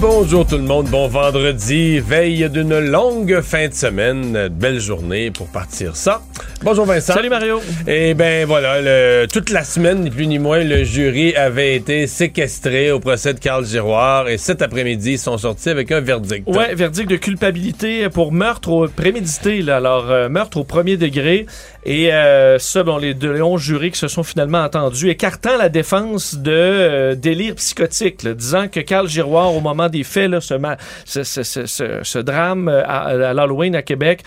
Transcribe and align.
Bonjour 0.00 0.44
tout 0.44 0.56
le 0.56 0.64
monde, 0.64 0.88
bon 0.88 1.06
vendredi, 1.08 2.00
veille 2.00 2.50
d'une 2.50 2.78
longue 2.78 3.40
fin 3.40 3.68
de 3.68 3.74
semaine, 3.74 4.48
belle 4.48 4.80
journée 4.80 5.30
pour 5.30 5.46
partir 5.46 5.94
ça. 5.94 6.22
Bonjour 6.64 6.86
Vincent. 6.86 7.12
Salut 7.12 7.28
Mario. 7.28 7.60
Et 7.86 8.14
ben 8.14 8.46
voilà, 8.46 8.80
le- 8.80 9.26
toute 9.26 9.50
la 9.50 9.64
semaine, 9.64 10.00
ni 10.00 10.10
plus 10.10 10.26
ni 10.26 10.38
moins, 10.38 10.64
le 10.64 10.82
jury 10.82 11.34
avait 11.36 11.76
été 11.76 12.06
séquestré 12.06 12.90
au 12.90 13.00
procès 13.00 13.34
de 13.34 13.38
Carl 13.38 13.66
Giroir 13.66 14.30
et 14.30 14.38
cet 14.38 14.62
après-midi, 14.62 15.12
ils 15.12 15.18
sont 15.18 15.36
sortis 15.36 15.68
avec 15.68 15.92
un 15.92 16.00
verdict. 16.00 16.48
Ouais, 16.48 16.74
verdict 16.74 17.10
de 17.10 17.16
culpabilité 17.16 18.08
pour 18.08 18.32
meurtre 18.32 18.70
au 18.70 18.88
prémédité, 18.88 19.60
là. 19.60 19.76
Alors, 19.76 20.10
euh, 20.10 20.30
meurtre 20.30 20.56
au 20.56 20.64
premier 20.64 20.96
degré. 20.96 21.44
Et 21.86 22.14
euh, 22.14 22.58
ça, 22.58 22.82
bon, 22.82 22.96
les 22.96 23.12
deux 23.12 23.32
les 23.32 23.42
11 23.42 23.60
jurés 23.60 23.90
qui 23.90 23.98
se 23.98 24.08
sont 24.08 24.22
finalement 24.22 24.62
entendus, 24.62 25.10
écartant 25.10 25.58
la 25.58 25.68
défense 25.68 26.34
de 26.34 26.50
euh, 26.50 27.14
délire 27.14 27.56
psychotique, 27.56 28.22
là, 28.22 28.32
disant 28.32 28.68
que 28.68 28.80
Carl 28.80 29.06
Giroir, 29.06 29.54
au 29.54 29.60
moment 29.60 29.90
des 29.90 30.02
faits, 30.02 30.30
là, 30.30 30.40
ce, 30.40 30.54
ma- 30.54 30.78
ce, 31.04 31.24
ce- 31.24 31.42
ce- 31.42 31.66
ce- 31.66 32.00
ce 32.02 32.18
drame 32.18 32.68
euh, 32.70 32.82
à, 32.86 33.00
à 33.08 33.34
l'Halloween 33.34 33.76
à 33.76 33.82
Québec, 33.82 34.20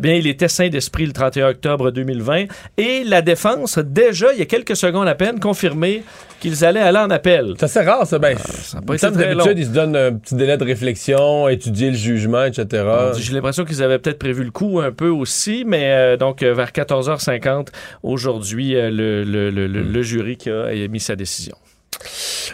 bien, 0.00 0.12
il 0.14 0.26
était 0.26 0.48
sain 0.48 0.68
d'esprit 0.68 1.06
le 1.06 1.12
31 1.12 1.48
octobre 1.48 1.77
2020. 1.90 2.44
Et 2.76 3.04
la 3.04 3.22
défense 3.22 3.78
a 3.78 3.82
déjà, 3.82 4.32
il 4.32 4.38
y 4.38 4.42
a 4.42 4.46
quelques 4.46 4.76
secondes 4.76 5.08
à 5.08 5.14
peine, 5.14 5.40
confirmé 5.40 6.02
qu'ils 6.40 6.64
allaient 6.64 6.80
aller 6.80 6.98
en 6.98 7.10
appel. 7.10 7.54
C'est 7.58 7.64
assez 7.64 7.80
rare, 7.80 8.06
ça. 8.06 8.18
Ben, 8.18 8.36
ça 8.38 8.78
a 8.78 8.98
semble 8.98 9.16
très 9.16 9.34
d'habitude, 9.34 9.58
ils 9.58 9.66
se 9.66 9.70
donnent 9.70 9.96
un 9.96 10.12
petit 10.14 10.34
délai 10.36 10.56
de 10.56 10.64
réflexion, 10.64 11.48
étudier 11.48 11.90
le 11.90 11.96
jugement, 11.96 12.44
etc. 12.44 12.84
J'ai 13.18 13.32
l'impression 13.34 13.64
qu'ils 13.64 13.82
avaient 13.82 13.98
peut-être 13.98 14.18
prévu 14.18 14.44
le 14.44 14.50
coup 14.50 14.80
un 14.80 14.92
peu 14.92 15.08
aussi, 15.08 15.64
mais 15.66 15.90
euh, 15.90 16.16
donc 16.16 16.42
euh, 16.42 16.54
vers 16.54 16.70
14h50 16.70 17.68
aujourd'hui, 18.02 18.76
euh, 18.76 18.90
le, 18.90 19.24
le- 19.24 19.50
le- 19.50 19.66
le- 19.66 19.82
le 19.82 20.02
jury 20.02 20.36
qui 20.36 20.50
a 20.50 20.72
émis 20.72 21.00
sa 21.00 21.16
décision. 21.16 21.56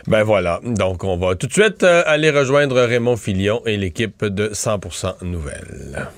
Ben 0.06 0.22
voilà. 0.22 0.60
Donc, 0.64 1.04
on 1.04 1.16
va 1.18 1.34
tout 1.34 1.46
de 1.46 1.52
suite 1.52 1.82
euh, 1.82 2.02
aller 2.06 2.30
rejoindre 2.30 2.80
Raymond 2.80 3.16
Filion 3.16 3.60
et 3.66 3.76
l'équipe 3.76 4.24
de 4.24 4.48
100% 4.48 5.22
Nouvelles. 5.22 6.08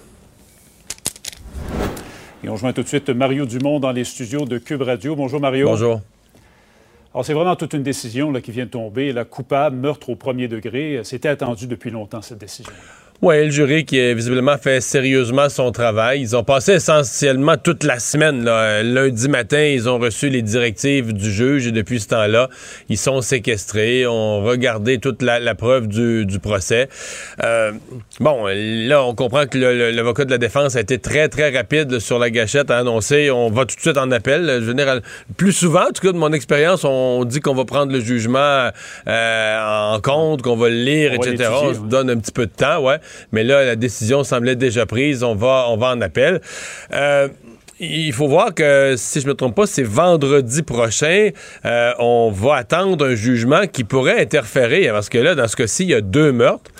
Et 2.46 2.48
on 2.48 2.52
rejoint 2.52 2.72
tout 2.72 2.84
de 2.84 2.86
suite 2.86 3.10
Mario 3.10 3.44
Dumont 3.44 3.80
dans 3.80 3.90
les 3.90 4.04
studios 4.04 4.44
de 4.44 4.58
Cube 4.58 4.82
Radio. 4.82 5.16
Bonjour 5.16 5.40
Mario. 5.40 5.66
Bonjour. 5.66 6.00
Alors 7.12 7.24
c'est 7.24 7.32
vraiment 7.32 7.56
toute 7.56 7.72
une 7.72 7.82
décision 7.82 8.30
là, 8.30 8.40
qui 8.40 8.52
vient 8.52 8.66
de 8.66 8.70
tomber. 8.70 9.12
La 9.12 9.24
coupable, 9.24 9.74
meurtre 9.74 10.10
au 10.10 10.14
premier 10.14 10.46
degré, 10.46 11.00
c'était 11.02 11.28
attendu 11.28 11.66
depuis 11.66 11.90
longtemps 11.90 12.22
cette 12.22 12.38
décision. 12.38 12.72
Oui, 13.22 13.44
le 13.44 13.50
jury 13.50 13.84
qui 13.84 13.98
a 13.98 14.14
visiblement 14.14 14.58
fait 14.58 14.80
sérieusement 14.80 15.48
son 15.48 15.72
travail. 15.72 16.20
Ils 16.20 16.36
ont 16.36 16.44
passé 16.44 16.74
essentiellement 16.74 17.56
toute 17.56 17.82
la 17.82 17.98
semaine. 17.98 18.44
Là. 18.44 18.82
Lundi 18.82 19.28
matin, 19.28 19.62
ils 19.62 19.88
ont 19.88 19.98
reçu 19.98 20.28
les 20.28 20.42
directives 20.42 21.12
du 21.12 21.32
juge 21.32 21.66
et 21.66 21.72
depuis 21.72 22.00
ce 22.00 22.08
temps-là, 22.08 22.48
ils 22.88 22.98
sont 22.98 23.22
séquestrés, 23.22 24.06
ont 24.06 24.42
regardé 24.42 24.98
toute 24.98 25.22
la, 25.22 25.40
la 25.40 25.54
preuve 25.54 25.88
du, 25.88 26.26
du 26.26 26.38
procès. 26.38 26.88
Euh, 27.42 27.72
bon, 28.20 28.46
là, 28.46 29.02
on 29.04 29.14
comprend 29.14 29.46
que 29.46 29.56
l'avocat 29.56 30.24
de 30.24 30.30
la 30.30 30.38
défense 30.38 30.76
a 30.76 30.80
été 30.80 30.98
très, 30.98 31.28
très 31.28 31.50
rapide 31.56 31.98
sur 31.98 32.18
la 32.18 32.30
gâchette 32.30 32.70
à 32.70 32.78
annoncer 32.78 33.30
on 33.30 33.50
va 33.50 33.64
tout 33.64 33.76
de 33.76 33.80
suite 33.80 33.98
en 33.98 34.10
appel. 34.10 34.64
Dire, 34.64 35.00
plus 35.36 35.52
souvent, 35.52 35.84
en 35.84 35.92
tout 35.92 36.02
cas 36.02 36.12
de 36.12 36.18
mon 36.18 36.32
expérience, 36.32 36.84
on 36.84 37.24
dit 37.24 37.40
qu'on 37.40 37.54
va 37.54 37.64
prendre 37.64 37.92
le 37.92 38.00
jugement 38.00 38.70
euh, 39.08 39.92
en 39.94 40.00
compte, 40.00 40.42
qu'on 40.42 40.56
va 40.56 40.68
le 40.68 40.76
lire, 40.76 41.12
On 41.16 41.22
va 41.22 41.30
etc. 41.30 41.50
l'étudier, 41.50 41.70
On 41.70 41.74
se 41.74 41.88
donne 41.88 42.10
un 42.10 42.18
petit 42.18 42.32
peu 42.32 42.46
de 42.46 42.52
temps, 42.52 42.82
ouais. 42.82 42.98
Mais 43.32 43.44
là, 43.44 43.64
la 43.64 43.76
décision 43.76 44.24
semblait 44.24 44.56
déjà 44.56 44.86
prise. 44.86 45.22
On 45.22 45.34
va, 45.34 45.66
on 45.68 45.76
va 45.76 45.88
en 45.88 46.00
appel. 46.00 46.40
Euh, 46.92 47.28
il 47.78 48.12
faut 48.14 48.26
voir 48.26 48.54
que, 48.54 48.94
si 48.96 49.20
je 49.20 49.26
me 49.26 49.34
trompe 49.34 49.54
pas, 49.54 49.66
c'est 49.66 49.82
vendredi 49.82 50.62
prochain. 50.62 51.28
euh, 51.66 51.92
on 51.98 52.30
va 52.30 52.56
attendre 52.56 53.06
un 53.06 53.14
jugement 53.14 53.66
qui 53.66 53.84
pourrait 53.84 54.20
interférer. 54.20 54.88
Parce 54.88 55.10
que 55.10 55.18
là, 55.18 55.34
dans 55.34 55.46
ce 55.46 55.56
cas-ci, 55.56 55.82
il 55.82 55.90
y 55.90 55.94
a 55.94 56.00
deux 56.00 56.32
meurtres. 56.32 56.70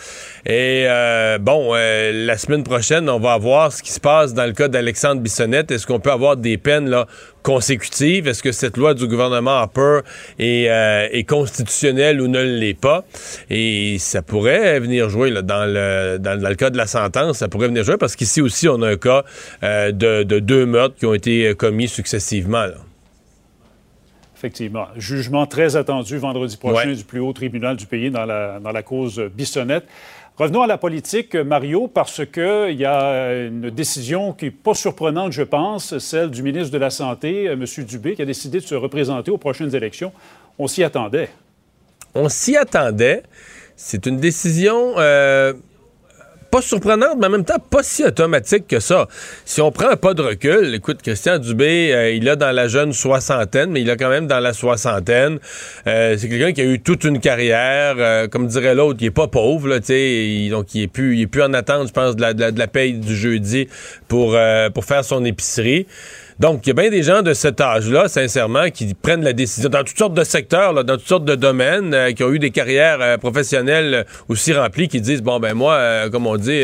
Et 0.48 0.84
euh, 0.86 1.38
bon, 1.38 1.72
euh, 1.74 2.12
la 2.24 2.38
semaine 2.38 2.62
prochaine, 2.62 3.10
on 3.10 3.18
va 3.18 3.36
voir 3.36 3.72
ce 3.72 3.82
qui 3.82 3.90
se 3.90 3.98
passe 3.98 4.32
dans 4.32 4.46
le 4.46 4.52
cas 4.52 4.68
d'Alexandre 4.68 5.20
Bissonnette. 5.20 5.72
Est-ce 5.72 5.88
qu'on 5.88 5.98
peut 5.98 6.12
avoir 6.12 6.36
des 6.36 6.56
peines 6.56 6.88
là, 6.88 7.08
consécutives? 7.42 8.28
Est-ce 8.28 8.44
que 8.44 8.52
cette 8.52 8.76
loi 8.76 8.94
du 8.94 9.08
gouvernement 9.08 9.56
Harper 9.56 10.02
est, 10.38 10.68
euh, 10.70 11.08
est 11.10 11.24
constitutionnelle 11.24 12.20
ou 12.20 12.28
ne 12.28 12.40
l'est 12.40 12.78
pas? 12.78 13.04
Et 13.50 13.96
ça 13.98 14.22
pourrait 14.22 14.78
venir 14.78 15.08
jouer 15.08 15.30
là, 15.30 15.42
dans, 15.42 15.64
le, 15.66 16.18
dans, 16.20 16.40
dans 16.40 16.48
le 16.48 16.54
cas 16.54 16.70
de 16.70 16.76
la 16.76 16.86
sentence. 16.86 17.38
Ça 17.38 17.48
pourrait 17.48 17.66
venir 17.66 17.82
jouer 17.82 17.96
parce 17.96 18.14
qu'ici 18.14 18.40
aussi, 18.40 18.68
on 18.68 18.80
a 18.82 18.90
un 18.90 18.96
cas 18.96 19.24
euh, 19.64 19.90
de, 19.90 20.22
de 20.22 20.38
deux 20.38 20.64
meurtres 20.64 20.94
qui 20.94 21.06
ont 21.06 21.14
été 21.14 21.48
euh, 21.48 21.54
commis 21.54 21.88
successivement. 21.88 22.66
là. 22.66 22.74
Effectivement. 24.36 24.86
Jugement 24.96 25.46
très 25.46 25.76
attendu 25.76 26.18
vendredi 26.18 26.56
prochain 26.58 26.90
Ouais. 26.90 26.94
du 26.94 27.04
plus 27.04 27.20
haut 27.20 27.32
tribunal 27.32 27.74
du 27.74 27.86
pays 27.86 28.10
dans 28.10 28.26
la, 28.26 28.60
dans 28.60 28.70
la 28.70 28.82
cause 28.82 29.18
Bissonnette. 29.34 29.86
Revenons 30.38 30.60
à 30.60 30.66
la 30.66 30.76
politique, 30.76 31.34
Mario, 31.34 31.88
parce 31.88 32.20
qu'il 32.26 32.76
y 32.76 32.84
a 32.84 33.44
une 33.46 33.70
décision 33.70 34.34
qui 34.34 34.44
n'est 34.44 34.50
pas 34.50 34.74
surprenante, 34.74 35.32
je 35.32 35.42
pense, 35.42 35.96
celle 35.96 36.30
du 36.30 36.42
ministre 36.42 36.70
de 36.70 36.76
la 36.76 36.90
Santé, 36.90 37.48
euh, 37.48 37.54
M. 37.54 37.84
Dubé, 37.86 38.14
qui 38.14 38.20
a 38.20 38.26
décidé 38.26 38.60
de 38.60 38.64
se 38.64 38.74
représenter 38.74 39.30
aux 39.30 39.38
prochaines 39.38 39.74
élections. 39.74 40.12
On 40.58 40.66
s'y 40.66 40.84
attendait. 40.84 41.30
On 42.14 42.28
s'y 42.28 42.54
attendait. 42.54 43.22
C'est 43.76 44.04
une 44.04 44.18
décision 44.18 44.98
euh, 44.98 45.54
pas 46.56 46.62
surprenante, 46.62 47.16
mais 47.18 47.26
en 47.26 47.30
même 47.30 47.44
temps 47.44 47.58
pas 47.70 47.82
si 47.82 48.02
automatique 48.02 48.66
que 48.66 48.80
ça. 48.80 49.08
Si 49.44 49.60
on 49.60 49.70
prend 49.70 49.90
un 49.90 49.96
pas 49.96 50.14
de 50.14 50.22
recul, 50.22 50.74
écoute, 50.74 51.02
Christian 51.02 51.38
Dubé, 51.38 51.92
euh, 51.92 52.10
il 52.12 52.26
a 52.30 52.36
dans 52.36 52.50
la 52.50 52.66
jeune 52.66 52.94
soixantaine, 52.94 53.70
mais 53.70 53.82
il 53.82 53.90
a 53.90 53.96
quand 53.96 54.08
même 54.08 54.26
dans 54.26 54.40
la 54.40 54.54
soixantaine. 54.54 55.38
Euh, 55.86 56.16
c'est 56.16 56.28
quelqu'un 56.30 56.52
qui 56.52 56.62
a 56.62 56.64
eu 56.64 56.80
toute 56.80 57.04
une 57.04 57.20
carrière, 57.20 57.96
euh, 57.98 58.26
comme 58.26 58.46
dirait 58.46 58.74
l'autre, 58.74 58.98
il 59.02 59.06
est 59.08 59.10
pas 59.10 59.28
pauvre, 59.28 59.68
là, 59.68 59.76
il- 59.88 60.48
donc 60.50 60.74
il 60.74 60.82
est 60.84 60.86
plus, 60.88 61.16
il 61.16 61.22
est 61.22 61.26
plus 61.26 61.42
en 61.42 61.52
attente, 61.52 61.88
je 61.88 61.92
pense, 61.92 62.16
de 62.16 62.22
la, 62.22 62.32
de 62.32 62.40
la, 62.40 62.50
de 62.52 62.64
paye 62.66 62.94
du 62.94 63.14
jeudi 63.14 63.68
pour 64.08 64.32
faire 64.84 65.04
son 65.04 65.24
épicerie. 65.26 65.86
Donc, 66.38 66.66
il 66.66 66.68
y 66.68 66.70
a 66.72 66.74
bien 66.74 66.90
des 66.90 67.02
gens 67.02 67.22
de 67.22 67.32
cet 67.32 67.62
âge-là, 67.62 68.08
sincèrement, 68.08 68.68
qui 68.68 68.92
prennent 68.92 69.24
la 69.24 69.32
décision 69.32 69.70
dans 69.70 69.82
toutes 69.82 69.96
sortes 69.96 70.12
de 70.12 70.22
secteurs, 70.22 70.74
là, 70.74 70.82
dans 70.82 70.98
toutes 70.98 71.08
sortes 71.08 71.24
de 71.24 71.34
domaines, 71.34 71.94
euh, 71.94 72.12
qui 72.12 72.22
ont 72.24 72.30
eu 72.30 72.38
des 72.38 72.50
carrières 72.50 72.98
euh, 73.00 73.16
professionnelles 73.16 74.04
aussi 74.28 74.52
remplies, 74.52 74.88
qui 74.88 75.00
disent, 75.00 75.22
bon, 75.22 75.40
ben 75.40 75.54
moi, 75.54 75.74
euh, 75.74 76.10
comme 76.10 76.26
on 76.26 76.36
dit, 76.36 76.62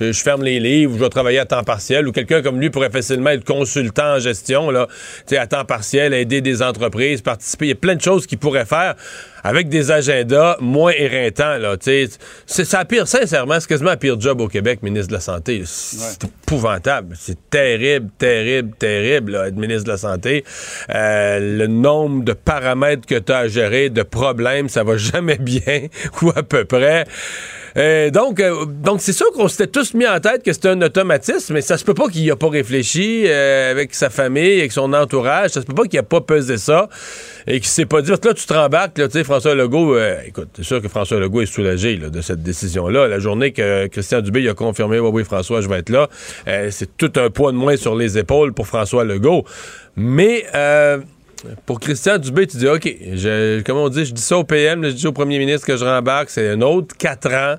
je, 0.00 0.12
je 0.12 0.22
ferme 0.22 0.44
les 0.44 0.60
livres, 0.60 0.94
je 0.96 1.02
vais 1.02 1.08
travailler 1.08 1.40
à 1.40 1.46
temps 1.46 1.64
partiel, 1.64 2.06
ou 2.06 2.12
quelqu'un 2.12 2.42
comme 2.42 2.60
lui 2.60 2.70
pourrait 2.70 2.90
facilement 2.90 3.30
être 3.30 3.44
consultant 3.44 4.14
en 4.14 4.18
gestion, 4.20 4.70
là, 4.70 4.86
à 5.32 5.46
temps 5.48 5.64
partiel, 5.64 6.14
aider 6.14 6.40
des 6.40 6.62
entreprises, 6.62 7.20
participer. 7.20 7.66
Il 7.66 7.70
y 7.70 7.72
a 7.72 7.76
plein 7.76 7.96
de 7.96 8.02
choses 8.02 8.24
qu'il 8.24 8.38
pourrait 8.38 8.66
faire 8.66 8.94
avec 9.42 9.68
des 9.68 9.90
agendas 9.90 10.56
moins 10.60 10.92
éreintants, 10.92 11.58
là. 11.58 11.76
C'est 11.80 12.64
ça 12.64 12.84
pire, 12.84 13.06
sincèrement, 13.06 13.58
c'est 13.60 13.68
quasiment 13.68 13.90
un 13.90 13.96
pire 13.96 14.20
job 14.20 14.40
au 14.40 14.48
Québec, 14.48 14.82
ministre 14.82 15.08
de 15.08 15.14
la 15.14 15.20
Santé. 15.20 15.62
C'est 15.64 16.24
épouvantable. 16.24 17.16
C'est 17.18 17.38
terrible, 17.50 18.10
terrible, 18.18 18.74
terrible, 18.78 19.07
ministre 19.54 19.84
de 19.84 19.90
la 19.90 19.96
Santé. 19.96 20.44
Euh, 20.94 21.58
le 21.58 21.66
nombre 21.66 22.24
de 22.24 22.32
paramètres 22.32 23.06
que 23.06 23.18
tu 23.18 23.32
as 23.32 23.38
à 23.38 23.48
gérer, 23.48 23.90
de 23.90 24.02
problèmes, 24.02 24.68
ça 24.68 24.84
va 24.84 24.96
jamais 25.12 25.38
bien, 25.38 25.88
ou 26.22 26.30
à 26.34 26.42
peu 26.42 26.64
près. 26.64 27.04
Euh, 27.78 28.10
donc, 28.10 28.40
euh, 28.40 28.64
donc 28.64 29.00
c'est 29.00 29.12
sûr 29.12 29.30
qu'on 29.32 29.48
s'était 29.48 29.68
tous 29.68 29.94
mis 29.94 30.06
en 30.06 30.18
tête 30.18 30.42
que 30.42 30.52
c'était 30.52 30.70
un 30.70 30.82
automatisme, 30.82 31.54
mais 31.54 31.60
ça 31.60 31.78
se 31.78 31.84
peut 31.84 31.94
pas 31.94 32.08
qu'il 32.08 32.22
n'y 32.22 32.30
a 32.30 32.36
pas 32.36 32.48
réfléchi 32.48 33.24
euh, 33.26 33.70
avec 33.70 33.94
sa 33.94 34.10
famille, 34.10 34.58
avec 34.58 34.72
son 34.72 34.92
entourage. 34.92 35.50
Ça 35.50 35.60
se 35.60 35.66
peut 35.66 35.74
pas 35.74 35.84
qu'il 35.84 35.98
a 35.98 36.02
pas 36.02 36.20
pesé 36.20 36.56
ça 36.56 36.88
et 37.46 37.60
qu'il 37.60 37.68
s'est 37.68 37.86
pas 37.86 38.02
dit, 38.02 38.10
là, 38.10 38.18
tu 38.18 38.46
te 38.46 38.52
rembarques, 38.52 38.98
là, 38.98 39.06
tu 39.06 39.12
sais, 39.12 39.24
François 39.24 39.54
Legault, 39.54 39.94
euh, 39.94 40.18
écoute, 40.26 40.48
c'est 40.54 40.64
sûr 40.64 40.82
que 40.82 40.88
François 40.88 41.18
Legault 41.18 41.42
est 41.42 41.46
soulagé 41.46 41.96
là, 41.96 42.10
de 42.10 42.20
cette 42.20 42.42
décision-là. 42.42 43.08
La 43.08 43.18
journée 43.20 43.52
que 43.52 43.86
Christian 43.86 44.20
Dubé 44.20 44.48
a 44.48 44.54
confirmé, 44.54 44.98
oui, 44.98 45.10
oui, 45.12 45.24
François, 45.24 45.60
je 45.60 45.68
vais 45.68 45.78
être 45.78 45.90
là, 45.90 46.08
euh, 46.46 46.68
c'est 46.70 46.96
tout 46.96 47.12
un 47.16 47.30
poids 47.30 47.52
de 47.52 47.56
moins 47.56 47.76
sur 47.76 47.94
les 47.94 48.18
épaules 48.18 48.52
pour 48.52 48.66
François 48.66 49.04
Legault. 49.04 49.44
Mais, 49.96 50.44
pour 51.66 51.80
Christian 51.80 52.18
Dubé, 52.18 52.46
tu 52.46 52.56
dis, 52.56 52.68
OK, 52.68 52.84
je, 53.14 53.60
comme 53.62 53.76
on 53.78 53.88
dit, 53.88 54.04
je 54.04 54.12
dis 54.12 54.22
ça 54.22 54.36
au 54.38 54.44
PM, 54.44 54.84
je 54.84 54.90
dis 54.90 55.06
au 55.06 55.12
premier 55.12 55.38
ministre 55.38 55.66
que 55.66 55.76
je 55.76 55.84
rembarque, 55.84 56.30
c'est 56.30 56.48
un 56.50 56.60
autre 56.62 56.96
quatre 56.96 57.32
ans. 57.32 57.56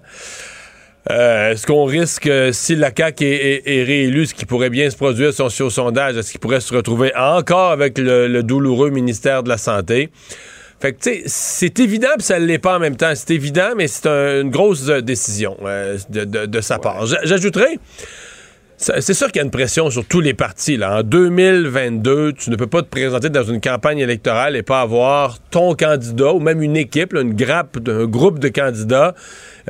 Euh, 1.10 1.52
est-ce 1.52 1.66
qu'on 1.66 1.86
risque, 1.86 2.30
si 2.52 2.76
la 2.76 2.92
CAQ 2.96 3.26
est, 3.26 3.30
est- 3.66 3.80
est 3.80 3.84
réélue, 3.84 4.26
ce 4.26 4.34
qui 4.34 4.46
pourrait 4.46 4.70
bien 4.70 4.90
se 4.90 4.96
produire 4.98 5.32
suit 5.34 5.64
au 5.64 5.70
sondage, 5.70 6.18
est-ce 6.18 6.32
qu'il 6.32 6.40
pourrait 6.40 6.60
se 6.60 6.74
retrouver 6.74 7.12
encore 7.16 7.72
avec 7.72 7.98
le, 7.98 8.28
le 8.28 8.44
douloureux 8.44 8.90
ministère 8.90 9.42
de 9.44 9.50
la 9.50 9.58
Santé? 9.58 10.10
Fait 10.82 10.94
que, 10.94 11.00
tu 11.02 11.10
sais, 11.12 11.24
c'est 11.26 11.80
évident, 11.80 12.10
puis 12.18 12.24
ça 12.26 12.40
ne 12.40 12.46
l'est 12.46 12.60
pas 12.60 12.76
en 12.78 12.80
même 12.80 12.96
temps. 12.96 13.12
C'est 13.16 13.32
évident, 13.32 13.72
mais 13.76 13.88
c'est 13.88 14.08
un- 14.08 14.42
une 14.42 14.50
grosse 14.50 14.88
euh, 14.90 15.02
décision 15.02 15.58
euh, 15.64 15.98
de, 16.10 16.26
de- 16.26 16.46
de 16.46 16.62
sa 16.62 16.80
part. 16.80 17.06
J'a- 17.06 17.20
J'ajouterais, 17.24 17.80
C'est 18.82 19.14
sûr 19.14 19.28
qu'il 19.28 19.36
y 19.36 19.40
a 19.42 19.44
une 19.44 19.52
pression 19.52 19.90
sur 19.90 20.06
tous 20.06 20.22
les 20.22 20.34
partis. 20.34 20.78
Là. 20.78 21.00
En 21.00 21.04
2022, 21.04 22.32
tu 22.32 22.50
ne 22.50 22.56
peux 22.56 22.66
pas 22.66 22.82
te 22.82 22.88
présenter 22.88 23.30
dans 23.30 23.44
une 23.44 23.60
campagne 23.60 24.00
électorale 24.00 24.56
et 24.56 24.64
pas 24.64 24.80
avoir 24.80 25.38
ton 25.52 25.76
candidat 25.76 26.32
ou 26.32 26.40
même 26.40 26.62
une 26.62 26.78
équipe, 26.78 27.14
une 27.14 27.34
grappe, 27.34 27.78
un 27.86 28.06
groupe 28.06 28.40
de 28.40 28.48
candidats 28.48 29.16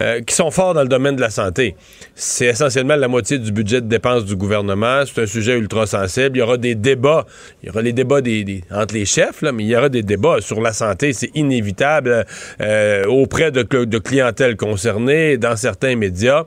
euh, 0.01 0.21
qui 0.21 0.35
sont 0.35 0.51
forts 0.51 0.73
dans 0.73 0.83
le 0.83 0.87
domaine 0.87 1.15
de 1.15 1.21
la 1.21 1.29
santé. 1.29 1.75
C'est 2.15 2.47
essentiellement 2.47 2.95
la 2.95 3.07
moitié 3.07 3.37
du 3.39 3.51
budget 3.51 3.81
de 3.81 3.87
dépenses 3.87 4.25
du 4.25 4.35
gouvernement. 4.35 5.03
C'est 5.05 5.21
un 5.21 5.25
sujet 5.25 5.57
ultra 5.57 5.87
sensible. 5.87 6.37
Il 6.37 6.39
y 6.39 6.43
aura 6.43 6.57
des 6.57 6.75
débats. 6.75 7.25
Il 7.61 7.67
y 7.67 7.69
aura 7.69 7.81
les 7.81 7.93
débats 7.93 8.21
entre 8.71 8.93
les 8.93 9.05
chefs, 9.05 9.41
mais 9.41 9.63
il 9.63 9.69
y 9.69 9.75
aura 9.75 9.89
des 9.89 10.03
débats 10.03 10.41
sur 10.41 10.61
la 10.61 10.73
santé. 10.73 11.13
C'est 11.13 11.31
inévitable 11.35 12.25
euh, 12.61 13.05
auprès 13.05 13.51
de, 13.51 13.63
de 13.63 13.97
clientèle 13.97 14.55
dans 14.55 15.55
certains 15.55 15.95
médias. 15.95 16.45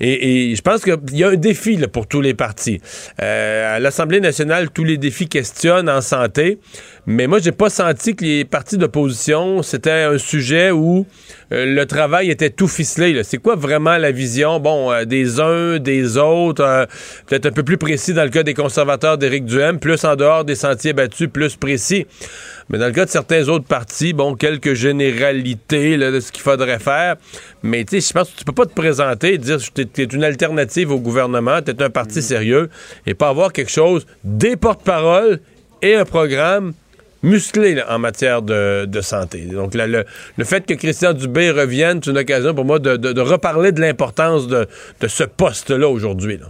Et, 0.00 0.54
je 0.54 0.62
pense 0.62 0.82
qu'il 0.82 0.96
y 1.12 1.24
a 1.24 1.28
un 1.28 1.36
défi 1.36 1.78
pour 1.92 2.06
tous 2.06 2.20
les 2.20 2.34
partis. 2.34 2.80
Euh, 3.22 3.76
à 3.76 3.80
l'Assemblée 3.80 4.20
nationale, 4.20 4.70
tous 4.70 4.84
les 4.84 4.98
défis 4.98 5.28
questionnent 5.28 5.88
en 5.88 6.00
santé, 6.00 6.58
mais 7.06 7.28
moi, 7.28 7.38
j'ai 7.38 7.52
pas 7.52 7.70
senti 7.70 8.16
que 8.16 8.24
les 8.24 8.44
partis 8.44 8.78
d'opposition, 8.78 9.62
c'était 9.62 9.90
un 9.90 10.18
sujet 10.18 10.72
où 10.72 11.06
euh, 11.52 11.64
le 11.64 11.86
travail 11.86 12.30
était 12.30 12.50
tout 12.50 12.66
ficelé. 12.66 13.22
C'est 13.22 13.38
quoi 13.38 13.54
vraiment 13.54 13.96
la 13.96 14.10
vision, 14.10 14.58
bon, 14.58 14.90
euh, 14.90 15.04
des 15.04 15.38
uns, 15.38 15.78
des 15.78 16.16
autres, 16.16 16.88
peut-être 17.26 17.46
un 17.46 17.52
peu 17.52 17.62
plus 17.62 17.76
précis 17.78 18.12
dans 18.12 18.24
le 18.24 18.30
cas 18.30 18.42
des 18.42 18.54
conservateurs 18.54 19.18
d'Éric 19.18 19.44
Duhem, 19.44 19.78
plus 19.78 20.04
en 20.04 20.16
dehors 20.16 20.44
des 20.44 20.56
sentiers 20.56 20.94
battus, 20.94 21.28
plus 21.32 21.54
précis. 21.54 22.06
Mais 22.68 22.78
dans 22.78 22.86
le 22.86 22.92
cas 22.92 23.04
de 23.04 23.10
certains 23.10 23.48
autres 23.48 23.66
partis, 23.66 24.12
bon, 24.12 24.34
quelques 24.34 24.74
généralités 24.74 25.96
de 25.96 26.18
ce 26.18 26.32
qu'il 26.32 26.42
faudrait 26.42 26.80
faire. 26.80 27.14
Mais 27.62 27.84
tu 27.84 28.00
sais, 28.00 28.08
je 28.08 28.12
pense 28.12 28.30
que 28.30 28.38
tu 28.38 28.44
peux 28.44 28.52
pas 28.52 28.66
te 28.66 28.74
présenter 28.74 29.34
et 29.34 29.38
dire 29.38 29.58
que 29.58 29.82
tu 29.82 30.02
es 30.02 30.06
une 30.06 30.24
alternative 30.24 30.90
au 30.90 30.98
gouvernement, 30.98 31.62
tu 31.62 31.70
es 31.70 31.82
un 31.82 31.90
parti 31.90 32.18
mm. 32.18 32.22
sérieux, 32.22 32.70
et 33.06 33.14
pas 33.14 33.28
avoir 33.28 33.52
quelque 33.52 33.70
chose, 33.70 34.06
des 34.24 34.56
porte-paroles 34.56 35.38
et 35.82 35.94
un 35.94 36.04
programme 36.04 36.72
musclé 37.26 37.82
en 37.88 37.98
matière 37.98 38.40
de, 38.40 39.00
santé. 39.02 39.40
Donc, 39.42 39.74
le, 39.74 40.04
fait 40.44 40.64
que 40.64 40.74
Christian 40.74 41.12
Dubé 41.12 41.50
revienne, 41.50 42.00
c'est 42.02 42.10
une 42.10 42.18
occasion 42.18 42.54
pour 42.54 42.64
moi 42.64 42.78
de, 42.78 43.20
reparler 43.20 43.72
de 43.72 43.80
l'importance 43.80 44.46
de, 44.46 44.66
ce 45.06 45.24
poste-là 45.24 45.88
aujourd'hui. 45.88 46.38
Là. 46.38 46.46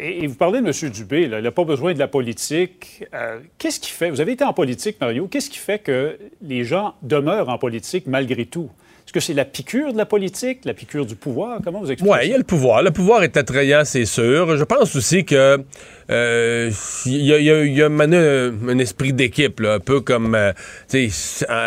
Et, 0.00 0.26
vous 0.26 0.34
parlez 0.34 0.60
de 0.60 0.66
M. 0.66 0.90
Dubé, 0.90 1.22
il 1.22 1.30
n'a 1.30 1.50
pas 1.52 1.64
besoin 1.64 1.94
de 1.94 1.98
la 1.98 2.08
politique. 2.08 3.04
Euh, 3.14 3.38
qu'est-ce 3.58 3.80
qui 3.80 3.90
fait, 3.90 4.10
vous 4.10 4.20
avez 4.20 4.32
été 4.32 4.44
en 4.44 4.52
politique, 4.52 4.96
Mario, 5.00 5.28
qu'est-ce 5.28 5.50
qui 5.50 5.58
fait 5.58 5.78
que 5.78 6.18
les 6.42 6.64
gens 6.64 6.94
demeurent 7.02 7.48
en 7.48 7.58
politique 7.58 8.06
malgré 8.06 8.46
tout? 8.46 8.70
Est-ce 9.10 9.12
que 9.12 9.20
c'est 9.20 9.34
la 9.34 9.44
piqûre 9.44 9.92
de 9.92 9.98
la 9.98 10.06
politique, 10.06 10.60
la 10.64 10.72
piqûre 10.72 11.04
du 11.04 11.16
pouvoir? 11.16 11.58
Comment 11.64 11.80
vous 11.80 11.90
expliquez 11.90 12.14
Oui, 12.14 12.18
il 12.26 12.30
y 12.30 12.34
a 12.34 12.38
le 12.38 12.44
pouvoir. 12.44 12.80
Le 12.80 12.92
pouvoir 12.92 13.24
est 13.24 13.36
attrayant, 13.36 13.82
c'est 13.84 14.04
sûr. 14.04 14.56
Je 14.56 14.62
pense 14.62 14.94
aussi 14.94 15.24
que 15.24 15.64
euh, 16.10 16.70
il 17.06 17.24
y, 17.24 17.32
a, 17.32 17.38
y, 17.38 17.82
a, 17.82 17.86
un, 17.86 18.78
esprit 18.78 19.12
d'équipe, 19.12 19.60
un 19.64 19.78
peu 19.78 20.00
comme 20.00 20.34
euh, 20.34 20.52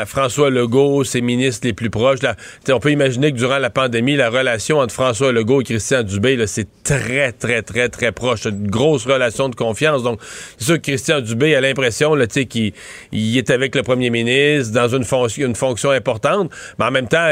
François 0.05 0.49
Legault, 0.49 1.05
ses 1.05 1.21
ministres 1.21 1.65
les 1.65 1.73
plus 1.73 1.89
proches. 1.89 2.21
Là, 2.21 2.35
on 2.69 2.79
peut 2.79 2.91
imaginer 2.91 3.31
que 3.31 3.37
durant 3.37 3.59
la 3.59 3.69
pandémie, 3.69 4.17
la 4.17 4.29
relation 4.29 4.79
entre 4.79 4.93
François 4.93 5.31
Legault 5.31 5.61
et 5.61 5.63
Christian 5.63 6.03
Dubé, 6.03 6.45
c'est 6.47 6.67
très, 6.83 7.31
très, 7.31 7.61
très, 7.61 7.87
très 7.87 8.11
proche. 8.11 8.45
Une 8.45 8.69
grosse 8.69 9.05
relation 9.05 9.47
de 9.47 9.55
confiance. 9.55 10.03
Donc, 10.03 10.19
c'est 10.57 10.65
sûr 10.65 10.75
que 10.75 10.81
Christian 10.81 11.21
Dubé 11.21 11.55
a 11.55 11.61
l'impression 11.61 12.13
qu'il 12.49 12.73
il 13.13 13.37
est 13.37 13.49
avec 13.49 13.75
le 13.75 13.83
premier 13.83 14.09
ministre 14.09 14.73
dans 14.73 14.89
une, 14.89 15.05
fonction, 15.05 15.47
une 15.47 15.55
fonction 15.55 15.91
importante, 15.91 16.51
mais 16.79 16.85
en 16.85 16.91
même 16.91 17.07
temps, 17.07 17.29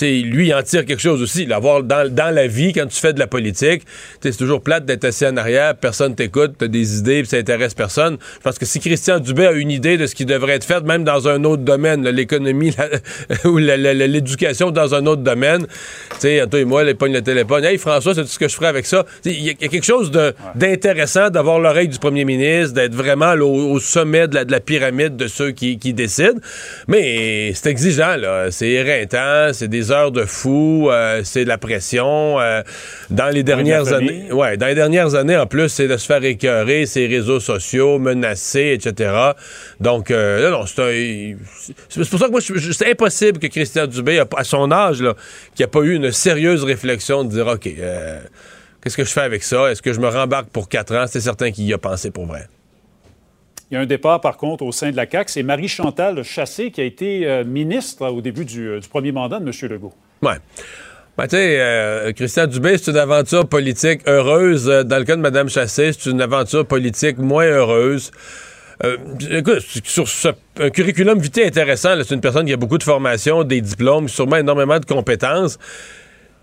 lui, 0.00 0.48
il 0.48 0.54
en 0.54 0.62
tire 0.62 0.84
quelque 0.84 1.00
chose 1.00 1.22
aussi. 1.22 1.46
L'avoir 1.46 1.82
dans, 1.82 2.12
dans 2.12 2.34
la 2.34 2.46
vie, 2.46 2.74
quand 2.74 2.86
tu 2.86 3.00
fais 3.00 3.14
de 3.14 3.18
la 3.18 3.26
politique, 3.26 3.82
c'est 4.20 4.36
toujours 4.36 4.62
plate 4.62 4.84
d'être 4.84 5.04
assis 5.06 5.26
en 5.26 5.38
arrière, 5.38 5.74
personne 5.74 6.14
t'écoute 6.14 6.49
tu 6.58 6.64
as 6.64 6.68
des 6.68 6.98
idées, 6.98 7.20
puis 7.20 7.28
ça 7.28 7.36
intéresse 7.36 7.74
personne. 7.74 8.18
Je 8.36 8.40
pense 8.42 8.58
que 8.58 8.66
si 8.66 8.80
Christian 8.80 9.18
Dubé 9.18 9.46
a 9.46 9.52
une 9.52 9.70
idée 9.70 9.96
de 9.96 10.06
ce 10.06 10.14
qui 10.14 10.24
devrait 10.24 10.54
être 10.54 10.64
fait, 10.64 10.82
même 10.84 11.04
dans 11.04 11.28
un 11.28 11.44
autre 11.44 11.62
domaine, 11.62 12.06
l'économie 12.08 12.74
ou 13.44 13.58
l'éducation 13.58 14.70
dans 14.70 14.94
un 14.94 15.06
autre 15.06 15.22
domaine, 15.22 15.66
tu 15.66 16.20
sais, 16.20 16.46
toi 16.48 16.60
et 16.60 16.64
moi, 16.64 16.84
les 16.84 16.94
pogne 16.94 17.12
le 17.12 17.22
téléphone. 17.22 17.64
Hey 17.64 17.78
François, 17.78 18.14
c'est 18.14 18.22
tout 18.22 18.28
ce 18.28 18.38
que 18.38 18.48
je 18.48 18.54
ferais 18.54 18.68
avec 18.68 18.86
ça? 18.86 19.04
Il 19.24 19.42
y, 19.42 19.50
a 19.50 19.54
quelque 19.54 19.84
chose 19.84 20.10
d'intéressant 20.54 21.30
d'avoir 21.30 21.58
l'oreille 21.58 21.88
du 21.88 21.98
premier 21.98 22.24
ministre, 22.24 22.74
d'être 22.74 22.94
vraiment 22.94 23.32
au, 23.34 23.78
sommet 23.80 24.28
de 24.28 24.38
la, 24.50 24.60
pyramide 24.60 25.16
de 25.16 25.26
ceux 25.26 25.52
qui, 25.52 25.76
décident. 25.76 26.40
Mais 26.88 27.52
c'est 27.54 27.70
exigeant, 27.70 28.16
là. 28.16 28.50
C'est 28.50 28.68
éreintant, 28.68 29.52
c'est 29.52 29.68
des 29.68 29.90
heures 29.90 30.12
de 30.12 30.24
fou, 30.24 30.88
euh, 30.90 31.22
c'est 31.24 31.44
de 31.44 31.48
la 31.48 31.58
pression. 31.58 32.38
Euh, 32.40 32.62
dans 33.10 33.28
les 33.28 33.42
dernières 33.42 33.92
années, 33.92 34.30
ouais, 34.32 34.56
dans 34.56 34.66
les 34.66 34.74
dernières 34.74 35.14
années, 35.14 35.36
en 35.36 35.46
plus, 35.46 35.68
c'est 35.68 35.88
de 35.88 35.96
se 35.96 36.06
faire 36.06 36.24
ses 36.40 37.06
réseaux 37.06 37.40
sociaux, 37.40 37.98
menacés, 37.98 38.72
etc. 38.72 39.32
Donc, 39.80 40.10
euh, 40.10 40.50
non, 40.50 40.66
c'est 40.66 41.36
pour 42.10 42.18
ça 42.18 42.26
que 42.26 42.30
moi, 42.30 42.40
c'est 42.40 42.90
impossible 42.90 43.38
que 43.38 43.46
Christian 43.46 43.86
Dubé, 43.86 44.22
à 44.36 44.44
son 44.44 44.70
âge, 44.70 45.02
là, 45.02 45.14
qui 45.54 45.62
a 45.62 45.68
pas 45.68 45.80
eu 45.80 45.94
une 45.94 46.12
sérieuse 46.12 46.64
réflexion 46.64 47.24
de 47.24 47.30
dire, 47.30 47.46
OK, 47.46 47.66
euh, 47.66 48.20
qu'est-ce 48.82 48.96
que 48.96 49.04
je 49.04 49.10
fais 49.10 49.20
avec 49.20 49.42
ça? 49.42 49.70
Est-ce 49.70 49.82
que 49.82 49.92
je 49.92 50.00
me 50.00 50.08
rembarque 50.08 50.48
pour 50.50 50.68
quatre 50.68 50.94
ans? 50.94 51.04
C'est 51.06 51.20
certain 51.20 51.50
qu'il 51.50 51.64
y 51.64 51.72
a 51.72 51.78
pensé 51.78 52.10
pour 52.10 52.26
vrai. 52.26 52.48
Il 53.70 53.74
y 53.74 53.76
a 53.76 53.80
un 53.80 53.86
départ, 53.86 54.20
par 54.20 54.36
contre, 54.36 54.64
au 54.64 54.72
sein 54.72 54.90
de 54.90 54.96
la 54.96 55.08
CAQ. 55.08 55.30
C'est 55.30 55.42
Marie-Chantal 55.44 56.24
Chassé 56.24 56.72
qui 56.72 56.80
a 56.80 56.84
été 56.84 57.26
euh, 57.26 57.44
ministre 57.44 58.08
au 58.08 58.20
début 58.20 58.44
du, 58.44 58.80
du, 58.80 58.88
premier 58.88 59.12
mandat 59.12 59.38
de 59.38 59.46
M. 59.46 59.70
Legault. 59.70 59.94
Ouais. 60.22 60.38
Ben, 61.20 61.28
euh, 61.34 62.12
Christian 62.14 62.46
Dubé, 62.46 62.78
c'est 62.78 62.92
une 62.92 62.96
aventure 62.96 63.46
politique 63.46 64.00
heureuse. 64.06 64.70
Euh, 64.70 64.84
dans 64.84 64.96
le 64.96 65.04
cas 65.04 65.16
de 65.16 65.20
Mme 65.20 65.50
Chassé, 65.50 65.90
c'est 65.92 66.08
une 66.08 66.22
aventure 66.22 66.64
politique 66.64 67.18
moins 67.18 67.44
heureuse. 67.44 68.10
Euh, 68.84 68.96
écoute, 69.30 69.60
sur 69.84 70.08
ce, 70.08 70.28
un 70.58 70.70
curriculum 70.70 71.18
vitae 71.18 71.44
intéressant, 71.44 71.90
c'est 72.02 72.14
une 72.14 72.22
personne 72.22 72.46
qui 72.46 72.54
a 72.54 72.56
beaucoup 72.56 72.78
de 72.78 72.82
formation, 72.82 73.44
des 73.44 73.60
diplômes, 73.60 74.08
sûrement 74.08 74.36
énormément 74.36 74.78
de 74.78 74.86
compétences. 74.86 75.58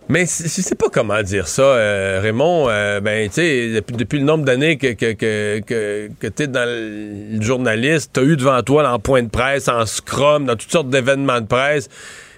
Mais 0.09 0.25
je 0.25 0.47
sais 0.47 0.75
pas 0.75 0.89
comment 0.94 1.24
dire 1.24 1.47
ça, 1.47 2.19
Raymond. 2.21 2.68
ben, 3.01 3.27
tu 3.29 3.33
sais, 3.33 3.83
depuis, 3.94 4.19
le 4.19 4.25
nombre 4.25 4.45
d'années 4.45 4.77
que, 4.77 4.94
que, 4.94 5.13
que, 5.13 6.09
que, 6.19 6.27
tu 6.27 6.44
es 6.44 6.47
dans 6.47 6.69
le 6.69 7.41
journaliste, 7.41 8.12
tu 8.13 8.19
as 8.19 8.24
eu 8.24 8.38
devant 8.38 8.62
toi 8.62 8.88
en 8.88 9.00
point 9.00 9.24
de 9.24 9.29
presse, 9.29 9.68
en 9.69 9.88
scrum, 9.88 10.45
dans 10.45 10.56
toutes 10.56 10.71
sortes 10.71 10.89
d'événements 10.89 11.41
de 11.41 11.47
presse 11.47 11.89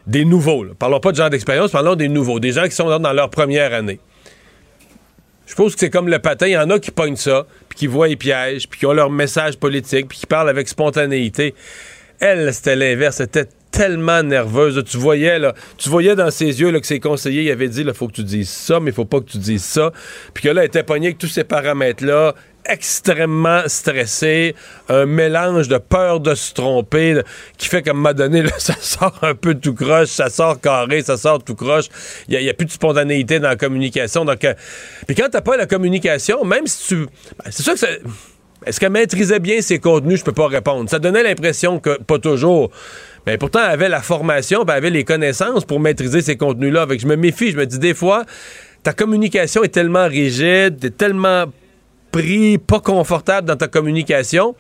des 0.10 0.26
nouveaux. 0.26 0.66
Parlons 0.78 1.00
pas 1.00 1.12
de 1.12 1.18
gens 1.18 1.30
d'expérience, 1.30 1.72
parlons 1.72 1.96
des 1.96 2.10
nouveaux, 2.10 2.40
des 2.40 2.52
gens 2.52 2.64
qui 2.64 2.72
sont 2.72 3.00
dans 3.00 3.14
leur 3.14 3.30
première 3.30 3.74
année. 3.74 4.00
Je 5.46 5.52
suppose 5.52 5.74
que 5.76 5.80
c'est 5.80 5.90
comme 5.90 6.10
le 6.10 6.20
patin, 6.20 6.48
il 6.48 6.54
y 6.54 6.58
en 6.58 6.70
a 6.70 6.80
qui 6.80 6.92
pognent 6.92 7.16
ça, 7.16 7.46
puis 7.70 7.80
qui 7.80 7.88
voient 7.88 8.08
les 8.08 8.16
pièges, 8.16 8.68
puis 8.68 8.80
qui 8.80 8.86
ont 8.86 8.94
leur 8.94 9.12
message 9.12 9.58
politique, 9.58 10.08
puis 10.08 10.20
qui 10.20 10.26
parlent 10.26 10.50
avec 10.50 10.68
spontanéité. 10.68 11.54
Elle, 12.20 12.54
c'était 12.54 12.76
l'inverse, 12.76 13.18
c'était 13.18 13.46
tellement 13.72 14.24
nerveuse. 14.24 14.84
Tu 14.86 14.98
voyais, 14.98 15.38
là, 15.38 15.54
tu 15.78 15.90
voyais 15.90 16.16
dans 16.16 16.32
ses 16.32 16.60
yeux 16.60 16.72
là, 16.72 16.80
que 16.80 16.88
ses 16.88 17.00
conseillers 17.00 17.52
avaient 17.52 17.68
dit 17.68 17.82
il 17.82 17.94
faut 17.94 18.08
que 18.08 18.14
tu 18.14 18.24
dises 18.24 18.50
ça, 18.50 18.80
mais 18.80 18.90
il 18.92 18.94
faut 18.94 19.06
pas 19.06 19.20
que 19.20 19.30
tu 19.30 19.38
dises 19.38 19.64
ça. 19.64 19.92
Puis 20.34 20.44
que 20.44 20.50
là, 20.50 20.62
elle 20.62 20.68
était 20.68 20.84
pognée 20.84 21.08
avec 21.08 21.20
tous 21.20 21.28
ces 21.28 21.44
paramètres-là, 21.44 22.34
extrêmement 22.70 23.62
stressé, 23.68 24.56
un 24.88 25.06
mélange 25.06 25.68
de 25.68 25.78
peur 25.78 26.20
de 26.20 26.36
se 26.36 26.54
tromper 26.54 27.22
qui 27.58 27.68
fait 27.68 27.82
qu'à 27.82 27.92
un 27.92 27.96
moment 27.96 28.14
donné, 28.14 28.44
ça 28.58 28.76
sort 28.80 29.18
un 29.22 29.36
peu 29.36 29.56
tout 29.56 29.74
croche, 29.74 30.10
ça 30.10 30.30
sort 30.30 30.62
carré, 30.62 31.02
ça 31.02 31.18
sort 31.18 31.44
tout 31.44 31.56
croche. 31.56 31.86
Il 32.28 32.40
n'y 32.40 32.50
a, 32.50 32.54
plus 32.54 32.66
de 32.66 32.72
spontanéité 32.72 33.40
dans 33.40 33.50
la 33.50 33.56
communication. 33.56 34.26
Donc, 34.26 34.44
euh, 34.44 34.54
puis 35.08 35.16
quand 35.16 35.28
t'as 35.32 35.42
pas 35.42 35.58
la 35.58 35.66
communication, 35.66 36.44
même 36.46 36.68
si 36.68 36.88
tu... 36.88 36.96
Ben, 37.44 37.50
c'est 37.50 37.64
sûr 37.64 37.74
que 37.74 37.86
Est-ce 38.66 38.80
qu'elle 38.80 38.92
maîtrisait 38.92 39.40
bien 39.40 39.62
ses 39.62 39.80
contenus? 39.80 40.20
Je 40.20 40.26
peux 40.26 40.32
pas 40.32 40.48
répondre. 40.48 40.90
Ça 40.90 41.00
donnait 41.00 41.24
l'impression 41.24 41.80
que 41.80 41.98
pas 42.02 42.20
toujours. 42.20 42.72
Mais 43.26 43.38
pourtant, 43.38 43.60
elle 43.64 43.72
avait 43.72 43.90
la 43.90 44.02
formation, 44.02 44.64
elle 44.64 44.74
avait 44.74 44.90
les 44.90 45.04
connaissances 45.04 45.66
pour 45.66 45.80
maîtriser 45.80 46.22
ces 46.22 46.38
contenus-là. 46.38 46.88
Je 46.98 47.08
me 47.08 47.16
méfie, 47.16 47.52
je 47.52 47.58
me 47.58 47.66
dis 47.66 47.80
des 47.80 47.94
fois, 47.94 48.26
ta 48.84 48.94
communication 48.94 49.64
est 49.64 49.70
tellement 49.70 50.08
rigide, 50.08 50.96
tellement 50.98 51.46
pris, 52.12 52.58
pas 52.58 52.80
confortable 52.80 53.48
dans 53.48 53.56
ta 53.58 53.68
communication 53.68 54.56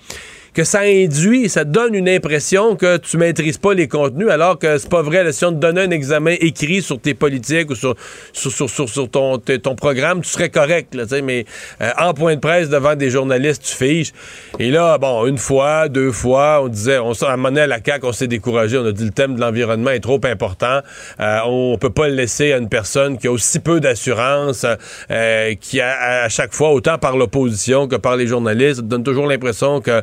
que 0.53 0.63
ça 0.63 0.82
induit, 0.82 1.50
ça 1.50 1.63
donne 1.63 1.96
une 1.96 2.10
impression 2.10 2.75
que 2.75 2.98
tu 2.98 3.18
maîtrises 3.18 3.58
pas 3.58 3.74
les 3.74 3.88
contenus, 3.88 4.29
alors 4.29 4.58
que 4.58 4.77
c'est 4.77 4.89
pas 4.89 5.01
vrai. 5.01 5.32
si 5.32 5.46
on 5.46 5.51
te 5.51 5.58
donnait 5.58 5.84
un 5.84 5.91
examen 5.91 6.36
écrit 6.39 6.82
sur 6.82 7.00
tes 7.00 7.13
politiques 7.13 7.70
ou 7.70 7.75
sur, 7.75 7.96
sur, 8.34 8.51
sur, 8.51 8.89
sur, 8.89 9.10
ton, 9.10 9.38
ton 9.38 9.75
programme, 9.75 10.22
tu 10.22 10.29
serais 10.29 10.50
correct, 10.50 10.96
là, 10.96 11.06
mais 11.24 11.46
euh, 11.82 11.91
en 12.00 12.13
point 12.13 12.36
de 12.36 12.39
presse 12.39 12.70
devant 12.70 12.96
des 12.96 13.10
journalistes, 13.10 13.63
tu 13.63 13.75
fiches. 13.75 14.13
Et 14.60 14.72
là, 14.72 14.98
bon, 14.98 15.25
une 15.25 15.38
fois, 15.38 15.89
deux 15.89 16.12
fois, 16.12 16.62
on 16.63 16.68
disait, 16.68 17.00
on 17.00 17.13
à 17.24 17.34
un 17.34 17.56
à 17.56 17.68
la 17.68 17.79
CAQ, 17.84 18.06
on 18.06 18.12
s'est 18.12 18.27
découragé, 18.27 18.77
on 18.77 18.86
a 18.86 18.91
dit 18.91 19.06
le 19.06 19.12
thème 19.12 19.36
de 19.36 19.41
l'environnement 19.41 19.91
est 19.91 20.00
trop 20.00 20.20
important. 20.24 20.79
Euh, 21.20 21.39
on 21.46 21.77
peut 21.77 21.89
pas 21.89 22.08
le 22.08 22.15
laisser 22.15 22.53
à 22.53 22.58
une 22.58 22.70
personne 22.70 23.18
qui 23.18 23.27
a 23.27 23.32
aussi 23.32 23.60
peu 23.60 23.79
d'assurance, 23.79 24.65
euh, 25.12 25.53
qui 25.60 25.82
a 25.82 26.24
à 26.24 26.29
chaque 26.29 26.53
fois, 26.53 26.72
autant 26.72 26.98
par 26.98 27.18
l'opposition 27.18 27.88
que 27.88 27.96
par 27.96 28.15
les 28.15 28.27
journalistes, 28.27 28.82
donne 28.82 29.03
toujours 29.03 29.27
l'impression 29.27 29.82
que 29.82 30.01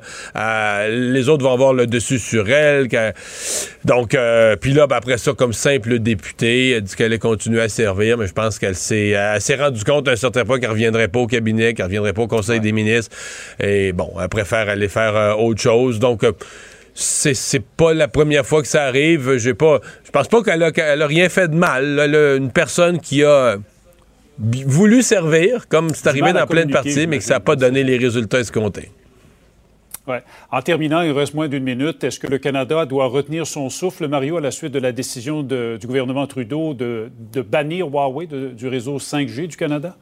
les 0.88 1.28
autres 1.28 1.44
vont 1.44 1.52
avoir 1.52 1.72
le 1.72 1.86
dessus 1.86 2.18
sur 2.18 2.48
elle. 2.48 2.88
donc, 3.84 4.14
euh, 4.14 4.56
puis 4.56 4.72
là, 4.72 4.86
ben, 4.86 4.96
après 4.96 5.18
ça, 5.18 5.32
comme 5.32 5.52
simple 5.52 5.98
députée, 5.98 6.70
elle 6.70 6.82
dit 6.82 6.94
qu'elle 6.94 7.06
allait 7.06 7.18
continuer 7.18 7.60
à 7.60 7.68
servir, 7.68 8.18
mais 8.18 8.26
je 8.26 8.32
pense 8.32 8.58
qu'elle 8.58 8.74
s'est, 8.74 9.14
s'est 9.40 9.56
rendue 9.56 9.84
compte 9.84 10.08
à 10.08 10.12
un 10.12 10.16
certain 10.16 10.44
point 10.44 10.58
qu'elle 10.58 10.70
reviendrait 10.70 11.08
pas 11.08 11.20
au 11.20 11.26
cabinet, 11.26 11.74
qu'elle 11.74 11.86
reviendrait 11.86 12.12
pas 12.12 12.22
au 12.22 12.28
Conseil 12.28 12.60
des 12.60 12.72
ministres. 12.72 13.16
Et 13.60 13.92
bon, 13.92 14.12
elle 14.20 14.28
préfère 14.28 14.68
aller 14.68 14.88
faire 14.88 15.16
euh, 15.16 15.34
autre 15.34 15.60
chose. 15.60 15.98
Donc, 15.98 16.24
euh, 16.24 16.32
c'est, 16.94 17.34
c'est 17.34 17.64
pas 17.64 17.94
la 17.94 18.08
première 18.08 18.44
fois 18.44 18.62
que 18.62 18.68
ça 18.68 18.84
arrive. 18.84 19.36
J'ai 19.36 19.54
pas, 19.54 19.80
je 20.04 20.10
pense 20.10 20.28
pas 20.28 20.42
qu'elle 20.42 20.62
a, 20.62 20.72
qu'elle 20.72 21.02
a 21.02 21.06
rien 21.06 21.28
fait 21.28 21.48
de 21.48 21.54
mal. 21.54 21.98
une 22.38 22.50
personne 22.50 23.00
qui 23.00 23.22
a 23.22 23.56
voulu 24.38 25.02
servir, 25.02 25.68
comme 25.68 25.90
c'est 25.94 26.08
arrivé 26.08 26.32
dans 26.32 26.46
plein 26.46 26.64
de 26.64 26.72
parties, 26.72 27.06
mais 27.06 27.18
que 27.18 27.24
ça 27.24 27.34
n'a 27.34 27.40
pas 27.40 27.56
donné 27.56 27.82
les 27.82 27.96
résultats 27.98 28.40
escomptés. 28.40 28.90
En 30.50 30.62
terminant, 30.62 31.02
il 31.02 31.10
reste 31.12 31.34
moins 31.34 31.48
d'une 31.48 31.64
minute. 31.64 32.04
Est-ce 32.04 32.20
que 32.20 32.26
le 32.26 32.38
Canada 32.38 32.86
doit 32.86 33.06
retenir 33.06 33.46
son 33.46 33.70
souffle, 33.70 34.06
Mario, 34.08 34.36
à 34.36 34.40
la 34.40 34.50
suite 34.50 34.72
de 34.72 34.78
la 34.78 34.92
décision 34.92 35.42
du 35.42 35.86
gouvernement 35.86 36.26
Trudeau 36.26 36.74
de, 36.74 37.10
bannir 37.42 37.86
Huawei 37.86 38.26
du 38.26 38.68
réseau 38.68 38.98
5G 38.98 39.48
du 39.48 39.56
Canada? 39.56 39.96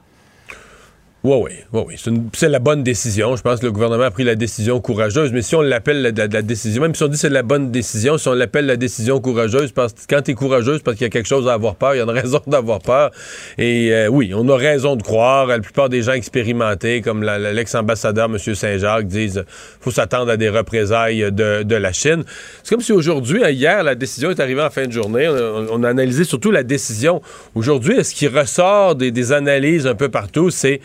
Oui, 1.24 1.54
oui, 1.72 1.82
oui. 1.86 1.94
C'est 2.34 2.50
la 2.50 2.58
bonne 2.58 2.82
décision. 2.82 3.34
Je 3.34 3.40
pense 3.40 3.60
que 3.60 3.64
le 3.64 3.72
gouvernement 3.72 4.04
a 4.04 4.10
pris 4.10 4.24
la 4.24 4.34
décision 4.34 4.78
courageuse. 4.78 5.32
Mais 5.32 5.40
si 5.40 5.54
on 5.54 5.62
l'appelle 5.62 6.02
la, 6.02 6.42
décision, 6.42 6.82
même 6.82 6.94
si 6.94 7.02
on 7.02 7.06
dit 7.06 7.14
que 7.14 7.18
c'est 7.18 7.30
la 7.30 7.42
bonne 7.42 7.70
décision, 7.70 8.18
si 8.18 8.28
on 8.28 8.34
l'appelle 8.34 8.66
la 8.66 8.76
décision 8.76 9.18
courageuse, 9.20 9.72
parce 9.72 9.94
que 9.94 10.00
quand 10.06 10.20
tu 10.20 10.32
es 10.32 10.34
courageuse, 10.34 10.82
parce 10.82 10.98
qu'il 10.98 11.06
y 11.06 11.08
a 11.08 11.10
quelque 11.10 11.26
chose 11.26 11.48
à 11.48 11.54
avoir 11.54 11.76
peur, 11.76 11.94
il 11.94 11.96
y 11.96 12.00
a 12.02 12.04
une 12.04 12.10
raison 12.24 12.42
d'avoir 12.46 12.80
peur. 12.80 13.10
Et 13.56 13.90
euh, 13.94 14.08
oui, 14.08 14.32
on 14.34 14.46
a 14.50 14.56
raison 14.58 14.96
de 14.96 15.02
croire. 15.02 15.46
La 15.46 15.60
plupart 15.60 15.88
des 15.88 16.02
gens 16.02 16.12
expérimentés, 16.12 17.00
comme 17.00 17.22
l'ex-ambassadeur 17.22 18.26
M. 18.26 18.36
Saint-Jacques, 18.36 19.06
disent 19.06 19.46
faut 19.80 19.90
s'attendre 19.90 20.30
à 20.30 20.36
des 20.36 20.50
représailles 20.50 21.32
de, 21.32 21.74
la 21.74 21.92
Chine. 21.94 22.24
C'est 22.62 22.74
comme 22.74 22.84
si 22.84 22.92
aujourd'hui, 22.92 23.42
hein, 23.42 23.48
hier, 23.48 23.82
la 23.82 23.94
décision 23.94 24.30
est 24.30 24.40
arrivée 24.40 24.62
en 24.62 24.68
fin 24.68 24.86
de 24.86 24.92
journée. 24.92 25.26
On, 25.70 25.82
a 25.84 25.88
analysé 25.88 26.24
surtout 26.24 26.50
la 26.50 26.64
décision. 26.64 27.22
Aujourd'hui, 27.54 28.04
ce 28.04 28.14
qui 28.14 28.28
ressort 28.28 28.94
des 28.94 29.32
analyses 29.32 29.86
un 29.86 29.94
peu 29.94 30.10
partout, 30.10 30.50
c'est 30.50 30.82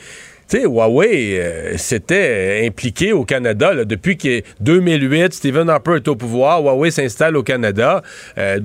Huawei 0.57 1.39
euh, 1.39 1.77
s'était 1.77 2.63
impliqué 2.65 3.13
au 3.13 3.23
Canada 3.23 3.85
depuis 3.85 4.17
que 4.17 4.41
2008, 4.59 5.33
Stephen 5.33 5.69
Harper 5.69 5.97
est 5.97 6.07
au 6.07 6.15
pouvoir, 6.15 6.61
Huawei 6.61 6.91
s'installe 6.91 7.37
au 7.37 7.43
Canada. 7.43 8.01
Euh, 8.37 8.59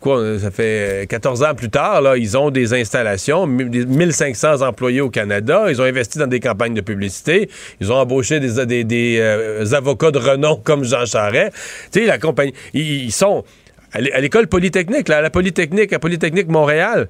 quoi, 0.00 0.38
ça 0.38 0.50
fait 0.50 1.06
14 1.08 1.42
ans 1.42 1.54
plus 1.54 1.70
tard, 1.70 2.02
là, 2.02 2.16
ils 2.16 2.36
ont 2.36 2.50
des 2.50 2.74
installations, 2.74 3.46
1500 3.46 4.62
employés 4.62 5.00
au 5.00 5.10
Canada. 5.10 5.66
Ils 5.68 5.80
ont 5.80 5.84
investi 5.84 6.18
dans 6.18 6.26
des 6.26 6.40
campagnes 6.40 6.74
de 6.74 6.80
publicité. 6.80 7.48
Ils 7.80 7.90
ont 7.90 7.96
embauché 7.96 8.40
des, 8.40 8.84
des, 8.84 9.18
euh, 9.18 9.64
avocats 9.72 10.10
de 10.10 10.18
renom 10.18 10.56
comme 10.56 10.84
Jean 10.84 11.06
Charest. 11.06 11.52
Tu 11.90 12.00
sais, 12.00 12.06
la 12.06 12.18
compagnie, 12.18 12.52
ils, 12.74 13.12
sont 13.12 13.44
à 13.92 14.00
l'école 14.20 14.46
polytechnique, 14.48 15.08
là, 15.08 15.18
à 15.18 15.20
la 15.22 15.30
Polytechnique, 15.30 15.92
à 15.92 15.98
Polytechnique 15.98 16.48
Montréal. 16.48 17.08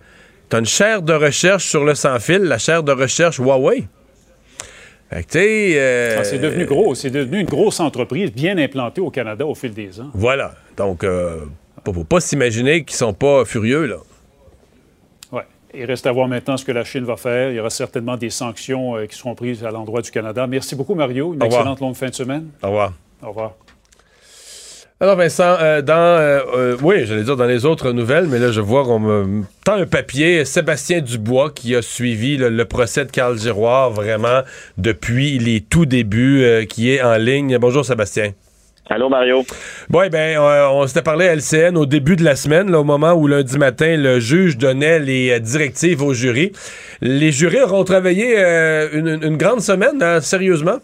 T'as 0.48 0.58
une 0.58 0.66
chaire 0.66 1.02
de 1.02 1.14
recherche 1.14 1.64
sur 1.64 1.84
le 1.84 1.94
sans-fil, 1.94 2.42
la 2.42 2.58
chaire 2.58 2.82
de 2.82 2.92
recherche 2.92 3.38
Huawei. 3.38 3.84
Euh, 5.12 6.16
ah, 6.18 6.24
c'est 6.24 6.38
devenu 6.38 6.64
gros. 6.66 6.94
C'est 6.94 7.10
devenu 7.10 7.40
une 7.40 7.46
grosse 7.46 7.80
entreprise 7.80 8.32
bien 8.32 8.58
implantée 8.58 9.00
au 9.00 9.10
Canada 9.10 9.46
au 9.46 9.54
fil 9.54 9.72
des 9.72 10.00
ans. 10.00 10.10
Voilà. 10.14 10.54
Donc, 10.76 11.04
euh, 11.04 11.40
faut 11.84 12.04
pas 12.04 12.20
s'imaginer 12.20 12.84
qu'ils 12.84 12.96
sont 12.96 13.12
pas 13.12 13.44
furieux, 13.44 13.86
là. 13.86 13.96
Oui. 15.32 15.42
Il 15.74 15.84
reste 15.84 16.06
à 16.06 16.12
voir 16.12 16.28
maintenant 16.28 16.56
ce 16.56 16.64
que 16.64 16.72
la 16.72 16.84
Chine 16.84 17.04
va 17.04 17.16
faire. 17.16 17.50
Il 17.50 17.56
y 17.56 17.60
aura 17.60 17.70
certainement 17.70 18.16
des 18.16 18.30
sanctions 18.30 18.96
euh, 18.96 19.06
qui 19.06 19.16
seront 19.16 19.34
prises 19.34 19.64
à 19.64 19.70
l'endroit 19.70 20.02
du 20.02 20.10
Canada. 20.10 20.46
Merci 20.46 20.74
beaucoup, 20.74 20.94
Mario. 20.94 21.34
Une 21.34 21.42
excellente 21.42 21.80
longue 21.80 21.94
fin 21.94 22.08
de 22.08 22.14
semaine. 22.14 22.48
Au 22.62 22.68
revoir. 22.68 22.92
Au 23.22 23.28
revoir. 23.28 23.54
Alors 25.04 25.16
Vincent, 25.16 25.58
euh, 25.60 25.82
dans 25.82 25.92
euh, 25.92 26.40
euh, 26.56 26.76
oui, 26.80 27.04
j'allais 27.04 27.24
dire 27.24 27.36
dans 27.36 27.44
les 27.44 27.66
autres 27.66 27.92
nouvelles, 27.92 28.26
mais 28.26 28.38
là 28.38 28.50
je 28.50 28.62
vois 28.62 28.84
qu'on 28.84 29.00
me 29.00 29.42
tend 29.62 29.74
un 29.74 29.84
papier. 29.84 30.46
Sébastien 30.46 31.02
Dubois 31.02 31.50
qui 31.50 31.76
a 31.76 31.82
suivi 31.82 32.38
le, 32.38 32.64
procès 32.64 33.04
de 33.04 33.10
Carl 33.10 33.38
Giroir 33.38 33.90
vraiment 33.90 34.40
depuis 34.78 35.38
les 35.38 35.60
tout 35.60 35.84
débuts, 35.84 36.66
qui 36.70 36.90
est 36.90 37.02
en 37.02 37.18
ligne. 37.18 37.58
Bonjour 37.58 37.84
Sébastien. 37.84 38.30
Allô 38.88 39.10
Mario. 39.10 39.44
Bon, 39.90 40.08
ben, 40.10 40.38
on, 40.38 40.86
s'était 40.86 41.02
parlé 41.02 41.28
à 41.28 41.34
LCN 41.34 41.76
au 41.76 41.84
début 41.84 42.16
de 42.16 42.24
la 42.24 42.34
semaine, 42.34 42.74
au 42.74 42.82
moment 42.82 43.12
où 43.12 43.26
lundi 43.26 43.58
matin 43.58 43.98
le 43.98 44.20
juge 44.20 44.56
donnait 44.56 45.00
les 45.00 45.38
directives 45.38 46.02
au 46.02 46.14
jury. 46.14 46.52
Les 47.02 47.30
jurés 47.30 47.60
auront 47.60 47.84
travaillé 47.84 48.38
une, 48.94 49.36
grande 49.36 49.60
semaine, 49.60 50.02
hein, 50.02 50.22
sérieusement. 50.22 50.78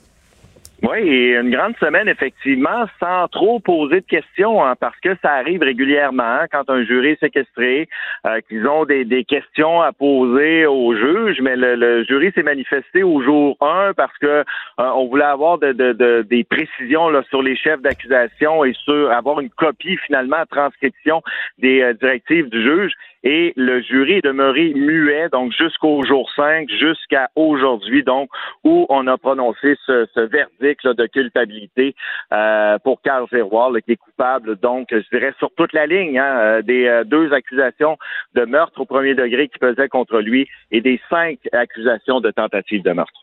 Oui, 0.82 0.98
et 1.00 1.36
une 1.36 1.50
grande 1.50 1.76
semaine, 1.76 2.08
effectivement, 2.08 2.86
sans 3.00 3.28
trop 3.28 3.60
poser 3.60 4.00
de 4.00 4.06
questions, 4.06 4.64
hein, 4.64 4.76
parce 4.80 4.98
que 5.00 5.14
ça 5.20 5.32
arrive 5.32 5.60
régulièrement 5.60 6.22
hein, 6.22 6.46
quand 6.50 6.70
un 6.70 6.84
jury 6.84 7.10
est 7.10 7.20
séquestré, 7.20 7.86
euh, 8.26 8.40
qu'ils 8.48 8.66
ont 8.66 8.86
des, 8.86 9.24
questions 9.24 9.82
à 9.82 9.92
poser 9.92 10.64
au 10.64 10.94
juge, 10.96 11.40
mais 11.42 11.54
le, 11.54 12.02
jury 12.04 12.32
s'est 12.34 12.42
manifesté 12.42 13.02
au 13.02 13.20
jour 13.22 13.58
1 13.60 13.92
parce 13.94 14.16
que 14.18 14.26
euh, 14.26 14.44
on 14.78 15.08
voulait 15.08 15.24
avoir 15.24 15.58
de, 15.58 15.72
de, 15.72 16.22
des 16.22 16.44
précisions 16.44 17.10
sur 17.28 17.42
les 17.42 17.56
chefs 17.56 17.82
d'accusation 17.82 18.64
et 18.64 18.72
sur 18.72 19.12
avoir 19.12 19.40
une 19.40 19.50
copie 19.50 19.98
finalement, 20.06 20.44
transcription 20.50 21.22
des 21.58 21.82
euh, 21.82 21.92
directives 21.92 22.48
du 22.48 22.62
juge 22.62 22.92
et 23.22 23.52
le 23.56 23.82
jury 23.82 24.14
est 24.14 24.24
demeuré 24.24 24.72
muet, 24.74 25.28
donc 25.30 25.52
jusqu'au 25.52 26.02
jour 26.04 26.30
5, 26.36 26.68
jusqu'à 26.70 27.30
aujourd'hui, 27.36 28.02
donc, 28.02 28.30
où 28.64 28.86
on 28.88 29.06
a 29.06 29.18
prononcé 29.18 29.76
ce, 29.86 30.20
verdict 30.20 30.86
de 30.86 31.06
culpabilité 31.06 31.94
euh, 32.32 32.78
pour 32.78 33.02
Carl 33.02 33.26
Giroir, 33.32 33.72
qui 33.84 33.92
est 33.92 33.96
coupable, 33.96 34.56
donc, 34.56 34.88
je 34.90 35.08
dirais, 35.12 35.34
sur 35.38 35.50
toute 35.56 35.72
la 35.72 35.86
ligne, 35.86 36.18
hein, 36.18 36.38
euh, 36.38 36.62
des 36.62 36.86
euh, 36.86 37.04
deux 37.04 37.32
accusations 37.32 37.98
de 38.34 38.44
meurtre 38.44 38.80
au 38.80 38.84
premier 38.84 39.14
degré 39.14 39.48
qui 39.48 39.58
pesaient 39.58 39.88
contre 39.88 40.20
lui 40.20 40.48
et 40.70 40.80
des 40.80 41.00
cinq 41.10 41.38
accusations 41.52 42.20
de 42.20 42.30
tentative 42.30 42.82
de 42.82 42.92
meurtre. 42.92 43.20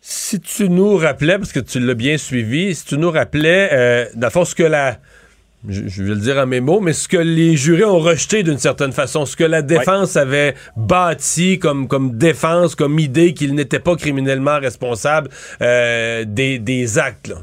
Si 0.00 0.40
tu 0.40 0.68
nous 0.68 0.96
rappelais, 0.96 1.38
parce 1.38 1.52
que 1.52 1.60
tu 1.60 1.78
l'as 1.78 1.94
bien 1.94 2.18
suivi, 2.18 2.74
si 2.74 2.86
tu 2.86 2.98
nous 2.98 3.10
rappelais, 3.10 3.68
euh, 3.72 4.30
fond, 4.30 4.44
ce 4.44 4.54
que 4.54 4.64
la 4.64 4.96
je, 5.68 6.02
vais 6.02 6.14
le 6.14 6.20
dire 6.20 6.38
à 6.38 6.46
mes 6.46 6.60
mots, 6.60 6.80
mais 6.80 6.92
ce 6.92 7.06
que 7.06 7.16
les 7.16 7.56
jurés 7.56 7.84
ont 7.84 8.00
rejeté 8.00 8.42
d'une 8.42 8.58
certaine 8.58 8.92
façon, 8.92 9.26
ce 9.26 9.36
que 9.36 9.44
la 9.44 9.62
défense 9.62 10.16
avait 10.16 10.54
bâti 10.76 11.58
comme, 11.58 11.86
comme 11.86 12.16
défense, 12.16 12.74
comme 12.74 12.98
idée 12.98 13.32
qu'il 13.32 13.54
n'était 13.54 13.78
pas 13.78 13.94
criminellement 13.94 14.58
responsable 14.58 15.28
euh, 15.60 16.24
des, 16.26 16.58
des 16.58 16.98
actes. 16.98 17.28
Là. 17.28 17.36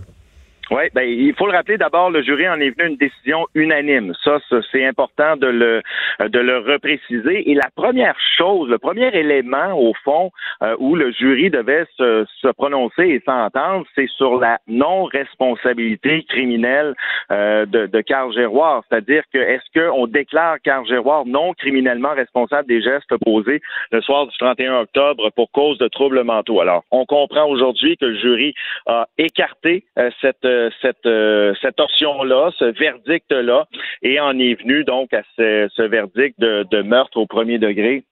Oui, 0.72 0.84
ben, 0.94 1.02
il 1.02 1.34
faut 1.36 1.48
le 1.48 1.54
rappeler 1.54 1.78
d'abord, 1.78 2.12
le 2.12 2.22
jury 2.22 2.48
en 2.48 2.60
est 2.60 2.70
venu 2.78 2.90
une 2.90 2.98
décision 2.98 3.48
unanime. 3.56 4.14
Ça, 4.24 4.40
c'est 4.72 4.86
important 4.86 5.36
de 5.36 5.48
le 5.48 5.82
de 6.20 6.40
le 6.40 6.60
repréciser. 6.60 7.50
Et 7.50 7.56
la 7.56 7.70
première 7.76 8.16
chose, 8.38 8.70
le 8.70 8.78
premier 8.78 9.08
élément 9.16 9.74
au 9.74 9.94
fond 10.04 10.32
euh, 10.62 10.76
où 10.80 10.96
le 10.96 11.12
jury 11.12 11.50
devait 11.50 11.86
se, 11.98 12.26
se 12.42 12.48
prononcer 12.50 13.04
et 13.04 13.22
s'entendre, 13.26 13.86
c'est 13.96 14.10
sur 14.10 14.40
la 14.40 14.60
non-responsabilité 14.68 16.24
criminelle 16.24 16.94
euh, 17.32 17.66
de, 17.66 17.88
de 17.88 18.02
Carl 18.02 18.34
Géroir. 18.34 18.84
C'est-à-dire 18.90 19.24
que 19.34 19.40
est-ce 19.40 19.80
qu'on 19.80 20.08
déclare 20.08 20.58
Carl 20.64 20.86
Géroir 20.86 21.26
non 21.26 21.54
criminellement 21.54 22.14
responsable 22.14 22.68
des 22.68 22.82
gestes 22.82 23.16
posés 23.26 23.62
le 23.92 24.02
soir 24.02 24.28
du 24.28 24.38
31 24.38 24.82
octobre 24.82 25.30
pour 25.36 25.52
cause 25.52 25.78
de 25.78 25.88
troubles 25.88 26.24
mentaux? 26.24 26.62
Alors, 26.62 26.84
on 26.92 27.06
comprend 27.06 27.46
aujourd'hui 27.46 27.98
que 27.98 28.06
le 28.06 28.20
jury 28.20 28.54
a 28.86 29.08
écarté 29.18 29.84
euh, 29.98 30.10
cette 30.22 30.46
cette, 30.82 31.06
euh, 31.06 31.54
cette 31.62 31.80
option-là, 31.80 32.52
ce 32.58 32.66
verdict-là, 32.66 33.66
et 34.02 34.20
en 34.20 34.38
est 34.40 34.56
venu 34.62 34.84
donc 34.84 35.14
à 35.14 35.22
ce, 35.38 35.82
verdict 35.88 36.40
de, 36.40 36.82
meurtre 36.82 37.18
au 37.18 37.26
premier 37.26 37.58
degré 37.58 38.04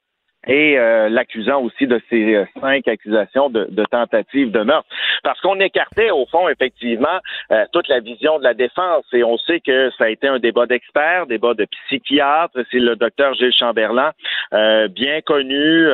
et 0.46 0.78
euh, 0.78 1.10
l'accusant 1.10 1.62
aussi 1.62 1.88
de 1.88 2.00
ces 2.10 2.36
euh, 2.36 2.46
cinq 2.62 2.88
accusations 2.88 3.50
de, 3.50 3.68
tentative 3.92 4.52
de 4.52 4.62
meurtre. 4.62 4.88
Parce 5.24 5.42
qu'on 5.42 5.60
écartait, 5.60 6.10
au 6.12 6.26
fond, 6.28 6.48
effectivement, 6.48 7.20
toute 7.74 7.88
la 7.90 8.00
vision 8.00 8.38
de 8.38 8.44
la 8.44 8.54
défense. 8.54 9.04
Et 9.14 9.24
on 9.24 9.38
sait 9.38 9.60
que 9.60 9.90
ça 9.98 10.06
a 10.06 10.10
été 10.10 10.28
un 10.28 10.40
débat 10.40 10.66
d'experts, 10.68 11.26
débat 11.26 11.54
de 11.54 11.66
psychiatres. 11.66 12.58
C'est 12.72 12.80
le 12.80 12.96
docteur 12.96 13.34
Gilles 13.34 13.52
Chamberlain, 13.58 14.12
bien 14.52 15.20
connu, 15.22 15.88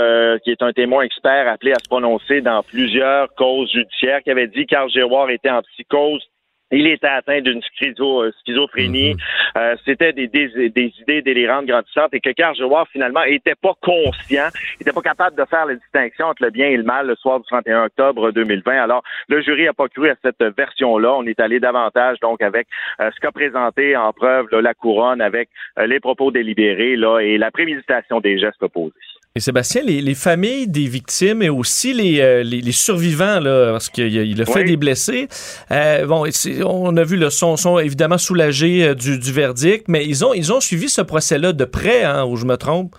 qui 0.43 0.51
est 0.51 0.61
un 0.61 0.73
témoin 0.73 1.03
expert 1.03 1.47
appelé 1.47 1.71
à 1.71 1.79
se 1.79 1.89
prononcer 1.89 2.41
dans 2.41 2.61
plusieurs 2.63 3.33
causes 3.35 3.71
judiciaires, 3.71 4.21
qui 4.21 4.29
avait 4.29 4.47
dit 4.47 4.67
qu'Arl 4.67 4.89
Giroir 4.89 5.29
était 5.29 5.49
en 5.49 5.61
psychose 5.61 6.23
il 6.73 6.87
était 6.87 7.07
atteint 7.07 7.41
d'une 7.41 7.61
schizo, 7.61 8.23
euh, 8.23 8.31
schizophrénie. 8.41 9.13
Mhm. 9.13 9.19
Euh, 9.57 9.75
c'était 9.85 10.13
des, 10.13 10.27
des, 10.27 10.93
idées 11.01 11.21
délirantes 11.21 11.65
grandissantes 11.65 12.13
et 12.13 12.19
que 12.19 12.31
Carl 12.31 12.55
finalement, 12.91 13.23
était 13.23 13.55
pas 13.55 13.73
conscient, 13.81 14.47
était 14.79 14.91
pas 14.91 15.01
capable 15.01 15.37
de 15.37 15.45
faire 15.45 15.65
la 15.65 15.75
distinction 15.75 16.27
entre 16.27 16.43
le 16.43 16.49
bien 16.49 16.67
et 16.67 16.77
le 16.77 16.83
mal 16.83 17.07
le 17.07 17.15
soir 17.15 17.39
du 17.39 17.45
31 17.45 17.85
octobre 17.85 18.31
2020. 18.31 18.71
Alors, 18.71 19.03
le 19.27 19.41
jury 19.41 19.67
a 19.67 19.73
pas 19.73 19.87
cru 19.87 20.09
à 20.09 20.15
cette 20.21 20.43
version-là. 20.57 21.13
On 21.13 21.25
est 21.25 21.39
allé 21.39 21.59
davantage, 21.59 22.19
donc, 22.19 22.41
avec 22.41 22.67
euh, 22.99 23.11
ce 23.13 23.19
qu'a 23.19 23.31
présenté 23.31 23.95
en 23.95 24.11
preuve 24.13 24.47
la 24.51 24.73
couronne 24.73 25.21
avec 25.21 25.49
les 25.77 25.99
propos 25.99 26.31
délibérés 26.31 26.95
là, 26.95 27.19
et 27.19 27.37
la 27.37 27.51
préméditation 27.51 28.19
des 28.19 28.37
gestes 28.37 28.61
opposés. 28.61 28.93
Et 29.35 29.39
Sébastien, 29.39 29.81
les, 29.81 29.99
les 29.99 30.13
familles 30.13 30.67
des 30.67 30.85
victimes 30.85 31.41
et 31.41 31.49
aussi 31.49 31.91
les, 31.91 32.21
euh, 32.21 32.43
les, 32.43 32.61
les 32.61 32.71
survivants, 32.71 33.39
là, 33.39 33.71
parce 33.71 33.89
qu'il 33.89 34.03
a, 34.19 34.21
il 34.21 34.39
a 34.39 34.45
fait 34.45 34.59
Oui. 34.59 34.65
des 34.65 34.77
blessés, 34.77 35.27
euh, 35.71 36.05
bon, 36.05 36.25
on 36.67 36.95
a 36.97 37.03
vu 37.03 37.17
le 37.17 37.31
son, 37.31 37.57
sont 37.57 37.79
évidemment 37.79 38.19
soulagés 38.19 38.83
euh, 38.89 38.93
du, 38.93 39.17
du 39.17 39.31
verdict, 39.31 39.85
mais 39.87 40.05
ils 40.05 40.23
ont, 40.23 40.35
ils 40.35 40.53
ont 40.53 40.59
suivi 40.59 40.87
ce 40.87 41.01
procès-là 41.01 41.51
de 41.51 41.65
près, 41.65 42.03
hein, 42.03 42.25
ou 42.25 42.35
je 42.35 42.45
me 42.45 42.57
trompe? 42.57 42.95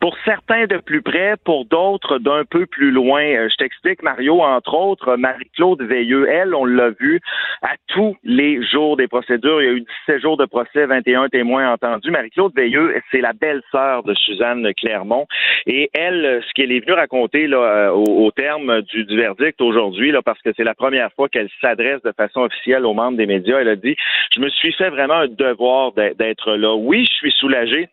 Pour 0.00 0.16
certains 0.24 0.66
de 0.66 0.78
plus 0.78 1.02
près, 1.02 1.34
pour 1.44 1.66
d'autres 1.66 2.18
d'un 2.18 2.44
peu 2.44 2.64
plus 2.64 2.90
loin. 2.90 3.22
Euh, 3.22 3.48
Je 3.50 3.56
t'explique, 3.56 4.02
Mario, 4.02 4.40
entre 4.40 4.72
autres, 4.74 5.16
Marie-Claude 5.16 5.82
Veilleux, 5.82 6.26
elle, 6.26 6.54
on 6.54 6.64
l'a 6.64 6.88
vu 6.90 7.20
à 7.60 7.74
tous 7.88 8.16
les 8.24 8.62
jours 8.62 8.96
des 8.96 9.08
procédures. 9.08 9.60
Il 9.60 9.64
y 9.66 9.68
a 9.68 9.72
eu 9.72 9.84
17 10.06 10.22
jours 10.22 10.36
de 10.38 10.46
procès, 10.46 10.86
21 10.86 11.28
témoins 11.28 11.70
entendus. 11.72 12.10
Marie-Claude 12.10 12.54
Veilleux, 12.56 12.94
c'est 13.10 13.20
la 13.20 13.34
belle-sœur 13.34 14.02
de 14.04 14.14
Suzanne 14.14 14.72
Clermont. 14.74 15.26
Et 15.66 15.90
elle, 15.92 16.42
ce 16.48 16.52
qu'elle 16.54 16.72
est 16.72 16.80
venue 16.80 16.94
raconter 16.94 17.46
là, 17.46 17.58
euh, 17.58 17.90
au, 17.90 18.30
terme 18.30 18.80
du, 18.82 19.04
du 19.04 19.16
verdict 19.18 19.60
aujourd'hui, 19.60 20.14
parce 20.24 20.40
que 20.40 20.50
c'est 20.56 20.64
la 20.64 20.74
première 20.74 21.12
fois 21.12 21.28
qu'elle 21.28 21.50
s'adresse 21.60 22.00
de 22.02 22.12
façon 22.12 22.40
officielle 22.40 22.86
aux 22.86 22.94
membres 22.94 23.18
des 23.18 23.26
médias, 23.26 23.58
elle 23.60 23.68
a 23.68 23.76
dit, 23.76 23.96
je 24.34 24.40
me 24.40 24.48
suis 24.48 24.72
fait 24.72 24.88
vraiment 24.88 25.14
un 25.14 25.28
devoir 25.28 25.92
d'être- 25.92 26.56
là. 26.56 26.74
Oui, 26.74 27.04
je 27.10 27.16
suis 27.16 27.32
soulagé, 27.32 27.88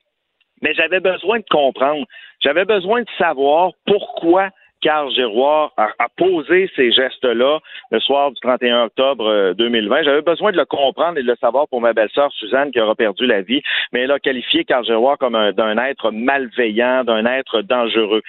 mais 0.61 0.73
j'avais 0.73 0.99
besoin 0.99 1.39
de 1.39 1.45
comprendre. 1.49 2.05
J'avais 2.41 2.65
besoin 2.65 3.01
de 3.01 3.09
savoir 3.17 3.71
pourquoi 3.85 4.49
Carl 4.81 5.11
Giroir 5.11 5.71
a, 5.77 5.89
posé 6.17 6.69
ces 6.75 6.91
gestes-là 6.91 7.59
le 7.89 7.99
soir 7.99 8.31
du 8.31 8.39
31 8.41 8.83
octobre 8.85 9.27
euh, 9.27 9.53
2020. 9.55 10.03
J'avais 10.03 10.21
besoin 10.21 10.51
de 10.51 10.57
le 10.57 10.65
comprendre 10.65 11.17
et 11.17 11.23
de 11.23 11.27
le 11.27 11.35
savoir 11.37 11.67
pour 11.67 11.81
ma 11.81 11.93
belle-sœur 11.93 12.31
Suzanne 12.33 12.71
qui 12.71 12.79
aura 12.79 12.93
perdu 12.93 13.25
la 13.25 13.41
vie, 13.41 13.63
mais 13.91 14.01
elle 14.01 14.11
a 14.11 14.19
qualifié 14.19 14.65
Carl 14.65 14.85
Giroir 14.85 15.17
comme 15.17 15.33
un- 15.35 15.51
d'un 15.51 15.77
être 15.83 16.11
malveillant, 16.11 17.03
d'un 17.03 17.25
être 17.25 17.61
dangereux. 17.63 18.21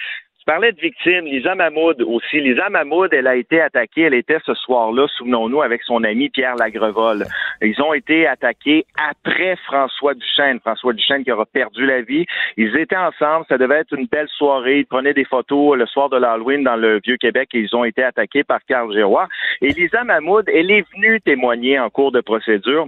Parlais 0.49 0.71
de 0.71 0.81
victimes, 0.81 1.25
Lisa 1.25 1.53
Mahmoud 1.53 2.01
aussi. 2.01 2.41
Lisa 2.41 2.69
Mahmoud, 2.69 3.13
elle 3.13 3.27
a 3.27 3.35
été 3.35 3.61
attaquée, 3.61 4.01
elle 4.01 4.15
était 4.15 4.39
ce 4.47 4.55
soir-là, 4.55 5.05
souvenons-nous, 5.15 5.61
avec 5.61 5.83
son 5.83 6.03
ami 6.03 6.29
Pierre 6.29 6.55
Lagrevol. 6.55 7.23
Ils 7.61 7.79
ont 7.83 7.93
été 7.93 8.25
attaqués 8.25 8.83
après 8.97 9.57
François 9.67 10.15
Duchesne. 10.15 10.59
François 10.61 10.93
Duchesne 10.93 11.23
qui 11.23 11.31
aura 11.31 11.45
perdu 11.45 11.85
la 11.85 12.01
vie. 12.01 12.25
Ils 12.57 12.75
étaient 12.77 12.97
ensemble, 12.97 13.45
ça 13.47 13.59
devait 13.59 13.81
être 13.81 13.93
une 13.93 14.07
belle 14.07 14.27
soirée. 14.27 14.79
Ils 14.79 14.87
prenaient 14.87 15.13
des 15.13 15.23
photos 15.23 15.77
le 15.77 15.85
soir 15.85 16.09
de 16.09 16.17
l'Halloween 16.17 16.63
dans 16.63 16.77
le 16.77 16.99
Vieux-Québec 17.05 17.49
et 17.53 17.59
ils 17.59 17.75
ont 17.75 17.83
été 17.83 18.01
attaqués 18.01 18.43
par 18.43 18.61
Carl 18.67 18.91
Giroir. 18.91 19.27
Et 19.61 19.67
Lisa 19.67 20.03
Mahmoud, 20.03 20.49
elle 20.51 20.71
est 20.71 20.83
venue 20.95 21.21
témoigner 21.21 21.79
en 21.79 21.91
cours 21.91 22.11
de 22.11 22.21
procédure. 22.21 22.87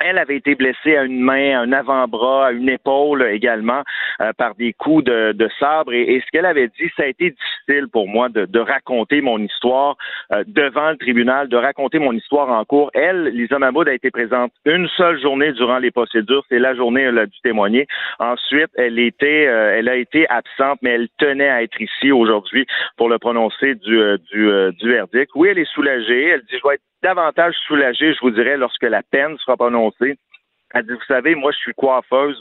Elle 0.00 0.18
avait 0.18 0.36
été 0.36 0.54
blessée 0.54 0.96
à 0.96 1.04
une 1.04 1.20
main, 1.20 1.58
à 1.58 1.60
un 1.60 1.72
avant-bras, 1.72 2.48
à 2.48 2.52
une 2.52 2.68
épaule 2.68 3.22
également 3.30 3.82
euh, 4.20 4.32
par 4.36 4.54
des 4.54 4.72
coups 4.72 5.04
de, 5.04 5.48
sabre. 5.58 5.92
Et, 5.92 6.22
ce 6.24 6.30
qu'elle 6.30 6.46
avait 6.46 6.68
dit, 6.68 6.90
ça 6.96 7.04
a 7.04 7.06
été 7.06 7.30
difficile 7.30 7.88
pour 7.88 8.08
moi 8.08 8.28
de, 8.28 8.58
raconter 8.58 9.20
mon 9.20 9.38
histoire 9.38 9.96
euh, 10.32 10.42
devant 10.46 10.90
le 10.90 10.96
tribunal, 10.96 11.48
de 11.48 11.56
raconter 11.56 11.98
mon 11.98 12.12
histoire 12.12 12.50
en 12.50 12.64
cours. 12.64 12.90
Elle, 12.94 13.28
Lisa 13.28 13.58
Mahmoud, 13.58 13.88
a 13.88 13.94
été 13.94 14.10
présente 14.10 14.52
une 14.64 14.88
seule 14.88 15.20
journée 15.20 15.52
durant 15.52 15.78
les 15.78 15.90
procédures. 15.90 16.42
C'est 16.48 16.58
la 16.58 16.74
journée 16.74 17.06
où 17.06 17.10
elle 17.10 17.18
a 17.18 17.26
dû 17.26 17.38
témoigner. 17.42 17.86
Ensuite, 18.18 18.70
elle 18.74 18.98
était, 18.98 19.46
euh, 19.46 19.78
elle 19.78 19.88
a 19.88 19.96
été 19.96 20.28
absente, 20.28 20.78
mais 20.82 20.90
elle 20.90 21.08
tenait 21.18 21.48
à 21.48 21.62
être 21.62 21.80
ici 21.80 22.10
aujourd'hui 22.10 22.66
pour 22.96 23.08
le 23.08 23.18
prononcer 23.18 23.76
du, 23.76 23.98
euh, 23.98 24.18
du, 24.32 24.50
du 24.78 24.88
verdict. 24.90 25.30
Oui, 25.34 25.48
elle 25.48 25.58
est 25.58 25.72
soulagée. 25.72 26.28
Elle 26.28 26.40
dit, 26.42 26.58
je 26.62 26.68
vais 26.68 26.74
être 26.74 26.82
davantage 27.02 27.54
soulagée, 27.66 28.14
je 28.14 28.20
vous 28.20 28.30
dirais, 28.30 28.56
lorsque 28.56 28.82
la 28.82 29.02
peine 29.02 29.36
sera 29.38 29.56
prononcée. 29.56 30.16
Elle 30.74 30.86
dit, 30.86 30.92
vous 30.92 31.04
savez, 31.06 31.34
moi, 31.34 31.52
je 31.52 31.58
suis 31.58 31.74
coiffeuse 31.74 32.40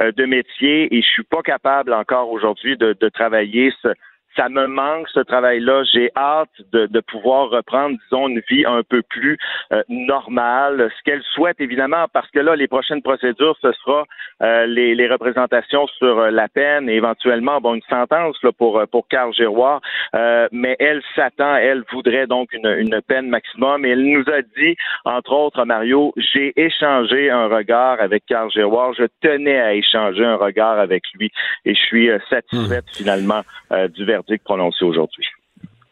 euh, 0.00 0.12
de 0.12 0.24
métier 0.26 0.94
et 0.94 1.02
je 1.02 1.06
suis 1.06 1.24
pas 1.24 1.42
capable 1.42 1.92
encore 1.92 2.30
aujourd'hui 2.30 2.76
de, 2.76 2.96
de 2.98 3.08
travailler 3.08 3.72
ce, 3.82 3.88
ça 4.36 4.48
me 4.48 4.66
manque 4.66 5.08
ce 5.08 5.20
travail-là. 5.20 5.84
J'ai 5.92 6.10
hâte 6.16 6.48
de, 6.72 6.86
de, 6.86 7.00
pouvoir 7.00 7.50
reprendre, 7.50 7.96
disons, 8.04 8.28
une 8.28 8.40
vie 8.50 8.64
un 8.66 8.82
peu 8.82 9.02
plus 9.02 9.38
euh, 9.72 9.82
normale. 9.88 10.90
Ce 10.98 11.02
qu'elle 11.04 11.22
souhaite, 11.34 11.60
évidemment, 11.60 12.06
parce 12.12 12.30
que 12.30 12.40
là, 12.40 12.56
les 12.56 12.68
prochaines 12.68 13.02
procédures, 13.02 13.56
ce 13.62 13.72
sera 13.72 14.04
euh, 14.42 14.66
les, 14.66 14.94
les, 14.94 15.08
représentations 15.08 15.86
sur 15.86 16.18
euh, 16.18 16.30
la 16.30 16.48
peine 16.48 16.88
et 16.88 16.94
éventuellement, 16.94 17.60
bon, 17.60 17.74
une 17.74 17.82
sentence 17.88 18.36
là, 18.42 18.50
pour 18.52 18.82
pour 18.90 19.06
Carl 19.08 19.32
Giroir. 19.32 19.80
Euh, 20.14 20.48
mais 20.52 20.76
elle 20.78 21.02
s'attend, 21.14 21.56
elle 21.56 21.84
voudrait 21.92 22.26
donc 22.26 22.52
une, 22.52 22.66
une 22.66 23.00
peine 23.06 23.28
maximum. 23.28 23.84
Et 23.84 23.90
elle 23.90 24.04
nous 24.04 24.24
a 24.28 24.42
dit, 24.42 24.76
entre 25.04 25.32
autres, 25.32 25.64
Mario, 25.64 26.12
j'ai 26.16 26.52
échangé 26.56 27.30
un 27.30 27.46
regard 27.46 28.00
avec 28.00 28.24
Carl 28.26 28.50
Giroir. 28.50 28.92
Je 28.94 29.04
tenais 29.20 29.60
à 29.60 29.74
échanger 29.74 30.24
un 30.24 30.36
regard 30.36 30.78
avec 30.78 31.04
lui 31.14 31.30
et 31.64 31.74
je 31.74 31.80
suis 31.80 32.10
euh, 32.10 32.18
satisfaite 32.30 32.84
mmh. 32.86 32.96
finalement 32.96 33.42
euh, 33.72 33.88
du 33.88 34.04
verdict 34.04 34.23
prononcé 34.44 34.84
aujourd'hui. 34.84 35.26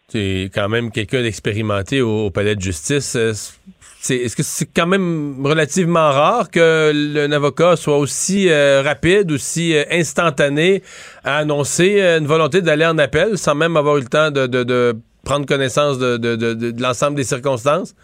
C'est 0.08 0.50
quand 0.52 0.68
même 0.68 0.90
quelqu'un 0.90 1.22
d'expérimenté 1.22 2.02
au, 2.02 2.26
au, 2.26 2.30
palais 2.30 2.54
de 2.54 2.60
justice. 2.60 3.16
Est-ce 4.10 4.36
que 4.36 4.42
c'est 4.42 4.66
quand 4.66 4.86
même 4.86 5.46
relativement 5.46 6.10
rare 6.10 6.50
que 6.50 7.24
un 7.24 7.30
avocat 7.30 7.76
soit 7.76 7.98
aussi 7.98 8.48
euh, 8.48 8.82
rapide, 8.82 9.30
aussi 9.30 9.76
euh, 9.76 9.84
instantané 9.92 10.82
à 11.22 11.38
annoncer 11.38 12.00
euh, 12.00 12.18
une 12.18 12.26
volonté 12.26 12.62
d'aller 12.62 12.84
en 12.84 12.98
appel 12.98 13.38
sans 13.38 13.54
même 13.54 13.76
avoir 13.76 13.98
eu 13.98 14.00
le 14.00 14.08
temps 14.08 14.30
de, 14.32 14.96
prendre 15.24 15.46
connaissance 15.46 15.98
de 15.98 16.82
l'ensemble 16.82 17.16
des 17.16 17.24
circonstances? 17.24 17.94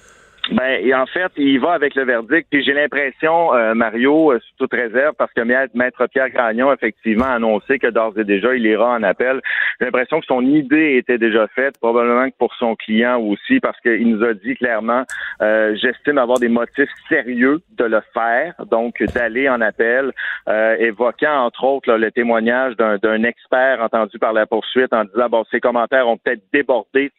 Ben, 0.50 0.80
et 0.82 0.94
en 0.94 1.06
fait, 1.06 1.30
il 1.36 1.60
va 1.60 1.72
avec 1.72 1.94
le 1.94 2.04
verdict. 2.04 2.48
Puis 2.50 2.62
j'ai 2.62 2.72
l'impression, 2.72 3.54
euh, 3.54 3.74
Mario, 3.74 4.32
euh, 4.32 4.38
sous 4.40 4.56
toute 4.56 4.72
réserve, 4.72 5.14
parce 5.18 5.32
que 5.32 5.42
Maître 5.42 6.06
Pierre 6.06 6.30
Gagnon, 6.30 6.72
effectivement, 6.72 7.26
a 7.26 7.34
annoncé 7.34 7.78
que 7.78 7.88
d'ores 7.88 8.18
et 8.18 8.24
déjà, 8.24 8.54
il 8.54 8.64
ira 8.64 8.94
en 8.94 9.02
appel. 9.02 9.40
J'ai 9.78 9.86
l'impression 9.86 10.20
que 10.20 10.26
son 10.26 10.42
idée 10.42 10.96
était 10.96 11.18
déjà 11.18 11.46
faite, 11.48 11.78
probablement 11.78 12.30
que 12.30 12.36
pour 12.38 12.54
son 12.54 12.76
client 12.76 13.20
aussi, 13.20 13.60
parce 13.60 13.78
qu'il 13.80 14.08
nous 14.08 14.24
a 14.24 14.32
dit 14.32 14.56
clairement, 14.56 15.04
euh, 15.42 15.76
j'estime 15.76 16.16
avoir 16.18 16.38
des 16.38 16.48
motifs 16.48 16.90
sérieux 17.08 17.60
de 17.76 17.84
le 17.84 18.00
faire, 18.14 18.54
donc 18.70 19.02
d'aller 19.14 19.48
en 19.48 19.60
appel, 19.60 20.12
euh, 20.48 20.76
évoquant 20.78 21.44
entre 21.44 21.64
autres 21.64 21.90
là, 21.90 21.98
le 21.98 22.10
témoignage 22.10 22.74
d'un 22.76 23.22
expert 23.22 23.82
entendu 23.82 24.18
par 24.18 24.32
la 24.32 24.46
poursuite 24.46 24.92
en 24.92 25.04
disant, 25.04 25.28
bon, 25.28 25.44
ces 25.50 25.60
commentaires 25.60 26.08
ont 26.08 26.16
peut-être 26.16 26.42
débordé 26.52 27.12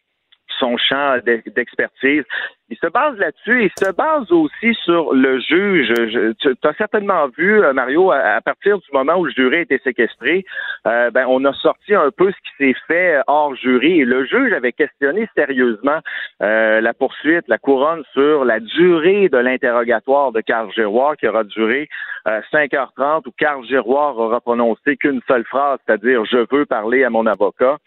son 0.58 0.76
champ 0.76 1.16
d'expertise. 1.24 2.24
Il 2.70 2.76
se 2.76 2.86
base 2.86 3.18
là-dessus. 3.18 3.64
Il 3.64 3.70
se 3.76 3.92
base 3.92 4.30
aussi 4.30 4.74
sur 4.84 5.12
le 5.12 5.40
juge. 5.40 5.88
Je, 5.88 6.32
tu 6.32 6.48
as 6.62 6.72
certainement 6.74 7.26
vu, 7.36 7.62
euh, 7.62 7.72
Mario, 7.72 8.12
à, 8.12 8.40
partir 8.40 8.78
du 8.78 8.86
moment 8.92 9.16
où 9.16 9.24
le 9.24 9.32
jury 9.32 9.56
a 9.56 9.60
été 9.60 9.78
séquestré, 9.82 10.44
euh, 10.86 11.10
ben, 11.10 11.26
on 11.28 11.44
a 11.44 11.52
sorti 11.54 11.94
un 11.94 12.10
peu 12.10 12.30
ce 12.30 12.36
qui 12.36 12.56
s'est 12.58 12.80
fait 12.86 13.20
hors 13.26 13.56
jury. 13.56 14.00
Et 14.00 14.04
le 14.04 14.24
juge 14.24 14.52
avait 14.52 14.72
questionné 14.72 15.28
sérieusement 15.36 15.98
euh, 16.42 16.80
la 16.80 16.94
poursuite, 16.94 17.48
la 17.48 17.58
couronne 17.58 18.04
sur 18.12 18.44
la 18.44 18.60
durée 18.60 19.28
de 19.28 19.38
l'interrogatoire 19.38 20.30
de 20.30 20.40
Carl 20.40 20.70
Giroir 20.72 21.16
qui 21.16 21.26
aura 21.26 21.42
duré 21.42 21.88
5h30 22.26 23.26
où 23.26 23.32
Carl 23.36 23.64
Giroir 23.64 24.16
aura 24.18 24.40
prononcé 24.40 24.96
qu'une 24.96 25.20
seule 25.26 25.44
phrase, 25.44 25.78
c'est-à-dire 25.86 26.24
je 26.26 26.44
veux 26.50 26.66
parler 26.66 27.02
à 27.02 27.10
mon 27.10 27.26
avocat. 27.26 27.78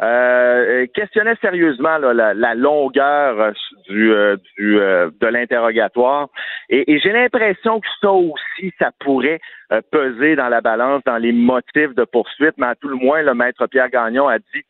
Euh, 0.00 0.86
questionnait 0.94 1.36
sérieusement 1.40 1.98
là, 1.98 2.14
la, 2.14 2.34
la, 2.34 2.54
longueur 2.54 3.52
du 3.88 4.12
du, 4.56 4.78
euh, 4.78 5.10
de 5.20 5.26
l'interrogatoire. 5.26 6.28
Et, 6.68 6.92
et 6.92 6.98
j'ai 6.98 7.12
l'impression 7.12 7.80
que 7.80 7.86
ça 8.00 8.10
aussi, 8.10 8.72
ça 8.78 8.90
pourrait 9.00 9.40
euh, 9.72 9.80
peser 9.90 10.36
dans 10.36 10.48
la 10.48 10.60
balance, 10.60 11.02
dans 11.04 11.18
les 11.18 11.32
motifs 11.32 11.94
de 11.94 12.04
poursuite, 12.04 12.54
mais 12.58 12.66
à 12.66 12.74
tout 12.74 12.88
le 12.88 12.96
moins, 12.96 13.22
le 13.22 13.34
maître 13.34 13.66
Pierre 13.66 13.90
Gagnon 13.90 14.28
a 14.28 14.38
dit 14.38 14.64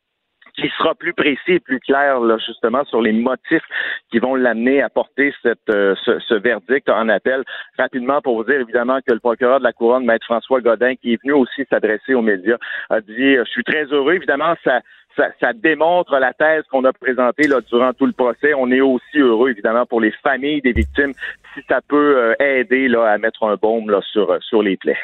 qu'il 0.55 0.71
sera 0.71 0.95
plus 0.95 1.13
précis 1.13 1.53
et 1.53 1.61
plus 1.61 1.81
clair 1.81 2.21
là, 2.21 2.37
justement 2.39 2.85
sur 2.85 3.01
les 3.01 3.13
motifs 3.13 3.63
qui 4.11 4.19
vont 4.19 4.35
l'amener 4.35 4.83
à 4.83 4.89
porter 4.89 5.35
cette, 5.43 5.59
euh, 5.71 5.95
ce, 6.05 6.19
ce, 6.21 6.35
verdict 6.35 6.89
en 6.89 7.09
appel. 7.09 7.43
Rapidement, 7.79 8.21
pour 8.21 8.37
vous 8.37 8.45
dire 8.45 8.61
évidemment 8.61 8.99
que 9.07 9.13
le 9.13 9.21
procureur 9.21 9.59
de 9.59 9.65
la 9.65 9.73
Couronne, 9.73 10.05
Maître 10.05 10.27
François 10.27 10.61
Godin, 10.61 10.95
qui 10.97 11.15
est 11.15 11.23
venu 11.23 11.33
aussi 11.33 11.65
s'adresser 11.71 12.15
aux 12.15 12.23
médias, 12.23 12.59
a 12.91 13.01
dit 13.01 13.37
Je 13.37 13.45
suis 13.51 13.65
très 13.65 13.85
heureux, 13.85 14.15
évidemment, 14.15 14.55
ça 14.65 14.81
ça, 15.17 15.29
ça, 15.41 15.53
démontre 15.53 16.19
la 16.19 16.33
thèse 16.33 16.65
qu'on 16.71 16.85
a 16.85 16.93
présentée 16.93 17.47
là, 17.47 17.61
durant 17.61 17.93
tout 17.93 18.07
le 18.07 18.13
procès. 18.13 18.55
On 18.55 18.71
est 18.71 18.81
aussi 18.81 19.19
heureux, 19.19 19.51
évidemment, 19.51 19.85
pour 19.87 20.01
les 20.01 20.13
familles 20.23 20.63
des 20.63 20.73
victimes, 20.73 21.13
si 21.55 21.61
ça 21.69 21.81
peut 21.87 22.17
euh, 22.17 22.35
aider 22.41 22.89
là, 22.89 23.11
à 23.11 23.19
mettre 23.19 23.43
un 23.45 23.57
baume 23.57 23.91
là, 23.91 24.01
sur, 24.11 24.43
sur 24.43 24.63
les 24.63 24.77
plaies. 24.79 24.97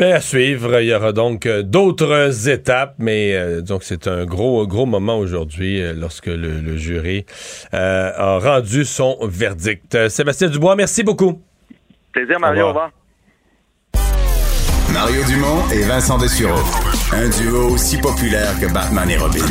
Mais 0.00 0.12
à 0.12 0.22
suivre, 0.22 0.80
il 0.80 0.88
y 0.88 0.94
aura 0.94 1.12
donc 1.12 1.44
euh, 1.44 1.62
d'autres 1.62 2.48
étapes, 2.48 2.94
mais 2.96 3.34
euh, 3.34 3.60
donc 3.60 3.82
c'est 3.84 4.08
un 4.08 4.24
gros 4.24 4.66
gros 4.66 4.86
moment 4.86 5.18
aujourd'hui 5.18 5.78
euh, 5.82 5.92
lorsque 5.92 6.28
le, 6.28 6.62
le 6.62 6.76
jury 6.78 7.26
a 7.70 8.38
rendu 8.38 8.86
son 8.86 9.18
verdict. 9.20 10.08
Sébastien 10.08 10.48
Dubois, 10.48 10.74
merci 10.74 11.02
beaucoup. 11.02 11.42
Plaisir, 12.12 12.40
Mario. 12.40 12.64
Au 12.64 12.68
revoir. 12.68 12.90
Mario 14.90 15.22
Dumont 15.24 15.68
et 15.70 15.82
Vincent 15.82 16.16
Dessureau. 16.16 16.62
Un 17.12 17.28
duo 17.28 17.68
aussi 17.68 17.98
populaire 17.98 18.58
que 18.58 18.72
Batman 18.72 19.10
et 19.10 19.18
Robin. 19.18 19.44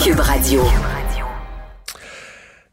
Cube 0.00 0.20
Radio. 0.20 0.62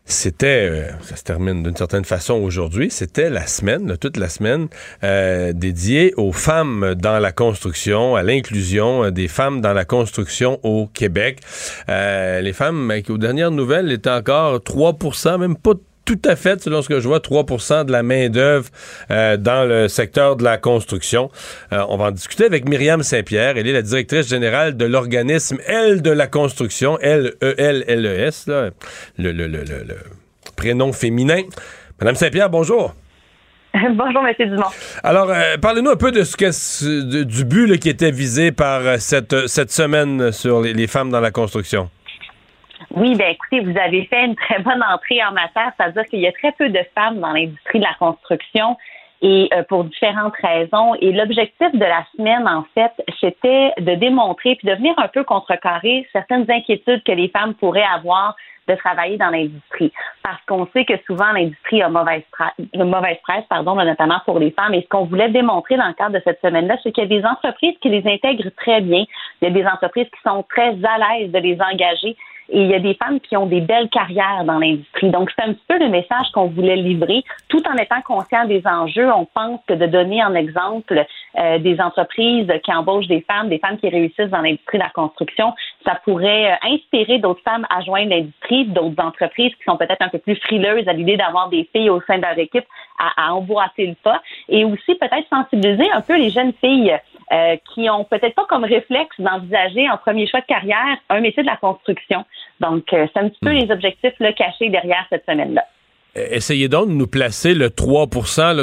C'était, 0.05 0.69
euh, 0.69 0.91
ça 1.01 1.15
se 1.15 1.23
termine 1.23 1.63
d'une 1.63 1.75
certaine 1.75 2.05
façon 2.05 2.35
aujourd'hui, 2.35 2.89
c'était 2.91 3.29
la 3.29 3.47
semaine, 3.47 3.97
toute 3.97 4.17
la 4.17 4.29
semaine, 4.29 4.67
euh, 5.03 5.53
dédiée 5.53 6.13
aux 6.17 6.31
femmes 6.31 6.95
dans 6.95 7.19
la 7.19 7.31
construction, 7.31 8.15
à 8.15 8.23
l'inclusion 8.23 9.11
des 9.11 9.27
femmes 9.27 9.61
dans 9.61 9.73
la 9.73 9.85
construction 9.85 10.59
au 10.63 10.87
Québec. 10.87 11.39
les 11.87 12.53
femmes, 12.53 12.91
qui 13.03 13.11
aux 13.11 13.17
dernières 13.17 13.51
nouvelles, 13.51 13.91
étaient 13.91 14.09
encore 14.09 14.57
3% 14.57 15.39
même 15.39 15.55
pas 15.55 15.73
tout 16.05 16.19
à 16.25 16.35
fait, 16.35 16.61
selon 16.61 16.81
ce 16.81 16.89
que 16.89 16.99
je 16.99 17.07
vois, 17.07 17.19
3 17.19 17.83
de 17.85 17.91
la 17.91 18.03
main-d'œuvre 18.03 18.69
euh, 19.11 19.37
dans 19.37 19.67
le 19.67 19.87
secteur 19.87 20.35
de 20.35 20.43
la 20.43 20.57
construction. 20.57 21.31
Euh, 21.71 21.83
on 21.89 21.97
va 21.97 22.05
en 22.05 22.11
discuter 22.11 22.45
avec 22.45 22.67
Myriam 22.67 23.03
Saint-Pierre. 23.03 23.57
Elle 23.57 23.67
est 23.67 23.73
la 23.73 23.81
directrice 23.81 24.27
générale 24.27 24.75
de 24.75 24.85
l'organisme 24.85 25.57
L 25.65 26.01
de 26.01 26.11
la 26.11 26.27
construction, 26.27 26.99
L-E-L-L-E-S, 26.99 28.47
le, 28.47 28.71
le, 29.17 29.31
le, 29.31 29.47
le, 29.47 29.95
prénom 30.55 30.91
féminin. 30.91 31.41
Madame 31.99 32.15
Saint-Pierre, 32.15 32.49
bonjour. 32.49 32.93
Bonjour, 33.73 34.23
M. 34.27 34.49
Dumont. 34.51 34.67
Alors, 35.03 35.31
euh, 35.31 35.57
parlez-nous 35.59 35.89
un 35.89 35.95
peu 35.95 36.11
de 36.11 36.23
ce 36.23 36.37
que, 36.37 37.23
du 37.23 37.43
but 37.43 37.79
qui 37.79 37.89
était 37.89 38.11
visé 38.11 38.51
par 38.51 38.99
cette, 38.99 39.47
cette 39.47 39.71
semaine 39.71 40.31
sur 40.31 40.61
les 40.61 40.85
femmes 40.85 41.09
dans 41.09 41.19
la 41.19 41.31
construction. 41.31 41.89
Oui, 42.95 43.15
ben 43.15 43.31
écoutez, 43.31 43.61
vous 43.61 43.75
avez 43.75 44.05
fait 44.05 44.23
une 44.23 44.35
très 44.35 44.59
bonne 44.59 44.83
entrée 44.83 45.23
en 45.23 45.31
matière, 45.31 45.71
c'est-à-dire 45.75 46.05
qu'il 46.05 46.19
y 46.19 46.27
a 46.27 46.31
très 46.31 46.51
peu 46.51 46.69
de 46.69 46.79
femmes 46.93 47.19
dans 47.19 47.31
l'industrie 47.31 47.79
de 47.79 47.83
la 47.83 47.95
construction 47.95 48.77
et 49.23 49.49
euh, 49.51 49.63
pour 49.63 49.85
différentes 49.85 50.35
raisons. 50.35 50.93
Et 51.01 51.11
l'objectif 51.11 51.71
de 51.73 51.85
la 51.85 52.05
semaine, 52.15 52.47
en 52.47 52.63
fait, 52.75 52.91
c'était 53.19 53.73
de 53.79 53.95
démontrer 53.95 54.57
puis 54.57 54.67
de 54.67 54.75
venir 54.75 54.93
un 54.97 55.07
peu 55.07 55.23
contrecarrer 55.23 56.07
certaines 56.13 56.45
inquiétudes 56.51 57.03
que 57.03 57.13
les 57.13 57.29
femmes 57.29 57.55
pourraient 57.55 57.81
avoir 57.95 58.35
de 58.67 58.75
travailler 58.75 59.17
dans 59.17 59.29
l'industrie. 59.29 59.91
Parce 60.21 60.41
qu'on 60.45 60.67
sait 60.67 60.85
que 60.85 60.93
souvent 61.07 61.31
l'industrie 61.31 61.81
a 61.81 61.89
mauvaise, 61.89 62.23
mauvaise 62.75 63.17
presse, 63.23 63.43
pardon, 63.49 63.75
notamment 63.75 64.19
pour 64.25 64.37
les 64.37 64.51
femmes. 64.51 64.75
Et 64.75 64.83
ce 64.83 64.87
qu'on 64.87 65.05
voulait 65.05 65.29
démontrer 65.29 65.77
dans 65.77 65.87
le 65.87 65.93
cadre 65.93 66.13
de 66.13 66.21
cette 66.23 66.39
semaine-là, 66.41 66.77
c'est 66.83 66.91
qu'il 66.91 67.03
y 67.03 67.07
a 67.07 67.19
des 67.19 67.25
entreprises 67.25 67.75
qui 67.81 67.89
les 67.89 68.07
intègrent 68.07 68.51
très 68.55 68.81
bien. 68.81 69.03
Il 69.41 69.45
y 69.45 69.47
a 69.47 69.49
des 69.51 69.65
entreprises 69.65 70.07
qui 70.07 70.21
sont 70.23 70.45
très 70.47 70.75
à 70.83 71.17
l'aise 71.17 71.31
de 71.31 71.39
les 71.39 71.57
engager 71.59 72.15
et 72.49 72.61
il 72.61 72.67
y 72.67 72.75
a 72.75 72.79
des 72.79 72.93
femmes 72.95 73.19
qui 73.19 73.37
ont 73.37 73.45
des 73.45 73.61
belles 73.61 73.89
carrières 73.89 74.43
dans 74.45 74.59
l'industrie. 74.59 75.09
Donc, 75.09 75.31
c'est 75.35 75.43
un 75.43 75.53
petit 75.53 75.65
peu 75.67 75.79
le 75.79 75.89
message 75.89 76.27
qu'on 76.33 76.47
voulait 76.47 76.75
livrer, 76.75 77.23
tout 77.47 77.61
en 77.67 77.75
étant 77.75 78.01
conscient 78.01 78.45
des 78.45 78.61
enjeux. 78.65 79.11
On 79.11 79.25
pense 79.25 79.59
que 79.67 79.73
de 79.73 79.85
donner 79.85 80.23
en 80.23 80.35
exemple 80.35 81.05
euh, 81.39 81.59
des 81.59 81.79
entreprises 81.79 82.51
qui 82.63 82.73
embauchent 82.73 83.07
des 83.07 83.21
femmes, 83.21 83.49
des 83.49 83.59
femmes 83.59 83.77
qui 83.77 83.89
réussissent 83.89 84.29
dans 84.29 84.41
l'industrie 84.41 84.77
de 84.77 84.83
la 84.83 84.89
construction, 84.89 85.53
ça 85.85 85.99
pourrait 86.03 86.51
euh, 86.51 86.55
inspirer 86.73 87.19
d'autres 87.19 87.43
femmes 87.43 87.65
à 87.69 87.81
joindre 87.81 88.09
l'industrie, 88.09 88.65
d'autres 88.65 89.03
entreprises 89.03 89.53
qui 89.55 89.63
sont 89.65 89.77
peut-être 89.77 90.01
un 90.01 90.09
peu 90.09 90.19
plus 90.19 90.35
frileuses 90.35 90.87
à 90.87 90.93
l'idée 90.93 91.17
d'avoir 91.17 91.49
des 91.49 91.69
filles 91.73 91.89
au 91.89 92.01
sein 92.01 92.17
de 92.17 92.23
leur 92.23 92.37
équipe 92.37 92.65
à, 92.99 93.29
à 93.29 93.33
le 93.33 93.93
pas, 94.03 94.21
et 94.49 94.63
aussi 94.65 94.95
peut-être 94.95 95.27
sensibiliser 95.29 95.89
un 95.91 96.01
peu 96.01 96.17
les 96.17 96.29
jeunes 96.29 96.53
filles 96.61 96.97
euh, 97.31 97.55
qui 97.73 97.89
ont 97.89 98.03
peut-être 98.03 98.35
pas 98.35 98.45
comme 98.49 98.63
réflexe 98.63 99.15
d'envisager 99.19 99.89
en 99.89 99.97
premier 99.97 100.27
choix 100.27 100.41
de 100.41 100.45
carrière 100.45 100.97
un 101.09 101.21
métier 101.21 101.43
de 101.43 101.47
la 101.47 101.57
construction. 101.57 102.25
Donc, 102.59 102.91
euh, 102.93 103.07
c'est 103.13 103.19
un 103.19 103.29
petit 103.29 103.39
peu 103.41 103.51
hmm. 103.51 103.59
les 103.59 103.71
objectifs 103.71 104.13
là, 104.19 104.33
cachés 104.33 104.69
derrière 104.69 105.05
cette 105.09 105.25
semaine-là. 105.25 105.63
Euh, 106.15 106.27
essayez 106.31 106.67
donc 106.67 106.89
de 106.89 106.93
nous 106.93 107.07
placer 107.07 107.53
le 107.53 107.69
3 107.69 108.07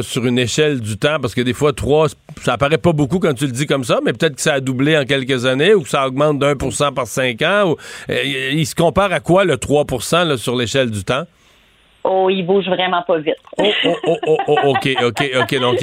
sur 0.03 0.27
une 0.27 0.39
échelle 0.39 0.81
du 0.81 0.99
temps, 0.99 1.19
parce 1.21 1.35
que 1.35 1.41
des 1.41 1.55
fois, 1.55 1.73
3, 1.73 2.09
ça 2.43 2.53
apparaît 2.53 2.79
pas 2.79 2.93
beaucoup 2.93 3.19
quand 3.19 3.35
tu 3.35 3.47
le 3.47 3.53
dis 3.53 3.67
comme 3.67 3.85
ça, 3.85 4.01
mais 4.05 4.13
peut-être 4.13 4.37
que 4.37 4.43
ça 4.43 4.55
a 4.55 4.61
doublé 4.61 4.97
en 4.97 5.05
quelques 5.05 5.47
années 5.47 5.75
ou 5.75 5.83
que 5.83 5.89
ça 5.89 6.07
augmente 6.07 6.39
d'un 6.39 6.55
pour 6.55 6.73
cent 6.73 6.93
par 6.93 7.07
cinq 7.07 7.43
ans. 7.43 7.75
il 8.09 8.67
se 8.67 8.75
compare 8.75 9.13
à 9.13 9.21
quoi 9.21 9.45
le 9.45 9.57
3 9.57 9.85
sur 10.37 10.55
l'échelle 10.55 10.91
du 10.91 11.03
temps? 11.03 11.25
Oh, 12.03 12.31
il 12.31 12.45
bouge 12.45 12.67
vraiment 12.67 13.03
pas 13.03 13.19
vite. 13.19 13.37
Oh, 13.59 13.65
oh, 13.85 13.97
oh, 14.07 14.17
oh, 14.27 14.37
oh 14.47 14.59
OK, 14.71 14.89
OK, 15.03 15.31
OK. 15.41 15.61
Donc, 15.61 15.79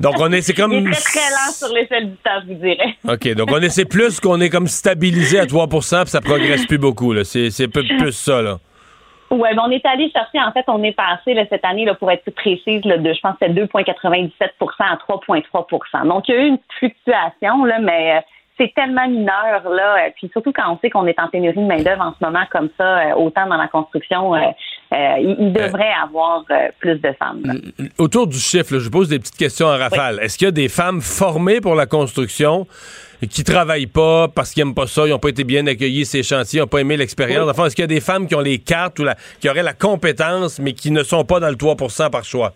donc 0.00 0.14
on 0.18 0.32
est, 0.32 0.40
c'est 0.40 0.54
comme. 0.54 0.72
Il 0.72 0.88
est 0.88 0.92
très, 0.92 1.20
très 1.20 1.30
lent 1.30 1.52
sur 1.52 1.68
l'échelle 1.68 2.10
du 2.10 2.16
temps, 2.16 2.40
je 2.42 2.52
vous 2.52 2.60
dirais. 2.60 2.96
OK, 3.06 3.34
donc 3.34 3.50
on 3.52 3.60
essaie 3.60 3.84
plus 3.84 4.20
qu'on 4.20 4.40
est 4.40 4.48
comme 4.48 4.66
stabilisé 4.66 5.38
à 5.38 5.46
3 5.46 5.68
puis 5.68 5.82
ça 5.82 6.20
progresse 6.20 6.66
plus 6.66 6.78
beaucoup, 6.78 7.12
là. 7.12 7.24
C'est, 7.24 7.50
c'est 7.50 7.68
peu 7.68 7.82
plus 7.82 8.12
ça, 8.12 8.40
là. 8.40 8.58
Oui, 9.30 9.48
on 9.60 9.70
est 9.70 9.84
allé 9.84 10.10
chercher, 10.10 10.38
en 10.40 10.52
fait, 10.52 10.64
on 10.68 10.82
est 10.82 10.92
passé 10.92 11.34
là, 11.34 11.44
cette 11.48 11.64
année, 11.64 11.84
là, 11.84 11.94
pour 11.94 12.10
être 12.10 12.22
plus 12.22 12.32
précise, 12.32 12.84
là, 12.84 12.98
de, 12.98 13.12
je 13.12 13.20
pense, 13.20 13.34
c'est 13.40 13.48
2,97% 13.48 14.30
à 14.78 14.96
3,3% 14.96 16.06
Donc, 16.06 16.28
il 16.28 16.34
y 16.34 16.38
a 16.38 16.40
eu 16.42 16.46
une 16.48 16.58
fluctuation, 16.78 17.64
là, 17.64 17.78
mais 17.80 18.16
euh, 18.16 18.20
c'est 18.58 18.72
tellement 18.74 19.08
mineur 19.08 19.68
là, 19.68 20.10
puis 20.14 20.28
surtout 20.32 20.52
quand 20.52 20.72
on 20.72 20.78
sait 20.78 20.90
qu'on 20.90 21.06
est 21.06 21.18
en 21.18 21.28
pénurie 21.28 21.56
de 21.56 21.66
main 21.66 21.82
d'œuvre 21.82 22.02
en 22.02 22.14
ce 22.18 22.24
moment 22.24 22.44
comme 22.50 22.68
ça, 22.78 22.98
euh, 22.98 23.14
autant 23.14 23.46
dans 23.46 23.56
la 23.56 23.68
construction, 23.68 24.34
euh, 24.34 24.50
euh, 24.92 25.16
il, 25.18 25.52
devrait 25.52 25.92
avoir 26.02 26.44
plus 26.78 26.98
de 27.00 27.12
femmes. 27.18 27.42
Autour 27.98 28.26
du 28.26 28.38
chiffre, 28.38 28.78
je 28.78 28.88
pose 28.88 29.08
des 29.08 29.18
petites 29.18 29.36
questions 29.36 29.66
en 29.66 29.76
rafale. 29.76 30.20
Est-ce 30.22 30.38
qu'il 30.38 30.46
y 30.46 30.48
a 30.48 30.52
des 30.52 30.68
femmes 30.68 31.00
formées 31.00 31.60
pour 31.60 31.74
la 31.74 31.86
construction 31.86 32.66
qui 33.30 33.42
travaillent 33.42 33.86
pas 33.86 34.28
parce 34.28 34.52
qu'ils 34.52 34.64
n'aiment 34.64 34.74
pas 34.74 34.86
ça, 34.86 35.06
ils 35.06 35.10
n'ont 35.10 35.18
pas 35.18 35.30
été 35.30 35.44
bien 35.44 35.66
accueillis 35.66 36.04
ces 36.04 36.22
chantiers, 36.22 36.58
ils 36.58 36.62
n'ont 36.62 36.68
pas 36.68 36.80
aimé 36.80 36.96
l'expérience? 36.96 37.48
Enfin, 37.50 37.66
est-ce 37.66 37.74
qu'il 37.74 37.82
y 37.82 37.84
a 37.84 37.88
des 37.88 38.00
femmes 38.00 38.26
qui 38.26 38.34
ont 38.34 38.40
les 38.40 38.58
cartes 38.58 38.98
ou 39.00 39.06
qui 39.40 39.48
auraient 39.48 39.62
la 39.62 39.72
compétence, 39.72 40.58
mais 40.58 40.72
qui 40.72 40.90
ne 40.90 41.02
sont 41.02 41.24
pas 41.24 41.40
dans 41.40 41.48
le 41.48 41.56
3% 41.56 42.10
par 42.10 42.24
choix? 42.24 42.52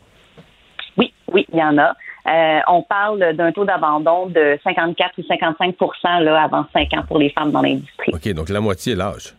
Oui, 0.97 1.13
oui, 1.33 1.47
il 1.53 1.59
y 1.59 1.63
en 1.63 1.77
a. 1.79 1.95
Euh, 2.27 2.61
on 2.69 2.83
parle 2.83 3.35
d'un 3.35 3.53
taux 3.53 3.65
d'abandon 3.65 4.27
de 4.27 4.59
54 4.63 5.13
ou 5.19 5.23
55 5.23 5.75
là, 6.21 6.43
avant 6.43 6.67
5 6.73 6.93
ans 6.95 7.05
pour 7.07 7.19
les 7.19 7.31
femmes 7.31 7.51
dans 7.51 7.63
l'industrie. 7.63 8.13
OK, 8.13 8.29
donc 8.35 8.51
la 8.51 8.61
moitié 8.61 8.93
est 8.93 8.97
l'âge. 8.97 9.35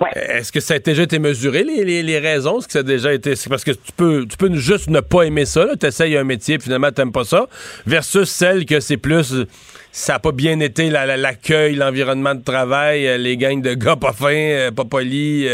Ouais. 0.00 0.10
Est-ce 0.14 0.50
que 0.50 0.60
ça 0.60 0.74
a 0.74 0.78
déjà 0.78 1.02
été 1.02 1.18
mesuré, 1.18 1.64
les, 1.64 2.02
les, 2.02 2.18
raisons? 2.18 2.58
Est-ce 2.58 2.66
que 2.66 2.72
ça 2.72 2.78
a 2.80 2.82
déjà 2.82 3.12
été. 3.12 3.36
C'est 3.36 3.50
parce 3.50 3.64
que 3.64 3.72
tu 3.72 3.92
peux, 3.96 4.26
tu 4.26 4.36
peux 4.36 4.52
juste 4.54 4.88
ne 4.88 5.00
pas 5.00 5.24
aimer 5.24 5.44
ça, 5.44 5.66
tu 5.78 5.86
essayes 5.86 6.16
un 6.16 6.24
métier, 6.24 6.58
puis 6.58 6.64
finalement, 6.64 6.90
tu 6.90 7.00
n'aimes 7.00 7.12
pas 7.12 7.24
ça, 7.24 7.46
versus 7.86 8.28
celle 8.28 8.64
que 8.64 8.80
c'est 8.80 8.96
plus. 8.96 9.34
Ça 9.90 10.14
n'a 10.14 10.18
pas 10.18 10.32
bien 10.32 10.58
été 10.60 10.88
l'accueil, 10.88 11.74
l'environnement 11.74 12.34
de 12.34 12.42
travail, 12.42 13.06
euh, 13.06 13.18
les 13.18 13.36
gangs 13.36 13.60
de 13.60 13.74
gars 13.74 13.96
pas 13.96 14.12
fins, 14.12 14.32
euh, 14.32 14.70
pas 14.70 14.86
polis. 14.86 15.46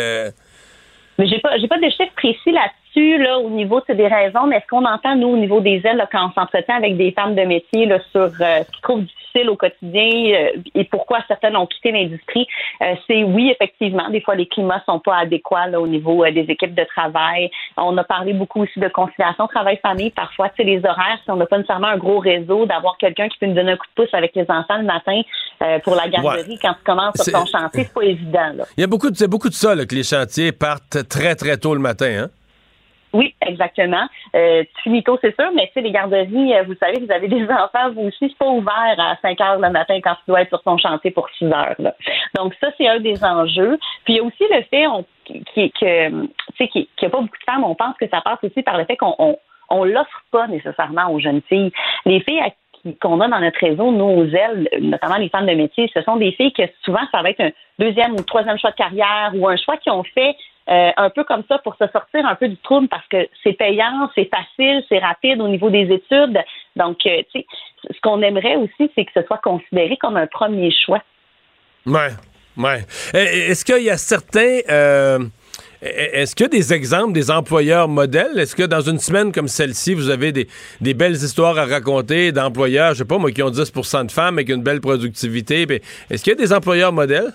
Mais 1.19 1.27
j'ai 1.27 1.41
pas, 1.41 1.59
j'ai 1.59 1.67
pas 1.67 1.79
de 1.79 1.91
chiffres 1.91 2.15
précis 2.15 2.53
là 2.53 2.71
là, 3.19 3.39
au 3.39 3.51
niveau 3.51 3.81
des 3.89 4.07
raisons, 4.07 4.47
mais 4.47 4.57
est-ce 4.57 4.67
qu'on 4.67 4.85
entend, 4.85 5.17
nous, 5.17 5.29
au 5.29 5.37
niveau 5.37 5.61
des 5.61 5.81
ailes, 5.85 6.05
quand 6.11 6.27
on 6.29 6.33
s'entretient 6.33 6.77
avec 6.77 6.97
des 6.97 7.13
femmes 7.13 7.35
de 7.35 7.43
métier 7.43 7.87
là, 7.87 7.99
sur 8.11 8.21
euh, 8.21 8.31
ce 8.39 8.71
qu'ils 8.71 8.83
trouvent 8.83 9.03
difficile 9.03 9.28
au 9.49 9.57
quotidien 9.57 10.33
euh, 10.35 10.61
et 10.75 10.85
pourquoi 10.85 11.19
certaines 11.29 11.57
ont 11.57 11.67
quitté 11.67 11.93
l'industrie, 11.93 12.47
euh, 12.83 12.95
c'est 13.07 13.23
oui, 13.23 13.51
effectivement, 13.51 14.09
des 14.11 14.21
fois 14.21 14.35
les 14.35 14.47
climats 14.47 14.83
sont 14.87 14.99
pas 14.99 15.17
adéquats 15.17 15.79
au 15.79 15.87
niveau 15.87 16.25
des 16.27 16.47
équipes 16.49 16.75
de 16.75 16.85
travail. 16.85 17.51
On 17.77 17.97
a 17.97 18.05
parlé 18.05 18.33
beaucoup 18.33 18.63
aussi 18.63 18.81
de 18.81 18.89
conciliation 18.89 19.47
travail-famille. 19.47 20.11
Parfois, 20.11 20.51
c'est 20.57 20.65
les 20.65 20.79
horaires, 20.79 21.19
si 21.25 21.31
on 21.31 21.37
n'a 21.37 21.47
pas 21.47 21.59
nécessairement 21.59 21.89
un 21.89 21.99
gros 21.99 22.19
réseau, 22.19 22.67
d'avoir 22.67 22.97
quelqu'un 22.99 23.29
qui 23.29 23.39
peut 23.39 23.47
nous 23.47 23.55
donner 23.55 23.73
un 23.73 23.77
coup 23.77 23.87
de 23.97 24.03
pouce 24.03 24.15
avec 24.15 24.35
les 24.35 24.47
enfants 24.49 24.79
le 24.79 24.85
matin 24.85 25.21
pour 25.83 25.95
la 25.95 26.09
garderie 26.09 26.59
quand 26.61 26.75
tu 26.75 26.85
commences 26.85 27.15
sur 27.21 27.33
ton 27.33 27.47
chantier, 27.47 27.85
c'est 27.85 27.93
pas 27.93 28.05
évident. 28.05 28.53
Il 28.77 28.81
y 28.81 28.85
a 28.85 28.87
beaucoup 28.87 29.11
de, 29.11 29.27
beaucoup 29.27 29.49
de 29.49 29.55
ça, 29.55 29.75
que 29.75 29.95
les 29.95 30.05
chantiers 30.05 30.53
partent 30.53 31.09
très, 31.09 31.35
très 31.35 31.57
tôt 31.57 31.75
le 31.75 31.81
matin, 31.81 32.25
hein? 32.25 32.31
Oui, 33.13 33.35
exactement. 33.47 34.07
Euh, 34.35 34.65
c'est 34.85 35.35
sûr, 35.35 35.51
mais 35.55 35.67
tu 35.69 35.73
sais, 35.75 35.81
les 35.81 35.91
garderies, 35.91 36.55
euh, 36.55 36.63
vous 36.65 36.75
savez, 36.75 37.01
vous 37.01 37.11
avez 37.11 37.29
des 37.29 37.45
enfants, 37.51 37.91
vous 37.95 38.09
aussi, 38.09 38.29
c'est 38.29 38.39
pas 38.39 38.49
ouvert 38.49 38.95
à 38.99 39.17
5 39.23 39.41
heures 39.41 39.59
le 39.59 39.71
matin 39.71 39.99
quand 40.03 40.15
tu 40.15 40.23
dois 40.29 40.43
être 40.43 40.49
sur 40.49 40.63
ton 40.63 40.77
chantier 40.77 41.11
pour 41.11 41.29
6 41.39 41.47
heures. 41.47 41.75
Là. 41.79 41.95
Donc, 42.37 42.55
ça, 42.61 42.69
c'est 42.77 42.89
un 42.89 43.01
des 43.01 43.25
enjeux. 43.25 43.79
Puis, 44.05 44.15
il 44.15 44.17
y 44.17 44.21
a 44.21 44.23
aussi 44.23 44.45
le 44.51 44.63
fait 44.63 44.87
qu'il 46.69 46.83
n'y 46.83 47.07
a 47.07 47.11
pas 47.11 47.21
beaucoup 47.21 47.39
de 47.39 47.45
femmes. 47.47 47.65
On 47.65 47.75
pense 47.75 47.97
que 47.99 48.09
ça 48.09 48.21
passe 48.21 48.39
aussi 48.43 48.63
par 48.63 48.77
le 48.77 48.85
fait 48.85 48.97
qu'on 48.97 49.15
on, 49.19 49.39
on 49.71 49.85
l'offre 49.85 50.23
pas 50.31 50.47
nécessairement 50.47 51.11
aux 51.11 51.21
jeunes 51.21 51.43
filles. 51.49 51.73
Les 52.05 52.21
filles 52.21 52.43
qu'on 53.01 53.21
a 53.21 53.29
dans 53.29 53.41
notre 53.41 53.59
réseau, 53.59 53.91
nos 53.91 54.25
ailes, 54.25 54.69
notamment 54.81 55.17
les 55.17 55.29
femmes 55.29 55.47
de 55.47 55.55
métier, 55.55 55.91
ce 55.93 56.03
sont 56.03 56.17
des 56.17 56.33
filles 56.33 56.53
que 56.53 56.63
souvent, 56.85 57.01
ça 57.13 57.23
va 57.23 57.31
être 57.31 57.41
un 57.41 57.51
deuxième 57.79 58.13
ou 58.13 58.23
troisième 58.23 58.59
choix 58.59 58.71
de 58.71 58.77
carrière 58.77 59.33
ou 59.35 59.49
un 59.49 59.57
choix 59.57 59.77
qui 59.77 59.91
ont 59.91 60.05
fait 60.05 60.37
euh, 60.71 60.91
un 60.97 61.09
peu 61.09 61.25
comme 61.25 61.43
ça 61.49 61.59
pour 61.59 61.77
se 61.77 61.87
sortir 61.89 62.27
un 62.27 62.35
peu 62.35 62.47
du 62.47 62.57
trouble 62.59 62.89
parce 62.89 63.07
que 63.09 63.27
c'est 63.43 63.55
payant, 63.55 64.11
c'est 64.15 64.29
facile, 64.29 64.85
c'est 64.89 64.99
rapide 64.99 65.41
au 65.41 65.49
niveau 65.49 65.71
des 65.71 65.91
études. 65.91 66.39
Donc, 66.77 66.99
euh, 67.07 67.23
tu 67.33 67.41
sais, 67.41 67.47
ce 67.91 68.01
qu'on 68.03 68.21
aimerait 68.21 68.57
aussi, 68.57 68.91
c'est 68.95 69.07
que 69.07 69.13
ce 69.15 69.23
soit 69.23 69.39
considéré 69.39 69.97
comme 69.97 70.19
un 70.19 70.27
premier 70.27 70.71
choix. 70.71 71.03
Ouais, 71.87 72.11
ouais. 72.59 72.85
Est-ce 73.15 73.65
qu'il 73.65 73.83
y 73.83 73.89
a 73.89 73.97
certains. 73.97 74.59
Euh, 74.69 75.21
est-ce 75.81 76.35
qu'il 76.35 76.45
y 76.45 76.47
a 76.47 76.51
des 76.51 76.75
exemples 76.75 77.13
des 77.13 77.31
employeurs 77.31 77.89
modèles? 77.89 78.39
Est-ce 78.39 78.55
que 78.55 78.65
dans 78.65 78.81
une 78.83 78.99
semaine 78.99 79.33
comme 79.33 79.49
celle-ci, 79.49 79.95
vous 79.95 80.11
avez 80.11 80.33
des, 80.33 80.49
des 80.81 80.93
belles 80.93 81.15
histoires 81.15 81.57
à 81.57 81.65
raconter 81.65 82.31
d'employeurs, 82.33 82.93
je 82.93 82.99
sais 82.99 83.05
pas 83.05 83.17
moi, 83.17 83.31
qui 83.31 83.43
ont 83.43 83.51
10% 83.51 84.07
de 84.07 84.13
femmes 84.13 84.35
avec 84.35 84.49
une 84.51 84.63
belle 84.63 84.81
productivité? 84.81 85.67
Est-ce 86.11 86.23
qu'il 86.23 86.33
y 86.33 86.37
a 86.37 86.39
des 86.39 86.53
employeurs 86.53 86.93
modèles? 86.93 87.33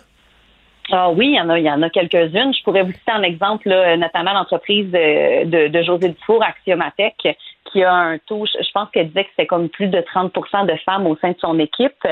Ah 0.92 1.10
oui, 1.10 1.28
il 1.28 1.36
y 1.36 1.40
en 1.40 1.50
a, 1.50 1.60
il 1.60 1.66
y 1.66 1.72
en 1.72 1.82
a 1.82 1.90
quelques-unes. 1.90 2.54
Je 2.54 2.64
pourrais 2.64 2.84
vous 2.84 2.92
citer 2.92 3.12
un 3.12 3.24
exemple, 3.24 3.70
notamment 3.98 4.34
l'entreprise 4.34 4.92
de, 4.92 5.70
de, 5.70 5.82
José 5.82 6.10
Dufour, 6.10 6.44
Axiomatech, 6.44 7.38
qui 7.72 7.84
a 7.84 7.94
un 7.94 8.18
taux, 8.20 8.46
je 8.46 8.72
pense 8.74 8.90
qu'elle 8.92 9.08
disait 9.08 9.24
que 9.24 9.30
c'était 9.32 9.48
comme 9.48 9.70
plus 9.70 9.88
de 9.88 10.00
30% 10.00 10.66
de 10.66 10.76
femmes 10.86 11.08
au 11.08 11.16
sein 11.18 11.32
de 11.32 11.38
son 11.40 11.58
équipe. 11.60 12.06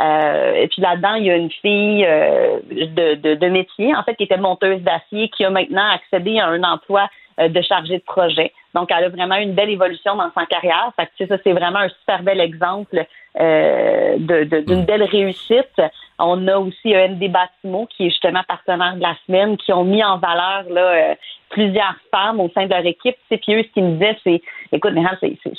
Euh, 0.00 0.54
et 0.54 0.68
puis 0.68 0.82
là-dedans, 0.82 1.14
il 1.14 1.24
y 1.24 1.30
a 1.30 1.36
une 1.36 1.50
fille 1.50 2.04
euh, 2.06 2.60
de, 2.70 3.14
de, 3.14 3.34
de, 3.34 3.46
métier, 3.46 3.94
en 3.96 4.02
fait, 4.02 4.14
qui 4.14 4.24
était 4.24 4.36
monteuse 4.36 4.80
d'acier, 4.82 5.30
qui 5.30 5.44
a 5.44 5.50
maintenant 5.50 5.88
accédé 5.90 6.38
à 6.38 6.48
un 6.48 6.62
emploi 6.64 7.08
euh, 7.40 7.48
de 7.48 7.62
chargé 7.62 7.98
de 7.98 8.02
projet. 8.02 8.52
Donc, 8.74 8.90
elle 8.90 9.04
a 9.04 9.08
vraiment 9.08 9.36
une 9.36 9.54
belle 9.54 9.70
évolution 9.70 10.16
dans 10.16 10.30
sa 10.34 10.44
carrière. 10.44 10.92
Fait 10.96 11.08
que, 11.18 11.26
ça, 11.26 11.40
c'est 11.42 11.52
vraiment 11.52 11.78
un 11.78 11.88
super 11.88 12.22
bel 12.22 12.40
exemple 12.40 13.06
euh, 13.38 14.16
d'une 14.18 14.84
belle 14.84 15.04
réussite. 15.04 15.80
On 16.18 16.48
a 16.48 16.56
aussi 16.56 16.96
END 16.96 17.22
Bâtimo, 17.30 17.86
qui 17.86 18.06
est 18.06 18.10
justement 18.10 18.42
partenaire 18.48 18.96
de 18.96 19.02
la 19.02 19.14
semaine, 19.26 19.56
qui 19.58 19.72
ont 19.72 19.84
mis 19.84 20.02
en 20.02 20.18
valeur 20.18 20.64
là, 20.70 21.14
plusieurs 21.50 21.96
femmes 22.10 22.40
au 22.40 22.50
sein 22.54 22.64
de 22.64 22.70
leur 22.70 22.84
équipe. 22.84 23.16
Puis 23.28 23.54
eux, 23.54 23.62
ce 23.62 23.72
qu'ils 23.72 23.84
me 23.84 23.92
disaient, 23.92 24.16
c'est 24.24 24.42
écoute, 24.72 24.92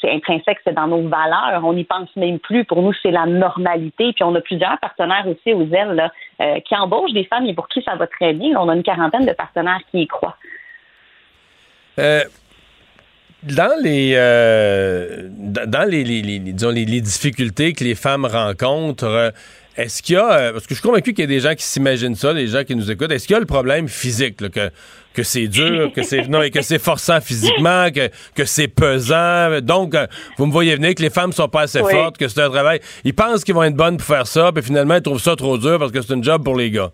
c'est 0.02 0.12
intrinsèque, 0.12 0.60
c'est 0.63 0.74
dans 0.74 0.88
nos 0.88 1.08
valeurs. 1.08 1.63
On 1.63 1.74
n'y 1.74 1.84
pense 1.84 2.13
même 2.16 2.40
plus. 2.40 2.66
Pour 2.66 2.82
nous, 2.82 2.94
c'est 3.02 3.12
la 3.12 3.26
normalité. 3.26 4.13
Puis 4.13 4.24
on 4.24 4.36
a 4.36 4.42
plusieurs 4.42 4.78
partenaires 4.80 5.26
aussi 5.28 5.54
aux 5.54 5.68
ailes 5.74 5.94
là, 5.94 6.12
euh, 6.42 6.60
qui 6.62 6.76
embauchent 6.76 7.13
des 7.13 7.26
femmes 7.26 7.46
et 7.46 7.54
pour 7.54 7.68
qui 7.68 7.82
ça 7.84 7.96
va 7.96 8.08
très 8.08 8.34
bien. 8.34 8.58
On 8.60 8.70
a 8.70 8.76
une 8.76 8.84
quarantaine 8.84 9.26
de 9.26 9.34
partenaires 9.34 9.82
qui 9.92 10.02
y 10.02 10.08
croient. 10.08 10.38
Euh, 12.00 12.22
dans 13.56 13.82
les, 13.82 14.14
euh, 14.16 15.30
dans 15.32 15.90
les, 15.90 16.04
les, 16.04 16.40
disons, 16.40 16.70
les, 16.70 16.86
difficultés 17.02 17.74
que 17.74 17.84
les 17.84 17.96
femmes 17.96 18.26
rencontrent, 18.26 19.34
est-ce 19.76 20.02
qu'il 20.02 20.16
y 20.16 20.18
a, 20.18 20.52
parce 20.52 20.66
que 20.66 20.74
je 20.74 20.80
suis 20.80 20.88
convaincu 20.88 21.14
qu'il 21.14 21.24
y 21.24 21.24
a 21.24 21.28
des 21.28 21.40
gens 21.40 21.54
qui 21.54 21.64
s'imaginent 21.64 22.16
ça, 22.16 22.34
des 22.34 22.48
gens 22.48 22.64
qui 22.64 22.76
nous 22.76 22.90
écoutent, 22.90 23.12
est-ce 23.12 23.28
qu'il 23.28 23.34
y 23.34 23.38
a 23.38 23.40
le 23.40 23.46
problème 23.46 23.88
physique, 23.88 24.38
que 24.38 24.72
que 25.18 25.24
c'est 25.24 25.48
dur, 25.48 25.92
que 25.96 26.04
c'est 26.04 26.28
non, 26.28 26.44
et 26.44 26.52
que 26.52 26.62
c'est 26.62 26.78
forçant 26.78 27.20
physiquement, 27.20 27.90
que, 27.90 28.12
que 28.36 28.46
c'est 28.46 28.68
pesant? 28.68 29.62
Donc, 29.62 29.96
euh, 29.96 30.06
vous 30.38 30.46
me 30.46 30.52
voyez 30.52 30.76
venir 30.76 30.94
que 30.94 31.02
les 31.02 31.10
femmes 31.10 31.34
sont 31.34 31.48
pas 31.48 31.62
assez 31.62 31.80
fortes, 31.80 32.20
que 32.20 32.28
c'est 32.28 32.40
un 32.40 32.52
travail. 32.52 32.82
Ils 33.04 33.16
pensent 33.16 33.44
qu'ils 33.44 33.56
vont 33.56 33.64
être 33.64 33.76
bonnes 33.76 33.98
pour 33.98 34.06
faire 34.06 34.28
ça, 34.28 34.52
puis 34.52 34.64
finalement, 34.64 34.94
ils 34.94 35.02
trouvent 35.02 35.22
ça 35.22 35.36
trop 35.36 35.58
dur 35.58 35.80
parce 35.80 35.92
que 35.92 36.04
c'est 36.04 36.14
un 36.14 36.22
job 36.22 36.44
pour 36.44 36.56
les 36.56 36.70
gars. 36.70 36.92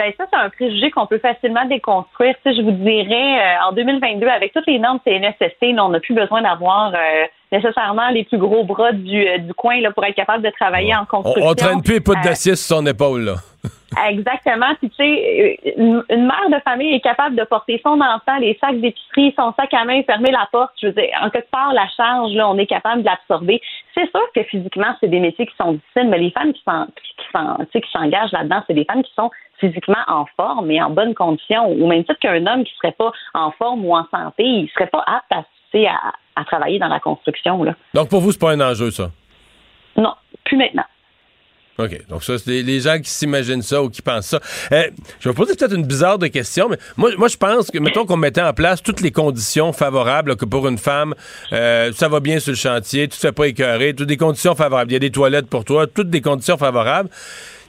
Ben 0.00 0.14
ça, 0.16 0.24
c'est 0.32 0.38
un 0.38 0.48
préjugé 0.48 0.90
qu'on 0.90 1.04
peut 1.04 1.18
facilement 1.18 1.66
déconstruire. 1.66 2.34
Tu 2.42 2.54
je 2.54 2.62
vous 2.62 2.70
dirais, 2.70 3.58
euh, 3.58 3.68
en 3.68 3.72
2022, 3.72 4.26
avec 4.28 4.54
toutes 4.54 4.66
les 4.66 4.78
normes 4.78 4.98
CNSST, 5.04 5.78
on 5.78 5.90
n'a 5.90 6.00
plus 6.00 6.14
besoin 6.14 6.40
d'avoir 6.40 6.94
euh, 6.94 7.26
nécessairement 7.52 8.08
les 8.08 8.24
plus 8.24 8.38
gros 8.38 8.64
bras 8.64 8.92
du, 8.92 9.26
du 9.40 9.52
coin 9.52 9.78
là, 9.82 9.90
pour 9.90 10.02
être 10.06 10.14
capable 10.14 10.42
de 10.42 10.50
travailler 10.58 10.96
en 10.96 11.04
construction. 11.04 11.44
On, 11.46 11.50
on 11.50 11.54
traîne 11.54 11.82
plus 11.82 11.94
les 11.94 12.00
poutres 12.00 12.22
d'acier 12.22 12.56
sur 12.56 12.78
son 12.78 12.86
épaule, 12.86 13.24
là. 13.24 13.34
Exactement. 14.08 14.74
Puis 14.78 14.88
tu 14.88 14.96
sais, 14.96 15.58
une, 15.76 16.02
mère 16.08 16.48
de 16.48 16.60
famille 16.64 16.94
est 16.94 17.00
capable 17.00 17.36
de 17.36 17.44
porter 17.44 17.78
son 17.84 18.00
enfant, 18.00 18.38
les 18.40 18.56
sacs 18.58 18.80
d'épicerie, 18.80 19.34
son 19.36 19.52
sac 19.58 19.74
à 19.74 19.84
main, 19.84 20.02
fermer 20.04 20.30
la 20.30 20.48
porte. 20.50 20.70
Je 20.80 20.86
veux 20.86 20.92
dire, 20.94 21.10
en 21.20 21.28
quelque 21.28 21.50
part, 21.50 21.74
la 21.74 21.88
charge, 21.88 22.32
là, 22.32 22.48
on 22.48 22.56
est 22.56 22.66
capable 22.66 23.02
de 23.02 23.06
l'absorber. 23.06 23.60
C'est 23.94 24.08
sûr 24.10 24.22
que 24.34 24.44
physiquement, 24.44 24.94
c'est 25.00 25.08
des 25.08 25.20
métiers 25.20 25.46
qui 25.46 25.56
sont 25.56 25.72
difficiles, 25.72 26.08
mais 26.08 26.18
les 26.18 26.30
femmes 26.30 26.52
qui 26.52 26.62
qui 26.62 27.90
s'engagent 27.92 28.32
là-dedans, 28.32 28.62
c'est 28.66 28.74
des 28.74 28.84
femmes 28.84 29.02
qui 29.02 29.12
sont 29.14 29.30
physiquement 29.60 30.02
en 30.08 30.26
forme 30.36 30.70
et 30.70 30.82
en 30.82 30.90
bonne 30.90 31.14
condition, 31.14 31.66
au 31.66 31.86
même 31.86 32.04
titre 32.04 32.18
qu'un 32.20 32.44
homme 32.46 32.64
qui 32.64 32.72
serait 32.76 32.92
pas 32.92 33.12
en 33.34 33.50
forme 33.52 33.84
ou 33.84 33.94
en 33.94 34.06
santé, 34.10 34.42
il 34.42 34.68
serait 34.74 34.88
pas 34.88 35.04
apte 35.06 35.32
à, 35.32 35.44
à, 35.86 36.12
à 36.36 36.44
travailler 36.44 36.78
dans 36.78 36.88
la 36.88 37.00
construction. 37.00 37.62
Là. 37.62 37.74
Donc 37.94 38.08
pour 38.08 38.20
vous, 38.20 38.32
c'est 38.32 38.40
pas 38.40 38.52
un 38.52 38.60
enjeu, 38.60 38.90
ça? 38.90 39.10
Non, 39.96 40.14
plus 40.44 40.56
maintenant. 40.56 40.84
OK. 41.84 42.08
Donc, 42.08 42.22
ça, 42.24 42.38
c'est 42.38 42.62
les 42.62 42.80
gens 42.80 42.98
qui 42.98 43.10
s'imaginent 43.10 43.62
ça 43.62 43.82
ou 43.82 43.88
qui 43.88 44.02
pensent 44.02 44.26
ça. 44.26 44.40
Euh, 44.72 44.84
je 45.20 45.28
vais 45.28 45.34
poser 45.34 45.54
peut-être 45.54 45.74
une 45.74 45.86
bizarre 45.86 46.18
de 46.18 46.26
question, 46.26 46.68
mais 46.68 46.78
moi, 46.96 47.10
moi 47.16 47.28
je 47.28 47.36
pense 47.36 47.70
que, 47.70 47.78
mettons 47.78 48.06
qu'on 48.06 48.16
mettait 48.16 48.42
en 48.42 48.52
place 48.52 48.82
toutes 48.82 49.00
les 49.00 49.12
conditions 49.12 49.72
favorables 49.72 50.36
que 50.36 50.44
pour 50.44 50.68
une 50.68 50.78
femme, 50.78 51.14
euh, 51.52 51.92
ça 51.94 52.08
va 52.08 52.20
bien 52.20 52.38
sur 52.40 52.52
le 52.52 52.56
chantier, 52.56 53.08
tu 53.08 53.16
te 53.16 53.20
fais 53.20 53.32
pas 53.32 53.46
écœurer, 53.46 53.94
toutes 53.94 54.08
des 54.08 54.16
conditions 54.16 54.54
favorables. 54.54 54.90
Il 54.90 54.94
y 54.94 54.96
a 54.96 55.00
des 55.00 55.10
toilettes 55.10 55.46
pour 55.46 55.64
toi, 55.64 55.86
toutes 55.86 56.10
des 56.10 56.20
conditions 56.20 56.56
favorables. 56.56 57.08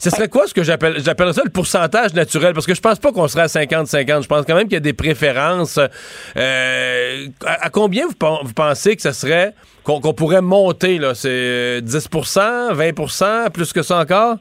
Ce 0.02 0.10
serait 0.10 0.30
quoi 0.30 0.48
ce 0.48 0.54
que 0.56 0.64
j'appelle 0.64 0.96
j'appellerais 0.98 1.34
ça 1.34 1.44
le 1.46 1.52
pourcentage 1.52 2.16
naturel? 2.16 2.56
Parce 2.56 2.66
que 2.66 2.74
je 2.74 2.82
pense 2.82 2.98
pas 2.98 3.12
qu'on 3.12 3.28
serait 3.28 3.44
à 3.44 3.46
50-50. 3.46 4.24
Je 4.24 4.28
pense 4.28 4.46
quand 4.48 4.56
même 4.56 4.64
qu'il 4.64 4.74
y 4.74 4.78
a 4.78 4.80
des 4.80 4.94
préférences. 4.94 5.80
Euh, 6.38 7.28
à, 7.46 7.70
combien 7.70 8.08
vous, 8.08 8.16
vous, 8.44 8.54
pensez 8.54 8.96
que 8.96 9.02
ce 9.04 9.12
serait 9.12 9.54
qu'on 9.84 10.14
pourrait 10.14 10.42
monter 10.42 10.98
là 10.98 11.14
C'est 11.14 11.82
10% 11.82 12.74
20% 12.74 13.52
plus 13.52 13.74
que 13.74 13.82
ça 13.82 14.00
encore? 14.00 14.38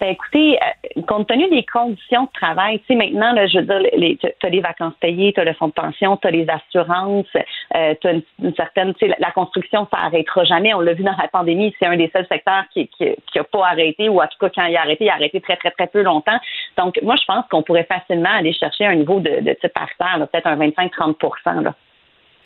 Ben, 0.00 0.10
écoutez, 0.10 0.58
euh, 0.60 1.02
compte 1.06 1.28
tenu 1.28 1.48
des 1.48 1.64
conditions 1.64 2.24
de 2.24 2.28
travail, 2.34 2.78
tu 2.80 2.86
sais, 2.88 2.94
maintenant, 2.94 3.32
là, 3.32 3.46
je 3.46 3.58
veux 3.58 3.64
dire, 3.64 4.18
tu 4.20 4.46
as 4.46 4.50
les 4.50 4.60
vacances 4.60 4.94
payées, 5.00 5.32
tu 5.32 5.40
as 5.40 5.44
le 5.44 5.52
fonds 5.54 5.68
de 5.68 5.72
pension, 5.72 6.16
tu 6.16 6.26
as 6.26 6.30
les 6.30 6.46
assurances, 6.48 7.26
euh, 7.74 7.94
tu 8.00 8.08
as 8.08 8.12
une, 8.12 8.54
certaine, 8.56 8.94
tu 8.94 9.06
sais, 9.06 9.14
la, 9.18 9.30
construction, 9.30 9.86
ça 9.90 9.98
arrêtera 10.00 10.44
jamais. 10.44 10.74
On 10.74 10.80
l'a 10.80 10.94
vu 10.94 11.04
dans 11.04 11.16
la 11.16 11.28
pandémie, 11.28 11.74
c'est 11.78 11.86
un 11.86 11.96
des 11.96 12.10
seuls 12.14 12.26
secteurs 12.26 12.64
qui 12.72 12.88
n'a 13.00 13.44
pas 13.44 13.66
arrêté, 13.66 14.08
ou 14.08 14.20
en 14.20 14.26
tout 14.26 14.38
cas, 14.40 14.50
quand 14.54 14.66
il 14.66 14.76
a 14.76 14.82
arrêté, 14.82 15.04
il 15.04 15.10
a 15.10 15.14
arrêté 15.14 15.40
très, 15.40 15.56
très, 15.56 15.70
très 15.70 15.86
peu 15.86 16.02
longtemps. 16.02 16.38
Donc, 16.76 16.98
moi, 17.02 17.14
je 17.20 17.24
pense 17.26 17.44
qu'on 17.50 17.62
pourrait 17.62 17.84
facilement 17.84 18.30
aller 18.30 18.52
chercher 18.52 18.86
un 18.86 18.96
niveau 18.96 19.20
de, 19.20 19.40
de 19.40 19.52
type 19.54 19.72
parterre, 19.72 20.26
peut-être 20.28 20.46
un 20.46 20.56
25-30 20.56 21.72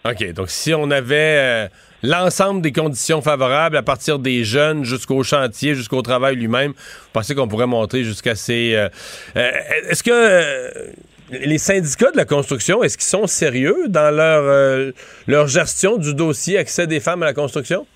OK. 0.05 0.33
Donc, 0.33 0.51
si 0.51 0.73
on 0.75 0.91
avait 0.91 1.17
euh, 1.17 1.69
l'ensemble 2.03 2.63
des 2.63 2.73
conditions 2.73 3.21
favorables 3.21 3.77
à 3.77 3.83
partir 3.83 4.19
des 4.19 4.45
jeunes 4.45 4.85
jusqu'au 4.85 5.23
chantier, 5.23 5.75
jusqu'au 5.75 6.03
travail 6.03 6.37
lui-même, 6.37 6.73
vous 6.73 7.11
pensez 7.13 7.35
qu'on 7.35 7.49
pourrait 7.49 7.67
monter 7.67 8.05
jusqu'à 8.05 8.35
ces. 8.35 8.75
Euh, 8.75 8.89
euh, 9.37 9.51
est-ce 9.89 10.03
que. 10.03 10.93
les 11.31 11.59
syndicats 11.59 12.11
de 12.11 12.17
la 12.17 12.25
construction, 12.25 12.83
est-ce 12.83 12.97
qu'ils 12.97 13.07
sont 13.07 13.27
sérieux 13.27 13.89
dans 13.89 14.15
leur, 14.15 14.93
leur 15.27 15.47
gestion 15.47 15.99
du 15.99 16.15
dossier 16.15 16.57
accès 16.57 16.87
des 16.87 17.01
femmes 17.01 17.23
à 17.23 17.27
la 17.27 17.35
construction? 17.35 17.87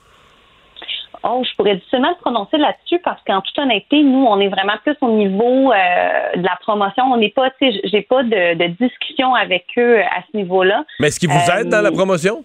Oh, 1.24 1.42
je 1.48 1.54
pourrais 1.56 1.76
difficilement 1.76 2.10
me 2.10 2.20
prononcer 2.20 2.56
là-dessus 2.56 2.98
parce 3.04 3.22
qu'en 3.24 3.40
toute 3.40 3.56
honnêteté, 3.58 4.02
nous, 4.02 4.24
on 4.24 4.40
est 4.40 4.48
vraiment 4.48 4.74
plus 4.82 4.96
au 5.00 5.10
niveau 5.10 5.72
euh, 5.72 6.36
de 6.36 6.42
la 6.42 6.56
promotion. 6.60 7.04
On 7.12 7.16
n'est 7.16 7.30
pas, 7.30 7.50
tu 7.50 7.70
sais, 7.70 7.80
j'ai 7.84 8.02
pas 8.02 8.24
de, 8.24 8.54
de, 8.54 8.66
discussion 8.66 9.34
avec 9.34 9.66
eux 9.78 10.00
à 10.00 10.22
ce 10.30 10.36
niveau-là. 10.36 10.84
Mais 10.98 11.08
est-ce 11.08 11.20
qu'ils 11.20 11.30
vous 11.30 11.50
aident 11.50 11.68
dans 11.68 11.80
la 11.80 11.90
euh, 11.90 11.92
promotion? 11.92 12.44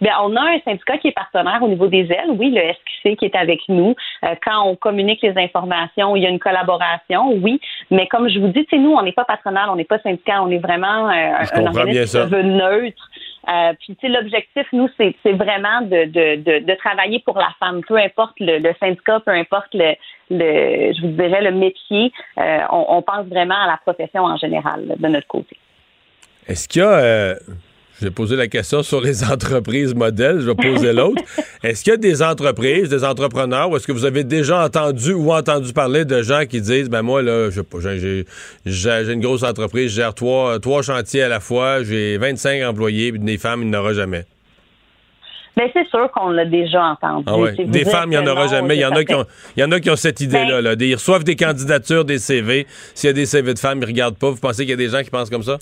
Bien, 0.00 0.14
on 0.22 0.34
a 0.34 0.40
un 0.40 0.60
syndicat 0.60 0.96
qui 0.96 1.08
est 1.08 1.12
partenaire 1.12 1.62
au 1.62 1.68
niveau 1.68 1.86
des 1.86 2.10
ailes, 2.10 2.30
oui, 2.30 2.50
le 2.50 2.62
SQC 2.72 3.18
qui 3.18 3.26
est 3.26 3.36
avec 3.36 3.60
nous. 3.68 3.94
Euh, 4.24 4.34
quand 4.42 4.66
on 4.66 4.74
communique 4.74 5.20
les 5.20 5.36
informations, 5.36 6.16
il 6.16 6.22
y 6.22 6.26
a 6.26 6.30
une 6.30 6.38
collaboration, 6.38 7.32
oui. 7.42 7.60
Mais 7.90 8.06
comme 8.06 8.30
je 8.30 8.38
vous 8.38 8.48
dis, 8.48 8.66
nous, 8.72 8.92
on 8.92 9.02
n'est 9.02 9.12
pas 9.12 9.26
patronal, 9.26 9.68
on 9.68 9.76
n'est 9.76 9.84
pas 9.84 9.98
syndicat, 9.98 10.42
on 10.42 10.50
est 10.50 10.58
vraiment 10.58 11.08
un 11.08 11.66
organisme 11.66 12.40
neutre. 12.40 13.10
Euh, 13.48 13.72
puis, 13.78 13.96
tu 13.96 14.06
sais, 14.06 14.08
l'objectif, 14.08 14.66
nous, 14.72 14.88
c'est 14.96 15.32
vraiment 15.32 15.80
de, 15.82 16.74
travailler 16.76 17.20
pour 17.20 17.38
la 17.38 17.50
femme, 17.58 17.80
peu 17.86 17.96
importe 17.96 18.34
le, 18.40 18.72
syndicat, 18.78 19.20
peu 19.20 19.32
importe 19.32 19.74
le, 19.74 19.94
je 20.30 21.00
vous 21.00 21.12
dirais, 21.12 21.42
le 21.42 21.52
métier. 21.52 22.12
Euh, 22.38 22.60
on, 22.70 23.02
pense 23.02 23.26
vraiment 23.26 23.56
à 23.56 23.66
la 23.66 23.78
profession 23.78 24.24
en 24.24 24.36
général, 24.36 24.94
de 24.96 25.08
notre 25.08 25.26
côté. 25.26 25.56
Est-ce 26.46 26.68
qu'il 26.68 26.82
y 26.82 26.84
a... 26.84 27.34
Je 28.00 28.06
vais 28.06 28.10
poser 28.10 28.34
la 28.34 28.48
question 28.48 28.82
sur 28.82 29.02
les 29.02 29.24
entreprises 29.30 29.94
modèles, 29.94 30.40
je 30.40 30.46
vais 30.46 30.54
poser 30.54 30.92
l'autre. 30.92 31.22
Est-ce 31.62 31.84
qu'il 31.84 31.92
y 31.92 31.94
a 31.94 31.98
des 31.98 32.22
entreprises, 32.22 32.88
des 32.88 33.04
entrepreneurs, 33.04 33.70
ou 33.70 33.76
est-ce 33.76 33.86
que 33.86 33.92
vous 33.92 34.06
avez 34.06 34.24
déjà 34.24 34.64
entendu 34.64 35.12
ou 35.12 35.32
entendu 35.32 35.72
parler 35.74 36.06
de 36.06 36.22
gens 36.22 36.46
qui 36.48 36.62
disent, 36.62 36.88
ben 36.88 37.02
moi, 37.02 37.20
là, 37.22 37.50
je 37.50 38.24
j'ai 38.64 39.12
une 39.12 39.20
grosse 39.20 39.42
entreprise, 39.42 39.90
je 39.90 39.96
gère 39.96 40.14
trois, 40.14 40.58
trois 40.60 40.80
chantiers 40.80 41.22
à 41.22 41.28
la 41.28 41.40
fois, 41.40 41.82
j'ai 41.82 42.16
25 42.16 42.62
employés, 42.62 43.12
puis 43.12 43.20
des 43.20 43.36
femmes, 43.36 43.62
il 43.62 43.70
n'y 43.70 43.76
en 43.76 43.80
aura 43.80 43.92
jamais? 43.92 44.24
Mais 45.56 45.64
ben, 45.66 45.70
c'est 45.74 45.90
sûr 45.90 46.10
qu'on 46.12 46.30
l'a 46.30 46.46
déjà 46.46 46.82
entendu. 46.82 47.24
Ah 47.26 47.62
des 47.66 47.84
femmes, 47.84 48.12
il 48.12 48.18
n'y 48.18 48.18
en 48.18 48.26
aura 48.26 48.46
jamais. 48.46 48.76
Il 48.76 48.80
y 48.80 48.84
en, 48.86 48.92
a 48.92 49.04
qui 49.04 49.14
ont, 49.14 49.26
il 49.56 49.60
y 49.60 49.64
en 49.64 49.72
a 49.72 49.80
qui 49.80 49.90
ont 49.90 49.96
cette 49.96 50.20
idée-là. 50.20 50.62
Ben 50.62 50.80
ils 50.80 50.94
reçoivent 50.94 51.24
des 51.24 51.36
candidatures, 51.36 52.04
des 52.04 52.18
CV. 52.18 52.66
S'il 52.94 53.08
y 53.08 53.10
a 53.10 53.12
des 53.12 53.26
CV 53.26 53.52
de 53.52 53.58
femmes, 53.58 53.78
ils 53.78 53.82
ne 53.82 53.86
regardent 53.86 54.16
pas. 54.16 54.30
Vous 54.30 54.40
pensez 54.40 54.62
qu'il 54.62 54.70
y 54.70 54.74
a 54.74 54.76
des 54.76 54.88
gens 54.88 55.02
qui 55.02 55.10
pensent 55.10 55.28
comme 55.28 55.42
ça? 55.42 55.58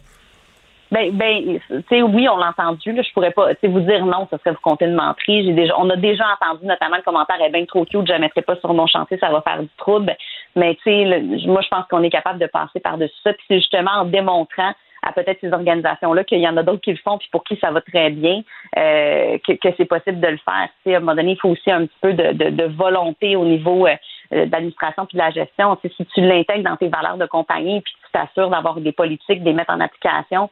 Ben, 0.90 1.11
ben, 1.12 1.61
tu 1.88 2.03
oui, 2.03 2.29
on 2.29 2.37
l'a 2.38 2.48
entendu. 2.48 2.92
Là, 2.92 3.03
je 3.03 3.12
pourrais 3.12 3.31
pas, 3.31 3.51
vous 3.62 3.81
dire 3.81 4.07
non, 4.07 4.27
ça 4.31 4.38
serait 4.38 4.53
vous 4.53 4.61
compter 4.62 4.87
une 4.87 4.94
menterie. 4.94 5.44
J'ai 5.44 5.53
déjà, 5.53 5.74
on 5.79 5.88
a 5.90 5.96
déjà 5.96 6.24
entendu, 6.40 6.64
notamment 6.66 6.96
le 6.96 7.03
commentaire 7.03 7.40
est 7.42 7.51
bien 7.51 7.64
trop 7.66 7.85
cute, 7.85 8.07
je 8.07 8.12
ne 8.12 8.18
mettrai 8.18 8.42
pas 8.42 8.57
sur 8.57 8.72
mon 8.72 8.87
chantier, 8.87 9.18
ça 9.18 9.31
va 9.31 9.42
faire 9.42 9.61
du 9.61 9.68
trouble. 9.77 10.16
Mais 10.57 10.74
tu 10.77 10.83
sais, 10.85 11.20
moi, 11.46 11.61
je 11.61 11.68
pense 11.68 11.85
qu'on 11.90 12.03
est 12.03 12.11
capable 12.11 12.38
de 12.38 12.46
passer 12.46 12.81
par-dessus 12.81 13.16
ça. 13.22 13.33
Puis 13.33 13.44
c'est 13.48 13.57
justement 13.57 13.90
en 13.90 14.05
démontrant 14.05 14.72
à 15.03 15.12
peut-être 15.12 15.40
ces 15.40 15.53
organisations-là 15.53 16.24
qu'il 16.24 16.40
y 16.40 16.48
en 16.48 16.57
a 16.57 16.62
d'autres 16.62 16.81
qui 16.81 16.90
le 16.90 16.98
font, 16.98 17.18
puis 17.18 17.29
pour 17.31 17.44
qui 17.44 17.57
ça 17.57 17.70
va 17.70 17.81
très 17.81 18.11
bien, 18.11 18.42
euh, 18.77 19.38
que, 19.46 19.53
que 19.53 19.68
c'est 19.77 19.85
possible 19.85 20.20
de 20.20 20.29
le 20.29 20.38
faire. 20.38 20.68
Tu 20.83 20.90
sais, 20.90 20.94
à 20.94 20.96
un 20.98 21.01
moment 21.01 21.14
donné, 21.14 21.33
il 21.33 21.40
faut 21.40 21.51
aussi 21.51 21.70
un 21.70 21.87
petit 21.87 21.98
peu 22.01 22.12
de, 22.14 22.33
de, 22.33 22.51
de 22.51 22.64
volonté 22.64 23.37
au 23.37 23.44
niveau 23.44 23.87
euh, 23.87 24.46
d'administration 24.46 25.07
puis 25.07 25.16
de 25.16 25.22
la 25.22 25.31
gestion. 25.31 25.77
Tu 25.77 25.88
sais, 25.88 25.94
si 25.96 26.07
tu 26.07 26.20
l'intègres 26.20 26.68
dans 26.68 26.77
tes 26.77 26.88
valeurs 26.88 27.16
de 27.16 27.27
compagnie, 27.27 27.81
puis 27.81 27.94
tu 28.12 28.18
t'assures 28.18 28.51
d'avoir 28.51 28.81
des 28.81 28.92
politiques, 28.92 29.40
de 29.40 29.47
les 29.47 29.53
mettre 29.53 29.73
en 29.73 29.81
application, 29.81 30.51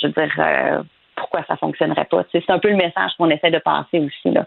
je 0.00 0.06
veux 0.06 0.12
dire, 0.12 0.32
euh, 0.38 0.82
pourquoi 1.16 1.44
ça 1.46 1.56
fonctionnerait 1.56 2.06
pas? 2.06 2.24
C'est 2.32 2.48
un 2.48 2.58
peu 2.58 2.68
le 2.68 2.76
message 2.76 3.12
qu'on 3.18 3.30
essaie 3.30 3.50
de 3.50 3.58
passer 3.58 3.98
aussi. 3.98 4.34
Là. 4.34 4.46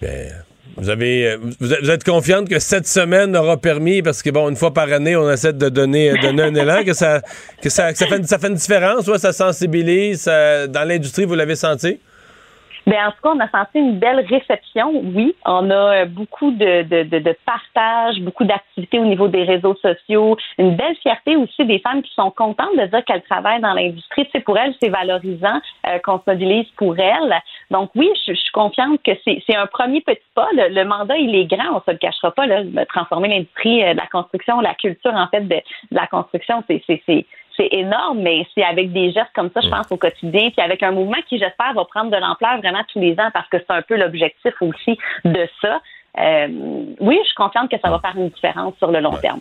Bien, 0.00 0.28
vous 0.76 0.88
avez, 0.88 1.32
euh, 1.32 1.38
vous 1.60 1.90
êtes 1.90 2.04
confiante 2.04 2.48
que 2.48 2.58
cette 2.58 2.86
semaine 2.86 3.36
aura 3.36 3.56
permis, 3.56 4.02
parce 4.02 4.22
que 4.22 4.30
bon, 4.30 4.48
une 4.48 4.56
fois 4.56 4.72
par 4.72 4.92
année, 4.92 5.16
on 5.16 5.30
essaie 5.30 5.52
de 5.52 5.68
donner, 5.68 6.12
donner 6.18 6.42
un 6.44 6.54
élan, 6.54 6.84
que 6.84 6.92
ça, 6.92 7.20
que 7.60 7.68
ça, 7.68 7.94
ça, 7.94 8.06
fait, 8.06 8.48
une 8.48 8.54
différence, 8.54 9.04
soit 9.04 9.18
ça 9.18 9.32
sensibilise, 9.32 10.26
dans 10.26 10.88
l'industrie, 10.88 11.24
vous 11.24 11.34
l'avez 11.34 11.56
senti? 11.56 12.00
Bien, 12.84 13.08
en 13.08 13.10
tout 13.12 13.18
cas, 13.22 13.30
on 13.34 13.40
a 13.40 13.48
senti 13.48 13.78
une 13.78 13.98
belle 13.98 14.26
réception, 14.28 14.90
oui. 15.14 15.36
On 15.44 15.70
a 15.70 16.02
euh, 16.02 16.04
beaucoup 16.04 16.50
de, 16.50 16.82
de, 16.82 17.04
de, 17.04 17.18
de 17.20 17.36
partage, 17.46 18.20
beaucoup 18.20 18.44
d'activités 18.44 18.98
au 18.98 19.04
niveau 19.04 19.28
des 19.28 19.44
réseaux 19.44 19.76
sociaux, 19.76 20.36
une 20.58 20.74
belle 20.74 20.96
fierté 20.96 21.36
aussi 21.36 21.64
des 21.64 21.78
femmes 21.78 22.02
qui 22.02 22.12
sont 22.14 22.32
contentes 22.32 22.76
de 22.76 22.86
dire 22.86 23.04
qu'elles 23.04 23.22
travaillent 23.22 23.60
dans 23.60 23.74
l'industrie. 23.74 24.28
Tu 24.34 24.40
pour 24.40 24.58
elles, 24.58 24.74
c'est 24.82 24.88
valorisant 24.88 25.60
euh, 25.86 25.98
qu'on 26.00 26.18
se 26.18 26.24
mobilise 26.26 26.66
pour 26.76 26.98
elles. 26.98 27.40
Donc 27.70 27.90
oui, 27.94 28.10
je, 28.26 28.32
suis 28.32 28.50
confiante 28.52 29.00
que 29.04 29.12
c'est 29.24 29.56
un 29.56 29.66
premier 29.66 30.00
petit 30.00 30.20
pas. 30.34 30.48
Le, 30.52 30.84
mandat, 30.84 31.16
il 31.18 31.36
est 31.36 31.44
grand, 31.44 31.76
on 31.76 31.82
se 31.86 31.92
le 31.92 31.98
cachera 31.98 32.32
pas, 32.32 32.46
là, 32.46 32.62
transformer 32.86 33.28
l'industrie 33.28 33.84
euh, 33.84 33.92
de 33.92 33.98
la 33.98 34.06
construction, 34.08 34.60
la 34.60 34.74
culture, 34.74 35.14
en 35.14 35.28
fait, 35.28 35.42
de, 35.42 35.54
de 35.54 35.62
la 35.92 36.08
construction, 36.08 36.64
c'est 36.66 36.82
c'est 37.56 37.68
énorme, 37.72 38.20
mais 38.20 38.46
c'est 38.54 38.62
avec 38.64 38.92
des 38.92 39.12
gestes 39.12 39.30
comme 39.34 39.50
ça, 39.52 39.60
je 39.60 39.68
pense, 39.68 39.86
au 39.90 39.96
quotidien, 39.96 40.50
puis 40.50 40.64
avec 40.64 40.82
un 40.82 40.92
mouvement 40.92 41.18
qui, 41.28 41.38
j'espère, 41.38 41.72
va 41.74 41.84
prendre 41.84 42.10
de 42.10 42.16
l'ampleur 42.16 42.58
vraiment 42.58 42.82
tous 42.92 43.00
les 43.00 43.12
ans 43.12 43.30
parce 43.32 43.48
que 43.48 43.58
c'est 43.58 43.74
un 43.74 43.82
peu 43.82 43.96
l'objectif 43.96 44.54
aussi 44.60 44.98
de 45.24 45.48
ça. 45.60 45.80
Euh, 46.18 46.48
oui, 47.00 47.18
je 47.22 47.26
suis 47.26 47.34
confiante 47.36 47.70
que 47.70 47.76
ça 47.82 47.90
va 47.90 47.98
faire 48.00 48.14
une 48.16 48.28
différence 48.30 48.74
sur 48.78 48.90
le 48.90 49.00
long 49.00 49.16
terme. 49.16 49.40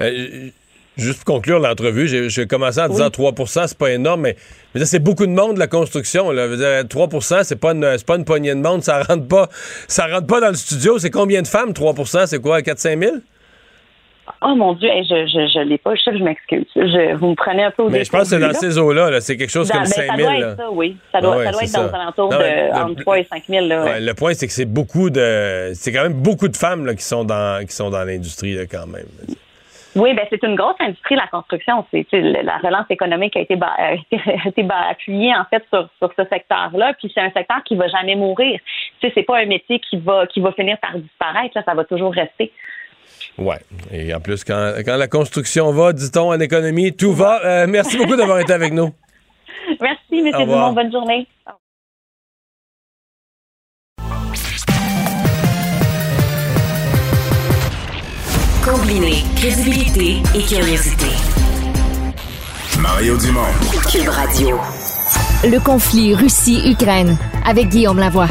Euh, 0.00 0.50
juste 0.96 1.24
pour 1.24 1.36
conclure 1.36 1.58
l'entrevue, 1.58 2.06
j'ai 2.28 2.46
commencé 2.46 2.80
en 2.80 2.88
disant 2.88 3.08
3% 3.08 3.66
c'est 3.66 3.78
pas 3.78 3.90
énorme, 3.90 4.22
mais, 4.22 4.36
c'est 4.84 5.02
beaucoup 5.02 5.26
de 5.26 5.32
monde, 5.32 5.58
la 5.58 5.66
construction. 5.66 6.30
Là. 6.30 6.46
3% 6.84 7.42
c'est 7.42 7.60
pas, 7.60 7.72
une, 7.72 7.96
pas 8.06 8.16
une 8.16 8.24
poignée 8.24 8.54
de 8.54 8.60
monde, 8.60 8.82
ça 8.82 9.02
rentre 9.02 9.26
pas, 9.26 9.48
ça 9.88 10.06
rentre 10.06 10.26
pas 10.26 10.40
dans 10.40 10.48
le 10.48 10.54
studio. 10.54 10.98
C'est 10.98 11.10
combien 11.10 11.42
de 11.42 11.48
femmes, 11.48 11.70
3% 11.70 12.26
C'est 12.26 12.40
quoi, 12.40 12.60
4-5 12.60 13.02
000? 13.02 13.16
Oh 14.42 14.54
mon 14.54 14.72
Dieu, 14.74 14.88
je 15.02 15.26
je, 15.26 15.60
l'ai 15.60 15.78
pas, 15.78 15.94
je 15.94 16.02
sais 16.02 16.10
que 16.12 16.18
je 16.18 16.24
m'excuse. 16.24 16.66
vous 16.74 17.28
me 17.28 17.34
prenez 17.34 17.64
un 17.64 17.70
peu 17.70 17.82
au 17.82 17.90
Mais 17.90 18.04
je 18.04 18.10
pense 18.10 18.22
que 18.22 18.26
c'est 18.28 18.38
dans 18.38 18.52
ces 18.52 18.78
eaux-là, 18.78 19.20
c'est 19.20 19.36
quelque 19.36 19.50
chose 19.50 19.70
comme 19.70 19.84
5 19.84 20.16
000. 20.16 20.16
Ça 20.16 20.16
doit 20.16 20.36
être 20.36 20.56
ça, 20.56 20.70
oui. 20.70 20.96
Ça 21.12 21.20
doit, 21.20 21.44
ça 21.44 21.50
doit 21.50 21.62
être 21.64 21.72
dans 21.72 21.82
les 21.82 21.94
alentours 21.94 22.28
de 22.30 22.90
entre 22.90 23.00
3 23.02 23.18
et 23.18 23.24
5 23.24 23.42
000. 23.48 23.66
Là, 23.66 24.00
le 24.00 24.14
point, 24.14 24.34
c'est 24.34 24.46
que 24.46 24.52
c'est 24.52 24.64
beaucoup 24.64 25.10
de. 25.10 25.70
C'est 25.74 25.92
quand 25.92 26.02
même 26.02 26.14
beaucoup 26.14 26.48
de 26.48 26.56
femmes 26.56 26.86
là, 26.86 26.94
qui 26.94 27.04
sont 27.04 27.24
dans, 27.24 27.64
qui 27.66 27.74
sont 27.74 27.90
dans 27.90 28.04
l'industrie 28.04 28.56
quand 28.70 28.86
même. 28.86 29.06
Oui, 29.98 30.14
ben 30.14 30.24
c'est 30.30 30.42
une 30.44 30.54
grosse 30.54 30.76
industrie, 30.80 31.16
la 31.16 31.26
construction. 31.26 31.84
C'est 31.90 32.06
la 32.12 32.58
relance 32.58 32.86
économique 32.90 33.36
a 33.36 33.40
été, 33.40 33.58
a 33.60 33.94
été, 33.94 34.66
appuyée 34.70 35.34
en 35.34 35.44
fait 35.50 35.64
sur, 35.72 35.88
sur 35.98 36.12
ce 36.16 36.24
secteur-là. 36.28 36.94
Puis 36.94 37.10
c'est 37.12 37.20
un 37.20 37.30
secteur 37.30 37.62
qui 37.64 37.74
va 37.74 37.88
jamais 37.88 38.14
mourir. 38.14 38.60
Tu 39.00 39.08
sais, 39.08 39.12
c'est 39.14 39.22
pas 39.24 39.38
un 39.38 39.46
métier 39.46 39.80
qui 39.80 39.96
va 39.96 40.26
qui 40.26 40.40
va 40.40 40.52
finir 40.52 40.78
par 40.78 40.96
disparaître. 40.96 41.56
Là, 41.56 41.62
ça 41.64 41.74
va 41.74 41.84
toujours 41.84 42.12
rester. 42.12 42.52
Ouais. 43.38 43.60
Et 43.92 44.12
en 44.12 44.20
plus, 44.20 44.44
quand, 44.44 44.74
la 44.86 45.08
construction 45.08 45.72
va, 45.72 45.92
dit-on, 45.92 46.30
en 46.30 46.40
économie, 46.40 46.94
tout 46.94 47.12
va. 47.12 47.40
Euh, 47.44 47.66
merci 47.68 47.96
beaucoup 47.96 48.16
d'avoir 48.16 48.40
été 48.40 48.52
avec 48.52 48.72
nous. 48.72 48.92
Merci, 49.80 50.26
M. 50.26 50.32
Dumont. 50.38 50.72
Bonne 50.72 50.90
journée. 50.90 51.26
Combiner 58.64 59.22
crédibilité 59.36 60.16
et 60.34 60.42
curiosité. 60.42 61.06
Mario 62.80 63.16
Dumont. 63.18 63.40
Cube 63.90 64.08
Radio. 64.08 64.58
Le 65.44 65.58
conflit 65.58 66.14
Russie-Ukraine 66.14 67.16
avec 67.46 67.68
Guillaume 67.68 67.98
Lavoie. 67.98 68.28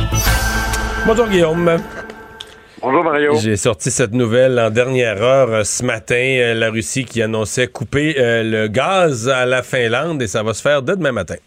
Bonjour 1.06 1.28
Guillaume. 1.28 1.78
Bonjour 2.80 3.04
Mario. 3.04 3.34
J'ai 3.36 3.56
sorti 3.56 3.90
cette 3.90 4.13
nouvelle 4.13 4.60
en 4.60 4.70
dernière 4.70 5.22
heure 5.24 5.50
euh, 5.50 5.63
ce 5.63 5.84
matin. 5.84 6.13
Euh, 6.16 6.54
la 6.54 6.70
Russie 6.70 7.06
qui 7.06 7.24
annonçait 7.24 7.68
couper 7.68 8.16
euh, 8.20 8.44
le 8.44 8.68
gaz 8.68 9.28
à 9.28 9.48
la 9.48 9.63
Finlande 9.63 10.22
et 10.22 10.28
ça 10.28 10.44
va 10.44 10.54
se 10.54 10.62
faire 10.62 10.84
dès 10.84 10.96
demain 10.96 11.12
matin. 11.12 11.38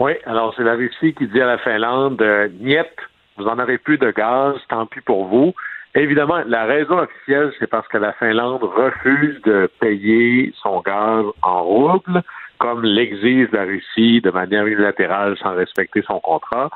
Oui, 0.00 0.12
alors 0.26 0.52
c'est 0.56 0.64
la 0.64 0.74
Russie 0.74 1.14
qui 1.14 1.28
dit 1.28 1.40
à 1.40 1.46
la 1.46 1.58
Finlande, 1.58 2.20
niet, 2.58 2.90
vous 3.36 3.44
en 3.44 3.60
avez 3.60 3.78
plus 3.78 3.98
de 3.98 4.10
gaz, 4.10 4.56
tant 4.68 4.86
pis 4.86 5.00
pour 5.00 5.26
vous. 5.26 5.54
Évidemment, 5.94 6.42
la 6.46 6.64
raison 6.64 6.98
officielle, 6.98 7.52
c'est 7.60 7.68
parce 7.68 7.86
que 7.86 7.98
la 7.98 8.12
Finlande 8.14 8.64
refuse 8.64 9.40
de 9.42 9.70
payer 9.78 10.52
son 10.60 10.80
gaz 10.80 11.24
en 11.42 11.62
roubles, 11.62 12.22
comme 12.58 12.82
l'exige 12.82 13.48
la 13.52 13.62
Russie 13.62 14.20
de 14.22 14.30
manière 14.30 14.66
unilatérale 14.66 15.36
sans 15.38 15.54
respecter 15.54 16.02
son 16.02 16.18
contrat. 16.18 16.70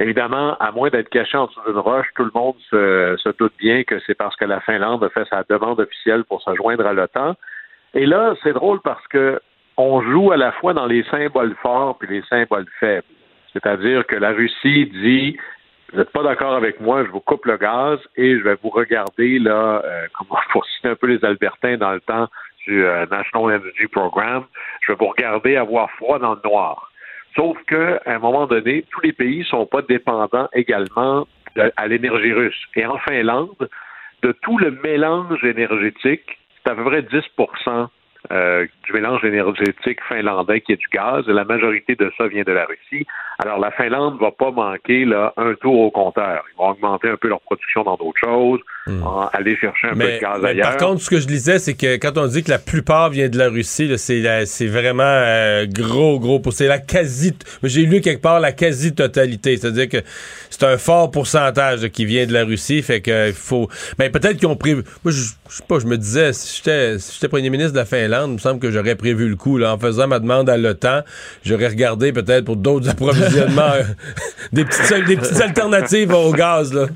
Évidemment, 0.00 0.56
à 0.58 0.72
moins 0.72 0.88
d'être 0.88 1.10
caché 1.10 1.36
en 1.36 1.44
dessous 1.44 1.60
d'une 1.66 1.76
roche, 1.76 2.06
tout 2.16 2.24
le 2.24 2.30
monde 2.34 2.56
se, 2.70 3.36
doute 3.38 3.52
bien 3.58 3.84
que 3.84 4.00
c'est 4.06 4.14
parce 4.14 4.34
que 4.34 4.46
la 4.46 4.60
Finlande 4.60 5.04
a 5.04 5.10
fait 5.10 5.26
sa 5.28 5.44
demande 5.48 5.78
officielle 5.78 6.24
pour 6.24 6.40
se 6.40 6.54
joindre 6.54 6.86
à 6.86 6.94
l'OTAN. 6.94 7.36
Et 7.92 8.06
là, 8.06 8.34
c'est 8.42 8.54
drôle 8.54 8.80
parce 8.80 9.06
que 9.08 9.38
on 9.76 10.00
joue 10.00 10.32
à 10.32 10.38
la 10.38 10.52
fois 10.52 10.72
dans 10.72 10.86
les 10.86 11.02
symboles 11.04 11.54
forts 11.62 11.98
puis 11.98 12.08
les 12.08 12.22
symboles 12.22 12.66
faibles. 12.80 13.06
C'est-à-dire 13.52 14.06
que 14.06 14.16
la 14.16 14.30
Russie 14.30 14.86
dit 14.86 15.36
vous 15.92 15.98
n'êtes 15.98 16.10
pas 16.10 16.22
d'accord 16.22 16.54
avec 16.54 16.80
moi, 16.80 17.04
je 17.04 17.10
vous 17.10 17.20
coupe 17.20 17.44
le 17.44 17.58
gaz 17.58 17.98
et 18.16 18.38
je 18.38 18.44
vais 18.44 18.56
vous 18.62 18.70
regarder 18.70 19.38
là, 19.38 19.82
euh, 19.84 20.06
comment 20.16 20.40
pour 20.52 20.64
citer 20.64 20.88
un 20.88 20.94
peu 20.94 21.08
les 21.08 21.22
Albertains 21.24 21.76
dans 21.76 21.92
le 21.92 22.00
temps 22.00 22.28
du 22.66 22.84
euh, 22.84 23.04
National 23.10 23.60
Energy 23.60 23.86
Program, 23.88 24.44
je 24.82 24.92
vais 24.92 24.98
vous 24.98 25.08
regarder 25.08 25.56
avoir 25.56 25.90
froid 25.92 26.18
dans 26.18 26.34
le 26.34 26.40
noir. 26.44 26.89
Sauf 27.36 27.56
qu'à 27.68 28.00
un 28.06 28.18
moment 28.18 28.46
donné, 28.46 28.84
tous 28.90 29.00
les 29.02 29.12
pays 29.12 29.40
ne 29.40 29.44
sont 29.44 29.66
pas 29.66 29.82
dépendants 29.82 30.48
également 30.52 31.26
à 31.76 31.88
l'énergie 31.88 32.32
russe. 32.32 32.60
Et 32.76 32.86
en 32.86 32.98
Finlande, 32.98 33.68
de 34.22 34.32
tout 34.42 34.58
le 34.58 34.72
mélange 34.82 35.42
énergétique, 35.44 36.38
c'est 36.64 36.72
à 36.72 36.74
peu 36.74 36.84
près 36.84 37.02
10% 37.02 37.88
euh, 38.32 38.66
du 38.84 38.92
mélange 38.92 39.24
énergétique 39.24 39.98
finlandais 40.06 40.60
qui 40.60 40.72
est 40.72 40.76
du 40.76 40.88
gaz. 40.92 41.24
Et 41.26 41.32
la 41.32 41.44
majorité 41.44 41.94
de 41.94 42.12
ça 42.18 42.28
vient 42.28 42.42
de 42.42 42.52
la 42.52 42.66
Russie. 42.66 43.06
Alors, 43.38 43.58
la 43.58 43.70
Finlande 43.70 44.14
ne 44.14 44.20
va 44.20 44.30
pas 44.30 44.50
manquer 44.50 45.06
là, 45.06 45.32
un 45.38 45.54
tour 45.54 45.80
au 45.80 45.90
compteur. 45.90 46.44
Ils 46.52 46.56
vont 46.58 46.68
augmenter 46.68 47.08
un 47.08 47.16
peu 47.16 47.28
leur 47.28 47.40
production 47.40 47.82
dans 47.82 47.96
d'autres 47.96 48.20
choses, 48.22 48.60
hmm. 48.86 49.02
aller 49.32 49.56
chercher 49.56 49.88
un 49.88 49.94
peu 49.94 50.12
de 50.12 50.20
gaz 50.20 50.44
ailleurs. 50.44 50.68
Par 50.68 50.76
contre, 50.76 51.02
ce 51.02 51.10
que 51.10 51.20
je 51.20 51.26
disais, 51.26 51.58
c'est 51.58 51.74
que 51.74 51.96
quand 51.96 52.16
on 52.18 52.26
dit 52.26 52.42
que 52.42 52.50
la 52.50 52.58
plupart 52.58 53.10
vient 53.10 53.28
de 53.28 53.38
la 53.38 53.48
Russie, 53.48 53.92
c'est 53.98 54.66
vraiment 54.66 55.02
euh, 55.04 55.66
gros, 55.66 56.18
gros. 56.18 56.40
C'est 56.50 56.66
la 56.66 56.78
quasi... 56.78 57.34
J'ai 57.62 57.82
lu 57.82 58.00
quelque 58.00 58.22
part 58.22 58.40
la 58.40 58.52
quasi-totalité. 58.52 59.56
C'est-à-dire 59.56 59.88
que 59.88 59.98
c'est 60.50 60.64
un 60.64 60.78
fort 60.78 61.10
pourcentage 61.10 61.88
qui 61.88 62.04
vient 62.04 62.26
de 62.26 62.32
la 62.32 62.44
Russie. 62.44 62.82
Fait 62.82 63.00
que 63.00 63.28
il 63.28 63.34
faut... 63.34 63.68
Mais 63.98 64.10
peut-être 64.10 64.36
qu'ils 64.38 64.48
ont 64.48 64.56
pris... 64.56 64.74
Moi, 64.74 64.82
je, 65.06 65.22
je 65.50 65.56
sais 65.56 65.64
pas, 65.66 65.78
je 65.78 65.86
me 65.86 65.98
disais, 65.98 66.32
si 66.32 66.62
j'étais 66.64 67.28
premier 67.28 67.50
ministre 67.50 67.72
de 67.72 67.78
la 67.78 67.84
Finlande, 67.84 68.30
il 68.30 68.34
me 68.34 68.38
semble 68.38 68.60
que 68.60 68.70
j'aurais 68.70 68.94
prévu 68.94 69.28
le 69.28 69.36
coup. 69.36 69.58
Là, 69.58 69.74
en 69.74 69.78
faisant 69.78 70.06
ma 70.06 70.18
demande 70.18 70.48
à 70.48 70.56
l'OTAN, 70.56 71.02
j'aurais 71.44 71.68
regardé 71.68 72.12
peut-être 72.12 72.44
pour 72.44 72.56
d'autres 72.56 72.88
approvisionnements 72.90 73.72
des, 74.52 74.64
petites, 74.64 75.06
des 75.06 75.16
petites 75.16 75.40
alternatives 75.40 76.12
au 76.12 76.32
gaz. 76.32 76.72
Là. 76.72 76.86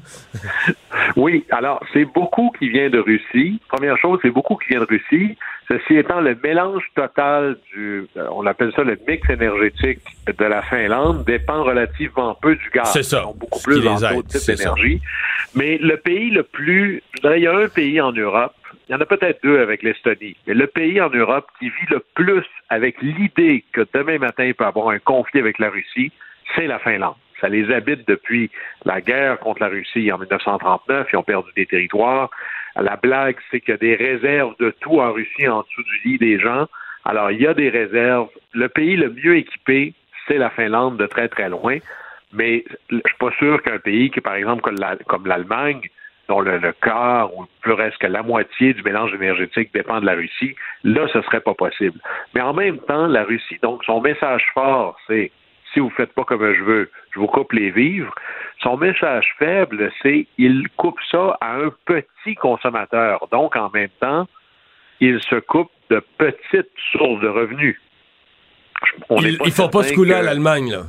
Oui, 1.17 1.45
alors 1.51 1.84
c'est 1.93 2.05
beaucoup 2.05 2.53
qui 2.59 2.69
vient 2.69 2.91
de 2.91 2.99
Russie. 2.99 3.61
Première 3.69 3.97
chose, 3.99 4.19
c'est 4.23 4.31
beaucoup 4.31 4.57
qui 4.57 4.71
vient 4.71 4.81
de 4.81 4.87
Russie. 4.87 5.37
Ceci 5.69 5.97
étant 5.97 6.21
le 6.21 6.37
mélange 6.43 6.85
total 6.95 7.57
du, 7.73 8.07
euh, 8.17 8.29
on 8.33 8.47
appelle 8.47 8.73
ça 8.77 8.83
le 8.83 8.99
mix 9.09 9.29
énergétique 9.31 10.01
de 10.27 10.45
la 10.45 10.63
Finlande, 10.63 11.25
dépend 11.25 11.63
relativement 11.63 12.35
peu 12.35 12.57
du 12.57 12.71
gaz. 12.71 12.93
C'est 12.93 13.03
ça. 13.03 13.25
beaucoup 13.35 13.61
plus 13.63 13.83
dans 13.83 13.95
d'autres 13.95 14.29
types 14.29 14.57
d'énergie. 14.57 15.01
Mais 15.55 15.79
le 15.79 15.97
pays 15.97 16.31
le 16.31 16.43
plus, 16.43 17.03
il 17.23 17.41
y 17.41 17.47
a 17.47 17.57
un 17.57 17.69
pays 17.69 18.01
en 18.01 18.13
Europe 18.13 18.53
il 18.89 18.93
y 18.93 18.95
en 18.95 19.01
a 19.01 19.07
peut-être 19.07 19.43
deux 19.43 19.61
avec 19.61 19.83
l'Estonie. 19.83 20.37
Mais 20.47 20.55
le 20.55 20.67
pays 20.67 21.01
en 21.01 21.09
Europe 21.09 21.47
qui 21.59 21.69
vit 21.69 21.87
le 21.89 22.05
plus 22.15 22.45
avec 22.69 23.01
l'idée 23.01 23.65
que 23.73 23.87
demain 23.95 24.19
matin 24.19 24.45
il 24.45 24.55
peut 24.55 24.67
avoir 24.67 24.91
un 24.91 24.99
conflit 24.99 25.41
avec 25.41 25.59
la 25.59 25.71
Russie, 25.71 26.13
c'est 26.55 26.67
la 26.67 26.79
Finlande. 26.79 27.15
Ça 27.41 27.49
les 27.49 27.71
habite 27.73 28.07
depuis 28.09 28.51
la 28.85 29.01
guerre 29.01 29.39
contre 29.39 29.63
la 29.63 29.69
Russie 29.69 30.11
en 30.13 30.19
1939. 30.19 31.09
Ils 31.13 31.17
ont 31.17 31.23
perdu 31.23 31.51
des 31.57 31.67
territoires. 31.67 32.31
La 32.77 32.97
blague, 32.97 33.37
c'est 33.51 33.61
qu'il 33.61 33.71
y 33.71 33.75
a 33.75 33.79
des 33.79 33.95
réserves 33.95 34.55
de 34.59 34.75
tout 34.81 35.01
en 35.01 35.13
Russie 35.13 35.49
en 35.49 35.63
dessous 35.63 35.83
du 35.83 36.09
lit 36.09 36.19
des 36.19 36.39
gens. 36.39 36.67
Alors, 37.05 37.31
il 37.31 37.41
y 37.41 37.47
a 37.47 37.55
des 37.55 37.69
réserves. 37.69 38.29
Le 38.53 38.69
pays 38.69 38.97
le 38.97 39.11
mieux 39.11 39.37
équipé, 39.37 39.95
c'est 40.27 40.39
la 40.39 40.51
Finlande 40.51 40.97
de 40.97 41.07
très, 41.07 41.29
très 41.29 41.49
loin. 41.49 41.79
Mais 42.33 42.65
je 42.91 42.97
suis 42.97 43.19
pas 43.19 43.31
sûr 43.39 43.63
qu'un 43.63 43.79
pays 43.79 44.11
qui, 44.11 44.21
par 44.21 44.35
exemple, 44.35 44.63
comme 45.07 45.27
l'Allemagne, 45.27 45.81
dont 46.29 46.41
le, 46.41 46.73
quart 46.81 47.35
ou 47.37 47.47
plus 47.61 47.75
que 48.01 48.07
la 48.07 48.23
moitié 48.23 48.73
du 48.73 48.83
mélange 48.83 49.15
énergétique 49.15 49.71
dépend 49.75 50.01
de 50.01 50.07
la 50.07 50.15
Russie, 50.15 50.55
là, 50.83 51.07
ce 51.13 51.21
serait 51.23 51.41
pas 51.41 51.55
possible. 51.55 51.99
Mais 52.35 52.41
en 52.41 52.55
même 52.55 52.79
temps, 52.79 53.07
la 53.07 53.25
Russie, 53.25 53.59
donc, 53.63 53.85
son 53.85 54.01
message 54.01 54.45
fort, 54.55 54.97
c'est 55.07 55.31
si 55.73 55.81
vous 55.81 55.91
faites 55.91 56.13
pas 56.13 56.25
comme 56.25 56.55
je 56.55 56.63
veux, 56.63 56.91
je 57.15 57.21
vous 57.21 57.27
coupe 57.27 57.53
les 57.53 57.71
vivres. 57.71 58.15
Son 58.61 58.77
message 58.77 59.35
faible, 59.39 59.93
c'est 60.03 60.27
il 60.39 60.69
coupe 60.77 60.99
ça 61.11 61.37
à 61.41 61.57
un 61.57 61.71
petit 61.85 62.35
consommateur. 62.35 63.27
Donc, 63.31 63.57
en 63.57 63.71
même 63.71 63.91
temps, 64.01 64.27
il 65.01 65.21
se 65.23 65.37
coupe 65.37 65.71
de 65.91 66.03
petites 66.19 66.73
sources 66.93 67.21
de 67.21 67.29
revenus. 67.29 67.81
il 69.11 69.39
ne 69.45 69.51
faut 69.51 69.69
pas 69.69 69.83
ce 69.83 69.95
coup-là 69.95 70.19
à 70.19 70.23
l'Allemagne, 70.23 70.73
là. 70.73 70.83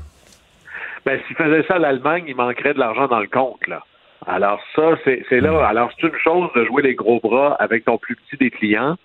Ben, 1.05 1.19
s'il 1.28 1.36
faisait 1.36 1.63
ça 1.67 1.76
à 1.76 1.80
l'Allemagne, 1.80 2.26
il 2.28 2.36
manquerait 2.36 2.73
de 2.73 2.80
l'argent 2.80 3.07
dans 3.07 3.19
le 3.19 3.28
compte, 3.28 3.67
là. 3.67 3.84
Alors 4.26 4.59
ça, 4.76 4.95
c'est 5.03 5.39
là. 5.39 5.67
Alors 5.67 5.91
c'est 5.95 6.07
une 6.07 6.17
chose 6.17 6.49
de 6.55 6.65
jouer 6.65 6.82
les 6.82 6.95
gros 6.95 7.19
bras 7.19 7.55
avec 7.59 7.86
ton 7.86 7.99
plus 7.99 8.15
petit 8.15 8.38
des 8.38 8.49
clients. 8.49 8.97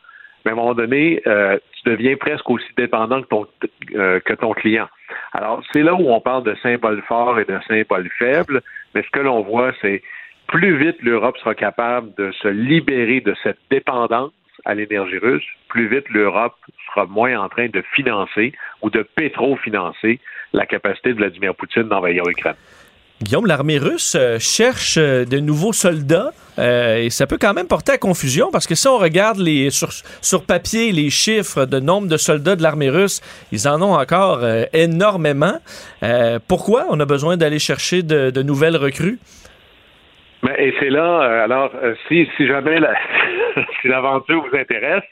Mais 0.44 0.50
à 0.50 0.54
un 0.54 0.56
moment 0.56 0.74
donné, 0.74 1.22
euh, 1.26 1.58
tu 1.72 1.90
deviens 1.90 2.16
presque 2.16 2.48
aussi 2.50 2.66
dépendant 2.76 3.22
que 3.22 3.28
ton, 3.28 3.46
euh, 3.94 4.20
que 4.20 4.34
ton 4.34 4.52
client. 4.52 4.88
Alors, 5.32 5.62
c'est 5.72 5.82
là 5.82 5.94
où 5.94 6.10
on 6.10 6.20
parle 6.20 6.44
de 6.44 6.54
symboles 6.62 7.02
forts 7.06 7.38
et 7.38 7.44
de 7.44 7.58
symboles 7.66 8.10
faibles, 8.18 8.62
mais 8.94 9.02
ce 9.02 9.10
que 9.10 9.20
l'on 9.20 9.42
voit, 9.42 9.72
c'est 9.80 10.02
plus 10.46 10.76
vite 10.76 10.96
l'Europe 11.02 11.36
sera 11.38 11.54
capable 11.54 12.12
de 12.16 12.32
se 12.32 12.48
libérer 12.48 13.20
de 13.20 13.34
cette 13.42 13.58
dépendance 13.70 14.32
à 14.64 14.74
l'énergie 14.74 15.18
russe, 15.18 15.46
plus 15.68 15.88
vite 15.88 16.08
l'Europe 16.10 16.54
sera 16.88 17.06
moins 17.06 17.38
en 17.40 17.48
train 17.48 17.68
de 17.68 17.82
financer 17.94 18.52
ou 18.82 18.90
de 18.90 19.02
pétro-financer 19.02 20.20
la 20.52 20.66
capacité 20.66 21.10
de 21.10 21.18
Vladimir 21.18 21.54
Poutine 21.54 21.84
d'envahir 21.84 22.24
l'Ukraine. 22.24 22.56
Guillaume, 23.22 23.46
l'armée 23.46 23.76
russe 23.76 24.16
euh, 24.18 24.38
cherche 24.38 24.96
euh, 24.96 25.26
de 25.26 25.40
nouveaux 25.40 25.74
soldats 25.74 26.30
euh, 26.58 26.96
et 26.96 27.10
ça 27.10 27.26
peut 27.26 27.36
quand 27.38 27.52
même 27.52 27.68
porter 27.68 27.92
à 27.92 27.98
confusion 27.98 28.48
parce 28.50 28.66
que 28.66 28.74
si 28.74 28.88
on 28.88 28.96
regarde 28.96 29.36
sur, 29.68 30.46
papier 30.46 30.90
les 30.90 31.10
chiffres 31.10 31.66
de 31.66 31.80
nombre 31.80 32.08
de 32.08 32.16
soldats 32.16 32.56
de 32.56 32.62
l'armée 32.62 32.88
russe, 32.88 33.20
ils 33.52 33.68
en 33.68 33.82
ont 33.82 33.92
encore 33.92 34.40
énormément. 34.72 35.58
pourquoi 36.48 36.86
on 36.88 36.98
a 36.98 37.04
besoin 37.04 37.36
d'aller 37.36 37.58
chercher 37.58 38.02
de, 38.02 38.42
nouvelles 38.42 38.76
recrues? 38.76 39.18
Mais, 40.42 40.68
et 40.68 40.74
c'est 40.80 40.90
là, 40.90 41.42
alors, 41.44 41.72
si, 42.08 42.26
jamais 42.38 42.78
l'aventure 43.84 44.44
vous 44.50 44.56
intéresse, 44.56 45.04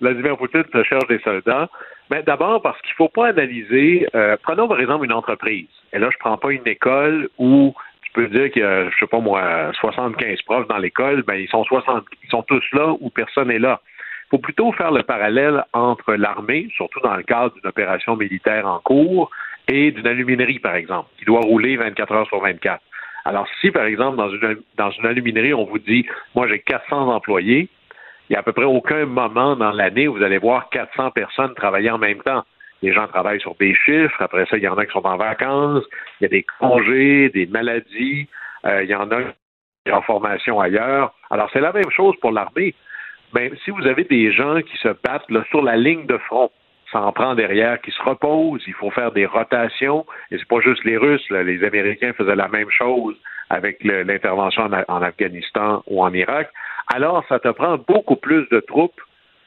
Vladimir 0.00 0.36
Poutine 0.36 0.64
cherche 0.88 1.06
des 1.08 1.20
soldats. 1.20 1.68
Mais 2.12 2.22
d'abord 2.22 2.60
parce 2.60 2.78
qu'il 2.82 2.90
ne 2.90 2.96
faut 2.96 3.08
pas 3.08 3.28
analyser. 3.28 4.06
Euh, 4.14 4.36
prenons 4.42 4.68
par 4.68 4.78
exemple 4.78 5.06
une 5.06 5.14
entreprise. 5.14 5.68
Et 5.94 5.98
là, 5.98 6.10
je 6.10 6.16
ne 6.16 6.20
prends 6.20 6.36
pas 6.36 6.52
une 6.52 6.68
école 6.68 7.30
où 7.38 7.74
tu 8.02 8.12
peux 8.12 8.28
dire 8.28 8.50
qu'il 8.50 8.60
y 8.60 8.64
a, 8.66 8.90
je 8.90 8.98
sais 9.00 9.06
pas 9.06 9.18
moi, 9.18 9.72
75 9.80 10.42
profs 10.42 10.68
dans 10.68 10.76
l'école. 10.76 11.22
Ben 11.22 11.36
ils 11.36 11.48
sont 11.48 11.64
60, 11.64 12.04
ils 12.22 12.28
sont 12.28 12.42
tous 12.42 12.62
là 12.74 12.92
où 13.00 13.08
personne 13.08 13.48
n'est 13.48 13.58
là. 13.58 13.80
Il 14.26 14.36
faut 14.36 14.38
plutôt 14.42 14.72
faire 14.72 14.90
le 14.90 15.02
parallèle 15.04 15.64
entre 15.72 16.12
l'armée, 16.12 16.68
surtout 16.76 17.00
dans 17.00 17.16
le 17.16 17.22
cadre 17.22 17.54
d'une 17.54 17.66
opération 17.66 18.14
militaire 18.14 18.66
en 18.66 18.80
cours, 18.80 19.30
et 19.68 19.90
d'une 19.90 20.06
aluminerie, 20.06 20.58
par 20.58 20.74
exemple, 20.74 21.08
qui 21.18 21.24
doit 21.24 21.40
rouler 21.40 21.78
24 21.78 22.12
heures 22.12 22.26
sur 22.26 22.40
24. 22.42 22.82
Alors, 23.24 23.46
si, 23.62 23.70
par 23.70 23.84
exemple, 23.84 24.18
dans 24.18 24.28
une, 24.28 24.58
dans 24.76 24.90
une 24.90 25.06
aluminerie, 25.06 25.54
on 25.54 25.64
vous 25.64 25.78
dit, 25.78 26.04
moi, 26.34 26.46
j'ai 26.46 26.58
400 26.58 27.08
employés, 27.08 27.68
il 28.32 28.36
n'y 28.36 28.38
a 28.38 28.40
à 28.40 28.44
peu 28.44 28.54
près 28.54 28.64
aucun 28.64 29.04
moment 29.04 29.56
dans 29.56 29.72
l'année 29.72 30.08
où 30.08 30.14
vous 30.14 30.22
allez 30.22 30.38
voir 30.38 30.70
400 30.70 31.10
personnes 31.10 31.52
travailler 31.54 31.90
en 31.90 31.98
même 31.98 32.22
temps. 32.22 32.44
Les 32.80 32.90
gens 32.90 33.06
travaillent 33.06 33.42
sur 33.42 33.54
des 33.56 33.74
chiffres, 33.74 34.22
après 34.22 34.46
ça, 34.46 34.56
il 34.56 34.62
y 34.62 34.68
en 34.68 34.78
a 34.78 34.86
qui 34.86 34.92
sont 34.92 35.04
en 35.04 35.18
vacances, 35.18 35.84
il 36.18 36.24
y 36.24 36.26
a 36.26 36.28
des 36.30 36.46
congés, 36.58 37.28
des 37.28 37.44
maladies, 37.44 38.26
euh, 38.64 38.84
il 38.84 38.88
y 38.88 38.94
en 38.94 39.10
a 39.10 39.22
qui 39.22 39.90
sont 39.90 39.96
en 39.96 40.00
formation 40.00 40.60
ailleurs. 40.60 41.12
Alors, 41.28 41.50
c'est 41.52 41.60
la 41.60 41.74
même 41.74 41.90
chose 41.90 42.14
pour 42.22 42.32
l'armée. 42.32 42.74
Mais 43.34 43.52
si 43.66 43.70
vous 43.70 43.86
avez 43.86 44.04
des 44.04 44.32
gens 44.32 44.62
qui 44.62 44.78
se 44.78 44.88
battent 44.88 45.28
sur 45.50 45.60
la 45.60 45.76
ligne 45.76 46.06
de 46.06 46.16
front, 46.16 46.50
ça 46.90 47.02
en 47.02 47.12
prend 47.12 47.34
derrière, 47.34 47.82
qui 47.82 47.90
se 47.90 48.02
reposent, 48.02 48.62
il 48.66 48.72
faut 48.72 48.90
faire 48.90 49.12
des 49.12 49.26
rotations, 49.26 50.06
et 50.30 50.38
c'est 50.38 50.48
pas 50.48 50.60
juste 50.60 50.84
les 50.84 50.96
Russes, 50.96 51.28
les 51.28 51.62
Américains 51.62 52.14
faisaient 52.14 52.34
la 52.34 52.48
même 52.48 52.70
chose 52.70 53.14
avec 53.50 53.84
l'intervention 53.84 54.70
en 54.88 55.02
Afghanistan 55.02 55.82
ou 55.86 56.02
en 56.02 56.14
Irak 56.14 56.48
alors 56.88 57.24
ça 57.28 57.38
te 57.38 57.48
prend 57.48 57.78
beaucoup 57.78 58.16
plus 58.16 58.48
de 58.50 58.60
troupes 58.60 59.00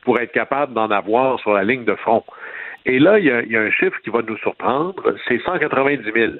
pour 0.04 0.20
être 0.20 0.32
capable 0.32 0.74
d'en 0.74 0.92
avoir 0.92 1.40
sur 1.40 1.54
la 1.54 1.64
ligne 1.64 1.86
de 1.86 1.96
front. 1.96 2.24
Et 2.86 3.00
là, 3.00 3.18
il 3.18 3.26
y, 3.26 3.32
a, 3.32 3.62
un 3.62 3.72
chiffre 3.72 3.98
qui 4.04 4.12
va 4.12 4.22
nous 4.22 4.38
surprendre, 4.38 5.16
c'est 5.28 5.42
190 5.42 6.04
000. 6.14 6.34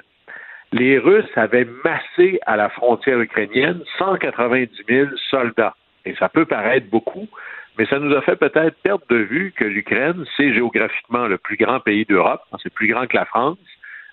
Les 0.72 0.98
Russes 0.98 1.24
avaient 1.34 1.66
massé 1.84 2.38
à 2.46 2.56
la 2.56 2.68
frontière 2.68 3.20
ukrainienne 3.20 3.82
190 3.98 4.70
000 4.88 5.08
soldats. 5.30 5.74
Et 6.04 6.14
ça 6.14 6.28
peut 6.28 6.44
paraître 6.44 6.88
beaucoup, 6.88 7.28
mais 7.76 7.86
ça 7.86 7.98
nous 7.98 8.14
a 8.14 8.22
fait 8.22 8.36
peut-être 8.36 8.76
perdre 8.82 9.04
de 9.10 9.16
vue 9.16 9.52
que 9.56 9.64
l'Ukraine, 9.64 10.24
c'est 10.36 10.54
géographiquement 10.54 11.26
le 11.26 11.38
plus 11.38 11.56
grand 11.56 11.80
pays 11.80 12.04
d'Europe, 12.04 12.42
c'est 12.62 12.72
plus 12.72 12.88
grand 12.88 13.06
que 13.06 13.16
la 13.16 13.24
France. 13.24 13.58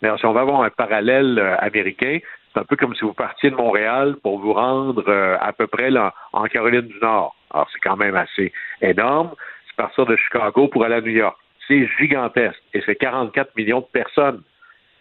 Alors, 0.02 0.20
si 0.20 0.26
on 0.26 0.34
va 0.34 0.42
avoir 0.42 0.64
un 0.64 0.70
parallèle 0.70 1.40
euh, 1.40 1.56
américain, 1.60 2.20
c'est 2.54 2.60
un 2.60 2.66
peu 2.66 2.76
comme 2.76 2.94
si 2.96 3.02
vous 3.02 3.14
partiez 3.14 3.50
de 3.50 3.56
Montréal 3.56 4.16
pour 4.22 4.40
vous 4.40 4.54
rendre 4.54 5.04
euh, 5.08 5.38
à 5.42 5.54
peu 5.54 5.68
près 5.68 5.90
en 6.34 6.44
Caroline 6.46 6.82
du 6.82 7.00
Nord. 7.00 7.36
Alors, 7.52 7.68
c'est 7.74 7.80
quand 7.80 7.98
même 7.98 8.16
assez 8.16 8.52
énorme. 8.82 9.32
C'est 9.68 9.76
partir 9.76 10.06
de 10.06 10.16
Chicago 10.16 10.68
pour 10.68 10.86
aller 10.86 10.96
à 10.96 11.02
New 11.02 11.12
York. 11.12 11.38
C'est 11.68 11.88
gigantesque. 12.00 12.62
Et 12.74 12.82
c'est 12.86 12.96
44 12.96 13.56
millions 13.56 13.80
de 13.80 13.86
personnes. 13.86 14.42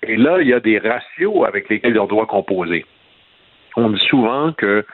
Et 0.02 0.16
là, 0.16 0.40
il 0.40 0.48
y 0.48 0.54
a 0.54 0.60
des 0.60 0.78
ratios 0.78 1.44
avec 1.46 1.68
lesquels 1.68 1.98
on 1.98 2.06
doit 2.06 2.26
composer. 2.26 2.86
On 3.76 3.90
dit 3.90 4.04
souvent 4.08 4.52
que 4.52 4.84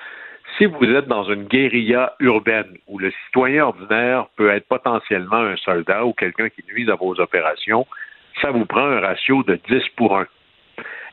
si 0.57 0.67
vous 0.67 0.85
êtes 0.85 1.07
dans 1.07 1.25
une 1.25 1.45
guérilla 1.45 2.15
urbaine 2.21 2.77
où 2.89 2.99
le 2.99 3.13
citoyen 3.27 3.67
ordinaire 3.67 4.27
peut 4.37 4.51
être 4.51 4.67
potentiellement 4.67 5.37
un 5.37 5.57
soldat 5.57 6.05
ou 6.05 6.13
quelqu'un 6.13 6.49
qui 6.49 6.65
nuise 6.73 6.91
à 6.91 6.97
vos 6.97 7.19
opérations, 7.21 7.87
ça 8.41 8.51
vous 8.51 8.67
prend 8.67 8.85
un 8.85 9.01
ratio 9.01 9.43
de 9.45 9.59
10 9.69 9.83
pour 9.97 10.17
1. 10.17 10.27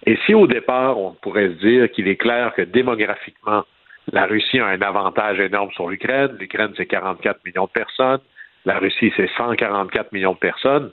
Et 0.06 0.18
si 0.26 0.34
au 0.34 0.48
départ, 0.48 1.00
on 1.00 1.14
pourrait 1.14 1.50
se 1.50 1.66
dire 1.66 1.92
qu'il 1.92 2.08
est 2.08 2.16
clair 2.16 2.54
que 2.54 2.62
démographiquement, 2.62 3.64
la 4.12 4.26
Russie 4.26 4.60
a 4.60 4.68
un 4.68 4.82
avantage 4.82 5.40
énorme 5.40 5.72
sur 5.72 5.90
l'Ukraine, 5.90 6.36
l'Ukraine 6.40 6.74
c'est 6.78 6.86
44 6.86 7.44
millions 7.44 7.66
de 7.66 7.72
personnes, 7.72 8.20
la 8.66 8.78
Russie 8.78 9.12
c'est 9.16 9.30
144 9.36 10.12
millions 10.12 10.34
de 10.34 10.38
personnes, 10.38 10.92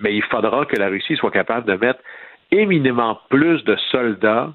mais 0.00 0.14
il 0.14 0.22
faudra 0.24 0.66
que 0.66 0.76
la 0.76 0.88
Russie 0.88 1.16
soit 1.16 1.30
capable 1.30 1.66
de 1.66 1.76
mettre 1.76 2.00
éminemment 2.50 3.18
plus 3.30 3.64
de 3.64 3.76
soldats 3.90 4.52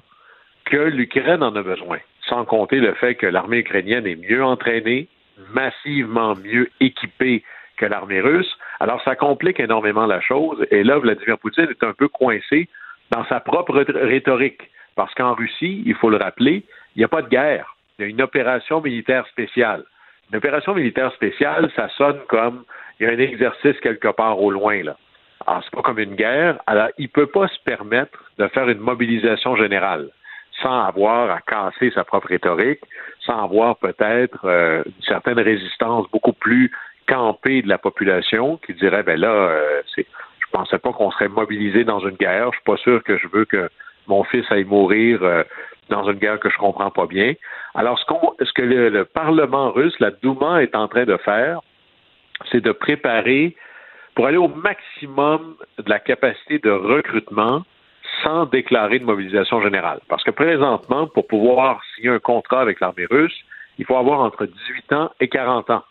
que 0.66 0.76
l'Ukraine 0.76 1.42
en 1.42 1.54
a 1.56 1.62
besoin, 1.62 1.98
sans 2.28 2.44
compter 2.44 2.76
le 2.76 2.94
fait 2.94 3.16
que 3.16 3.26
l'armée 3.26 3.58
ukrainienne 3.58 4.06
est 4.06 4.16
mieux 4.16 4.44
entraînée, 4.44 5.08
massivement 5.52 6.36
mieux 6.36 6.70
équipée 6.78 7.42
que 7.76 7.86
l'armée 7.86 8.20
russe. 8.20 8.56
Alors 8.78 9.02
ça 9.02 9.16
complique 9.16 9.58
énormément 9.58 10.06
la 10.06 10.20
chose, 10.20 10.64
et 10.70 10.84
là, 10.84 10.98
Vladimir 10.98 11.38
Poutine 11.38 11.68
est 11.70 11.82
un 11.82 11.92
peu 11.92 12.06
coincé 12.06 12.68
dans 13.10 13.24
sa 13.26 13.40
propre 13.40 13.74
rhétorique. 13.74 14.62
Parce 14.96 15.14
qu'en 15.14 15.34
Russie, 15.34 15.82
il 15.86 15.94
faut 15.94 16.10
le 16.10 16.16
rappeler, 16.16 16.64
il 16.94 16.98
n'y 16.98 17.04
a 17.04 17.08
pas 17.08 17.22
de 17.22 17.28
guerre. 17.28 17.76
Il 17.98 18.02
y 18.02 18.04
a 18.06 18.08
une 18.08 18.22
opération 18.22 18.80
militaire 18.80 19.26
spéciale. 19.28 19.84
Une 20.30 20.38
opération 20.38 20.74
militaire 20.74 21.12
spéciale, 21.12 21.70
ça 21.74 21.88
sonne 21.96 22.20
comme 22.28 22.64
il 22.98 23.06
y 23.06 23.10
a 23.10 23.12
un 23.12 23.18
exercice 23.18 23.78
quelque 23.80 24.08
part 24.08 24.40
au 24.40 24.50
loin, 24.50 24.82
là. 24.82 24.96
Alors, 25.46 25.62
c'est 25.64 25.74
pas 25.74 25.82
comme 25.82 25.98
une 25.98 26.16
guerre. 26.16 26.58
Alors, 26.66 26.88
il 26.98 27.08
peut 27.08 27.26
pas 27.26 27.48
se 27.48 27.58
permettre 27.64 28.30
de 28.38 28.46
faire 28.48 28.68
une 28.68 28.78
mobilisation 28.78 29.56
générale 29.56 30.10
sans 30.62 30.84
avoir 30.84 31.30
à 31.30 31.40
casser 31.40 31.90
sa 31.94 32.04
propre 32.04 32.28
rhétorique, 32.28 32.80
sans 33.20 33.44
avoir 33.44 33.76
peut-être 33.76 34.44
euh, 34.44 34.82
une 34.84 35.02
certaine 35.02 35.40
résistance 35.40 36.06
beaucoup 36.10 36.34
plus 36.34 36.70
campée 37.06 37.62
de 37.62 37.68
la 37.68 37.78
population 37.78 38.58
qui 38.58 38.74
dirait, 38.74 39.02
ben 39.02 39.18
là, 39.18 39.32
euh, 39.32 39.82
c'est 39.94 40.06
je 40.50 40.58
pensais 40.58 40.78
pas 40.78 40.92
qu'on 40.92 41.10
serait 41.12 41.28
mobilisé 41.28 41.84
dans 41.84 42.00
une 42.00 42.16
guerre. 42.16 42.50
Je 42.52 42.56
suis 42.56 42.64
pas 42.64 42.76
sûr 42.76 43.02
que 43.04 43.16
je 43.16 43.28
veux 43.28 43.44
que 43.44 43.70
mon 44.08 44.24
fils 44.24 44.44
aille 44.50 44.64
mourir 44.64 45.22
euh, 45.22 45.44
dans 45.90 46.10
une 46.10 46.18
guerre 46.18 46.40
que 46.40 46.50
je 46.50 46.56
comprends 46.56 46.90
pas 46.90 47.06
bien. 47.06 47.34
Alors, 47.74 47.98
ce, 47.98 48.52
que 48.52 48.62
le, 48.62 49.04
Parlement 49.04 49.70
russe, 49.70 49.94
la 50.00 50.10
Douma, 50.10 50.62
est 50.62 50.74
en 50.74 50.88
train 50.88 51.04
de 51.04 51.16
faire, 51.18 51.60
c'est 52.50 52.60
de 52.60 52.72
préparer 52.72 53.54
pour 54.14 54.26
aller 54.26 54.38
au 54.38 54.48
maximum 54.48 55.54
de 55.78 55.88
la 55.88 56.00
capacité 56.00 56.58
de 56.58 56.70
recrutement 56.70 57.62
sans 58.24 58.46
déclarer 58.46 58.98
de 58.98 59.04
mobilisation 59.04 59.62
générale. 59.62 60.00
Parce 60.08 60.24
que 60.24 60.32
présentement, 60.32 61.06
pour 61.06 61.28
pouvoir 61.28 61.80
signer 61.94 62.10
un 62.10 62.18
contrat 62.18 62.60
avec 62.60 62.80
l'armée 62.80 63.06
russe, 63.08 63.38
il 63.78 63.86
faut 63.86 63.96
avoir 63.96 64.20
entre 64.20 64.46
18 64.46 64.92
ans 64.94 65.10
et 65.20 65.28
40 65.28 65.70
ans. 65.70 65.84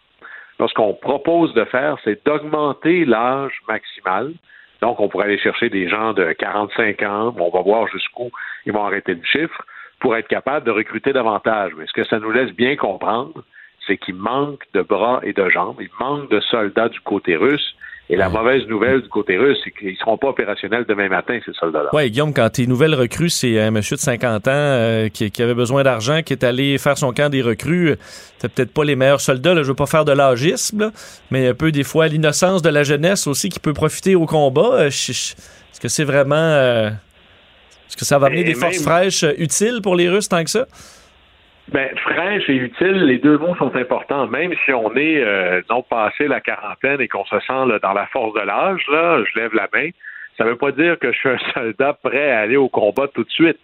Ce 0.68 0.74
qu'on 0.74 0.94
propose 0.94 1.54
de 1.54 1.64
faire, 1.66 1.98
c'est 2.04 2.26
d'augmenter 2.26 3.06
l'âge 3.06 3.62
maximal 3.68 4.34
donc, 4.82 5.00
on 5.00 5.10
pourrait 5.10 5.26
aller 5.26 5.40
chercher 5.40 5.70
des 5.70 5.90
gens 5.90 6.14
de 6.14 6.32
45 6.34 7.02
ans, 7.04 7.36
on 7.38 7.50
va 7.50 7.62
voir 7.62 7.88
jusqu'où 7.88 8.32
ils 8.66 8.72
vont 8.72 8.86
arrêter 8.86 9.14
le 9.14 9.24
chiffre, 9.24 9.66
pour 10.00 10.16
être 10.16 10.28
capable 10.28 10.66
de 10.66 10.72
recruter 10.72 11.12
davantage. 11.12 11.74
Mais 11.78 11.86
ce 11.86 11.94
que 11.94 12.06
ça 12.06 12.20
nous 12.20 12.32
laisse 12.32 12.52
bien 12.52 12.78
comprendre, 12.78 13.44
c'est 13.86 13.98
qu'il 13.98 14.16
manque 14.16 14.64
de 14.74 14.82
bras 14.82 15.20
et 15.24 15.34
de 15.34 15.50
jambes, 15.50 15.78
il 15.82 15.90
manque 16.00 16.30
de 16.30 16.40
soldats 16.40 16.90
du 16.90 17.00
côté 17.02 17.36
russe, 17.36 17.76
et 18.12 18.16
la 18.16 18.28
mauvaise 18.28 18.66
nouvelle 18.68 19.02
du 19.02 19.08
côté 19.08 19.38
russe, 19.38 19.60
c'est 19.64 19.70
qu'ils 19.70 19.92
ne 19.92 19.96
seront 19.96 20.18
pas 20.18 20.30
opérationnels 20.30 20.84
demain 20.90 21.10
matin, 21.10 21.38
ces 21.46 21.54
soldats-là. 21.54 21.90
Oui, 21.94 22.10
Guillaume, 22.10 22.34
quand 22.34 22.50
tes 22.50 22.66
nouvelles 22.66 22.96
recrues, 22.96 23.30
c'est 23.30 23.60
un 23.60 23.70
monsieur 23.70 23.98
de 23.98 24.02
50 24.02 24.48
ans 24.48 24.52
euh, 24.52 25.10
qui, 25.10 25.32
avait 25.40 25.54
besoin 25.54 25.84
d'argent, 25.84 26.24
qui 26.24 26.34
est 26.34 26.44
allé 26.44 26.80
faire 26.80 26.98
son 26.98 27.14
camp 27.14 27.30
des 27.30 27.44
recrues, 27.44 27.96
c'est 28.40 28.52
peut-être 28.52 28.74
pas 28.74 28.84
les 28.84 28.96
meilleurs 28.96 29.22
soldats, 29.22 29.54
là, 29.54 29.62
je 29.62 29.68
veux 29.68 29.76
pas 29.76 29.86
faire 29.86 30.06
de 30.06 30.12
l'agisme, 30.12 30.92
mais 31.30 31.50
un 31.50 31.54
peu 31.54 31.72
des 31.72 31.84
fois 31.84 32.08
l'innocence 32.08 32.64
de 32.64 32.70
la 32.70 32.82
jeunesse 32.82 33.28
aussi 33.28 33.50
qui 33.50 33.60
peut 33.60 33.74
profiter 33.74 34.16
au 34.16 34.26
combat. 34.26 34.72
Euh, 34.74 34.88
est-ce 34.88 35.36
que 35.80 35.88
c'est 35.88 36.04
vraiment... 36.04 36.36
Euh, 36.36 36.90
est-ce 37.88 37.98
que 37.98 38.06
ça 38.06 38.18
va 38.18 38.28
amener 38.28 38.44
des 38.44 38.56
forces 38.56 38.82
fraîches 38.82 39.26
utiles 39.38 39.82
pour 39.84 39.96
les 39.96 40.10
Russes 40.10 40.30
tant 40.30 40.44
que 40.44 40.50
ça? 40.50 40.66
Ben, 41.72 41.96
fraîche 41.98 42.50
et 42.50 42.56
utile, 42.56 43.06
les 43.06 43.20
deux 43.20 43.38
mots 43.38 43.56
sont 43.56 43.76
importants. 43.76 44.28
Même 44.28 44.54
si 44.66 44.74
on 44.74 44.96
est, 44.96 45.22
euh, 45.24 45.62
non, 45.70 45.84
passé 45.84 46.28
la 46.28 46.42
quarantaine 46.42 47.00
et 47.00 47.08
qu'on 47.08 47.26
se 47.26 47.40
sent 47.42 47.80
dans 47.82 47.94
la 47.94 48.08
force 48.08 48.34
de 48.34 48.46
l'âge, 48.46 48.84
là, 48.92 49.24
je 49.24 49.40
lève 49.40 49.54
la 49.54 49.68
main, 49.74 49.90
ça 50.38 50.46
ne 50.46 50.50
veut 50.50 50.56
pas 50.56 50.72
dire 50.72 50.98
que 50.98 51.12
je 51.12 51.18
suis 51.18 51.30
un 51.30 51.38
soldat 51.54 51.94
prêt 52.02 52.32
à 52.32 52.40
aller 52.40 52.58
au 52.58 52.70
combat 52.70 53.08
tout 53.14 53.24
de 53.24 53.30
suite. 53.30 53.60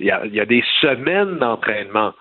Il 0.00 0.06
y 0.06 0.10
a, 0.10 0.22
il 0.26 0.34
y 0.34 0.40
a 0.40 0.44
des 0.44 0.62
semaines 0.80 1.38
d'entraînement. 1.38 2.12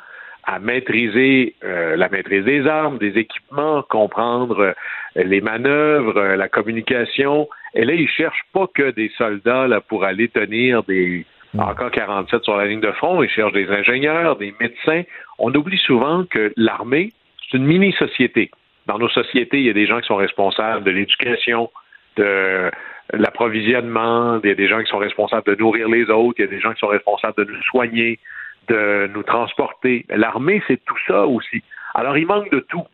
à 0.47 0.59
maîtriser 0.59 1.55
euh, 1.63 1.95
la 1.95 2.07
maîtrise 2.07 2.45
des 2.45 2.67
armes, 2.67 2.99
des 2.99 3.17
équipements, 3.17 3.81
comprendre 3.81 4.59
euh, 4.59 4.73
les 5.15 5.41
manœuvres, 5.41 6.17
euh, 6.17 6.35
la 6.35 6.47
communication. 6.47 7.49
Et 7.73 7.83
là, 7.83 7.93
ils 7.93 8.07
cherchent 8.07 8.45
pas 8.53 8.67
que 8.67 8.91
des 8.91 9.11
soldats 9.17 9.67
là, 9.67 9.81
pour 9.81 10.03
aller 10.03 10.27
tenir 10.27 10.83
des 10.83 11.25
encore 11.59 11.91
47 11.91 12.43
sur 12.43 12.57
la 12.57 12.65
ligne 12.65 12.81
de 12.81 12.91
front. 12.93 13.21
Ils 13.23 13.29
cherchent 13.29 13.53
des 13.53 13.69
ingénieurs, 13.69 14.37
des 14.37 14.53
médecins. 14.59 15.03
On 15.39 15.53
oublie 15.53 15.77
souvent 15.77 16.25
que 16.25 16.53
l'armée, 16.57 17.13
c'est 17.41 17.57
une 17.57 17.65
mini-société. 17.65 18.51
Dans 18.87 18.99
nos 18.99 19.09
sociétés, 19.09 19.59
il 19.59 19.65
y 19.65 19.69
a 19.69 19.73
des 19.73 19.87
gens 19.87 19.99
qui 19.99 20.07
sont 20.07 20.15
responsables 20.15 20.83
de 20.83 20.91
l'éducation, 20.91 21.69
de 22.17 22.69
l'approvisionnement, 23.13 24.39
il 24.43 24.49
y 24.49 24.51
a 24.51 24.55
des 24.55 24.67
gens 24.67 24.81
qui 24.81 24.89
sont 24.89 24.97
responsables 24.97 25.45
de 25.45 25.55
nourrir 25.55 25.89
les 25.89 26.09
autres, 26.09 26.35
il 26.39 26.41
y 26.41 26.47
a 26.47 26.51
des 26.51 26.59
gens 26.59 26.73
qui 26.73 26.79
sont 26.79 26.87
responsables 26.87 27.35
de 27.37 27.51
nous 27.51 27.61
soigner, 27.63 28.19
de 28.67 29.09
nous 29.13 29.23
transporter. 29.23 30.05
L'armée, 30.09 30.61
c'est 30.67 30.83
tout 30.85 30.97
ça 31.07 31.25
aussi. 31.25 31.63
Alors, 31.93 32.17
il 32.17 32.25
manque 32.25 32.51
de 32.51 32.59
tout. 32.59 32.85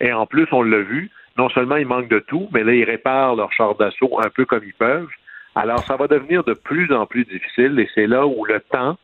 Et 0.00 0.12
en 0.12 0.26
plus, 0.26 0.46
on 0.52 0.62
l'a 0.62 0.78
vu, 0.78 1.10
non 1.36 1.48
seulement 1.48 1.76
il 1.76 1.86
manque 1.86 2.08
de 2.08 2.18
tout, 2.18 2.48
mais 2.52 2.64
là, 2.64 2.72
ils 2.74 2.84
réparent 2.84 3.36
leurs 3.36 3.52
chars 3.52 3.74
d'assaut 3.74 4.18
un 4.22 4.30
peu 4.30 4.44
comme 4.44 4.64
ils 4.64 4.74
peuvent. 4.74 5.08
Alors, 5.56 5.82
ça 5.84 5.96
va 5.96 6.06
devenir 6.06 6.44
de 6.44 6.52
plus 6.52 6.92
en 6.92 7.06
plus 7.06 7.24
difficile 7.24 7.80
et 7.80 7.88
c'est 7.94 8.06
là 8.06 8.26
où 8.26 8.44
le 8.44 8.60
temps 8.60 8.96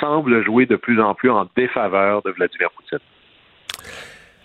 semble 0.00 0.44
jouer 0.44 0.66
de 0.66 0.76
plus 0.76 1.00
en 1.00 1.14
plus 1.14 1.30
en 1.30 1.46
défaveur 1.56 2.20
de 2.22 2.30
Vladimir 2.30 2.68
Poutine. 2.72 2.98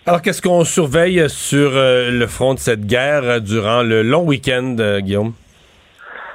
Alors, 0.06 0.22
qu'est-ce 0.22 0.40
qu'on 0.40 0.64
surveille 0.64 1.28
sur 1.28 1.76
euh, 1.76 2.10
le 2.10 2.26
front 2.26 2.54
de 2.54 2.58
cette 2.58 2.86
guerre 2.86 3.24
euh, 3.24 3.40
durant 3.40 3.82
le 3.82 4.02
long 4.02 4.24
week-end, 4.24 4.76
euh, 4.80 5.00
Guillaume? 5.00 5.34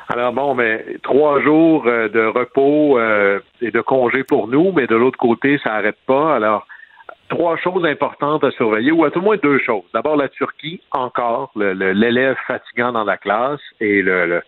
Alors 0.10 0.32
bon, 0.34 0.56
mais 0.56 0.84
trois 1.04 1.42
jours 1.42 1.84
de 1.84 2.26
repos 2.26 3.00
et 3.62 3.70
de 3.70 3.82
congé 3.82 4.24
pour 4.24 4.48
nous, 4.48 4.72
mais 4.72 4.88
de 4.88 4.96
l'autre 4.96 5.20
côté, 5.20 5.60
ça 5.64 5.70
n'arrête 5.70 6.00
pas. 6.08 6.36
Alors, 6.36 6.66
trois 7.30 7.58
choses 7.58 7.86
importantes 7.86 8.44
à 8.44 8.50
surveiller, 8.50 8.92
ou 8.92 9.06
à 9.06 9.12
tout 9.12 9.20
le 9.20 9.26
moins 9.26 9.38
deux 9.38 9.60
choses. 9.60 9.84
D'abord, 9.94 10.16
la 10.16 10.28
Turquie, 10.30 10.82
encore, 10.90 11.52
l'élève 11.56 12.36
fatigant 12.48 12.92
dans 12.92 13.04
la 13.04 13.18
classe, 13.18 13.62
et 13.80 14.02
le, 14.02 14.26
le, 14.26 14.42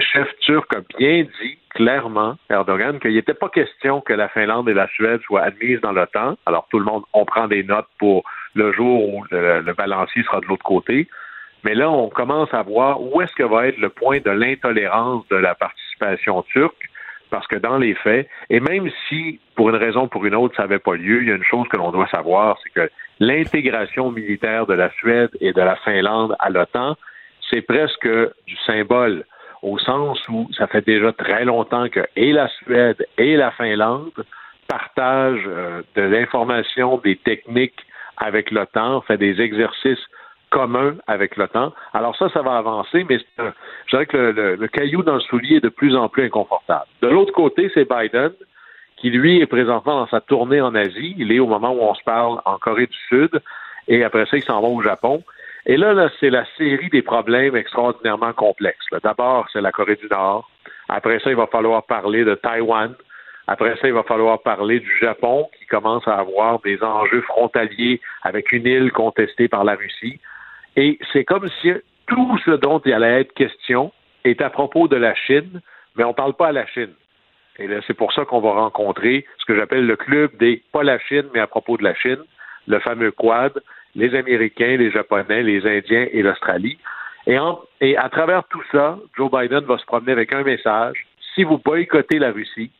chef 0.00 0.28
turc 0.40 0.74
a 0.74 0.80
bien 0.98 1.22
dit 1.22 1.58
clairement, 1.70 2.36
Erdogan, 2.50 2.98
qu'il 3.00 3.14
n'était 3.14 3.34
pas 3.34 3.48
question 3.48 4.00
que 4.00 4.12
la 4.12 4.28
Finlande 4.28 4.68
et 4.68 4.74
la 4.74 4.88
Suède 4.88 5.20
soient 5.22 5.42
admises 5.42 5.80
dans 5.80 5.92
l'OTAN. 5.92 6.36
Alors, 6.46 6.66
tout 6.70 6.78
le 6.78 6.84
monde, 6.84 7.02
on 7.12 7.24
prend 7.24 7.48
des 7.48 7.62
notes 7.62 7.88
pour 7.98 8.24
le 8.54 8.72
jour 8.72 9.08
où 9.08 9.24
le, 9.30 9.72
balancier 9.72 10.22
sera 10.22 10.40
de 10.40 10.46
l'autre 10.46 10.64
côté. 10.64 11.08
Mais 11.64 11.74
là, 11.74 11.90
on 11.90 12.08
commence 12.08 12.52
à 12.52 12.62
voir 12.62 13.00
où 13.00 13.20
est-ce 13.22 13.34
que 13.34 13.42
va 13.42 13.68
être 13.68 13.78
le 13.78 13.88
point 13.88 14.18
de 14.20 14.30
l'intolérance 14.30 15.26
de 15.28 15.36
la 15.36 15.54
participation 15.54 16.42
turque, 16.42 16.90
parce 17.30 17.46
que 17.46 17.56
dans 17.56 17.78
les 17.78 17.94
faits, 17.94 18.28
et 18.50 18.60
même 18.60 18.90
si 19.08 19.40
pour 19.54 19.70
une 19.70 19.76
raison 19.76 20.02
ou 20.02 20.08
pour 20.08 20.26
une 20.26 20.34
autre 20.34 20.54
ça 20.56 20.62
n'avait 20.62 20.80
pas 20.80 20.94
lieu, 20.94 21.22
il 21.22 21.28
y 21.28 21.32
a 21.32 21.36
une 21.36 21.44
chose 21.44 21.66
que 21.68 21.76
l'on 21.76 21.90
doit 21.90 22.08
savoir, 22.08 22.58
c'est 22.62 22.70
que 22.70 22.90
l'intégration 23.20 24.10
militaire 24.10 24.66
de 24.66 24.74
la 24.74 24.90
Suède 24.90 25.30
et 25.40 25.52
de 25.52 25.60
la 25.60 25.76
Finlande 25.76 26.36
à 26.40 26.50
l'OTAN, 26.50 26.96
c'est 27.48 27.62
presque 27.62 28.08
du 28.46 28.56
symbole, 28.66 29.24
au 29.62 29.78
sens 29.78 30.20
où 30.28 30.48
ça 30.56 30.66
fait 30.66 30.84
déjà 30.84 31.12
très 31.12 31.44
longtemps 31.44 31.88
que 31.88 32.00
et 32.16 32.32
la 32.32 32.48
Suède 32.48 33.06
et 33.16 33.36
la 33.36 33.50
Finlande 33.52 34.12
partagent 34.68 35.44
euh, 35.46 35.82
de 35.94 36.02
l'information, 36.02 36.98
des 36.98 37.16
techniques 37.16 37.80
avec 38.16 38.50
l'OTAN, 38.50 39.00
fait 39.02 39.16
des 39.16 39.40
exercices 39.40 40.04
communs 40.50 40.96
avec 41.06 41.36
l'OTAN. 41.36 41.72
Alors 41.94 42.16
ça, 42.16 42.28
ça 42.30 42.42
va 42.42 42.56
avancer, 42.56 43.04
mais 43.08 43.18
je 43.38 43.90
dirais 43.90 44.06
que 44.06 44.16
le, 44.16 44.68
caillou 44.68 45.02
dans 45.02 45.14
le 45.14 45.20
soulier 45.20 45.56
est 45.56 45.64
de 45.64 45.68
plus 45.68 45.96
en 45.96 46.08
plus 46.08 46.24
inconfortable. 46.24 46.86
De 47.00 47.08
l'autre 47.08 47.32
côté, 47.32 47.70
c'est 47.74 47.88
Biden, 47.88 48.32
qui 48.96 49.10
lui 49.10 49.40
est 49.40 49.46
présentement 49.46 50.00
dans 50.00 50.08
sa 50.08 50.20
tournée 50.20 50.60
en 50.60 50.74
Asie. 50.74 51.14
Il 51.16 51.32
est 51.32 51.40
au 51.40 51.46
moment 51.46 51.72
où 51.72 51.80
on 51.80 51.94
se 51.94 52.02
parle 52.04 52.40
en 52.44 52.58
Corée 52.58 52.86
du 52.86 52.98
Sud, 53.08 53.40
et 53.88 54.04
après 54.04 54.26
ça, 54.26 54.36
il 54.36 54.42
s'en 54.42 54.60
va 54.60 54.68
au 54.68 54.82
Japon. 54.82 55.24
Et 55.66 55.76
là, 55.76 55.92
là 55.92 56.10
c'est 56.18 56.30
la 56.30 56.44
série 56.56 56.88
des 56.88 57.02
problèmes 57.02 57.56
extraordinairement 57.56 58.32
complexes. 58.32 58.86
D'abord, 59.02 59.48
c'est 59.52 59.60
la 59.60 59.72
Corée 59.72 59.96
du 59.96 60.08
Nord. 60.08 60.50
Après 60.88 61.20
ça, 61.20 61.30
il 61.30 61.36
va 61.36 61.46
falloir 61.46 61.84
parler 61.84 62.24
de 62.24 62.34
Taïwan. 62.34 62.94
Après 63.46 63.76
ça, 63.76 63.88
il 63.88 63.94
va 63.94 64.02
falloir 64.02 64.42
parler 64.42 64.80
du 64.80 64.98
Japon 65.00 65.48
qui 65.58 65.66
commence 65.66 66.06
à 66.06 66.14
avoir 66.14 66.60
des 66.60 66.82
enjeux 66.82 67.22
frontaliers 67.22 68.00
avec 68.22 68.52
une 68.52 68.66
île 68.66 68.92
contestée 68.92 69.48
par 69.48 69.64
la 69.64 69.74
Russie. 69.74 70.20
Et 70.76 70.98
c'est 71.12 71.24
comme 71.24 71.48
si 71.60 71.72
tout 72.06 72.38
ce 72.44 72.52
dont 72.52 72.80
il 72.84 72.92
allait 72.92 73.20
être 73.20 73.34
question 73.34 73.92
est 74.24 74.40
à 74.40 74.50
propos 74.50 74.88
de 74.88 74.96
la 74.96 75.14
Chine, 75.14 75.60
mais 75.96 76.04
on 76.04 76.08
ne 76.08 76.14
parle 76.14 76.34
pas 76.34 76.48
à 76.48 76.52
la 76.52 76.66
Chine. 76.66 76.92
Et 77.58 77.68
c'est 77.86 77.94
pour 77.94 78.12
ça 78.12 78.24
qu'on 78.24 78.40
va 78.40 78.52
rencontrer 78.52 79.26
ce 79.38 79.44
que 79.44 79.54
j'appelle 79.54 79.86
le 79.86 79.96
club 79.96 80.36
des 80.38 80.62
pas 80.72 80.82
la 80.82 80.98
Chine, 80.98 81.26
mais 81.34 81.40
à 81.40 81.46
propos 81.46 81.76
de 81.76 81.84
la 81.84 81.94
Chine, 81.94 82.22
le 82.66 82.78
fameux 82.78 83.10
Quad, 83.10 83.60
les 83.94 84.14
Américains, 84.14 84.76
les 84.76 84.90
Japonais, 84.90 85.42
les 85.42 85.66
Indiens 85.66 86.06
et 86.12 86.22
l'Australie. 86.22 86.78
Et, 87.26 87.38
et 87.80 87.96
à 87.96 88.08
travers 88.08 88.44
tout 88.48 88.62
ça, 88.72 88.98
Joe 89.16 89.30
Biden 89.30 89.64
va 89.64 89.78
se 89.78 89.84
promener 89.84 90.12
avec 90.12 90.32
un 90.32 90.42
message. 90.42 91.06
Si 91.34 91.44
vous 91.44 91.58
boycottez 91.58 92.18
la 92.18 92.32
Russie, 92.32 92.70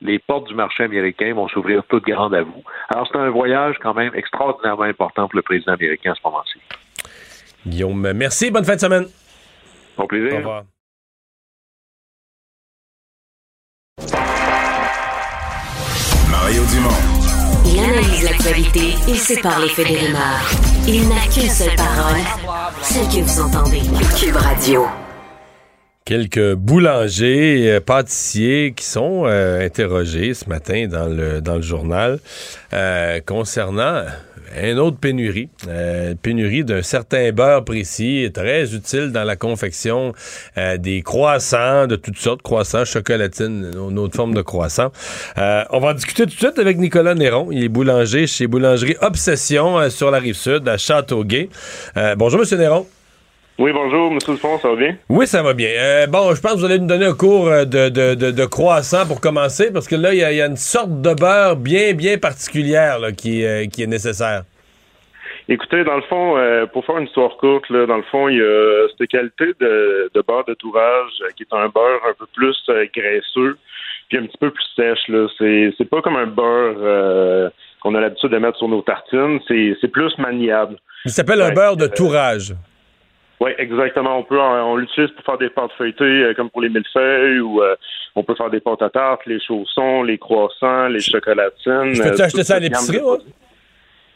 les 0.00 0.18
portes 0.18 0.48
du 0.48 0.54
marché 0.54 0.82
américain 0.82 1.32
vont 1.34 1.48
s'ouvrir 1.48 1.84
toutes 1.88 2.04
grandes 2.04 2.34
à 2.34 2.42
vous. 2.42 2.62
Alors, 2.92 3.08
c'est 3.10 3.18
un 3.18 3.30
voyage 3.30 3.76
quand 3.80 3.94
même 3.94 4.12
extraordinairement 4.14 4.82
important 4.82 5.28
pour 5.28 5.36
le 5.36 5.42
président 5.42 5.72
américain 5.74 6.12
à 6.12 6.14
ce 6.14 6.20
moment-ci. 6.24 6.58
Guillaume, 7.66 8.12
merci. 8.12 8.50
Bonne 8.50 8.64
fin 8.64 8.74
de 8.74 8.80
semaine. 8.80 9.06
Au 9.96 10.06
plaisir. 10.06 10.34
Au 10.34 10.38
revoir. 10.38 10.64
Mario 16.30 16.62
Dumont. 16.72 17.21
Il 17.72 17.78
analyse 17.78 18.24
l'actualité 18.24 18.94
et 19.08 19.14
sépare 19.14 19.60
les 19.60 19.68
faits 19.68 19.88
des 19.88 19.96
rumeurs. 19.96 20.50
Il 20.86 21.08
n'a 21.08 21.26
qu'une 21.32 21.48
seule 21.48 21.74
parole, 21.74 22.20
celle 22.82 23.06
que 23.08 23.24
vous 23.24 23.40
entendez. 23.40 23.80
Cube 24.20 24.36
Radio 24.36 24.86
quelques 26.04 26.54
boulangers, 26.54 27.70
euh, 27.70 27.80
pâtissiers 27.80 28.74
qui 28.76 28.84
sont 28.84 29.22
euh, 29.24 29.64
interrogés 29.64 30.34
ce 30.34 30.48
matin 30.48 30.86
dans 30.86 31.06
le, 31.06 31.40
dans 31.40 31.56
le 31.56 31.62
journal 31.62 32.18
euh, 32.72 33.20
concernant 33.24 34.04
une 34.62 34.78
autre 34.78 34.98
pénurie, 34.98 35.48
pénurie 36.22 36.64
d'un 36.64 36.82
certain 36.82 37.32
beurre 37.32 37.64
précis, 37.64 38.30
très 38.32 38.74
utile 38.74 39.12
dans 39.12 39.24
la 39.24 39.36
confection 39.36 40.12
des 40.78 41.02
croissants 41.02 41.86
de 41.86 41.96
toutes 41.96 42.18
sortes, 42.18 42.42
croissants, 42.42 42.84
chocolatines, 42.84 43.70
une 43.74 43.98
autre 43.98 44.16
forme 44.16 44.34
de 44.34 44.42
croissants. 44.42 44.92
on 45.36 45.80
va 45.80 45.94
discuter 45.94 46.24
tout 46.24 46.34
de 46.34 46.38
suite 46.38 46.58
avec 46.58 46.78
Nicolas 46.78 47.14
Néron. 47.14 47.48
Il 47.50 47.64
est 47.64 47.68
boulanger 47.68 48.26
chez 48.26 48.46
Boulangerie 48.46 48.96
Obsession 49.00 49.88
sur 49.90 50.10
la 50.10 50.18
rive 50.18 50.36
sud 50.36 50.68
à 50.68 50.76
Châteauguay. 50.76 51.48
bonjour, 52.16 52.40
Monsieur 52.40 52.58
Néron. 52.58 52.86
Oui, 53.62 53.70
bonjour, 53.72 54.10
M. 54.10 54.18
Dupont, 54.18 54.58
ça 54.58 54.70
va 54.70 54.74
bien? 54.74 54.96
Oui, 55.08 55.24
ça 55.24 55.40
va 55.40 55.54
bien. 55.54 55.68
Euh, 55.68 56.08
bon, 56.08 56.34
je 56.34 56.40
pense 56.40 56.54
que 56.54 56.58
vous 56.58 56.64
allez 56.64 56.80
nous 56.80 56.88
donner 56.88 57.06
un 57.06 57.14
cours 57.14 57.46
euh, 57.46 57.64
de, 57.64 57.88
de, 57.88 58.44
croissant 58.44 59.06
pour 59.06 59.20
commencer, 59.20 59.72
parce 59.72 59.86
que 59.86 59.94
là, 59.94 60.12
il 60.12 60.18
y, 60.18 60.24
a 60.24 60.46
une 60.46 60.56
sorte 60.56 61.00
de 61.00 61.14
beurre 61.14 61.54
bien, 61.54 61.94
bien 61.94 62.18
particulière 62.18 62.98
qui, 63.16 63.46
euh, 63.46 63.66
qui 63.66 63.84
est 63.84 63.86
nécessaire. 63.86 64.42
Écoutez, 65.48 65.84
dans 65.84 65.94
le 65.94 66.02
fond, 66.02 66.34
pour 66.72 66.84
faire 66.84 66.98
une 66.98 67.06
histoire 67.06 67.36
courte, 67.36 67.70
là, 67.70 67.86
dans 67.86 67.98
le 67.98 68.02
fond, 68.10 68.28
il 68.28 68.38
y 68.38 68.42
a 68.42 68.88
cette 68.98 69.08
qualité 69.08 69.54
de, 69.60 70.10
beurre 70.26 70.44
de 70.48 70.54
tourage 70.54 71.12
qui 71.36 71.44
est 71.44 71.54
un 71.54 71.68
beurre 71.68 72.00
un 72.10 72.14
peu 72.18 72.26
plus 72.34 72.56
graisseux, 72.92 73.56
puis 74.08 74.18
un 74.18 74.26
petit 74.26 74.38
peu 74.38 74.50
plus 74.50 74.66
sèche. 74.74 75.06
Là. 75.06 75.28
C'est, 75.38 75.72
c'est 75.78 75.88
pas 75.88 76.02
comme 76.02 76.16
un 76.16 76.26
beurre 76.26 77.52
qu'on 77.80 77.94
a 77.94 78.00
l'habitude 78.00 78.30
de 78.30 78.38
mettre 78.38 78.58
sur 78.58 78.66
nos 78.66 78.82
tartines, 78.82 79.38
c'est, 79.46 79.76
c'est 79.80 79.88
plus 79.88 80.18
maniable. 80.18 80.78
Il 81.04 81.12
s'appelle 81.12 81.40
un 81.40 81.52
beurre 81.52 81.76
de 81.76 81.86
tourage. 81.86 82.54
Oui, 83.42 83.50
exactement. 83.58 84.18
On 84.18 84.22
peut, 84.22 84.38
on 84.38 84.76
l'utilise 84.76 85.10
pour 85.10 85.24
faire 85.24 85.36
des 85.36 85.50
pâtes 85.50 85.72
feuilletées, 85.76 86.04
euh, 86.04 86.34
comme 86.34 86.48
pour 86.48 86.62
les 86.62 86.68
millefeuilles, 86.68 87.40
ou 87.40 87.60
euh, 87.60 87.74
on 88.14 88.22
peut 88.22 88.36
faire 88.36 88.50
des 88.50 88.60
pâtes 88.60 88.82
à 88.82 88.88
tarte, 88.88 89.26
les 89.26 89.40
chaussons, 89.40 90.04
les 90.04 90.16
croissants, 90.16 90.86
les 90.86 91.00
chocolatines. 91.00 91.92
Je 91.92 92.02
peux-tu 92.04 92.22
euh, 92.22 92.24
acheter 92.24 92.44
ça 92.44 92.54
à 92.54 92.60
l'épicerie, 92.60 93.00
moi? 93.00 93.18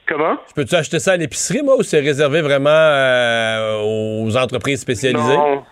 Comment? 0.06 0.36
Je 0.48 0.54
peux-tu 0.54 0.76
acheter 0.76 1.00
ça 1.00 1.14
à 1.14 1.16
l'épicerie, 1.16 1.62
moi, 1.64 1.74
ou 1.76 1.82
c'est 1.82 1.98
réservé 1.98 2.40
vraiment 2.40 2.84
aux 3.82 4.36
entreprises 4.36 4.82
spécialisées? 4.82 5.36
Non. 5.36 5.64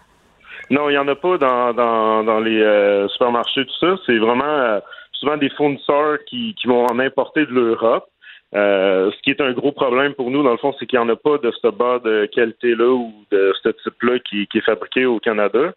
Non, 0.70 0.88
il 0.88 0.94
n'y 0.94 0.98
en 0.98 1.07
a 1.07 1.14
pas 1.14 1.38
dans, 1.38 1.74
dans, 1.74 2.24
dans 2.24 2.40
les 2.40 3.07
supermarchés, 3.11 3.66
tout 3.66 3.78
ça. 3.86 3.94
C'est 4.07 4.18
vraiment 4.18 4.80
souvent 5.12 5.36
des 5.36 5.50
fournisseurs 5.50 6.18
qui, 6.26 6.57
qui 6.61 6.66
vont 6.66 6.86
en 6.86 6.98
importer 6.98 7.46
de 7.46 7.52
l'Europe. 7.52 8.09
Euh, 8.55 9.11
ce 9.11 9.22
qui 9.22 9.30
est 9.30 9.40
un 9.40 9.52
gros 9.52 9.72
problème 9.72 10.14
pour 10.14 10.30
nous, 10.30 10.42
dans 10.42 10.52
le 10.52 10.59
fond, 10.59 10.74
c'est 10.78 10.86
qu'il 10.86 10.98
n'y 10.98 11.05
en 11.05 11.09
a 11.09 11.16
pas 11.16 11.38
de 11.38 11.50
ce 11.50 11.68
bas 11.68 11.98
de 11.98 12.26
qualité-là 12.26 12.88
ou 12.88 13.12
de 13.32 13.52
ce 13.62 13.70
type-là 13.70 14.18
qui, 14.20 14.48
est 14.55 14.61
fabriqué 14.61 15.07
au 15.07 15.18
Canada. 15.18 15.74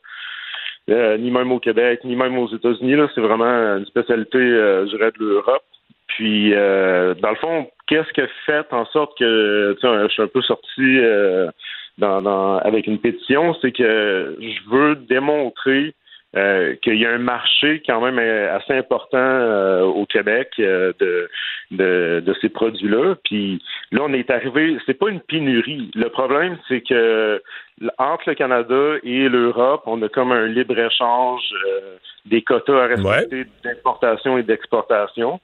Euh, 0.90 1.18
ni 1.18 1.32
même 1.32 1.52
au 1.52 1.60
Québec, 1.60 2.02
ni 2.04 2.16
même 2.16 2.38
aux 2.38 2.48
États-Unis. 2.54 2.96
C'est 3.14 3.22
vraiment 3.22 3.78
une 3.78 3.86
spécialité, 3.88 4.38
euh, 4.38 4.86
je 4.86 4.96
dirais, 4.96 5.12
de 5.12 5.26
l'Europe. 5.26 5.64
Puis, 6.08 6.52
dans 6.52 7.30
le 7.30 7.36
fond, 7.36 7.70
qu'est-ce 7.88 8.12
qui 8.14 8.22
a 8.22 8.28
fait 8.46 8.66
en 8.72 8.86
sorte 8.86 9.18
que, 9.20 9.74
tu 9.74 9.82
sais, 9.82 10.04
je 10.04 10.08
suis 10.08 10.24
un 10.24 10.28
peu 10.28 10.42
sorti 10.42 11.00
dans, 11.98 12.58
avec 12.60 12.88
une 12.88 12.98
pétition, 12.98 13.54
c'est 13.62 13.72
que 13.72 14.38
je 14.40 14.70
veux 14.70 14.96
démontrer 14.96 15.94
euh, 16.38 16.76
qu'il 16.84 16.98
y 16.98 17.06
a 17.06 17.12
un 17.12 17.18
marché 17.18 17.82
quand 17.84 18.00
même 18.00 18.20
euh, 18.20 18.56
assez 18.56 18.74
important 18.74 19.18
euh, 19.18 19.82
au 19.82 20.06
Québec 20.06 20.52
de, 20.60 20.94
de, 21.72 22.22
de, 22.24 22.36
ces 22.42 22.50
produits-là. 22.50 23.16
Puis 23.24 23.60
là, 23.92 24.02
on 24.04 24.14
est 24.14 24.30
arrivé, 24.30 24.78
c'est 24.86 24.94
pas 24.94 25.10
une 25.10 25.20
pénurie. 25.20 25.90
Le 25.96 26.10
problème, 26.10 26.58
c'est 26.68 26.82
que 26.82 27.42
entre 27.98 28.30
le 28.30 28.36
Canada 28.36 28.98
et 29.04 29.30
l'Europe, 29.30 29.82
on 29.88 30.00
a 30.04 30.10
comme 30.10 30.32
un 30.32 30.46
libre-échange 30.46 31.54
des 32.26 32.44
quotas 32.44 32.84
à 32.84 32.88
respecter 32.88 33.46
d'importation 33.64 34.38
et 34.38 34.44
d'exportation. 34.44 35.40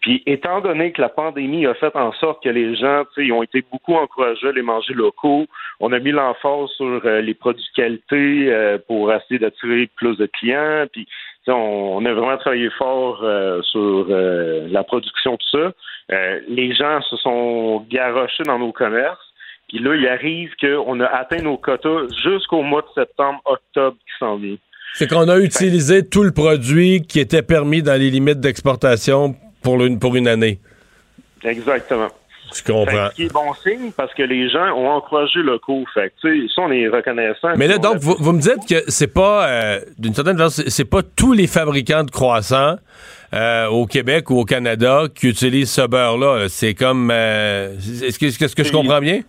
Puis, 0.00 0.22
étant 0.26 0.60
donné 0.60 0.92
que 0.92 1.00
la 1.00 1.08
pandémie 1.08 1.66
a 1.66 1.74
fait 1.74 1.94
en 1.96 2.12
sorte 2.12 2.42
que 2.42 2.48
les 2.48 2.76
gens, 2.76 3.02
tu 3.14 3.26
sais, 3.26 3.32
ont 3.32 3.42
été 3.42 3.64
beaucoup 3.70 3.94
encouragés 3.94 4.48
à 4.48 4.52
les 4.52 4.62
manger 4.62 4.94
locaux, 4.94 5.46
on 5.80 5.92
a 5.92 5.98
mis 5.98 6.12
l'emphase 6.12 6.68
sur 6.76 7.00
euh, 7.04 7.20
les 7.20 7.34
produits 7.34 7.64
de 7.64 7.82
qualité 7.82 8.52
euh, 8.52 8.78
pour 8.86 9.12
essayer 9.12 9.40
d'attirer 9.40 9.88
plus 9.96 10.16
de 10.16 10.26
clients. 10.26 10.86
Puis, 10.92 11.08
on, 11.48 12.04
a 12.04 12.12
vraiment 12.12 12.36
travaillé 12.36 12.70
fort 12.70 13.20
euh, 13.22 13.60
sur 13.62 14.06
la 14.08 14.84
production 14.84 15.32
de 15.32 15.42
ça. 15.50 15.72
les 16.46 16.74
gens 16.74 17.00
se 17.02 17.16
sont 17.16 17.84
garochés 17.90 18.44
dans 18.44 18.58
nos 18.58 18.72
commerces. 18.72 19.18
Puis 19.68 19.78
là, 19.78 19.96
il 19.96 20.06
arrive 20.06 20.50
qu'on 20.60 21.00
a 21.00 21.06
atteint 21.06 21.42
nos 21.42 21.56
quotas 21.56 22.06
jusqu'au 22.22 22.62
mois 22.62 22.82
de 22.82 23.02
septembre, 23.02 23.40
octobre 23.46 23.96
qui 23.96 24.18
s'en 24.18 24.36
vient. 24.36 24.56
C'est 24.94 25.08
qu'on 25.08 25.28
a 25.28 25.38
utilisé 25.38 26.06
tout 26.06 26.22
le 26.22 26.32
produit 26.32 27.02
qui 27.02 27.20
était 27.20 27.42
permis 27.42 27.82
dans 27.82 27.98
les 27.98 28.10
limites 28.10 28.40
d'exportation 28.40 29.34
pour 29.62 29.82
une, 29.84 29.98
pour 29.98 30.16
une 30.16 30.28
année. 30.28 30.58
Exactement. 31.44 32.08
Je 32.54 32.62
comprends. 32.62 33.10
Ce 33.10 33.14
qui 33.14 33.24
est 33.24 33.32
bon 33.32 33.52
signe 33.54 33.92
parce 33.92 34.12
que 34.14 34.22
les 34.22 34.48
gens 34.48 34.72
ont 34.74 34.88
encouragé 34.88 35.40
le 35.40 35.58
coup. 35.58 35.84
Fait 35.92 36.12
que, 36.22 36.48
ça, 36.48 36.62
on 36.62 36.70
est 36.70 36.88
reconnaissant. 36.88 37.54
Mais 37.56 37.68
là, 37.68 37.78
donc, 37.78 37.98
vous, 37.98 38.32
me 38.32 38.40
dites 38.40 38.66
que 38.68 38.90
c'est 38.90 39.12
pas, 39.12 39.48
euh, 39.48 39.80
d'une 39.98 40.14
certaine 40.14 40.38
façon, 40.38 40.62
c'est 40.66 40.88
pas 40.88 41.02
tous 41.02 41.32
les 41.32 41.46
fabricants 41.46 42.04
de 42.04 42.10
croissants 42.10 42.76
euh, 43.34 43.66
au 43.66 43.86
Québec 43.86 44.30
ou 44.30 44.38
au 44.38 44.44
Canada 44.44 45.02
qui 45.14 45.28
utilisent 45.28 45.72
ce 45.72 45.86
beurre-là. 45.86 46.48
C'est 46.48 46.74
comme. 46.74 47.10
Euh, 47.12 47.74
est-ce 47.76 48.18
que, 48.18 48.26
est-ce 48.26 48.56
que 48.56 48.64
je 48.64 48.72
comprends 48.72 49.00
bien? 49.00 49.20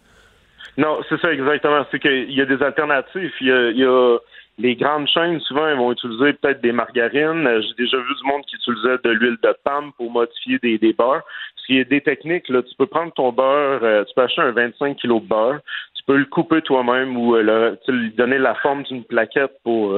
Non, 0.77 0.99
c'est 1.09 1.19
ça, 1.19 1.33
exactement. 1.33 1.85
C'est 1.91 1.99
qu'il 1.99 2.31
y 2.31 2.41
a 2.41 2.45
des 2.45 2.63
alternatives. 2.63 3.31
Il 3.41 3.47
y 3.75 3.83
a 3.83 4.17
les 4.59 4.75
grandes 4.75 5.07
chaînes, 5.07 5.39
souvent, 5.39 5.67
elles 5.67 5.77
vont 5.77 5.93
utiliser 5.93 6.33
peut-être 6.33 6.61
des 6.61 6.73
margarines. 6.73 7.47
Euh, 7.47 7.61
j'ai 7.61 7.85
déjà 7.85 7.97
vu 7.97 8.13
du 8.13 8.27
monde 8.27 8.43
qui 8.45 8.57
utilisait 8.57 8.97
de 9.03 9.09
l'huile 9.11 9.37
de 9.41 9.55
palme 9.63 9.91
pour 9.95 10.11
modifier 10.11 10.59
des, 10.61 10.77
des 10.77 10.91
beurres. 10.91 11.23
S'il 11.65 11.77
y 11.77 11.79
a 11.79 11.85
des 11.85 12.01
techniques, 12.01 12.49
là, 12.49 12.61
tu 12.61 12.75
peux 12.77 12.85
prendre 12.85 13.13
ton 13.13 13.31
beurre, 13.31 13.79
euh, 13.83 14.03
tu 14.03 14.13
peux 14.13 14.23
acheter 14.23 14.41
un 14.41 14.51
25 14.51 14.97
kg 14.97 15.07
de 15.07 15.27
beurre, 15.27 15.59
tu 15.95 16.03
peux 16.05 16.17
le 16.17 16.25
couper 16.25 16.61
toi-même 16.61 17.15
ou 17.15 17.35
euh, 17.35 17.75
lui 17.87 18.11
donner 18.11 18.37
la 18.37 18.53
forme 18.55 18.83
d'une 18.83 19.05
plaquette 19.05 19.53
pour 19.63 19.93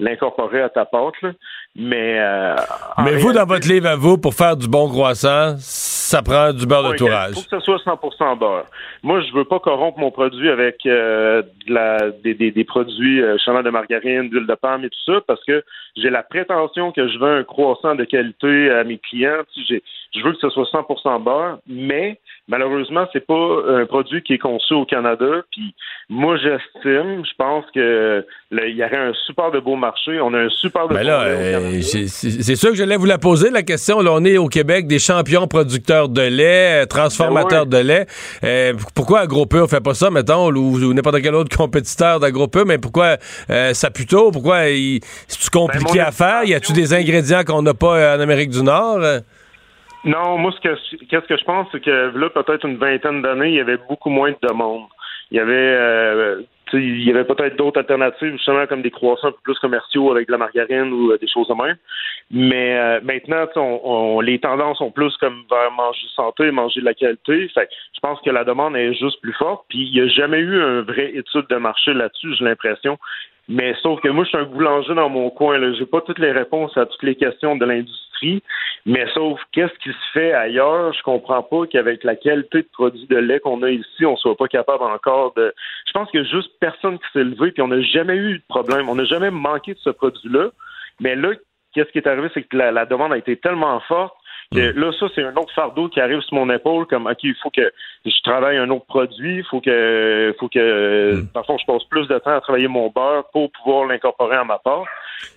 l'incorporer 0.00 0.62
à 0.62 0.68
ta 0.68 0.84
pâte. 0.84 1.14
Mais, 1.78 2.18
Mais 3.04 3.16
vous, 3.16 3.32
dans 3.32 3.44
votre 3.44 3.68
livre 3.68 3.86
à 3.86 3.96
vous, 3.96 4.18
pour 4.18 4.34
faire 4.34 4.56
du 4.56 4.68
bon 4.68 4.88
croissant, 4.88 5.56
ça 5.58 6.22
prend 6.22 6.52
du 6.52 6.66
beurre 6.66 6.92
de 6.92 6.96
tourage. 6.96 7.34
Il 7.36 7.42
faut 7.42 7.42
que 7.42 7.60
ce 7.60 7.64
soit 7.64 7.82
100% 7.84 8.38
beurre. 8.38 8.64
Moi, 9.02 9.20
je 9.20 9.32
veux 9.34 9.44
pas 9.44 9.58
corrompre 9.58 9.98
mon 9.98 10.10
produit 10.10 10.48
avec 10.48 10.78
de 10.84 11.44
la, 11.68 12.10
des, 12.10 12.34
des, 12.34 12.50
des 12.50 12.64
produits 12.64 13.22
euh, 13.22 13.36
de 13.36 13.70
margarine, 13.70 14.28
d'huile 14.28 14.46
de 14.46 14.54
palme 14.54 14.84
et 14.84 14.90
tout 14.90 15.12
ça, 15.12 15.20
parce 15.26 15.44
que 15.44 15.62
j'ai 15.96 16.10
la 16.10 16.22
prétention 16.22 16.92
que 16.92 17.08
je 17.08 17.18
veux 17.18 17.38
un 17.38 17.44
croissant 17.44 17.94
de 17.94 18.04
qualité 18.04 18.70
à 18.70 18.84
mes 18.84 18.98
clients. 18.98 19.42
Je 19.56 20.22
veux 20.22 20.32
que 20.32 20.38
ce 20.40 20.50
soit 20.50 20.64
100% 20.64 21.22
beurre, 21.22 21.58
mais 21.66 22.18
malheureusement, 22.48 23.06
c'est 23.12 23.26
pas 23.26 23.62
un 23.68 23.86
produit 23.86 24.22
qui 24.22 24.34
est 24.34 24.38
conçu 24.38 24.74
au 24.74 24.84
Canada. 24.84 25.42
Puis 25.50 25.74
moi, 26.08 26.36
j'estime, 26.36 27.24
je 27.24 27.34
pense 27.38 27.64
que 27.74 28.24
il 28.50 28.76
y 28.76 28.84
aurait 28.84 29.08
un 29.08 29.12
super 29.26 29.50
de 29.50 29.58
beau 29.58 29.76
marché. 29.76 30.20
On 30.20 30.32
a 30.34 30.40
un 30.40 30.48
super 30.50 30.88
de 30.88 30.94
ben 30.94 31.02
là, 31.02 31.24
euh, 31.66 31.80
c'est 31.82 32.56
sûr 32.56 32.70
que 32.70 32.76
j'allais 32.76 32.96
vous 32.96 33.06
la 33.06 33.18
poser 33.18 33.50
la 33.50 33.62
question. 33.62 34.00
Là, 34.00 34.10
on 34.12 34.24
est 34.24 34.38
au 34.38 34.48
Québec 34.48 34.86
des 34.86 34.98
champions 34.98 35.46
producteurs 35.46 36.08
de 36.08 36.22
lait, 36.22 36.82
euh, 36.82 36.86
transformateurs 36.86 37.66
ben 37.66 37.78
de 37.78 37.88
lait. 37.88 38.06
Euh, 38.44 38.72
pourquoi 38.94 39.20
AgroPure 39.20 39.68
fait 39.68 39.82
pas 39.82 39.94
ça, 39.94 40.10
mettons, 40.10 40.50
ou, 40.50 40.94
n'importe 40.94 41.20
quel 41.22 41.34
autre 41.34 41.56
compétiteur 41.56 42.20
d'AgroPure, 42.20 42.66
mais 42.66 42.78
pourquoi 42.78 43.16
euh, 43.50 43.72
Saputo, 43.74 44.30
pourquoi 44.30 44.64
c'est 45.28 45.50
compliqué 45.50 45.98
ben, 45.98 46.06
à 46.06 46.12
faire? 46.12 46.44
Y 46.44 46.54
a-tu 46.54 46.72
des 46.72 46.94
ingrédients 46.94 47.44
qu'on 47.44 47.62
n'a 47.62 47.74
pas 47.74 48.16
en 48.16 48.20
Amérique 48.20 48.50
du 48.50 48.62
Nord? 48.62 49.00
Non, 50.06 50.38
moi, 50.38 50.52
ce 50.52 50.60
que, 50.60 50.76
je 51.10 51.44
pense, 51.44 51.66
c'est 51.72 51.82
que 51.82 52.16
là, 52.16 52.30
peut-être 52.30 52.64
une 52.64 52.76
vingtaine 52.76 53.22
d'années, 53.22 53.48
il 53.48 53.54
y 53.54 53.60
avait 53.60 53.78
beaucoup 53.88 54.08
moins 54.08 54.30
de 54.30 54.48
demandes. 54.48 54.86
Il 55.32 55.36
y 55.36 55.40
avait, 55.40 55.52
euh, 55.52 56.42
il 56.72 57.02
y 57.02 57.10
avait 57.10 57.24
peut-être 57.24 57.56
d'autres 57.56 57.78
alternatives, 57.78 58.32
justement, 58.32 58.66
comme 58.66 58.82
des 58.82 58.90
croissants 58.90 59.32
plus 59.44 59.58
commerciaux 59.58 60.10
avec 60.10 60.26
de 60.26 60.32
la 60.32 60.38
margarine 60.38 60.92
ou 60.92 61.12
euh, 61.12 61.18
des 61.18 61.28
choses 61.28 61.48
de 61.48 61.54
même. 61.54 61.76
Mais 62.30 62.76
euh, 62.76 63.00
maintenant, 63.02 63.46
on, 63.56 64.20
les 64.20 64.38
tendances 64.38 64.78
sont 64.78 64.90
plus 64.90 65.16
comme 65.18 65.44
vers 65.48 65.70
manger 65.70 66.06
santé, 66.14 66.50
manger 66.50 66.80
de 66.80 66.86
la 66.86 66.94
qualité. 66.94 67.48
Fait, 67.48 67.68
je 67.94 68.00
pense 68.00 68.20
que 68.20 68.30
la 68.30 68.44
demande 68.44 68.76
est 68.76 68.94
juste 68.94 69.20
plus 69.20 69.34
forte. 69.34 69.64
Puis 69.68 69.78
il 69.78 69.92
n'y 69.92 70.00
a 70.00 70.08
jamais 70.08 70.38
eu 70.38 70.60
un 70.60 70.82
vrai 70.82 71.12
étude 71.14 71.46
de 71.48 71.56
marché 71.56 71.94
là-dessus, 71.94 72.34
j'ai 72.36 72.44
l'impression. 72.44 72.98
Mais 73.48 73.74
sauf 73.82 74.00
que 74.00 74.08
moi, 74.08 74.24
je 74.24 74.30
suis 74.30 74.38
un 74.38 74.44
boulanger 74.44 74.94
dans 74.94 75.08
mon 75.08 75.30
coin. 75.30 75.58
Je 75.60 75.78
n'ai 75.78 75.86
pas 75.86 76.00
toutes 76.00 76.18
les 76.18 76.32
réponses 76.32 76.76
à 76.76 76.86
toutes 76.86 77.02
les 77.02 77.14
questions 77.14 77.56
de 77.56 77.64
l'industrie. 77.64 78.42
Mais 78.86 79.06
sauf 79.14 79.40
qu'est-ce 79.52 79.74
qui 79.82 79.90
se 79.90 80.12
fait 80.12 80.32
ailleurs, 80.32 80.92
je 80.92 81.02
comprends 81.02 81.42
pas 81.42 81.66
qu'avec 81.66 82.02
la 82.02 82.16
qualité 82.16 82.62
de 82.62 82.68
produits 82.72 83.06
de 83.06 83.16
lait 83.16 83.40
qu'on 83.40 83.62
a 83.62 83.70
ici, 83.70 84.06
on 84.06 84.16
soit 84.16 84.36
pas 84.36 84.48
capable 84.48 84.84
encore 84.84 85.34
de. 85.34 85.54
Je 85.86 85.92
pense 85.92 86.08
a 86.14 86.24
juste 86.24 86.50
personne 86.60 86.98
qui 86.98 87.06
s'est 87.12 87.24
levé, 87.24 87.52
puis 87.52 87.62
on 87.62 87.68
n'a 87.68 87.80
jamais 87.82 88.16
eu 88.16 88.38
de 88.38 88.44
problème. 88.48 88.88
On 88.88 88.94
n'a 88.94 89.04
jamais 89.04 89.30
manqué 89.30 89.74
de 89.74 89.78
ce 89.78 89.90
produit-là. 89.90 90.48
Mais 91.00 91.14
là, 91.14 91.32
qu'est-ce 91.74 91.90
qui 91.90 91.98
est 91.98 92.06
arrivé, 92.06 92.28
c'est 92.34 92.42
que 92.42 92.56
la 92.56 92.86
demande 92.86 93.12
a 93.12 93.18
été 93.18 93.36
tellement 93.36 93.80
forte 93.80 94.14
Mm. 94.52 94.78
là, 94.78 94.92
ça, 94.98 95.06
c'est 95.14 95.22
un 95.22 95.34
autre 95.36 95.52
fardeau 95.54 95.88
qui 95.88 96.00
arrive 96.00 96.20
sur 96.20 96.36
mon 96.36 96.48
épaule, 96.50 96.86
comme 96.86 97.06
OK, 97.06 97.18
il 97.22 97.34
faut 97.42 97.50
que 97.50 97.72
je 98.04 98.22
travaille 98.22 98.56
un 98.56 98.70
autre 98.70 98.86
produit, 98.86 99.38
il 99.38 99.44
faut 99.44 99.60
que 99.60 100.34
faut 100.38 100.48
que 100.48 101.14
mm. 101.14 101.28
je 101.34 101.66
passe 101.66 101.84
plus 101.90 102.06
de 102.06 102.18
temps 102.18 102.36
à 102.36 102.40
travailler 102.40 102.68
mon 102.68 102.88
beurre 102.88 103.24
pour 103.32 103.50
pouvoir 103.52 103.86
l'incorporer 103.86 104.36
à 104.36 104.44
ma 104.44 104.58
part. 104.58 104.84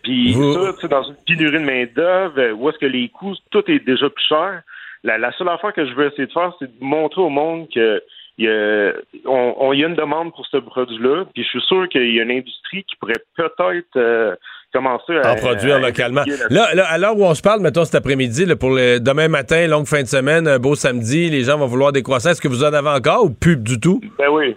Puis 0.04 0.34
ça, 0.34 0.74
tu 0.74 0.82
sais, 0.82 0.88
dans 0.88 1.04
une 1.04 1.16
pénurie 1.26 1.60
de 1.60 1.66
main-d'œuvre, 1.66 2.52
où 2.54 2.70
est-ce 2.70 2.78
que 2.78 2.86
les 2.86 3.10
coûts, 3.10 3.36
tout 3.52 3.64
est 3.70 3.80
déjà 3.80 4.10
plus 4.10 4.26
cher. 4.26 4.62
La, 5.04 5.18
la 5.18 5.32
seule 5.32 5.48
affaire 5.50 5.74
que 5.74 5.86
je 5.86 5.94
veux 5.94 6.08
essayer 6.08 6.28
de 6.28 6.32
faire, 6.32 6.54
c'est 6.60 6.68
de 6.68 6.84
montrer 6.84 7.22
au 7.22 7.30
monde 7.30 7.68
que 7.74 8.04
il 8.40 8.46
y, 8.46 8.48
a, 8.48 8.94
on, 9.26 9.74
y 9.74 9.84
a 9.84 9.88
une 9.88 9.96
demande 9.96 10.34
pour 10.34 10.48
ce 10.48 10.56
produit-là, 10.56 11.26
puis 11.34 11.44
je 11.44 11.50
suis 11.50 11.62
sûr 11.62 11.90
qu'il 11.90 12.16
y 12.16 12.22
a 12.22 12.24
une 12.24 12.32
industrie 12.32 12.86
qui 12.86 12.96
pourrait 12.96 13.22
peut-être 13.36 13.98
euh, 13.98 14.34
commencer 14.74 15.18
à 15.24 15.34
en 15.34 15.36
produire 15.36 15.80
localement. 15.80 16.24
Là, 16.50 16.74
là, 16.74 16.86
à 16.88 16.98
l'heure 16.98 17.18
où 17.18 17.24
on 17.24 17.34
se 17.34 17.42
parle, 17.42 17.62
mettons 17.62 17.86
cet 17.86 17.96
après-midi, 17.96 18.46
pour 18.60 18.72
le, 18.72 19.00
demain 19.00 19.28
matin, 19.28 19.68
longue 19.68 19.88
fin 19.88 20.02
de 20.02 20.08
semaine, 20.08 20.48
un 20.48 20.60
beau 20.60 20.76
samedi, 20.76 21.30
les 21.30 21.44
gens 21.44 21.58
vont 21.58 21.68
vouloir 21.68 21.92
des 21.92 22.04
croissants. 22.04 22.32
Est-ce 22.32 22.42
que 22.42 22.48
vous 22.48 22.64
en 22.64 22.74
avez 22.74 22.90
encore 22.90 23.26
ou 23.26 23.30
plus 23.30 23.58
du 23.58 23.80
tout? 23.80 24.02
Ben 24.18 24.30
oui. 24.30 24.56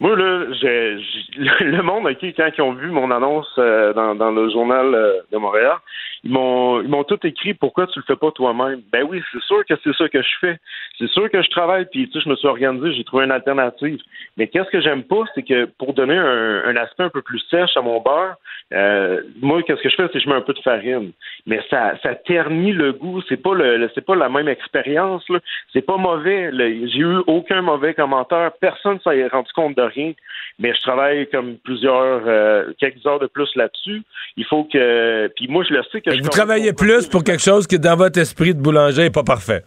Moi, 0.00 0.16
là, 0.16 0.46
j'ai, 0.60 0.96
le 1.64 1.82
monde, 1.82 2.06
OK, 2.06 2.24
quand 2.36 2.50
ils 2.56 2.62
ont 2.62 2.72
vu 2.72 2.90
mon 2.90 3.10
annonce 3.10 3.52
euh, 3.58 3.92
dans, 3.92 4.14
dans, 4.14 4.30
le 4.30 4.50
journal 4.50 4.94
euh, 4.94 5.20
de 5.30 5.36
Montréal, 5.36 5.76
ils 6.24 6.30
m'ont 6.30 6.82
ils 6.82 6.88
m'ont 6.88 7.04
tout 7.04 7.18
écrit 7.26 7.54
pourquoi 7.54 7.86
tu 7.86 7.98
le 7.98 8.04
fais 8.04 8.16
pas 8.16 8.30
toi-même? 8.30 8.82
Ben 8.92 9.06
oui, 9.08 9.22
c'est 9.32 9.42
sûr 9.42 9.64
que 9.64 9.74
c'est 9.82 9.94
ça 9.94 10.08
que 10.08 10.22
je 10.22 10.38
fais. 10.40 10.58
C'est 10.98 11.08
sûr 11.08 11.30
que 11.30 11.42
je 11.42 11.48
travaille, 11.50 11.86
puis 11.86 12.08
tu 12.08 12.12
sais, 12.12 12.24
je 12.24 12.28
me 12.28 12.36
suis 12.36 12.48
organisé, 12.48 12.92
j'ai 12.92 13.04
trouvé 13.04 13.24
une 13.24 13.30
alternative. 13.30 13.98
Mais 14.36 14.48
qu'est-ce 14.48 14.70
que 14.70 14.80
j'aime 14.80 15.04
pas, 15.04 15.24
c'est 15.34 15.42
que 15.42 15.64
pour 15.78 15.94
donner 15.94 16.16
un, 16.16 16.64
un, 16.66 16.76
aspect 16.76 17.04
un 17.04 17.10
peu 17.10 17.22
plus 17.22 17.40
sèche 17.50 17.76
à 17.76 17.80
mon 17.80 18.00
beurre, 18.00 18.36
euh, 18.72 19.22
moi, 19.40 19.62
qu'est-ce 19.62 19.82
que 19.82 19.88
je 19.88 19.96
fais, 19.96 20.06
c'est 20.08 20.18
que 20.18 20.20
je 20.20 20.28
mets 20.28 20.34
un 20.34 20.42
peu 20.42 20.52
de 20.52 20.60
farine. 20.60 21.12
Mais 21.46 21.60
ça, 21.70 21.94
ça 22.02 22.14
ternit 22.14 22.72
le 22.72 22.92
goût. 22.92 23.20
C'est 23.28 23.36
pas 23.36 23.54
le, 23.54 23.90
c'est 23.94 24.04
pas 24.04 24.14
la 24.14 24.28
même 24.28 24.48
expérience. 24.48 25.24
C'est 25.72 25.84
pas 25.84 25.96
mauvais. 25.96 26.50
J'ai 26.52 27.00
eu 27.00 27.18
aucun 27.26 27.62
mauvais 27.62 27.94
commentaire. 27.94 28.52
Personne 28.60 29.00
s'en 29.00 29.10
est 29.12 29.26
rendu 29.26 29.50
compte 29.52 29.76
de 29.76 29.82
rien. 29.82 30.12
Mais 30.58 30.74
je 30.74 30.80
travaille 30.82 31.28
comme 31.30 31.56
plusieurs, 31.56 32.22
euh, 32.26 32.72
quelques 32.78 33.04
heures 33.06 33.18
de 33.18 33.26
plus 33.26 33.48
là-dessus. 33.56 34.02
Il 34.36 34.44
faut 34.44 34.64
que, 34.64 35.28
puis 35.34 35.48
moi, 35.48 35.64
je 35.68 35.74
le 35.74 35.82
sais 35.90 36.00
que. 36.00 36.09
Vous 36.22 36.28
travaillez 36.28 36.72
plus 36.72 37.06
pour 37.06 37.24
quelque 37.24 37.42
chose 37.42 37.66
qui, 37.66 37.78
dans 37.78 37.96
votre 37.96 38.18
esprit 38.18 38.54
de 38.54 38.60
boulanger, 38.60 39.02
n'est 39.02 39.10
pas 39.10 39.22
parfait. 39.22 39.64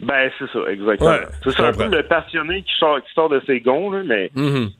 Ben, 0.00 0.30
c'est 0.38 0.50
ça, 0.50 0.70
exactement. 0.70 1.16
c'est 1.42 1.60
un 1.60 1.72
peu 1.72 1.88
le 1.88 2.02
passionné 2.02 2.62
qui 2.62 2.76
sort, 2.78 2.98
qui 3.02 3.12
sort 3.14 3.28
de 3.28 3.40
ses 3.46 3.60
gonds, 3.60 3.90
mais 4.04 4.30
mhm. 4.34 4.70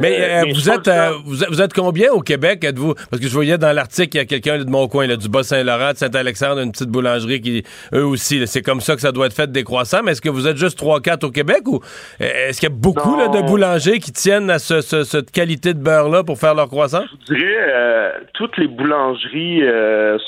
Mais, 0.00 0.20
euh, 0.20 0.42
euh, 0.42 0.52
vous, 0.52 0.70
êtes, 0.70 0.88
euh, 0.88 1.10
vous, 1.24 1.62
êtes 1.62 1.72
combien 1.74 2.10
au 2.12 2.20
Québec, 2.20 2.64
êtes-vous? 2.64 2.94
Parce 2.94 3.20
que 3.20 3.28
je 3.28 3.34
voyais 3.34 3.58
dans 3.58 3.74
l'article, 3.74 4.16
il 4.16 4.18
y 4.18 4.22
a 4.22 4.24
quelqu'un 4.24 4.58
de 4.58 4.70
mon 4.70 4.88
coin, 4.88 5.06
du 5.06 5.28
Bas-Saint-Laurent, 5.28 5.92
de 5.92 5.96
Saint-Alexandre, 5.96 6.60
une 6.62 6.72
petite 6.72 6.88
boulangerie 6.88 7.40
qui, 7.40 7.62
eux 7.92 8.04
aussi, 8.04 8.46
c'est 8.46 8.62
comme 8.62 8.80
ça 8.80 8.94
que 8.94 9.00
ça 9.00 9.12
doit 9.12 9.26
être 9.26 9.34
fait 9.34 9.50
décroissant. 9.50 10.02
Mais 10.02 10.12
est-ce 10.12 10.22
que 10.22 10.28
vous 10.28 10.46
êtes 10.46 10.56
juste 10.56 10.80
3-4 10.80 11.26
au 11.26 11.30
Québec 11.30 11.62
ou 11.66 11.80
est-ce 12.18 12.60
qu'il 12.60 12.68
y 12.68 12.72
a 12.72 12.74
beaucoup 12.74 13.16
de 13.16 13.46
boulangers 13.46 13.98
qui 13.98 14.12
tiennent 14.12 14.50
à 14.50 14.58
cette 14.58 15.30
qualité 15.30 15.74
de 15.74 15.80
beurre-là 15.80 16.24
pour 16.24 16.38
faire 16.38 16.54
leur 16.54 16.68
croissant? 16.68 17.04
Je 17.28 17.34
dirais, 17.34 18.14
toutes 18.34 18.56
les 18.56 18.68
boulangeries, 18.68 19.62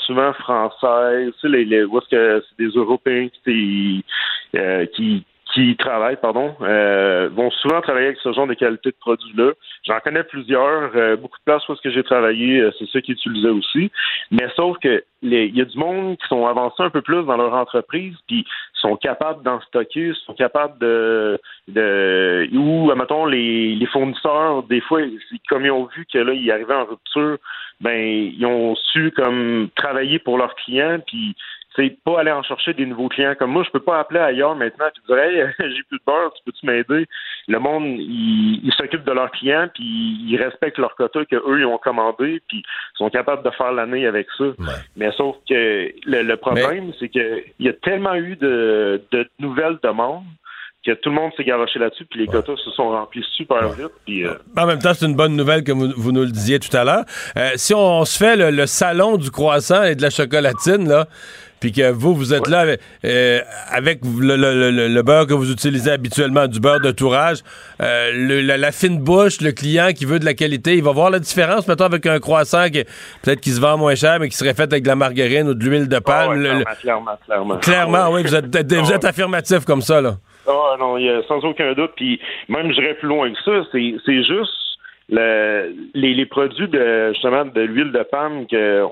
souvent 0.05 0.33
françaises, 0.33 1.33
les, 1.43 1.65
les, 1.65 1.83
où 1.83 1.97
est-ce 1.97 2.09
que 2.09 2.43
c'est 2.47 2.63
des 2.63 2.71
Européens 2.71 3.27
qui, 3.43 4.03
qui 4.93 5.25
qui 5.53 5.75
travaillent, 5.75 6.19
pardon, 6.21 6.55
euh, 6.61 7.29
vont 7.33 7.51
souvent 7.51 7.81
travailler 7.81 8.07
avec 8.07 8.19
ce 8.23 8.31
genre 8.31 8.47
de 8.47 8.53
qualité 8.53 8.89
de 8.89 8.95
produits-là. 8.99 9.51
J'en 9.85 9.99
connais 9.99 10.23
plusieurs, 10.23 10.91
euh, 10.95 11.17
beaucoup 11.17 11.37
de 11.37 11.43
places 11.43 11.67
où 11.67 11.75
ce 11.75 11.81
que 11.81 11.91
j'ai 11.91 12.03
travaillé, 12.03 12.61
euh, 12.61 12.71
c'est 12.79 12.89
ça 12.89 13.01
qu'ils 13.01 13.15
utilisaient 13.15 13.49
aussi. 13.49 13.91
Mais 14.31 14.47
sauf 14.55 14.77
que 14.79 15.03
il 15.23 15.55
y 15.55 15.61
a 15.61 15.65
du 15.65 15.77
monde 15.77 16.17
qui 16.17 16.27
sont 16.27 16.47
avancés 16.47 16.81
un 16.81 16.89
peu 16.89 17.01
plus 17.01 17.23
dans 17.25 17.37
leur 17.37 17.53
entreprise, 17.53 18.15
puis 18.27 18.45
sont 18.73 18.95
capables 18.95 19.43
d'en 19.43 19.61
stocker, 19.61 20.13
sont 20.25 20.33
capables 20.33 20.79
de, 20.79 21.39
de 21.67 22.49
ou 22.53 22.91
mettons 22.95 23.25
les, 23.25 23.75
les 23.75 23.85
fournisseurs, 23.87 24.63
des 24.63 24.81
fois, 24.81 25.01
comme 25.47 25.65
ils 25.65 25.71
ont 25.71 25.87
vu 25.95 26.07
que 26.11 26.17
là, 26.17 26.33
ils 26.33 26.49
arrivaient 26.49 26.73
en 26.73 26.85
rupture, 26.85 27.37
ben 27.81 28.31
ils 28.35 28.45
ont 28.45 28.75
su 28.75 29.11
comme 29.11 29.69
travailler 29.75 30.17
pour 30.17 30.39
leurs 30.39 30.55
clients, 30.55 30.99
puis 31.05 31.35
c'est 31.75 31.97
pas 32.03 32.19
aller 32.19 32.31
en 32.31 32.43
chercher 32.43 32.73
des 32.73 32.85
nouveaux 32.85 33.07
clients. 33.07 33.35
Comme 33.37 33.51
moi, 33.51 33.63
je 33.63 33.71
peux 33.71 33.79
pas 33.79 33.99
appeler 33.99 34.19
ailleurs 34.19 34.55
maintenant 34.55 34.85
et 34.87 35.07
dire 35.07 35.17
Hey, 35.17 35.53
j'ai 35.59 35.83
plus 35.83 35.97
de 35.97 36.03
beurre, 36.05 36.33
tu 36.33 36.43
peux-tu 36.45 36.65
m'aider? 36.65 37.07
Le 37.47 37.59
monde, 37.59 37.83
ils 37.85 38.73
s'occupent 38.77 39.05
de 39.05 39.11
leurs 39.11 39.31
clients, 39.31 39.69
puis 39.73 39.83
ils 39.83 40.37
respectent 40.37 40.77
leur 40.77 40.95
quota 40.95 41.23
qu'eux, 41.25 41.59
ils 41.59 41.65
ont 41.65 41.77
commandé, 41.77 42.41
puis 42.47 42.57
ils 42.59 42.97
sont 42.97 43.09
capables 43.09 43.43
de 43.43 43.51
faire 43.51 43.71
l'année 43.71 44.05
avec 44.05 44.27
ça. 44.37 44.45
Mais 44.95 45.11
sauf 45.13 45.37
que 45.47 45.91
le, 46.05 46.35
problème, 46.35 46.91
c'est 46.99 47.09
qu'il 47.09 47.43
y 47.59 47.69
a 47.69 47.73
tellement 47.73 48.15
eu 48.15 48.35
de, 48.35 49.01
de 49.11 49.27
nouvelles 49.39 49.79
demandes 49.83 50.23
que 50.85 50.91
tout 50.93 51.09
le 51.09 51.15
monde 51.15 51.31
s'est 51.37 51.43
garoché 51.43 51.77
là-dessus, 51.77 52.05
puis 52.05 52.21
les 52.21 52.27
quotas 52.27 52.55
se 52.57 52.71
sont 52.71 52.89
remplis 52.89 53.23
super 53.33 53.69
vite. 53.69 53.91
Puis, 54.05 54.25
euh, 54.25 54.33
En 54.57 54.65
même 54.65 54.79
temps, 54.79 54.93
c'est 54.93 55.05
une 55.05 55.15
bonne 55.15 55.35
nouvelle, 55.35 55.63
comme 55.63 55.93
vous, 55.95 56.11
nous 56.11 56.21
le 56.21 56.31
disiez 56.31 56.59
tout 56.59 56.75
à 56.75 56.83
l'heure. 56.83 57.05
Euh, 57.37 57.51
si 57.55 57.73
on, 57.75 58.03
se 58.03 58.17
fait 58.17 58.35
le, 58.35 58.65
salon 58.65 59.17
du 59.17 59.29
croissant 59.29 59.83
et 59.83 59.95
de 59.95 60.01
la 60.01 60.09
chocolatine, 60.09 60.89
là, 60.89 61.05
puis 61.61 61.71
que 61.71 61.91
vous, 61.91 62.13
vous 62.13 62.33
êtes 62.33 62.49
là 62.49 62.65
euh, 63.05 63.39
avec, 63.69 63.99
le, 64.03 65.01
beurre 65.03 65.27
que 65.27 65.33
vous 65.33 65.51
utilisez 65.51 65.91
habituellement, 65.91 66.47
du 66.47 66.59
beurre 66.59 66.81
de 66.81 66.91
tourage, 66.91 67.37
la, 67.79 68.71
fine 68.71 68.99
bouche, 68.99 69.39
le 69.39 69.51
client 69.51 69.91
qui 69.95 70.05
veut 70.05 70.19
de 70.19 70.25
la 70.25 70.33
qualité, 70.33 70.75
il 70.75 70.83
va 70.83 70.91
voir 70.91 71.09
la 71.09 71.19
différence, 71.19 71.67
mettons, 71.67 71.85
avec 71.85 72.05
un 72.05 72.19
croissant 72.19 72.65
qui 72.65 72.83
peut-être 73.23 73.39
qui 73.39 73.51
se 73.51 73.61
vend 73.61 73.77
moins 73.77 73.95
cher, 73.95 74.17
mais 74.19 74.27
qui 74.27 74.35
serait 74.35 74.53
fait 74.53 74.63
avec 74.63 74.83
de 74.83 74.87
la 74.89 74.95
margarine 74.95 75.47
ou 75.47 75.53
de 75.53 75.63
l'huile 75.63 75.87
de 75.87 75.99
palme. 75.99 76.41
clairement, 76.81 77.11
clairement, 77.25 77.57
clairement. 77.57 78.09
oui, 78.11 78.23
vous 78.23 78.35
êtes, 78.35 78.73
vous 78.73 78.91
êtes 78.91 79.05
affirmatif 79.05 79.63
comme 79.63 79.81
ça, 79.81 80.01
là. 80.01 80.15
Ah 80.47 80.75
non, 80.79 80.97
y 80.97 81.07
a, 81.07 81.21
sans 81.27 81.43
aucun 81.43 81.73
doute. 81.73 81.91
Puis 81.95 82.19
même, 82.49 82.71
j'irais 82.73 82.95
plus 82.95 83.07
loin 83.07 83.31
que 83.31 83.39
ça. 83.45 83.67
C'est, 83.71 83.95
c'est 84.05 84.23
juste 84.23 84.51
le, 85.09 85.73
les, 85.93 86.13
les, 86.13 86.25
produits 86.25 86.67
de 86.67 87.11
justement 87.13 87.45
de 87.45 87.61
l'huile 87.61 87.91
de 87.91 88.03
palme 88.03 88.47
qu'on 88.47 88.91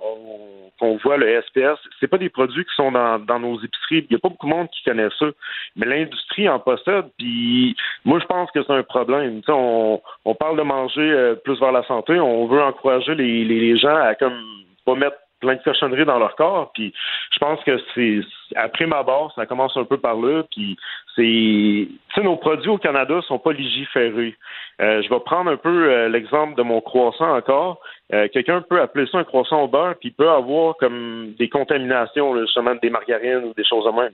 voit 0.81 1.17
le 1.17 1.41
SPS, 1.41 1.77
c'est 1.99 2.07
pas 2.07 2.17
des 2.17 2.29
produits 2.29 2.65
qui 2.65 2.75
sont 2.75 2.91
dans, 2.91 3.19
dans 3.19 3.39
nos 3.39 3.59
épiceries. 3.59 4.05
Il 4.09 4.11
n'y 4.11 4.15
a 4.15 4.19
pas 4.19 4.29
beaucoup 4.29 4.47
de 4.47 4.51
monde 4.51 4.69
qui 4.69 4.83
connaît 4.83 5.09
ça. 5.17 5.27
Mais 5.75 5.85
l'industrie 5.85 6.49
en 6.49 6.59
possède. 6.59 7.05
Puis 7.17 7.75
moi, 8.05 8.19
je 8.19 8.25
pense 8.25 8.49
que 8.51 8.63
c'est 8.63 8.73
un 8.73 8.83
problème. 8.83 9.41
on, 9.47 10.01
on 10.25 10.35
parle 10.35 10.57
de 10.57 10.63
manger 10.63 11.01
euh, 11.01 11.35
plus 11.35 11.59
vers 11.59 11.71
la 11.71 11.83
santé. 11.83 12.19
On 12.19 12.47
veut 12.47 12.61
encourager 12.61 13.15
les, 13.15 13.45
les, 13.45 13.59
les 13.59 13.77
gens 13.77 13.95
à 13.95 14.15
comme 14.15 14.41
pas 14.85 14.95
mettre 14.95 15.17
plein 15.39 15.55
de 15.55 15.63
cochonneries 15.63 16.05
dans 16.05 16.19
leur 16.19 16.35
corps. 16.35 16.71
Puis 16.73 16.93
je 17.31 17.39
pense 17.39 17.63
que 17.63 17.79
c'est 17.93 18.21
après 18.55 18.85
ma 18.85 19.03
barre, 19.03 19.31
ça 19.35 19.45
commence 19.45 19.75
un 19.77 19.85
peu 19.85 19.97
par 19.97 20.15
là. 20.15 20.43
Puis 20.51 20.77
c'est, 21.15 21.21
tu 21.23 21.89
sais, 22.15 22.23
nos 22.23 22.37
produits 22.37 22.69
au 22.69 22.77
Canada 22.77 23.19
sont 23.27 23.39
pas 23.39 23.53
légiférés. 23.53 24.35
Euh, 24.81 25.01
je 25.01 25.09
vais 25.09 25.19
prendre 25.19 25.51
un 25.51 25.57
peu 25.57 25.91
euh, 25.91 26.09
l'exemple 26.09 26.55
de 26.55 26.63
mon 26.63 26.81
croissant 26.81 27.35
encore. 27.35 27.81
Euh, 28.13 28.27
quelqu'un 28.31 28.61
peut 28.61 28.81
appeler 28.81 29.05
ça 29.11 29.19
un 29.19 29.23
croissant 29.23 29.63
au 29.63 29.67
beurre, 29.67 29.95
puis 29.99 30.09
il 30.09 30.13
peut 30.13 30.29
avoir 30.29 30.75
comme 30.77 31.33
des 31.37 31.49
contaminations, 31.49 32.39
justement 32.39 32.75
des 32.81 32.89
margarines 32.89 33.45
ou 33.45 33.53
des 33.55 33.65
choses 33.65 33.85
de 33.85 33.91
même. 33.91 34.13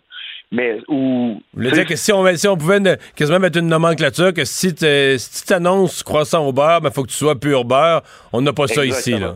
Mais 0.51 0.79
ou. 0.87 1.39
Vous 1.53 1.59
voulez 1.61 1.71
dire 1.71 1.85
que 1.85 1.95
si 1.95 2.11
on, 2.11 2.25
si 2.35 2.47
on 2.47 2.57
pouvait 2.57 2.81
quasiment 3.15 3.39
mettre 3.39 3.59
une 3.59 3.67
nomenclature 3.67 4.33
que 4.33 4.43
si 4.43 4.73
tu 4.73 4.85
si 5.17 5.53
annonces 5.53 6.03
croissant 6.03 6.47
au 6.47 6.51
beurre, 6.51 6.79
il 6.79 6.83
ben, 6.83 6.91
faut 6.91 7.03
que 7.03 7.09
tu 7.09 7.15
sois 7.15 7.35
pur 7.39 7.63
beurre. 7.63 8.01
On 8.33 8.41
n'a 8.41 8.53
pas 8.53 8.67
ça 8.67 8.85
ici, 8.85 9.11
là. 9.11 9.35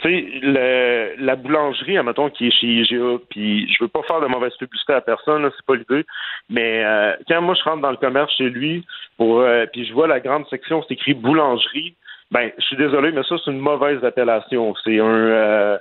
Tu 0.00 0.08
sais, 0.08 1.14
la 1.18 1.36
boulangerie, 1.36 1.96
admettons, 1.96 2.28
qui 2.30 2.48
est 2.48 2.50
chez 2.50 2.66
IGA, 2.66 3.18
puis 3.30 3.72
je 3.72 3.82
veux 3.82 3.88
pas 3.88 4.02
faire 4.02 4.20
de 4.20 4.26
mauvaise 4.26 4.54
publicité 4.56 4.92
à 4.92 5.00
personne, 5.00 5.50
c'est 5.56 5.66
pas 5.66 5.76
l'idée, 5.76 6.04
mais 6.50 6.84
euh, 6.84 7.14
quand 7.28 7.40
moi 7.40 7.54
je 7.54 7.62
rentre 7.62 7.82
dans 7.82 7.90
le 7.90 7.96
commerce 7.96 8.34
chez 8.36 8.50
lui, 8.50 8.84
pour 9.16 9.40
euh, 9.40 9.64
puis 9.72 9.86
je 9.86 9.92
vois 9.92 10.06
la 10.06 10.20
grande 10.20 10.46
section, 10.48 10.84
c'est 10.86 10.94
écrit 10.94 11.14
boulangerie, 11.14 11.94
ben, 12.30 12.50
je 12.58 12.64
suis 12.64 12.76
désolé, 12.76 13.12
mais 13.12 13.22
ça, 13.22 13.36
c'est 13.44 13.50
une 13.50 13.60
mauvaise 13.60 14.02
appellation. 14.04 14.74
C'est 14.84 14.98
un... 14.98 15.04
Euh, 15.04 15.78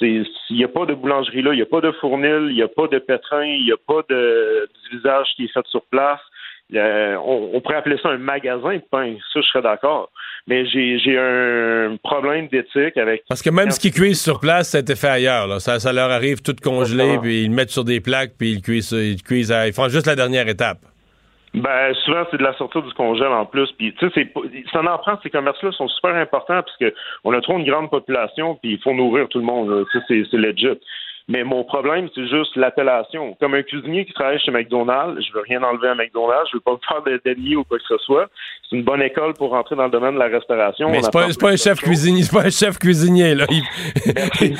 il 0.00 0.26
n'y 0.50 0.64
a 0.64 0.68
pas 0.68 0.84
de 0.84 0.92
boulangerie 0.92 1.40
là, 1.40 1.54
il 1.54 1.56
n'y 1.56 1.62
a 1.62 1.66
pas 1.66 1.80
de 1.80 1.90
fournil, 1.92 2.48
il 2.50 2.54
n'y 2.54 2.62
a 2.62 2.68
pas 2.68 2.86
de 2.86 2.98
pétrin, 2.98 3.44
il 3.44 3.64
n'y 3.64 3.72
a 3.72 3.78
pas 3.78 4.02
de 4.10 4.68
visage 4.92 5.28
qui 5.36 5.44
est 5.44 5.52
fait 5.52 5.66
sur 5.68 5.82
place. 5.86 6.20
On, 6.72 7.60
pourrait 7.60 7.76
appeler 7.76 7.98
ça 8.02 8.10
un 8.10 8.18
magasin 8.18 8.74
de 8.74 8.82
pain, 8.90 9.14
ça 9.32 9.40
je 9.40 9.46
serais 9.46 9.62
d'accord 9.62 10.10
mais 10.46 10.64
j'ai 10.66 11.18
un 11.18 11.96
problème 12.02 12.46
d'éthique 12.48 12.96
avec. 12.96 13.24
Parce 13.28 13.42
que 13.42 13.50
même 13.50 13.70
ce 13.70 13.80
qu'ils 13.80 13.92
cuisent 13.92 14.22
sur 14.22 14.38
place, 14.38 14.70
ça 14.70 14.78
a 14.78 14.80
été 14.80 14.94
fait 14.94 15.08
ailleurs. 15.08 15.46
Là. 15.46 15.58
Ça, 15.58 15.80
ça 15.80 15.92
leur 15.92 16.10
arrive 16.10 16.40
tout 16.40 16.54
congelé, 16.62 17.18
puis 17.20 17.42
ils 17.42 17.48
le 17.48 17.54
mettent 17.54 17.70
sur 17.70 17.84
des 17.84 18.00
plaques, 18.00 18.32
puis 18.38 18.52
ils 18.52 18.62
cuisent, 18.62 18.92
ils 18.92 19.22
cuisent, 19.22 19.54
ils 19.66 19.72
font 19.72 19.88
juste 19.88 20.06
la 20.06 20.14
dernière 20.14 20.48
étape. 20.48 20.78
Ben 21.54 21.94
souvent 22.04 22.24
c'est 22.30 22.36
de 22.36 22.42
la 22.42 22.52
sortie 22.58 22.82
du 22.82 22.92
congèle 22.92 23.28
en 23.28 23.46
plus. 23.46 23.72
Puis 23.78 23.94
tu 23.98 24.10
sais, 24.10 24.30
ça 24.70 24.80
en 24.80 24.98
prend. 24.98 25.18
Ces 25.22 25.30
commerces-là 25.30 25.72
sont 25.72 25.88
super 25.88 26.14
importants 26.14 26.62
parce 26.62 26.76
que 26.78 26.92
on 27.24 27.32
a 27.32 27.40
trop 27.40 27.56
une 27.56 27.64
grande 27.64 27.88
population, 27.88 28.56
puis 28.56 28.72
il 28.74 28.82
faut 28.82 28.92
nourrir 28.92 29.26
tout 29.28 29.38
le 29.38 29.44
monde. 29.44 29.86
C'est 30.06 30.26
legit. 30.32 30.78
Mais 31.28 31.42
mon 31.42 31.64
problème, 31.64 32.08
c'est 32.14 32.28
juste 32.28 32.54
l'appellation. 32.54 33.36
Comme 33.40 33.54
un 33.54 33.62
cuisinier 33.62 34.04
qui 34.04 34.12
travaille 34.12 34.38
chez 34.38 34.52
McDonald's, 34.52 35.20
je 35.26 35.32
veux 35.32 35.40
rien 35.40 35.60
enlever 35.64 35.88
à 35.88 35.94
McDonald's, 35.96 36.48
je 36.52 36.56
veux 36.56 36.60
pas 36.60 36.78
faire 36.88 37.02
d'ennemis 37.24 37.56
ou 37.56 37.64
quoi 37.64 37.78
que 37.78 37.84
ce 37.88 37.98
soit. 37.98 38.28
C'est 38.68 38.76
une 38.76 38.84
bonne 38.84 39.02
école 39.02 39.34
pour 39.34 39.50
rentrer 39.50 39.74
dans 39.74 39.86
le 39.86 39.90
domaine 39.90 40.14
de 40.14 40.20
la 40.20 40.28
restauration. 40.28 40.88
Mais 40.88 41.02
c'est 41.02 41.12
pas, 41.12 41.26
pas, 41.40 41.50
un 41.50 41.56
chef 41.56 41.80
cuisinier, 41.80 42.22
c'est 42.22 42.36
pas 42.36 42.46
un 42.46 42.50
chef 42.50 42.78
cuisinier, 42.78 43.34
là. 43.34 43.46
Il, 43.50 43.62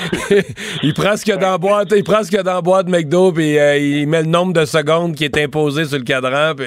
il 0.83 0.95
prend 0.95 1.17
ce 1.17 1.25
qu'il 1.25 1.35
y 1.35 1.37
a 1.37 1.41
dans 1.41 1.53
la 1.53 1.59
boîte, 1.59 1.93
il 1.95 2.03
prend 2.03 2.25
ce 2.25 2.31
qu'il 2.31 2.39
y 2.39 2.41
a 2.41 2.43
dans 2.43 2.55
la 2.55 2.62
boîte 2.62 2.89
McDo, 2.89 3.33
puis 3.33 3.57
euh, 3.57 3.77
il 3.79 4.09
met 4.09 4.23
le 4.23 4.29
nombre 4.29 4.53
de 4.53 4.64
secondes 4.64 5.14
qui 5.14 5.25
est 5.25 5.39
imposé 5.39 5.85
sur 5.85 5.99
le 5.99 6.05
cadran, 6.05 6.55
puis... 6.57 6.67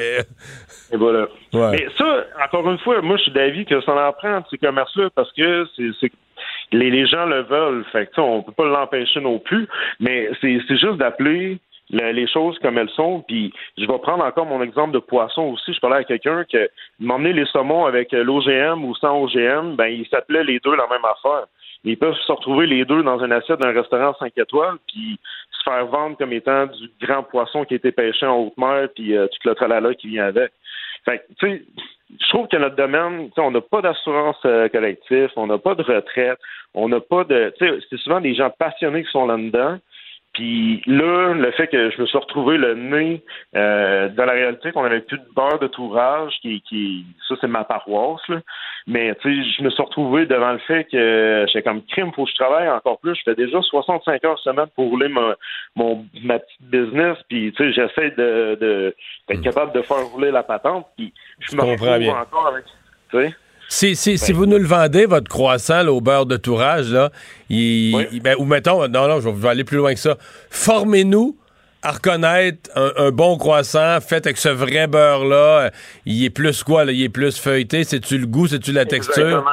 Et 0.92 0.98
voilà. 0.98 1.28
Mais 1.54 1.88
ça, 1.98 2.26
encore 2.44 2.70
une 2.72 2.80
fois, 2.80 3.02
moi, 3.02 3.18
je 3.18 3.24
suis 3.24 3.32
d'avis 3.32 3.66
que 3.66 3.82
ça 3.82 3.92
en 3.92 4.14
prend 4.14 4.42
ces 4.50 4.58
commerces-là 4.58 5.10
parce 5.14 5.32
que 5.34 5.66
c'est 5.76 6.12
les, 6.72 7.06
gens 7.08 7.26
le 7.26 7.42
veulent. 7.42 7.86
Fait 7.92 8.08
que, 8.08 8.22
on 8.22 8.44
peut 8.44 8.52
pas 8.52 8.66
l'empêcher 8.66 9.20
non 9.22 9.40
plus, 9.40 9.68
mais 10.00 10.30
c'est 10.42 10.60
juste 10.70 10.98
d'appeler 10.98 11.60
les 11.92 12.28
choses 12.28 12.58
comme 12.60 12.78
elles 12.78 12.90
sont. 12.92 13.24
Puis 13.28 13.54
je 13.78 13.86
vais 13.86 14.00
prendre 14.00 14.24
encore 14.24 14.46
mon 14.46 14.62
exemple 14.62 14.94
de 14.94 15.00
poisson 15.00 15.44
aussi. 15.44 15.74
Je 15.74 15.80
parlais 15.80 15.98
à 15.98 16.04
quelqu'un 16.04 16.44
qui 16.46 16.58
m'emmenait 17.00 17.34
les 17.34 17.46
saumons 17.46 17.86
avec 17.86 18.12
l'OGM 18.12 18.84
ou 18.86 18.96
sans 18.96 19.24
OGM, 19.24 19.76
ben 19.76 19.88
ils 19.88 20.08
s'appelaient 20.08 20.44
les 20.44 20.60
deux 20.60 20.76
la 20.76 20.88
même 20.88 21.06
affaire. 21.06 21.46
Ils 21.86 21.98
peuvent 21.98 22.16
se 22.16 22.32
retrouver 22.32 22.68
les 22.68 22.84
deux 22.84 23.04
dans 23.04 23.24
une 23.24 23.32
assiette 23.32 23.60
d'un 23.60 23.72
restaurant 23.72 24.14
5 24.20 24.38
étoiles, 24.38 24.76
puis 24.88 25.18
se 25.52 25.64
faire 25.64 25.86
vendre 25.86 26.18
comme 26.18 26.34
étant 26.34 26.66
du 26.68 26.90
grand 27.02 27.24
poisson 27.24 27.64
qui 27.64 27.74
a 27.74 27.78
été 27.78 27.92
pêché 27.92 28.26
en 28.26 28.38
haute 28.38 28.58
mer, 28.58 28.90
puis 28.94 29.16
euh, 29.16 29.28
tout 29.28 29.48
le 29.48 29.56
tralala 29.56 29.94
qui 29.94 30.10
vient 30.10 30.26
avec. 30.26 30.52
Fait 31.06 31.26
tu 31.40 31.50
sais, 31.50 31.64
je 32.18 32.28
trouve 32.30 32.48
que 32.48 32.58
notre 32.58 32.76
domaine, 32.76 33.30
on 33.38 33.52
n'a 33.52 33.62
pas 33.62 33.82
d'assurance 33.82 34.40
euh, 34.46 34.68
collective, 34.70 35.30
on 35.36 35.48
n'a 35.48 35.58
pas 35.58 35.76
de 35.76 35.84
retraite, 35.84 36.40
on 36.74 36.90
n'a 36.90 37.00
pas 37.00 37.24
de. 37.24 37.54
C'est 37.60 37.98
souvent 37.98 38.20
des 38.20 38.34
gens 38.34 38.50
passionnés 38.58 39.04
qui 39.04 39.12
sont 39.12 39.28
là-dedans. 39.28 39.78
Puis 40.34 40.82
là, 40.86 41.34
le 41.34 41.52
fait 41.52 41.68
que 41.68 41.90
je 41.90 42.00
me 42.02 42.06
suis 42.06 42.18
retrouvé 42.18 42.58
le 42.58 42.76
nez 42.76 43.24
euh, 43.56 44.10
dans 44.10 44.26
la 44.26 44.34
réalité 44.34 44.72
qu'on 44.72 44.84
avait 44.84 45.02
plus 45.02 45.18
de 45.18 45.26
beurre 45.36 45.60
de 45.60 45.68
tourage, 45.68 46.34
qui, 46.42 46.62
qui 46.62 47.06
ça 47.28 47.36
c'est 47.42 47.48
ma 47.48 47.64
paroisse, 47.64 48.22
là. 48.30 48.40
mais 48.86 49.16
tu 49.22 49.44
sais, 49.44 49.50
je 49.58 49.64
me 49.64 49.70
suis 49.70 49.82
retrouvé 49.82 50.28
devant 50.28 50.52
le 50.52 50.60
fait 50.60 50.86
que 50.86 51.46
j'étais 51.48 51.64
comme 51.64 51.84
crime, 51.84 52.12
faut 52.14 52.26
que 52.26 52.32
je 52.32 52.36
travaille 52.36 52.70
encore 52.70 53.00
plus. 53.00 53.16
Je 53.16 53.24
fais 53.26 53.36
déjà 53.36 53.60
65 53.62 54.24
heures 54.24 54.40
semaine 54.40 54.68
pour 54.76 54.90
rouler 54.90 55.10
ma, 55.10 55.36
mon 55.76 56.06
ma 56.24 56.38
petite 56.40 56.62
business, 56.62 57.18
puis 57.28 57.52
tu 57.54 57.64
sais, 57.64 57.74
j'essaie 57.74 58.12
de, 58.12 58.58
de 58.62 58.96
d'être 59.28 59.42
capable 59.42 59.74
de 59.74 59.82
faire 59.82 60.06
rouler 60.12 60.32
la 60.32 60.44
patente, 60.44 60.88
puis 60.96 61.12
je 61.40 61.56
me 61.56 61.62
retrouve 61.62 62.10
encore 62.10 62.48
avec, 62.48 62.66
tu 63.12 63.18
sais. 63.18 63.36
Si, 63.72 63.96
si, 63.96 64.18
si, 64.18 64.34
vous 64.34 64.48
nous 64.48 64.58
le 64.58 64.66
vendez, 64.66 65.06
votre 65.06 65.30
croissant 65.30 65.86
au 65.88 66.02
beurre 66.02 66.26
de 66.26 66.38
tourage, 66.38 66.92
là, 66.92 67.12
il, 67.52 68.20
ben, 68.24 68.36
ou 68.40 68.46
mettons, 68.46 68.88
non, 68.88 69.08
non, 69.08 69.20
je 69.22 69.30
vais 69.30 69.48
aller 69.48 69.64
plus 69.64 69.78
loin 69.78 69.94
que 69.94 70.00
ça. 70.00 70.16
Formez-nous 70.50 71.38
à 71.84 71.92
reconnaître 71.92 72.70
un, 72.76 73.12
bon 73.12 73.38
croissant 73.38 74.02
fait 74.02 74.26
avec 74.26 74.38
ce 74.38 74.50
vrai 74.50 74.88
beurre-là. 74.88 75.70
Il 76.08 76.26
est 76.26 76.32
plus 76.32 76.64
quoi, 76.64 76.84
là? 76.84 76.92
Il 76.92 77.04
est 77.04 77.10
plus 77.10 77.40
feuilleté? 77.40 77.84
C'est-tu 77.84 78.18
le 78.18 78.26
goût? 78.26 78.48
C'est-tu 78.48 78.72
la 78.72 78.86
texture? 78.86 79.46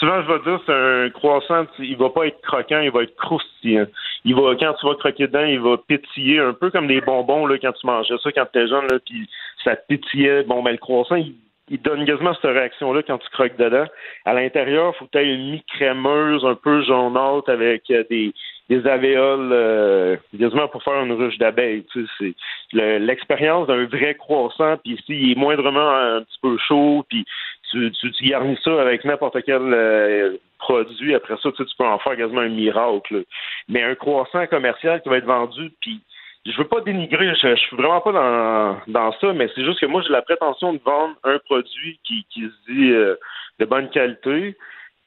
Souvent, 0.00 0.20
je 0.22 0.32
vais 0.32 0.38
dire, 0.40 0.60
c'est 0.66 0.72
un 0.72 1.10
croissant, 1.10 1.64
il 1.78 1.96
va 1.96 2.10
pas 2.10 2.26
être 2.26 2.40
croquant, 2.42 2.80
il 2.80 2.90
va 2.90 3.04
être 3.04 3.14
croustillant. 3.14 3.86
Il 4.24 4.34
va, 4.34 4.56
quand 4.58 4.74
tu 4.74 4.86
vas 4.86 4.96
croquer 4.96 5.28
dedans, 5.28 5.44
il 5.44 5.60
va 5.60 5.76
pétiller 5.76 6.40
un 6.40 6.54
peu 6.54 6.72
comme 6.72 6.88
des 6.88 7.00
bonbons, 7.00 7.46
là, 7.46 7.56
quand 7.62 7.72
tu 7.72 7.86
mangeais 7.86 8.16
ça 8.20 8.32
quand 8.32 8.46
tu 8.52 8.58
étais 8.58 8.68
jeune, 8.68 8.86
là, 8.90 8.98
puis 9.06 9.30
ça 9.62 9.76
pétillait. 9.76 10.42
Bon, 10.42 10.60
ben, 10.64 10.72
le 10.72 10.78
croissant, 10.78 11.14
il 11.14 11.36
il 11.68 11.80
donne 11.80 12.04
quasiment 12.04 12.34
cette 12.34 12.50
réaction-là 12.52 13.02
quand 13.02 13.18
tu 13.18 13.28
croques 13.30 13.56
dedans. 13.56 13.86
À 14.24 14.34
l'intérieur, 14.34 14.92
il 14.94 14.98
faut 14.98 15.04
que 15.06 15.10
tu 15.12 15.18
aies 15.18 15.34
une 15.34 15.50
mi-crémeuse, 15.52 16.44
un 16.44 16.54
peu 16.54 16.82
jaunâtre, 16.82 17.50
avec 17.50 17.90
euh, 17.90 18.04
des, 18.10 18.32
des 18.68 18.86
alvéoles 18.86 19.50
euh, 19.52 20.16
quasiment 20.38 20.68
pour 20.68 20.82
faire 20.82 21.02
une 21.02 21.12
ruche 21.12 21.38
d'abeilles. 21.38 21.84
Tu 21.92 22.04
sais, 22.04 22.10
c'est 22.18 22.34
le- 22.76 22.98
l'expérience 22.98 23.66
d'un 23.68 23.86
vrai 23.86 24.14
croissant, 24.16 24.76
puis 24.84 24.98
s'il 25.06 25.32
est 25.32 25.34
moindrement 25.38 25.88
un 25.90 26.22
petit 26.22 26.38
peu 26.42 26.58
chaud, 26.58 27.04
puis 27.08 27.24
tu, 27.70 27.90
tu, 27.92 28.10
tu 28.12 28.24
garnis 28.24 28.58
ça 28.62 28.80
avec 28.82 29.04
n'importe 29.04 29.38
quel 29.46 29.62
euh, 29.62 30.36
produit, 30.58 31.14
après 31.14 31.36
ça, 31.42 31.50
tu, 31.52 31.56
sais, 31.56 31.64
tu 31.64 31.76
peux 31.78 31.84
en 31.86 31.98
faire 31.98 32.16
quasiment 32.16 32.42
un 32.42 32.48
miracle. 32.48 33.16
là. 33.16 33.22
Mais 33.68 33.82
un 33.82 33.94
croissant 33.94 34.46
commercial 34.46 35.00
qui 35.00 35.08
va 35.08 35.18
être 35.18 35.24
vendu, 35.24 35.70
puis 35.80 36.00
je 36.44 36.56
veux 36.58 36.68
pas 36.68 36.80
dénigrer, 36.80 37.34
je, 37.34 37.48
je 37.48 37.60
suis 37.60 37.76
vraiment 37.76 38.00
pas 38.00 38.12
dans, 38.12 38.80
dans 38.88 39.12
ça, 39.20 39.32
mais 39.32 39.48
c'est 39.54 39.64
juste 39.64 39.80
que 39.80 39.86
moi 39.86 40.02
j'ai 40.02 40.12
la 40.12 40.22
prétention 40.22 40.72
de 40.72 40.80
vendre 40.84 41.14
un 41.24 41.38
produit 41.38 42.00
qui, 42.04 42.26
qui 42.30 42.42
se 42.42 42.72
dit 42.72 42.90
euh, 42.90 43.16
de 43.60 43.64
bonne 43.64 43.90
qualité, 43.90 44.56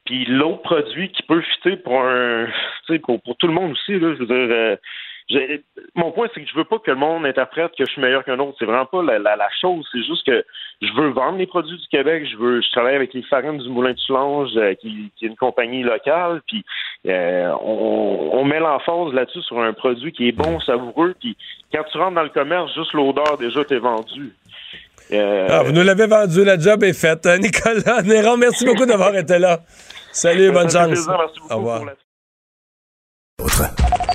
puis 0.06 0.26
l'autre 0.26 0.62
produit 0.62 1.12
qui 1.12 1.24
peut 1.24 1.42
fitter 1.42 1.78
pour 1.78 2.00
un, 2.00 2.48
pour, 3.04 3.22
pour 3.22 3.38
tout 3.38 3.48
le 3.48 3.54
monde 3.54 3.72
aussi 3.72 4.00
là. 4.00 4.14
Je 4.14 4.24
veux 4.24 4.28
dire, 4.28 4.56
euh, 4.56 4.76
mon 5.96 6.12
point 6.12 6.28
c'est 6.34 6.42
que 6.44 6.48
je 6.48 6.56
veux 6.56 6.66
pas 6.66 6.78
que 6.78 6.92
le 6.92 6.98
monde 6.98 7.26
interprète 7.26 7.72
que 7.78 7.84
je 7.86 7.92
suis 7.92 8.02
meilleur 8.02 8.24
qu'un 8.24 8.38
autre. 8.40 8.56
C'est 8.60 8.66
vraiment 8.66 8.86
pas 8.86 9.02
la, 9.02 9.18
la, 9.18 9.36
la 9.36 9.48
chose. 9.60 9.88
C'est 9.92 10.04
juste 10.04 10.26
que 10.26 10.46
je 10.82 10.94
veux 10.94 11.10
vendre 11.10 11.38
les 11.40 11.48
produits 11.48 11.78
du 11.78 11.88
Québec. 11.88 12.28
Je 12.32 12.38
veux, 12.38 12.62
je 12.62 12.72
travaille 12.72 12.96
avec 12.96 13.14
les 13.14 13.24
farines 13.24 13.58
du 13.58 13.70
Moulin 13.70 13.94
de 13.94 13.98
Soulanges, 13.98 14.52
euh, 14.58 14.76
qui, 14.76 15.12
qui 15.18 15.26
est 15.26 15.30
une 15.30 15.36
compagnie 15.36 15.82
locale. 15.84 16.42
Puis 16.48 16.64
euh, 17.08 17.52
on, 17.62 18.30
on 18.34 18.44
met 18.46 18.60
l'emphase 18.60 19.14
là-dessus 19.14 19.42
sur 19.42 19.60
un 19.60 19.74
produit 19.74 20.12
qui 20.12 20.28
est 20.28 20.32
bon, 20.32 20.60
savoureux. 20.60 21.16
Puis 21.20 21.36
quand 21.74 21.84
tu 21.92 21.98
rentres 21.98 22.16
dans 22.16 22.24
le 22.24 22.30
commerce, 22.30 22.74
juste 22.76 22.94
l'odeur 22.94 23.38
déjà 23.40 23.66
t'es 23.66 23.80
vendu. 23.80 24.32
Euh, 25.12 25.48
Ah, 25.50 25.64
vous 25.64 25.72
nous 25.72 25.84
l'avez 25.84 26.08
vendu, 26.08 26.44
la 26.44 26.58
job 26.60 26.84
est 26.84 26.94
faite. 27.00 27.26
Euh, 27.26 27.38
Nicolas 27.38 28.02
Néron, 28.04 28.38
merci 28.38 28.66
beaucoup 28.66 28.86
d'avoir 28.86 29.16
été 29.16 29.38
là. 29.40 29.60
Salut, 30.12 30.52
bonne 30.52 30.70
chance. 30.70 30.88
plaisir. 30.88 31.16
Merci 31.18 31.40
beaucoup 31.40 31.54
Au 31.54 31.58
revoir. 31.58 31.80
pour 31.80 33.48
la- 33.48 34.15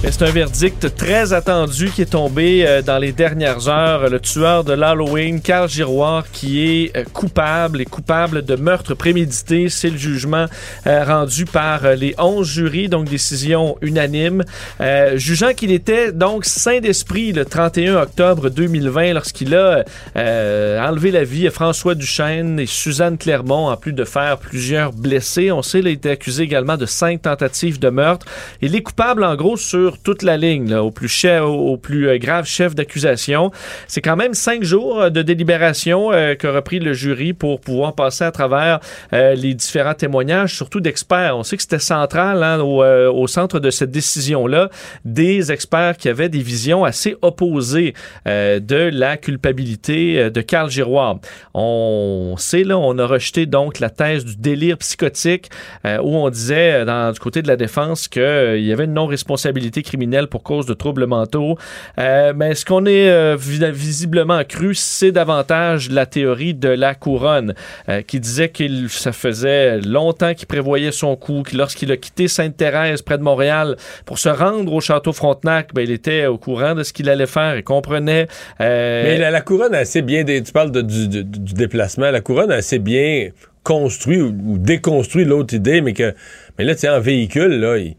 C'est 0.00 0.22
un 0.22 0.30
verdict 0.30 0.94
très 0.94 1.32
attendu 1.32 1.90
qui 1.90 2.02
est 2.02 2.12
tombé 2.12 2.64
euh, 2.64 2.82
dans 2.82 2.98
les 2.98 3.10
dernières 3.10 3.68
heures. 3.68 4.08
Le 4.08 4.20
tueur 4.20 4.62
de 4.62 4.72
l'Halloween, 4.72 5.40
Carl 5.40 5.68
Giroir, 5.68 6.30
qui 6.30 6.64
est 6.64 6.96
euh, 6.96 7.04
coupable 7.12 7.80
et 7.80 7.84
coupable 7.84 8.42
de 8.42 8.54
meurtre 8.54 8.94
prémédité. 8.94 9.68
C'est 9.68 9.90
le 9.90 9.98
jugement 9.98 10.46
euh, 10.86 11.04
rendu 11.04 11.44
par 11.44 11.82
les 11.96 12.14
11 12.16 12.48
jurys, 12.48 12.88
donc 12.88 13.08
décision 13.08 13.76
unanime, 13.82 14.44
euh, 14.80 15.16
jugeant 15.16 15.52
qu'il 15.52 15.72
était 15.72 16.12
donc 16.12 16.44
saint 16.44 16.78
d'esprit 16.78 17.32
le 17.32 17.44
31 17.44 17.96
octobre 17.96 18.50
2020 18.50 19.14
lorsqu'il 19.14 19.54
a 19.54 19.84
euh, 20.16 20.80
enlevé 20.80 21.10
la 21.10 21.24
vie 21.24 21.48
à 21.48 21.50
François 21.50 21.96
Duchesne 21.96 22.60
et 22.60 22.66
Suzanne 22.66 23.18
Clermont, 23.18 23.68
en 23.68 23.76
plus 23.76 23.92
de 23.92 24.04
faire 24.04 24.38
plusieurs 24.38 24.92
blessés. 24.92 25.50
On 25.50 25.62
sait, 25.62 25.80
il 25.80 25.88
a 25.88 25.90
été 25.90 26.10
accusé 26.10 26.44
également 26.44 26.76
de 26.76 26.86
cinq 26.86 27.22
tentatives 27.22 27.80
de 27.80 27.90
meurtre. 27.90 28.26
Il 28.62 28.76
est 28.76 28.82
coupable, 28.82 29.24
en 29.24 29.34
gros, 29.34 29.56
sur 29.56 29.87
toute 29.96 30.22
la 30.22 30.36
ligne, 30.36 30.74
au 30.74 30.90
plus 30.90 31.08
chef, 31.08 31.42
au 31.42 31.78
plus 31.78 32.08
euh, 32.08 32.18
grave 32.18 32.44
chef 32.44 32.74
d'accusation. 32.74 33.50
C'est 33.86 34.02
quand 34.02 34.16
même 34.16 34.34
cinq 34.34 34.62
jours 34.62 35.00
euh, 35.00 35.10
de 35.10 35.22
délibération 35.22 36.12
euh, 36.12 36.34
qu'a 36.34 36.52
repris 36.52 36.78
le 36.78 36.92
jury 36.92 37.32
pour 37.32 37.60
pouvoir 37.60 37.94
passer 37.94 38.24
à 38.24 38.30
travers 38.30 38.80
euh, 39.12 39.34
les 39.34 39.54
différents 39.54 39.94
témoignages, 39.94 40.54
surtout 40.54 40.80
d'experts. 40.80 41.36
On 41.36 41.42
sait 41.42 41.56
que 41.56 41.62
c'était 41.62 41.78
central 41.78 42.42
hein, 42.42 42.60
au, 42.60 43.26
centre 43.26 43.60
de 43.60 43.70
cette 43.70 43.90
décision-là, 43.90 44.70
des 45.04 45.52
experts 45.52 45.96
qui 45.96 46.08
avaient 46.08 46.28
des 46.28 46.40
visions 46.40 46.84
assez 46.84 47.16
opposées 47.22 47.94
de 48.26 48.90
la 48.92 49.16
culpabilité 49.16 50.30
de 50.30 50.40
Carl 50.40 50.70
Giroir. 50.70 51.18
On 51.54 52.34
sait, 52.38 52.64
là, 52.64 52.78
on 52.78 52.96
a 52.98 53.06
rejeté 53.06 53.46
donc 53.46 53.80
la 53.80 53.90
thèse 53.90 54.24
du 54.24 54.36
délire 54.36 54.78
psychotique 54.78 55.50
où 55.84 56.16
on 56.16 56.30
disait, 56.30 56.84
du 56.84 57.20
côté 57.20 57.42
de 57.42 57.48
la 57.48 57.56
défense, 57.56 58.08
qu'il 58.08 58.64
y 58.64 58.72
avait 58.72 58.84
une 58.84 58.94
non-responsabilité 58.94 59.77
criminelle 59.82 60.26
pour 60.28 60.42
cause 60.42 60.66
de 60.66 60.74
troubles 60.74 61.06
mentaux. 61.06 61.56
Euh, 61.98 62.32
mais 62.34 62.54
ce 62.54 62.64
qu'on 62.64 62.86
est 62.86 63.08
euh, 63.08 63.36
vi- 63.38 63.70
visiblement 63.70 64.42
cru, 64.44 64.74
c'est 64.74 65.12
davantage 65.12 65.90
la 65.90 66.06
théorie 66.06 66.54
de 66.54 66.68
la 66.68 66.94
couronne, 66.94 67.54
euh, 67.88 68.02
qui 68.02 68.20
disait 68.20 68.50
qu'il 68.50 68.88
ça 68.88 69.12
faisait 69.12 69.80
longtemps 69.80 70.34
qu'il 70.34 70.46
prévoyait 70.46 70.92
son 70.92 71.16
coup, 71.16 71.42
que 71.42 71.56
lorsqu'il 71.56 71.90
a 71.92 71.96
quitté 71.96 72.28
Sainte-Thérèse 72.28 73.02
près 73.02 73.18
de 73.18 73.22
Montréal 73.22 73.76
pour 74.04 74.18
se 74.18 74.28
rendre 74.28 74.72
au 74.72 74.80
château 74.80 75.12
Frontenac, 75.12 75.74
ben, 75.74 75.82
il 75.82 75.90
était 75.90 76.26
au 76.26 76.38
courant 76.38 76.74
de 76.74 76.82
ce 76.82 76.92
qu'il 76.92 77.08
allait 77.08 77.26
faire 77.26 77.54
et 77.54 77.62
comprenait. 77.62 78.28
Mais 78.60 79.18
la, 79.18 79.40
couronne 79.40 79.74
a 79.74 79.78
assez 79.78 80.02
bien. 80.02 80.24
Tu 80.24 80.52
parles 80.52 80.70
du, 80.82 81.08
déplacement. 81.54 82.10
La 82.10 82.20
couronne 82.20 82.50
a 82.50 82.56
assez 82.56 82.78
bien 82.78 83.30
construit 83.64 84.20
ou, 84.20 84.34
ou 84.46 84.58
déconstruit 84.58 85.24
l'autre 85.24 85.54
idée, 85.54 85.80
mais 85.80 85.92
que. 85.92 86.14
Mais 86.58 86.64
là, 86.64 86.74
tu 86.74 86.80
sais, 86.80 86.88
en 86.88 87.00
véhicule, 87.00 87.60
là, 87.60 87.76
il, 87.76 87.94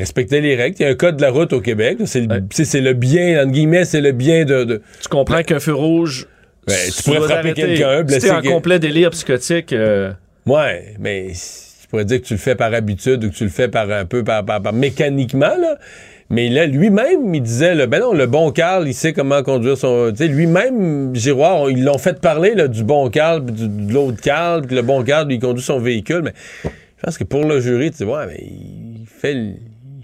respectait 0.00 0.40
les 0.40 0.56
règles. 0.56 0.76
Il 0.80 0.82
y 0.82 0.86
a 0.86 0.88
un 0.90 0.94
code 0.94 1.16
de 1.16 1.22
la 1.22 1.30
route 1.30 1.52
au 1.52 1.60
Québec. 1.60 1.98
C'est 2.06 2.20
le, 2.20 2.42
c'est 2.50 2.80
le 2.80 2.92
bien, 2.94 3.42
entre 3.42 3.52
guillemets, 3.52 3.84
c'est 3.84 4.00
le 4.00 4.12
bien 4.12 4.44
de. 4.44 4.64
de- 4.64 4.82
tu 5.02 5.08
comprends 5.08 5.42
qu'un 5.42 5.60
feu 5.60 5.74
rouge. 5.74 6.26
Ben, 6.66 6.74
tu 6.96 7.02
pourrais 7.02 7.20
frapper 7.20 7.52
quelqu'un, 7.52 8.02
blesser 8.04 8.28
t'es 8.28 8.30
en 8.32 8.40
quel- 8.40 8.50
complet 8.52 8.78
délire 8.78 9.10
psychotique. 9.10 9.72
euh, 9.72 10.12
Ouais, 10.46 10.94
mais 10.98 11.28
tu 11.32 11.88
pourrais 11.88 12.04
dire 12.06 12.20
que 12.22 12.26
tu 12.26 12.34
le 12.34 12.38
fais 12.38 12.54
par 12.54 12.72
habitude 12.72 13.22
ou 13.24 13.30
que 13.30 13.34
tu 13.34 13.44
le 13.44 13.50
fais 13.50 13.68
par 13.68 13.90
un 13.90 14.04
peu 14.06 14.24
par, 14.24 14.44
par- 14.44 14.62
par- 14.62 14.72
mécaniquement, 14.72 15.56
là. 15.60 15.76
Mais 16.30 16.48
là, 16.48 16.64
lui-même, 16.64 17.34
il 17.34 17.42
disait, 17.42 17.74
là, 17.74 17.86
ben 17.86 18.00
non, 18.00 18.14
le 18.14 18.26
bon 18.26 18.50
Carl, 18.50 18.88
il 18.88 18.94
sait 18.94 19.12
comment 19.12 19.42
conduire 19.42 19.76
son. 19.76 20.10
Tu 20.10 20.16
sais, 20.16 20.26
lui-même, 20.28 21.14
Giroir, 21.14 21.70
ils 21.70 21.84
l'ont 21.84 21.98
fait 21.98 22.18
parler 22.18 22.54
là, 22.54 22.66
du 22.66 22.82
bon 22.82 23.10
Carl, 23.10 23.44
puis 23.44 23.54
du- 23.54 23.68
de 23.68 23.92
l'autre 23.92 24.20
Carl, 24.22 24.62
puis 24.62 24.70
que 24.70 24.74
le 24.74 24.82
bon 24.82 25.02
Carl, 25.04 25.28
lui, 25.28 25.34
il 25.34 25.40
conduit 25.40 25.62
son 25.62 25.78
véhicule. 25.78 26.22
Mais 26.24 26.32
je 26.64 26.70
pense 27.04 27.18
que 27.18 27.24
pour 27.24 27.44
le 27.44 27.60
jury, 27.60 27.90
tu 27.90 27.98
sais, 27.98 28.04
ouais, 28.04 28.26
mais 28.26 28.38
il 28.42 29.04
fait. 29.06 29.36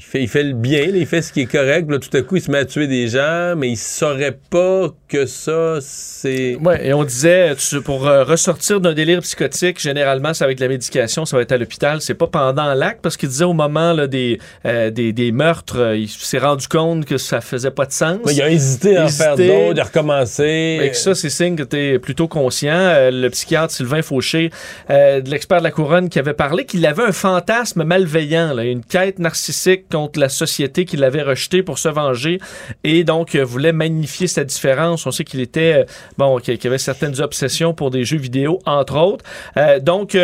Il 0.03 0.07
fait, 0.07 0.23
il 0.23 0.29
fait 0.29 0.43
le 0.45 0.55
bien, 0.55 0.87
là, 0.87 0.97
il 0.97 1.05
fait 1.07 1.21
ce 1.21 1.31
qui 1.31 1.43
est 1.43 1.47
correct. 1.47 1.91
Là, 1.91 1.99
tout 1.99 2.17
à 2.17 2.23
coup, 2.23 2.37
il 2.37 2.41
se 2.41 2.51
met 2.51 2.57
à 2.57 2.65
tuer 2.65 2.87
des 2.87 3.07
gens, 3.09 3.55
mais 3.55 3.69
il 3.69 3.77
saurait 3.77 4.39
pas 4.49 4.89
que 5.07 5.27
ça, 5.27 5.77
c'est. 5.83 6.57
Ouais, 6.57 6.87
et 6.87 6.95
on 6.95 7.05
disait, 7.05 7.55
tu- 7.57 7.83
pour 7.83 8.09
euh, 8.09 8.25
ressortir 8.25 8.81
d'un 8.81 8.95
délire 8.95 9.21
psychotique, 9.21 9.79
généralement, 9.79 10.33
c'est 10.33 10.43
avec 10.45 10.59
la 10.59 10.69
médication, 10.69 11.27
ça 11.27 11.37
va 11.37 11.43
être 11.43 11.53
à 11.53 11.59
l'hôpital. 11.59 12.01
C'est 12.01 12.15
pas 12.15 12.29
pendant 12.29 12.73
l'acte, 12.73 13.03
parce 13.03 13.19
qu'il 13.19 13.29
disait 13.29 13.45
au 13.45 13.53
moment 13.53 13.93
là, 13.93 14.07
des, 14.07 14.39
euh, 14.65 14.89
des, 14.91 15.13
des 15.13 15.33
meurtres, 15.33 15.79
euh, 15.79 15.97
il 15.99 16.09
s'est 16.09 16.39
rendu 16.39 16.67
compte 16.67 17.05
que 17.05 17.19
ça 17.19 17.43
faisait 17.43 17.71
pas 17.71 17.85
de 17.85 17.93
sens. 17.93 18.17
Ouais, 18.25 18.33
il 18.33 18.41
a 18.41 18.49
hésité 18.51 18.97
à 18.97 19.05
en 19.05 19.09
faire 19.09 19.37
d'autres, 19.37 19.75
de 19.75 19.81
recommencer. 19.83 20.81
Et 20.83 20.89
que 20.91 20.97
ça, 20.97 21.15
c'est 21.15 21.29
signe 21.31 21.57
que 21.57 21.63
tu 21.63 21.77
es 21.77 21.99
plutôt 21.99 22.27
conscient. 22.27 22.73
Euh, 22.73 23.11
le 23.11 23.29
psychiatre 23.29 23.75
Sylvain 23.75 24.01
Fauché, 24.01 24.51
euh, 24.89 25.21
de 25.21 25.29
l'expert 25.31 25.59
de 25.59 25.65
la 25.65 25.71
couronne, 25.71 26.09
qui 26.09 26.19
avait 26.19 26.33
parlé 26.33 26.65
qu'il 26.65 26.87
avait 26.87 27.03
un 27.03 27.13
fantasme 27.13 27.85
malveillant, 27.85 28.55
là, 28.55 28.65
une 28.65 28.83
quête 28.83 29.19
narcissique 29.19 29.89
contre 29.91 30.19
la 30.19 30.29
société 30.29 30.85
qu'il 30.85 31.05
avait 31.05 31.23
rejetée 31.23 31.63
pour 31.63 31.79
se 31.79 31.89
venger 31.89 32.39
et 32.85 33.05
donc 33.05 33.35
euh, 33.35 33.45
voulait 33.45 33.73
magnifier 33.73 34.27
sa 34.27 34.45
différence. 34.45 35.07
On 35.07 35.11
sait 35.11 35.25
qu'il 35.25 35.41
était, 35.41 35.83
euh, 35.83 35.85
bon, 36.19 36.39
qu'il 36.39 36.59
avait 36.67 36.79
certaines 36.79 37.21
obsessions 37.21 37.75
pour 37.75 37.91
des 37.91 38.05
jeux 38.05 38.19
vidéo, 38.19 38.59
entre 38.67 38.97
autres. 38.97 39.25
Euh, 39.57 39.81
donc, 39.81 40.17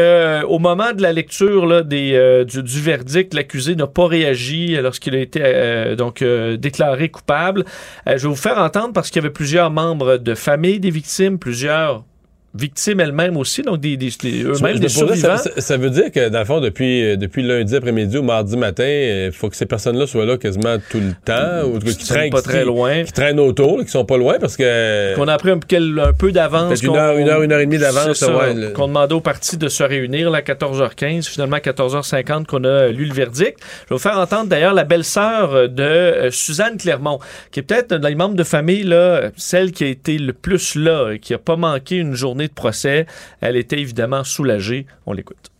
au 0.48 0.58
moment 0.58 0.92
de 0.92 1.02
la 1.02 1.12
lecture 1.12 1.84
du, 1.84 2.14
du 2.44 2.80
verdict, 2.80 3.34
l'accusé 3.34 3.74
n'a 3.74 3.86
pas 3.86 4.06
réagi 4.06 4.76
lorsqu'il 4.76 5.14
a 5.14 5.18
été 5.18 5.94
donc 5.96 6.22
déclaré 6.22 7.08
coupable. 7.08 7.64
Je 8.06 8.12
vais 8.12 8.28
vous 8.28 8.36
faire 8.36 8.58
entendre 8.58 8.92
parce 8.92 9.10
qu'il 9.10 9.22
y 9.22 9.24
avait 9.24 9.32
plusieurs 9.32 9.70
membres 9.70 10.16
de 10.18 10.34
famille 10.34 10.80
des 10.80 10.90
victimes, 10.90 11.38
plusieurs 11.38 12.04
victimes 12.58 13.00
elles-mêmes 13.00 13.36
aussi, 13.36 13.62
donc 13.62 13.80
des, 13.80 13.96
des, 13.96 14.10
des- 14.20 14.42
eux-mêmes 14.44 14.88
survivants. 14.88 15.36
ça, 15.56 15.76
veut 15.76 15.90
dire 15.90 16.10
que, 16.10 16.28
dans 16.28 16.38
le 16.40 16.44
fond, 16.44 16.60
depuis, 16.60 17.04
euh, 17.04 17.16
depuis 17.16 17.42
lundi 17.42 17.74
après-midi 17.76 18.18
ou 18.18 18.22
mardi 18.22 18.56
matin, 18.56 18.84
il 18.86 19.32
faut 19.32 19.48
que 19.48 19.56
ces 19.56 19.66
personnes-là 19.66 20.06
soient 20.06 20.26
là 20.26 20.36
quasiment 20.36 20.76
tout 20.90 21.00
le 21.00 21.12
temps, 21.24 21.66
ou 21.68 21.78
qui 21.78 21.96
Qui 21.96 22.06
traînent, 22.06 22.30
pas 22.30 22.38
qui- 22.42 22.48
très 22.48 22.64
loin. 22.64 23.04
qui 23.04 23.12
traînent 23.12 23.40
autour, 23.40 23.84
qui 23.84 23.90
sont 23.90 24.04
pas 24.04 24.16
loin, 24.16 24.36
parce 24.40 24.56
que... 24.56 25.14
Qu'on 25.14 25.28
a 25.28 25.36
pris 25.38 25.50
un, 25.50 25.58
peu 25.58 26.32
d'avance. 26.32 26.82
Une 26.82 26.90
une 26.90 26.96
heure, 27.28 27.42
une 27.42 27.52
heure 27.52 27.60
et 27.60 27.66
demie 27.66 27.78
d'avance, 27.78 28.22
ouais, 28.22 28.54
le- 28.54 28.70
Qu'on 28.70 28.88
demandait 28.88 29.14
aux 29.14 29.20
partis 29.20 29.56
de 29.56 29.68
se 29.68 29.82
réunir 29.82 30.30
là, 30.30 30.38
à 30.38 30.40
14h15, 30.42 31.28
finalement 31.28 31.56
à 31.56 31.60
14h50 31.60 32.46
qu'on 32.46 32.64
a 32.64 32.88
lu 32.88 33.04
le 33.06 33.14
verdict. 33.14 33.56
Je 33.84 33.90
vais 33.90 33.96
vous 33.96 33.98
faire 33.98 34.18
entendre 34.18 34.46
d'ailleurs 34.48 34.74
la 34.74 34.84
belle-sœur 34.84 35.68
de 35.68 35.82
euh, 35.82 36.30
Suzanne 36.30 36.76
Clermont, 36.76 37.18
qui 37.50 37.60
est 37.60 37.62
peut-être 37.62 37.94
dans 37.94 38.08
les 38.08 38.14
membres 38.14 38.34
de 38.36 38.44
famille, 38.44 38.82
là, 38.82 39.30
celle 39.36 39.72
qui 39.72 39.84
a 39.84 39.88
été 39.88 40.18
le 40.18 40.32
plus 40.32 40.74
là, 40.74 41.16
qui 41.20 41.34
a 41.34 41.38
pas 41.38 41.56
manqué 41.56 41.96
une 41.96 42.14
journée 42.14 42.45
de 42.48 42.52
procès. 42.52 43.06
Elle 43.40 43.56
était 43.56 43.78
évidemment 43.78 44.24
soulagée. 44.24 44.86
On 45.06 45.12
l'écoute. 45.12 45.50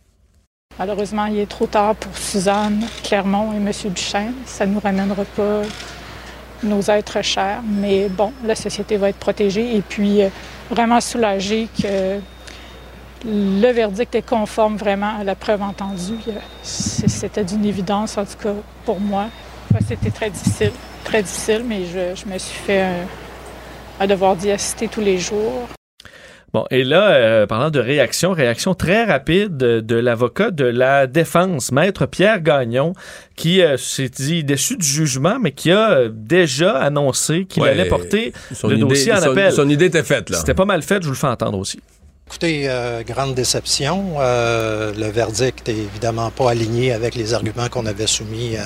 Malheureusement, 0.79 1.25
il 1.25 1.39
est 1.39 1.49
trop 1.49 1.65
tard 1.65 1.95
pour 1.95 2.15
Suzanne 2.17 2.85
Clermont 3.03 3.51
et 3.53 3.57
M. 3.57 3.71
Duchesne. 3.93 4.33
Ça 4.45 4.65
ne 4.65 4.73
nous 4.73 4.79
ramènera 4.79 5.25
pas 5.25 5.61
nos 6.63 6.81
êtres 6.81 7.23
chers. 7.23 7.61
Mais 7.63 8.09
bon, 8.09 8.31
la 8.45 8.55
société 8.55 8.97
va 8.97 9.09
être 9.09 9.17
protégée 9.17 9.75
et 9.75 9.81
puis 9.81 10.21
euh, 10.21 10.29
vraiment 10.69 11.01
soulagée 11.01 11.67
que 11.81 12.19
le 13.25 13.71
verdict 13.71 14.13
est 14.13 14.21
conforme 14.21 14.77
vraiment 14.77 15.17
à 15.19 15.23
la 15.23 15.33
preuve 15.35 15.63
entendue. 15.63 16.19
Euh, 16.27 16.33
C'était 16.63 17.43
d'une 17.43 17.65
évidence, 17.65 18.17
en 18.17 18.25
tout 18.25 18.37
cas 18.41 18.53
pour 18.85 18.99
moi. 18.99 19.27
C'était 19.87 20.11
très 20.11 20.29
difficile, 20.29 20.71
très 21.03 21.21
difficile, 21.23 21.63
mais 21.65 21.85
je, 21.85 22.15
je 22.15 22.31
me 22.31 22.37
suis 22.37 22.57
fait 22.57 22.81
un, 22.81 23.05
un 23.99 24.07
devoir 24.07 24.35
d'y 24.35 24.51
assister 24.51 24.87
tous 24.87 25.01
les 25.01 25.17
jours. 25.17 25.67
Bon, 26.53 26.65
et 26.71 26.83
là, 26.85 27.09
euh, 27.11 27.45
parlant 27.45 27.69
de 27.69 27.79
réaction, 27.79 28.31
réaction 28.31 28.73
très 28.73 29.03
rapide 29.03 29.57
de, 29.57 29.81
de 29.81 29.95
l'avocat 29.95 30.49
de 30.49 30.63
la 30.63 31.05
défense, 31.05 31.73
maître 31.73 32.05
Pierre 32.05 32.39
Gagnon, 32.41 32.93
qui 33.35 33.61
euh, 33.61 33.75
s'est 33.75 34.07
dit 34.09 34.45
déçu 34.45 34.77
du 34.77 34.87
jugement, 34.87 35.39
mais 35.41 35.51
qui 35.51 35.71
a 35.71 35.91
euh, 35.91 36.09
déjà 36.11 36.77
annoncé 36.77 37.45
qu'il 37.45 37.63
Ouais, 37.63 37.69
allait 37.71 37.85
porter 37.85 38.31
son 38.53 38.69
le 38.69 38.75
idée- 38.77 38.85
dossier 38.85 39.11
en 39.13 39.17
son- 39.21 39.31
appel. 39.31 39.51
son 39.51 39.67
idée 39.69 39.85
était 39.85 40.03
faite, 40.03 40.29
là. 40.29 40.37
C'était 40.37 40.53
pas 40.53 40.65
mal 40.65 40.81
fait, 40.83 41.01
je 41.01 41.07
vous 41.07 41.13
le 41.13 41.17
fais 41.17 41.27
entendre 41.27 41.57
aussi. 41.59 41.79
Écoutez, 42.27 42.63
euh, 42.69 43.03
grande 43.03 43.35
déception. 43.35 44.15
Euh, 44.19 44.93
le 44.97 45.07
verdict 45.07 45.67
est 45.69 45.73
évidemment 45.77 46.31
pas 46.31 46.51
aligné 46.51 46.93
avec 46.93 47.15
les 47.15 47.33
arguments 47.33 47.67
qu'on 47.69 47.85
avait 47.85 48.07
soumis 48.07 48.55
euh, 48.55 48.61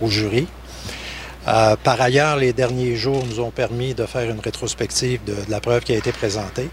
au 0.00 0.08
jury. 0.08 0.46
Euh, 1.50 1.74
par 1.82 2.00
ailleurs, 2.00 2.36
les 2.36 2.52
derniers 2.52 2.94
jours 2.94 3.24
nous 3.26 3.40
ont 3.40 3.50
permis 3.50 3.92
de 3.94 4.06
faire 4.06 4.30
une 4.30 4.38
rétrospective 4.38 5.24
de, 5.24 5.32
de 5.32 5.50
la 5.50 5.60
preuve 5.60 5.82
qui 5.82 5.92
a 5.92 5.96
été 5.96 6.12
présentée. 6.12 6.70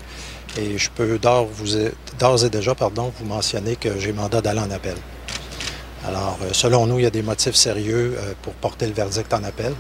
Et 0.58 0.78
je 0.78 0.90
peux 0.92 1.18
d'ores 1.18 2.46
et 2.46 2.50
déjà 2.50 2.76
pardon, 2.76 3.12
vous 3.18 3.26
mentionner 3.26 3.76
que 3.76 3.98
j'ai 3.98 4.14
mandat 4.14 4.42
d'aller 4.42 4.60
en 4.60 4.70
appel. 4.70 4.96
Alors, 6.06 6.38
euh, 6.44 6.50
selon 6.52 6.86
nous, 6.86 7.00
il 7.00 7.04
y 7.04 7.08
a 7.08 7.12
des 7.12 7.24
motifs 7.24 7.56
sérieux 7.56 8.16
euh, 8.18 8.34
pour 8.44 8.54
porter 8.54 8.86
le 8.86 8.94
verdict 8.94 9.34
en 9.34 9.44
appel. 9.44 9.74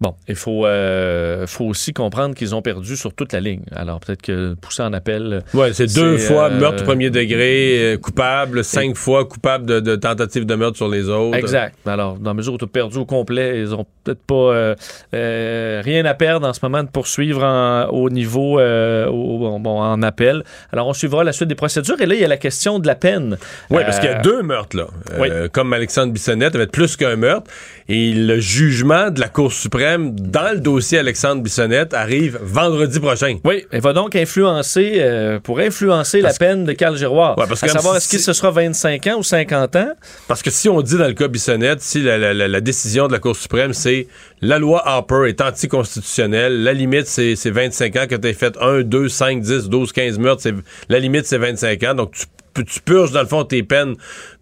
Bon, 0.00 0.14
il 0.28 0.34
faut, 0.34 0.64
euh, 0.64 1.46
faut 1.46 1.66
aussi 1.66 1.92
comprendre 1.92 2.34
qu'ils 2.34 2.54
ont 2.54 2.62
perdu 2.62 2.96
sur 2.96 3.12
toute 3.12 3.34
la 3.34 3.40
ligne. 3.40 3.60
Alors 3.76 4.00
peut-être 4.00 4.22
que 4.22 4.54
pousser 4.54 4.82
en 4.82 4.94
appel. 4.94 5.42
Ouais, 5.52 5.74
c'est 5.74 5.94
deux 5.94 6.16
fois 6.16 6.44
euh, 6.50 6.58
meurtre 6.58 6.84
premier 6.84 7.10
degré, 7.10 7.94
euh, 7.94 7.96
coupable, 7.98 8.64
cinq 8.64 8.96
fois 8.96 9.26
coupable 9.26 9.66
de, 9.66 9.78
de 9.80 9.96
tentative 9.96 10.46
de 10.46 10.54
meurtre 10.54 10.78
sur 10.78 10.88
les 10.88 11.08
autres. 11.10 11.36
Exact. 11.36 11.76
Alors, 11.86 12.14
dans 12.14 12.30
la 12.30 12.34
mesure 12.34 12.54
où 12.54 12.58
tu 12.58 12.64
as 12.64 12.68
perdu 12.68 12.96
au 12.96 13.04
complet, 13.04 13.58
ils 13.60 13.74
ont 13.74 13.84
peut-être 14.04 14.22
pas 14.22 14.74
euh, 15.14 15.82
rien 15.84 16.04
à 16.06 16.14
perdre 16.14 16.46
en 16.48 16.52
ce 16.54 16.60
moment 16.62 16.82
de 16.82 16.88
poursuivre 16.88 17.44
en- 17.44 17.88
au 17.90 18.08
niveau 18.08 18.58
au- 18.58 19.58
bon, 19.58 19.80
en 19.80 20.02
appel. 20.02 20.44
Alors, 20.72 20.86
on 20.88 20.94
suivra 20.94 21.24
la 21.24 21.32
suite 21.32 21.48
des 21.48 21.54
procédures. 21.54 22.00
Et 22.00 22.06
là, 22.06 22.14
il 22.14 22.20
y 22.22 22.24
a 22.24 22.28
la 22.28 22.36
question 22.38 22.78
de 22.78 22.86
la 22.86 22.94
peine. 22.94 23.36
Oui, 23.68 23.82
parce 23.84 23.98
qu'il 23.98 24.08
y 24.08 24.12
a 24.14 24.20
deux 24.20 24.42
meurtres, 24.42 24.76
là. 24.78 24.86
Euh, 25.18 25.48
Comme 25.52 25.74
Alexandre 25.74 26.12
Bissonnette, 26.12 26.54
avait 26.54 26.66
plus 26.66 26.96
qu'un 26.96 27.16
meurtre. 27.16 27.50
Et 27.88 28.12
le 28.14 28.38
jugement 28.40 29.10
de 29.10 29.20
la 29.20 29.28
Cour 29.28 29.52
suprême 29.52 29.89
dans 29.98 30.52
le 30.54 30.60
dossier 30.60 30.98
Alexandre 30.98 31.42
Bissonnette 31.42 31.94
arrive 31.94 32.38
vendredi 32.42 32.98
prochain. 33.00 33.38
Oui, 33.44 33.64
elle 33.70 33.80
va 33.80 33.92
donc 33.92 34.14
influencer, 34.16 34.94
euh, 34.98 35.38
pour 35.40 35.58
influencer 35.60 36.20
la 36.20 36.32
peine 36.32 36.64
de 36.64 36.72
Carl 36.72 36.96
Giroir. 36.96 37.36
Ouais, 37.38 37.44
parce 37.48 37.62
à 37.62 37.68
savoir, 37.68 37.94
si- 37.94 37.98
est-ce 37.98 38.08
que 38.16 38.18
ce 38.22 38.32
sera 38.32 38.50
25 38.50 39.06
ans 39.08 39.18
ou 39.18 39.22
50 39.22 39.76
ans? 39.76 39.90
Parce 40.28 40.42
que 40.42 40.50
si 40.50 40.68
on 40.68 40.80
dit 40.82 40.96
dans 40.96 41.06
le 41.06 41.14
cas 41.14 41.28
Bissonnette, 41.28 41.80
si 41.82 42.02
la, 42.02 42.18
la- 42.18 42.34
la- 42.34 42.48
la 42.48 42.60
décision 42.60 43.06
de 43.08 43.12
la 43.12 43.18
Cour 43.18 43.36
suprême, 43.36 43.72
c'est 43.72 44.06
la 44.40 44.58
loi 44.58 44.82
Harper 44.86 45.24
est 45.28 45.40
anticonstitutionnelle, 45.40 46.62
la 46.62 46.72
limite, 46.72 47.06
c'est 47.06 47.36
c'est 47.36 47.50
25 47.50 47.96
ans 47.96 48.06
que 48.08 48.14
tu 48.16 48.28
aies 48.28 48.32
fait 48.34 48.56
1, 48.60 48.82
2, 48.82 49.08
5, 49.08 49.40
10, 49.40 49.68
12, 49.68 49.92
15 49.92 50.18
meurtres, 50.18 50.48
la 50.88 50.98
limite, 50.98 51.26
c'est 51.26 51.38
25 51.38 51.82
ans. 51.84 51.94
Donc, 51.94 52.12
tu, 52.12 52.26
tu 52.54 52.80
purges, 52.80 53.12
dans 53.12 53.20
le 53.22 53.26
fond, 53.26 53.44
tes 53.44 53.62
peines 53.62 53.94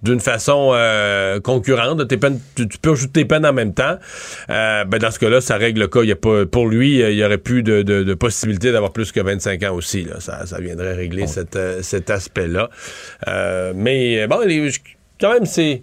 d'une 0.02 0.20
façon 0.20 0.70
euh, 0.74 1.40
concurrente. 1.40 2.06
Tes 2.08 2.16
peines, 2.16 2.40
tu, 2.56 2.66
tu 2.68 2.78
purges 2.78 3.02
toutes 3.02 3.12
tes 3.12 3.24
peines 3.24 3.46
en 3.46 3.52
même 3.52 3.74
temps. 3.74 3.96
Euh, 4.50 4.84
ben, 4.84 4.98
dans 4.98 5.10
ce 5.10 5.18
cas-là, 5.18 5.40
ça 5.40 5.56
règle 5.56 5.80
le 5.80 5.88
cas. 5.88 6.00
Il 6.02 6.08
y 6.08 6.12
a 6.12 6.16
pas, 6.16 6.46
pour 6.46 6.68
lui, 6.68 7.02
euh, 7.02 7.10
il 7.10 7.16
y 7.16 7.24
aurait 7.24 7.38
plus 7.38 7.62
de, 7.62 7.82
de- 7.82 8.02
de 8.02 8.14
possibilité 8.14 8.72
d'avoir 8.72 8.92
plus 8.92 9.12
que 9.12 9.20
25 9.20 9.62
ans 9.64 9.74
aussi. 9.74 10.04
Là. 10.04 10.20
Ça, 10.20 10.46
ça 10.46 10.60
viendrait 10.60 10.94
régler 10.94 11.26
cet, 11.26 11.58
cet 11.82 12.10
aspect-là. 12.10 12.70
Euh, 13.28 13.72
mais 13.74 14.26
bon, 14.26 14.40
les- 14.46 14.70
quand 15.20 15.32
même, 15.32 15.46
c'est 15.46 15.82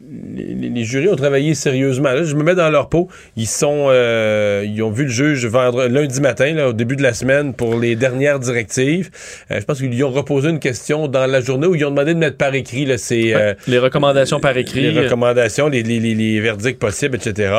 les, 0.00 0.68
les- 0.70 0.84
jurys 0.84 1.08
ont 1.08 1.16
travaillé 1.16 1.54
sérieusement. 1.54 2.10
Là, 2.12 2.24
je 2.24 2.34
me 2.34 2.42
mets 2.42 2.54
dans 2.54 2.68
leur 2.70 2.88
peau. 2.88 3.08
Ils 3.36 3.46
sont, 3.46 3.86
euh, 3.88 4.64
ils 4.66 4.82
ont 4.82 4.90
vu 4.90 5.04
le 5.04 5.10
juge 5.10 5.46
vendre 5.46 5.86
lundi 5.86 6.20
matin, 6.20 6.52
là, 6.52 6.68
au 6.68 6.72
début 6.72 6.96
de 6.96 7.02
la 7.02 7.14
semaine, 7.14 7.54
pour 7.54 7.78
les 7.78 7.96
dernières 7.96 8.38
directives. 8.38 9.10
Euh, 9.50 9.60
je 9.60 9.64
pense 9.64 9.78
qu'ils 9.78 9.90
lui 9.90 10.02
ont 10.02 10.10
reposé 10.10 10.50
une 10.50 10.58
question 10.58 11.08
dans 11.08 11.26
la 11.26 11.40
journée 11.40 11.66
où 11.66 11.74
ils 11.74 11.84
ont 11.84 11.90
demandé 11.90 12.12
de 12.14 12.18
mettre 12.18 12.36
par 12.36 12.54
écrit 12.54 12.84
là, 12.84 12.98
ces, 12.98 13.32
euh, 13.34 13.54
les 13.66 13.78
recommandations 13.78 14.40
par 14.40 14.56
écrit. 14.56 14.90
les 14.92 15.00
recommandations, 15.04 15.68
les, 15.68 15.82
les- 15.82 16.00
les- 16.00 16.14
les 16.14 16.40
verdicts 16.40 16.78
possibles, 16.78 17.16
etc. 17.16 17.54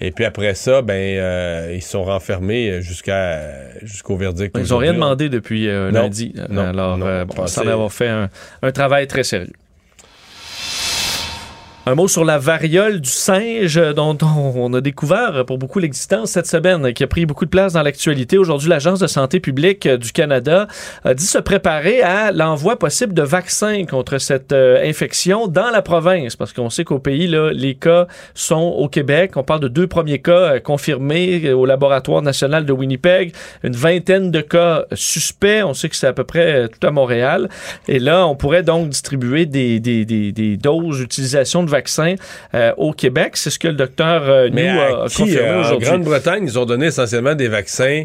Et 0.00 0.12
puis 0.12 0.24
après 0.24 0.54
ça, 0.54 0.82
ben, 0.82 1.72
ils 1.74 1.82
sont 1.82 2.04
renfermés 2.04 2.80
jusqu'à 2.80 3.40
jusqu'au 3.82 4.16
verdict. 4.16 4.56
Ils 4.58 4.70
n'ont 4.70 4.78
rien 4.78 4.94
demandé 4.94 5.28
depuis 5.28 5.66
lundi. 5.66 6.34
Non, 6.48 6.62
Alors, 6.68 6.96
non, 6.98 7.24
bon, 7.24 7.46
ça 7.46 7.60
avoir 7.62 7.92
fait 7.92 8.08
un, 8.08 8.28
un 8.62 8.72
travail 8.72 9.06
très 9.06 9.24
sérieux. 9.24 9.52
Un 11.90 11.96
mot 11.96 12.06
sur 12.06 12.24
la 12.24 12.38
variole 12.38 13.00
du 13.00 13.10
singe 13.10 13.74
dont, 13.96 14.16
on 14.22 14.72
a 14.74 14.80
découvert 14.80 15.44
pour 15.44 15.58
beaucoup 15.58 15.80
l'existence 15.80 16.30
cette 16.30 16.46
semaine, 16.46 16.92
qui 16.92 17.02
a 17.02 17.08
pris 17.08 17.26
beaucoup 17.26 17.46
de 17.46 17.50
place 17.50 17.72
dans 17.72 17.82
l'actualité. 17.82 18.38
Aujourd'hui, 18.38 18.68
l'Agence 18.68 19.00
de 19.00 19.08
santé 19.08 19.40
publique 19.40 19.86
euh, 19.86 19.96
du 19.96 20.12
Canada 20.12 20.68
a 21.02 21.14
dit 21.14 21.26
se 21.26 21.38
préparer 21.38 22.00
à 22.00 22.30
l'envoi 22.30 22.78
possible 22.78 23.12
de 23.12 23.22
vaccins 23.22 23.86
contre 23.86 24.18
cette 24.18 24.52
euh, 24.52 24.88
infection 24.88 25.48
dans 25.48 25.70
la 25.70 25.82
province, 25.82 26.36
parce 26.36 26.52
qu'on 26.52 26.70
sait 26.70 26.84
qu'au 26.84 27.00
pays, 27.00 27.26
là, 27.26 27.50
les 27.50 27.74
cas 27.74 28.06
sont 28.34 28.72
au 28.78 28.88
Québec. 28.88 29.32
On 29.34 29.42
parle 29.42 29.58
de 29.58 29.66
deux 29.66 29.88
premiers 29.88 30.20
cas 30.20 30.54
euh, 30.54 30.60
confirmés 30.60 31.52
au 31.52 31.66
laboratoire 31.66 32.22
national 32.22 32.66
de 32.66 32.72
Winnipeg, 32.72 33.34
une 33.64 33.74
vingtaine 33.74 34.30
de 34.30 34.42
cas 34.42 34.84
suspects. 34.92 35.64
On 35.64 35.74
sait 35.74 35.88
que 35.88 35.96
c'est 35.96 36.06
à 36.06 36.12
peu 36.12 36.22
près 36.22 36.68
tout 36.68 36.86
à 36.86 36.92
Montréal. 36.92 37.48
Et 37.88 37.98
là, 37.98 38.28
on 38.28 38.36
pourrait 38.36 38.62
donc 38.62 38.90
distribuer 38.90 39.46
des, 39.46 39.80
des, 39.80 40.56
doses 40.56 40.98
d'utilisation 40.98 41.64
de 41.64 41.68
vaccins 41.68 41.79
euh, 42.54 42.72
au 42.76 42.92
Québec. 42.92 43.32
C'est 43.36 43.50
ce 43.50 43.58
que 43.58 43.68
le 43.68 43.74
docteur 43.74 44.22
euh, 44.28 44.48
Mais 44.52 44.68
a, 44.68 45.06
qui, 45.08 45.16
confirmé 45.22 45.48
euh, 45.48 45.56
en 45.58 45.60
aujourd'hui. 45.60 45.88
Grande-Bretagne, 45.88 46.44
ils 46.44 46.58
ont 46.58 46.64
donné 46.66 46.86
essentiellement 46.86 47.34
des 47.34 47.48
vaccins 47.48 48.04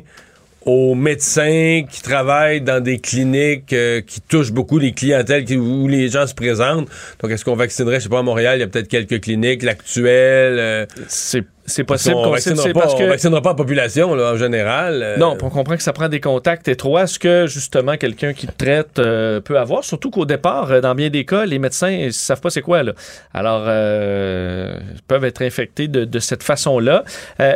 aux 0.66 0.96
médecins 0.96 1.84
qui 1.92 2.02
travaillent 2.02 2.62
dans 2.62 2.82
des 2.84 2.98
cliniques 2.98 3.72
euh, 3.72 4.02
qui 4.02 4.20
touchent 4.22 4.52
beaucoup 4.52 4.80
les 4.80 4.94
clientèles 4.94 5.46
qui- 5.46 5.58
où 5.58 5.88
les 5.88 6.10
gens 6.10 6.26
se 6.26 6.34
présentent. 6.34 6.88
Donc, 7.22 7.30
est-ce 7.32 7.46
qu'on 7.46 7.56
vaccinerait, 7.56 7.98
je 8.00 8.06
sais 8.06 8.10
pas, 8.10 8.20
à 8.20 8.24
Montréal, 8.24 8.58
il 8.58 8.62
y 8.62 8.64
a 8.64 8.68
peut-être 8.68 8.88
quelques 8.88 9.22
cliniques, 9.22 9.62
l'actuelle. 9.62 10.58
euh, 10.58 10.86
c'est 11.08 11.44
possible 11.84 12.16
qu'on 12.16 12.36
c'est 12.38 12.74
pas, 12.74 12.82
parce 12.82 12.94
on 12.94 12.98
que- 13.00 13.04
vaccinera 13.10 13.42
pas 13.42 13.50
la 13.50 13.56
population, 13.56 14.14
là, 14.16 14.34
en 14.34 14.38
général. 14.38 15.02
euh, 15.04 15.18
Non, 15.18 15.36
on 15.42 15.50
comprend 15.50 15.76
que 15.76 15.82
ça 15.84 15.94
prend 15.94 16.10
des 16.10 16.20
contacts 16.20 16.68
étroits. 16.68 17.04
Est-ce 17.04 17.18
que 17.20 17.48
justement 17.48 17.98
quelqu'un 17.98 18.34
qui 18.34 18.48
te 18.48 18.52
traite 18.56 19.00
euh, 19.00 19.40
peut 19.42 19.58
avoir? 19.58 19.84
Surtout 19.84 20.10
qu'au 20.12 20.26
départ, 20.26 20.72
euh, 20.72 20.82
dans 20.82 20.94
bien 20.96 21.10
des 21.10 21.26
cas, 21.26 21.46
les 21.46 21.58
médecins 21.60 21.90
ils 21.90 22.14
savent 22.14 22.42
pas 22.42 22.50
c'est 22.50 22.62
quoi. 22.62 22.84
Là. 22.84 22.94
Alors, 23.34 23.64
euh, 23.68 24.78
ils 24.96 25.02
peuvent 25.04 25.24
être 25.26 25.42
infectés 25.42 25.88
de, 25.88 26.06
de 26.06 26.20
cette 26.20 26.44
façon-là. 26.44 27.04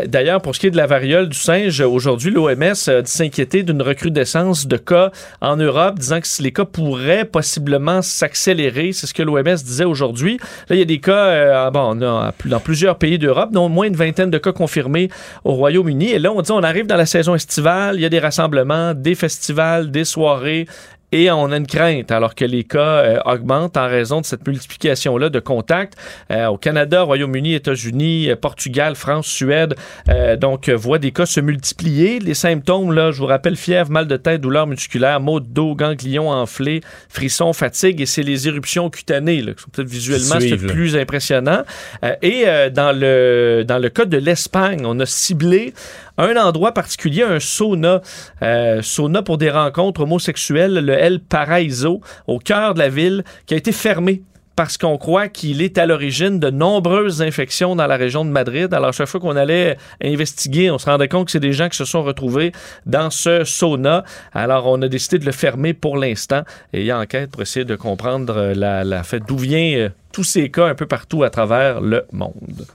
D'ailleurs, 0.08 0.42
pour 0.42 0.56
ce 0.56 0.60
qui 0.60 0.68
est 0.68 0.72
de 0.72 0.78
la 0.78 0.88
variole 0.88 1.30
du 1.30 1.38
singe, 1.38 1.80
aujourd'hui, 1.82 2.32
l'OMS 2.32 2.74
a 2.88 3.02
dit 3.02 3.12
s'inquiéter 3.12 3.64
d'une 3.64 3.82
recrudescence 3.82 4.68
de 4.68 4.78
cas 4.78 5.12
en 5.42 5.56
Europe, 5.56 6.00
disant 6.00 6.20
que 6.20 6.44
les 6.44 6.52
cas 6.52 6.66
pourraient 6.66 7.26
possiblement 7.26 8.02
s'accélérer. 8.02 8.92
C'est 8.94 9.08
ce 9.08 9.14
que 9.14 9.24
l'OMS 9.24 9.44
disait 9.56 9.86
aujourd'hui. 9.86 10.38
Là, 10.70 10.76
il 10.76 10.80
y 10.80 10.82
a 10.82 10.86
des 10.86 11.00
cas, 11.00 11.14
euh, 11.28 11.70
bon, 11.72 11.96
on 11.98 12.02
a 12.02 12.34
dans 12.46 12.60
plusieurs 12.60 12.98
pays 12.98 13.18
d'Europe, 13.20 13.52
dont 13.52 13.70
moins 13.70 13.88
une 13.88 13.96
vingtaine 14.00 14.32
de 14.32 14.38
cas 14.38 14.52
confirmés 14.52 15.10
au 15.44 15.54
Royaume-Uni. 15.54 16.12
Et 16.12 16.20
là, 16.20 16.32
on 16.32 16.42
dit 16.42 16.52
on 16.52 16.64
arrive 16.64 16.88
dans 16.88 16.98
la 16.98 17.06
saison 17.06 17.36
estivale, 17.36 17.96
il 17.96 18.02
y 18.02 18.06
a 18.06 18.10
des 18.10 18.20
rassemblements, 18.20 18.94
des 18.94 19.16
festivals, 19.16 19.92
des 19.92 20.06
soirées. 20.06 20.66
Et 21.12 21.32
on 21.32 21.52
a 21.52 21.58
une 21.58 21.66
crainte, 21.66 22.12
alors 22.12 22.36
que 22.36 22.46
les 22.46 22.64
cas 22.64 22.80
euh, 22.80 23.20
augmentent 23.26 23.78
en 23.78 23.88
raison 23.88 24.22
de 24.22 24.26
cette 24.26 24.48
multiplication-là 24.48 25.30
de 25.30 25.40
contacts. 25.40 25.96
Euh, 26.32 26.48
au 26.48 26.58
Canada, 26.58 27.02
Royaume-Uni, 27.02 27.56
États-Unis, 27.56 28.30
euh, 28.30 28.36
Portugal, 28.36 28.96
France, 28.96 29.28
Suède, 29.28 29.76
euh, 30.10 30.36
donc, 30.36 30.70
euh, 30.70 30.76
voient 30.76 31.00
des 31.00 31.12
cas 31.12 31.26
se 31.26 31.40
multiplier. 31.40 32.20
Les 32.20 32.36
symptômes, 32.36 32.92
là, 32.92 33.12
je 33.12 33.18
vous 33.18 33.26
rappelle, 33.26 33.56
fièvre, 33.56 33.90
mal 33.90 34.08
de 34.08 34.18
tête, 34.18 34.42
douleur 34.42 34.68
musculaire, 34.68 35.20
maux 35.20 35.40
de 35.40 35.48
dos, 35.48 35.74
ganglions 35.76 36.30
enflés, 36.30 36.82
frissons, 37.10 37.54
fatigue, 37.54 38.02
et 38.02 38.06
c'est 38.06 38.24
les 38.24 38.48
éruptions 38.48 38.90
cutanées, 38.92 39.42
là, 39.42 39.54
qui 39.54 39.64
sont 39.64 39.70
peut-être 39.72 39.90
visuellement 39.90 40.36
là. 40.36 40.72
plus 40.72 40.96
impressionnant. 40.96 41.64
Euh, 42.04 42.16
et 42.22 42.44
euh, 42.46 42.70
dans, 42.70 42.96
le, 42.96 43.64
dans 43.68 43.80
le 43.80 43.90
cas 43.90 44.06
de 44.06 44.18
l'Espagne, 44.18 44.82
on 44.86 45.00
a 45.00 45.06
ciblé 45.08 45.74
un 46.20 46.36
endroit 46.36 46.74
particulier, 46.74 47.24
un 47.24 47.40
sauna, 47.40 48.02
euh, 48.42 48.82
sauna 48.82 49.22
pour 49.22 49.38
des 49.38 49.50
rencontres 49.50 50.02
homosexuelles, 50.02 50.74
le 50.74 50.94
El 50.94 51.20
Paraíso, 51.20 52.02
au 52.28 52.40
cœur 52.40 52.74
de 52.74 52.80
la 52.80 52.90
ville, 52.90 53.24
qui 53.46 53.54
a 53.54 53.58
été 53.58 53.72
fermé 53.72 54.22
parce 54.60 54.78
qu'on 54.78 54.98
croit 54.98 55.30
qu'il 55.30 55.62
est 55.62 55.78
à 55.78 55.86
l'origine 55.86 56.38
de 56.38 56.50
nombreuses 56.50 57.22
infections 57.22 57.78
dans 57.78 57.88
la 57.88 57.96
région 57.96 58.26
de 58.26 58.30
Madrid. 58.30 58.74
Alors, 58.74 58.92
chaque 58.92 59.08
fois 59.08 59.22
qu'on 59.22 59.38
allait 59.38 59.78
investiguer, 60.04 60.70
on 60.70 60.78
se 60.78 60.86
rendait 60.86 61.08
compte 61.08 61.28
que 61.28 61.32
c'est 61.32 61.40
des 61.40 61.54
gens 61.54 61.70
qui 61.70 61.78
se 61.78 61.86
sont 61.86 62.04
retrouvés 62.04 62.52
dans 62.86 63.10
ce 63.10 63.46
sauna. 63.46 64.04
Alors, 64.34 64.66
on 64.68 64.82
a 64.82 64.90
décidé 64.90 65.18
de 65.18 65.26
le 65.26 65.32
fermer 65.32 65.74
pour 65.74 65.96
l'instant. 65.96 66.42
Et 66.74 66.82
il 66.82 66.86
y 66.86 66.92
a 66.92 67.00
enquête 67.00 67.32
pour 67.32 67.42
essayer 67.42 67.64
de 67.64 67.78
comprendre 67.78 68.36
euh, 68.36 68.54
la, 68.54 69.04
d'où 69.26 69.38
vient 69.38 69.78
euh, 69.78 69.90
tous 70.12 70.26
ces 70.26 70.52
cas 70.52 70.68
un 70.68 70.76
peu 70.76 70.88
partout 70.88 71.24
à 71.24 71.30
travers 71.30 71.80
le 71.80 72.04
monde. 72.12 72.68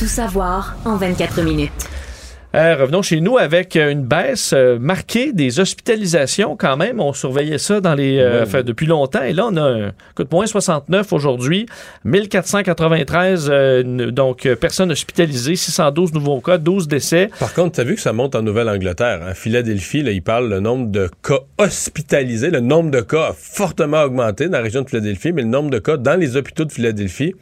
Tout 0.00 0.08
savoir 0.08 0.74
en 0.84 0.96
24 0.96 1.42
minutes. 1.42 1.88
Euh, 2.54 2.76
revenons 2.76 3.02
chez 3.02 3.20
nous 3.20 3.36
avec 3.36 3.74
une 3.76 4.02
baisse 4.02 4.52
euh, 4.54 4.78
marquée 4.78 5.32
des 5.34 5.60
hospitalisations 5.60 6.56
quand 6.56 6.76
même. 6.78 7.00
On 7.00 7.12
surveillait 7.12 7.58
ça 7.58 7.80
dans 7.82 7.94
les, 7.94 8.18
euh, 8.18 8.62
depuis 8.62 8.86
longtemps. 8.86 9.22
Et 9.22 9.32
là, 9.34 9.46
on 9.50 9.56
a 9.56 9.62
un 9.62 9.92
écoute, 10.12 10.30
moins 10.32 10.46
69 10.46 11.12
aujourd'hui, 11.12 11.66
1493 12.04 13.48
euh, 13.50 13.80
n- 13.80 14.10
donc 14.10 14.48
personnes 14.54 14.90
hospitalisées, 14.90 15.56
612 15.56 16.14
nouveaux 16.14 16.40
cas, 16.40 16.56
12 16.58 16.88
décès. 16.88 17.30
Par 17.38 17.52
contre, 17.52 17.74
tu 17.74 17.80
as 17.80 17.84
vu 17.84 17.94
que 17.96 18.00
ça 18.00 18.12
monte 18.12 18.34
en 18.34 18.42
Nouvelle-Angleterre. 18.42 19.20
En 19.28 19.34
Philadelphie, 19.34 20.02
là, 20.02 20.12
ils 20.12 20.22
parlent 20.22 20.48
le 20.48 20.60
nombre 20.60 20.90
de 20.90 21.10
cas 21.22 21.40
hospitalisés. 21.58 22.50
Le 22.50 22.60
nombre 22.60 22.90
de 22.90 23.00
cas 23.00 23.28
a 23.28 23.32
fortement 23.34 24.02
augmenté 24.02 24.46
dans 24.48 24.58
la 24.58 24.64
région 24.64 24.82
de 24.82 24.88
Philadelphie, 24.88 25.32
mais 25.32 25.42
le 25.42 25.48
nombre 25.48 25.70
de 25.70 25.78
cas 25.78 25.96
dans 25.96 26.18
les 26.18 26.36
hôpitaux 26.36 26.64
de 26.64 26.72
Philadelphie 26.72 27.34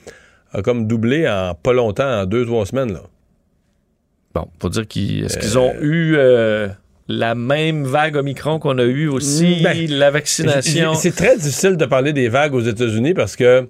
a 0.53 0.63
comme 0.63 0.87
doublé 0.87 1.29
en 1.29 1.55
pas 1.55 1.73
longtemps, 1.73 2.23
en 2.23 2.27
deux, 2.27 2.45
trois 2.47 2.67
semaines. 2.67 2.93
Là. 2.93 3.01
Bon, 4.35 4.47
faut 4.61 4.69
dire 4.69 4.87
qu'ils 4.87 5.25
est-ce 5.25 5.39
qu'ils 5.39 5.59
ont 5.59 5.73
eu 5.81 6.15
euh, 6.17 6.69
la 7.09 7.35
même 7.35 7.85
vague 7.85 8.17
Omicron 8.17 8.59
qu'on 8.59 8.79
a 8.79 8.83
eu 8.85 9.07
aussi, 9.09 9.61
Ben, 9.63 9.87
la 9.91 10.11
vaccination? 10.11 10.95
C'est 10.95 11.15
très 11.15 11.37
difficile 11.37 11.77
de 11.77 11.85
parler 11.87 12.13
des 12.13 12.29
vagues 12.29 12.55
aux 12.55 12.61
États-Unis 12.61 13.15
parce 13.15 13.37
que 13.37 13.67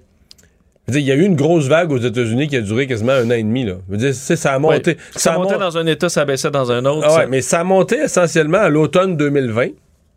je 0.87 0.93
veux 0.93 0.99
dire, 0.99 1.01
il 1.01 1.07
y 1.07 1.11
a 1.11 1.15
eu 1.23 1.25
une 1.25 1.35
grosse 1.35 1.67
vague 1.67 1.91
aux 1.91 1.97
États-Unis 1.97 2.47
qui 2.47 2.57
a 2.57 2.61
duré 2.61 2.85
quasiment 2.87 3.11
un 3.13 3.25
an 3.29 3.33
et 3.33 3.43
demi. 3.43 3.63
Là. 3.65 3.73
Je 3.87 3.91
veux 3.91 3.97
dire, 3.97 4.13
ça 4.13 4.53
a 4.53 4.59
monté. 4.59 4.97
Ça, 5.15 5.33
a 5.33 5.37
montait 5.37 5.53
mon- 5.55 5.59
dans 5.59 5.77
un 5.77 5.85
état, 5.87 6.09
ça 6.09 6.25
baissait 6.25 6.51
dans 6.51 6.71
un 6.71 6.85
autre. 6.85 7.07
Ah 7.09 7.13
ouais, 7.15 7.21
ça- 7.21 7.27
mais 7.27 7.41
ça 7.41 7.59
a 7.59 7.63
monté 7.63 7.97
essentiellement 7.97 8.59
à 8.59 8.69
l'automne 8.69 9.17
2020. 9.17 9.67
Tu 9.69 9.73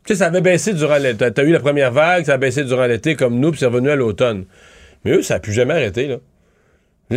sais, 0.07 0.15
ça 0.17 0.27
avait 0.27 0.41
baissé 0.41 0.73
durant 0.75 0.97
l'été. 0.99 1.31
T'as 1.33 1.43
eu 1.45 1.53
la 1.53 1.61
première 1.61 1.91
vague, 1.93 2.25
ça 2.25 2.35
a 2.35 2.37
baissé 2.39 2.65
durant 2.65 2.87
l'été 2.87 3.15
comme 3.17 3.39
nous, 3.41 3.51
puis 3.51 3.61
c'est 3.61 3.67
revenu 3.67 3.91
à 3.91 3.97
l'automne. 3.97 4.45
Mais 5.05 5.13
eux, 5.13 5.23
ça 5.23 5.35
a 5.35 5.39
plus 5.41 5.53
jamais 5.53 5.75
arrêté, 5.75 6.07
là. 6.07 6.17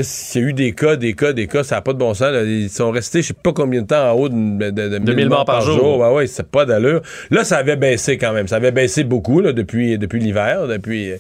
S'il 0.02 0.42
y 0.42 0.46
a 0.46 0.48
eu 0.48 0.54
des 0.54 0.72
cas, 0.72 0.96
des 0.96 1.14
cas, 1.14 1.34
des 1.34 1.48
cas, 1.48 1.64
ça 1.64 1.76
n'a 1.76 1.82
pas 1.82 1.92
de 1.92 1.98
bon 1.98 2.14
sens. 2.14 2.32
là. 2.32 2.44
Ils 2.44 2.70
sont 2.70 2.92
restés, 2.92 3.22
je 3.22 3.28
sais 3.28 3.34
pas 3.34 3.52
combien 3.52 3.82
de 3.82 3.88
temps 3.88 4.12
en 4.12 4.14
haut 4.14 4.30
de, 4.30 4.70
de, 4.70 4.98
de 5.00 5.14
1000 5.14 5.28
morts 5.28 5.44
par 5.44 5.62
jour. 5.62 6.00
Ouais, 6.00 6.10
ouais, 6.14 6.28
c'est 6.28 6.48
pas 6.50 6.66
d'allure. 6.66 7.02
Là, 7.30 7.44
ça 7.44 7.58
avait 7.58 7.76
baissé 7.76 8.18
quand 8.18 8.32
même. 8.32 8.48
Ça 8.48 8.56
avait 8.56 8.72
baissé 8.72 9.04
beaucoup 9.04 9.42
là, 9.42 9.52
depuis, 9.52 9.98
depuis 9.98 10.20
l'hiver, 10.20 10.68
depuis, 10.68 11.12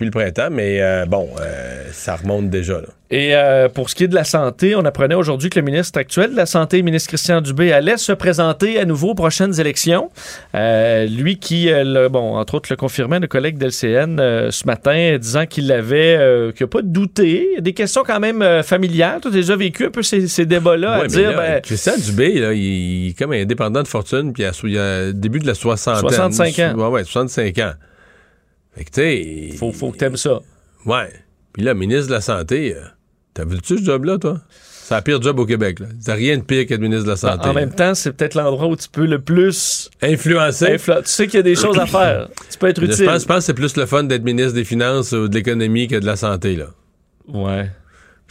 depuis 0.00 0.06
le 0.06 0.10
printemps. 0.10 0.48
Mais 0.50 0.80
euh, 0.80 1.04
bon, 1.06 1.28
euh, 1.40 1.84
ça 1.92 2.16
remonte 2.16 2.48
déjà. 2.50 2.74
Là. 2.74 2.88
Et 3.12 3.34
euh, 3.34 3.68
pour 3.68 3.90
ce 3.90 3.96
qui 3.96 4.04
est 4.04 4.08
de 4.08 4.14
la 4.14 4.22
santé, 4.24 4.76
on 4.76 4.84
apprenait 4.84 5.16
aujourd'hui 5.16 5.50
que 5.50 5.58
le 5.58 5.64
ministre 5.64 5.98
actuel 5.98 6.30
de 6.30 6.36
la 6.36 6.46
Santé, 6.46 6.76
le 6.76 6.84
ministre 6.84 7.08
Christian 7.08 7.40
Dubé, 7.40 7.72
allait 7.72 7.96
se 7.96 8.12
présenter 8.12 8.78
à 8.78 8.84
nouveau 8.84 9.08
aux 9.10 9.14
prochaines 9.14 9.58
élections. 9.60 10.10
Lui 10.54 11.38
qui, 11.40 11.68
le- 11.72 12.08
bon, 12.08 12.36
entre 12.36 12.54
autres, 12.54 12.68
le 12.70 12.76
confirmait, 12.76 13.18
le 13.18 13.26
collègue 13.26 13.58
d'LCN 13.58 14.16
ce 14.50 14.64
matin, 14.66 15.16
disant 15.20 15.46
qu'il 15.46 15.70
avait, 15.72 16.52
qu'il 16.56 16.64
n'a 16.64 16.68
pas 16.70 16.82
douté. 16.82 17.48
Des 17.58 17.72
questions 17.72 18.02
quand 18.06 18.20
même 18.20 18.62
familiales. 18.62 19.18
Tu 19.22 19.28
as 19.28 19.32
déjà 19.32 19.56
vécu 19.56 19.86
un 19.86 19.90
peu 19.90 20.02
ces, 20.04 20.28
ces 20.28 20.46
débats-là 20.46 20.92
à 20.92 21.00
Ouais, 21.00 21.08
dire, 21.08 21.32
là, 21.32 21.36
ben, 21.36 21.60
Christian 21.62 21.94
Dubé, 21.98 22.34
là, 22.38 22.52
il, 22.52 22.60
il 22.60 23.08
est 23.10 23.18
comme 23.18 23.32
indépendant 23.32 23.82
de 23.82 23.88
fortune, 23.88 24.32
puis 24.32 24.44
il 24.44 24.46
a, 24.46 24.52
il 24.62 24.78
a 24.78 25.12
début 25.12 25.40
de 25.40 25.46
la 25.48 25.54
soixantaine. 25.54 26.08
65 26.08 26.58
ans. 26.60 26.74
Ouais, 26.76 26.86
ouais, 26.88 27.04
65 27.04 27.58
ans. 27.58 27.72
Fait 28.74 28.84
que, 28.84 28.90
tu 28.90 29.50
sais. 29.50 29.56
Faut, 29.56 29.72
faut 29.72 29.90
que 29.90 29.96
t'aimes 29.98 30.16
ça. 30.16 30.40
Ouais. 30.86 31.12
Puis 31.52 31.62
là, 31.62 31.74
ministre 31.74 32.06
de 32.08 32.12
la 32.12 32.20
Santé, 32.20 32.74
euh, 32.76 32.80
t'as 33.34 33.44
vu-tu 33.44 33.78
ce 33.78 33.84
job-là, 33.84 34.18
toi? 34.18 34.40
C'est 34.50 34.96
le 34.96 35.02
pire 35.02 35.22
job 35.22 35.38
au 35.38 35.46
Québec. 35.46 35.78
T'as 36.04 36.14
rien 36.14 36.36
de 36.38 36.42
pire 36.42 36.66
qu'être 36.66 36.80
ministre 36.80 37.04
de 37.04 37.10
la 37.10 37.16
Santé. 37.16 37.48
en 37.48 37.52
même 37.52 37.72
temps, 37.72 37.94
c'est 37.94 38.12
peut-être 38.12 38.34
l'endroit 38.34 38.66
où 38.66 38.76
tu 38.76 38.88
peux 38.88 39.06
le 39.06 39.20
plus 39.20 39.88
Influencer. 40.02 40.66
influ- 40.76 41.02
Tu 41.02 41.08
sais 41.10 41.26
qu'il 41.26 41.36
y 41.36 41.40
a 41.40 41.42
des 41.42 41.54
choses 41.54 41.78
à 41.78 41.86
faire. 41.86 42.28
Tu 42.50 42.58
peux 42.58 42.66
être 42.68 42.80
Je 42.84 42.86
utile. 42.90 43.04
pense, 43.06 43.22
je 43.22 43.26
pense 43.26 43.36
que 43.38 43.42
c'est 43.44 43.54
plus 43.54 43.76
le 43.76 43.86
fun 43.86 44.02
d'être 44.04 44.24
ministre 44.24 44.52
des 44.54 44.64
Finances 44.64 45.12
ou 45.12 45.28
de 45.28 45.34
l'économie 45.34 45.86
que 45.86 45.96
de 45.96 46.06
la 46.06 46.16
santé, 46.16 46.56
là. 46.56 46.66
Ouais. 47.28 47.70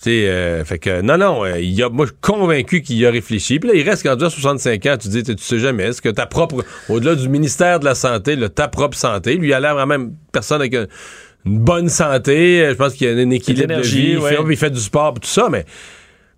Euh, 0.07 0.63
fait 0.65 0.79
que, 0.79 1.01
non, 1.01 1.17
non, 1.17 1.43
euh, 1.45 1.59
il 1.59 1.71
y 1.71 1.83
a, 1.83 1.89
moi, 1.89 2.05
je 2.05 2.11
suis 2.11 2.17
convaincu 2.21 2.81
qu'il 2.81 2.97
y 2.97 3.05
a 3.05 3.11
réfléchi. 3.11 3.59
Puis 3.59 3.69
là, 3.69 3.75
il 3.75 3.87
reste 3.87 4.03
quand 4.03 4.15
tu 4.17 4.25
as 4.25 4.29
65 4.29 4.85
ans, 4.85 4.95
tu 4.99 5.07
dis, 5.09 5.23
tu 5.23 5.33
sais 5.37 5.59
jamais, 5.59 5.83
est-ce 5.83 6.01
que 6.01 6.09
ta 6.09 6.25
propre, 6.25 6.63
au-delà 6.87 7.15
du 7.15 7.27
ministère 7.29 7.79
de 7.79 7.85
la 7.85 7.95
Santé, 7.95 8.35
là, 8.35 8.49
ta 8.49 8.67
propre 8.67 8.97
santé, 8.97 9.35
lui, 9.35 9.49
il 9.49 9.53
a 9.53 9.59
l'air 9.59 9.75
vraiment 9.75 9.95
une 9.95 10.13
personne 10.31 10.61
avec 10.61 10.73
un- 10.75 10.87
une 11.45 11.59
bonne 11.59 11.89
santé, 11.89 12.61
euh, 12.61 12.69
je 12.71 12.75
pense 12.75 12.93
qu'il 12.93 13.07
y 13.07 13.11
a 13.11 13.13
un 13.13 13.29
équilibre 13.29 13.75
de 13.77 13.81
vie, 13.81 14.11
il, 14.13 14.21
fait, 14.21 14.37
il 14.49 14.57
fait 14.57 14.69
du 14.69 14.79
sport, 14.79 15.13
tout 15.15 15.27
ça, 15.27 15.47
mais 15.49 15.65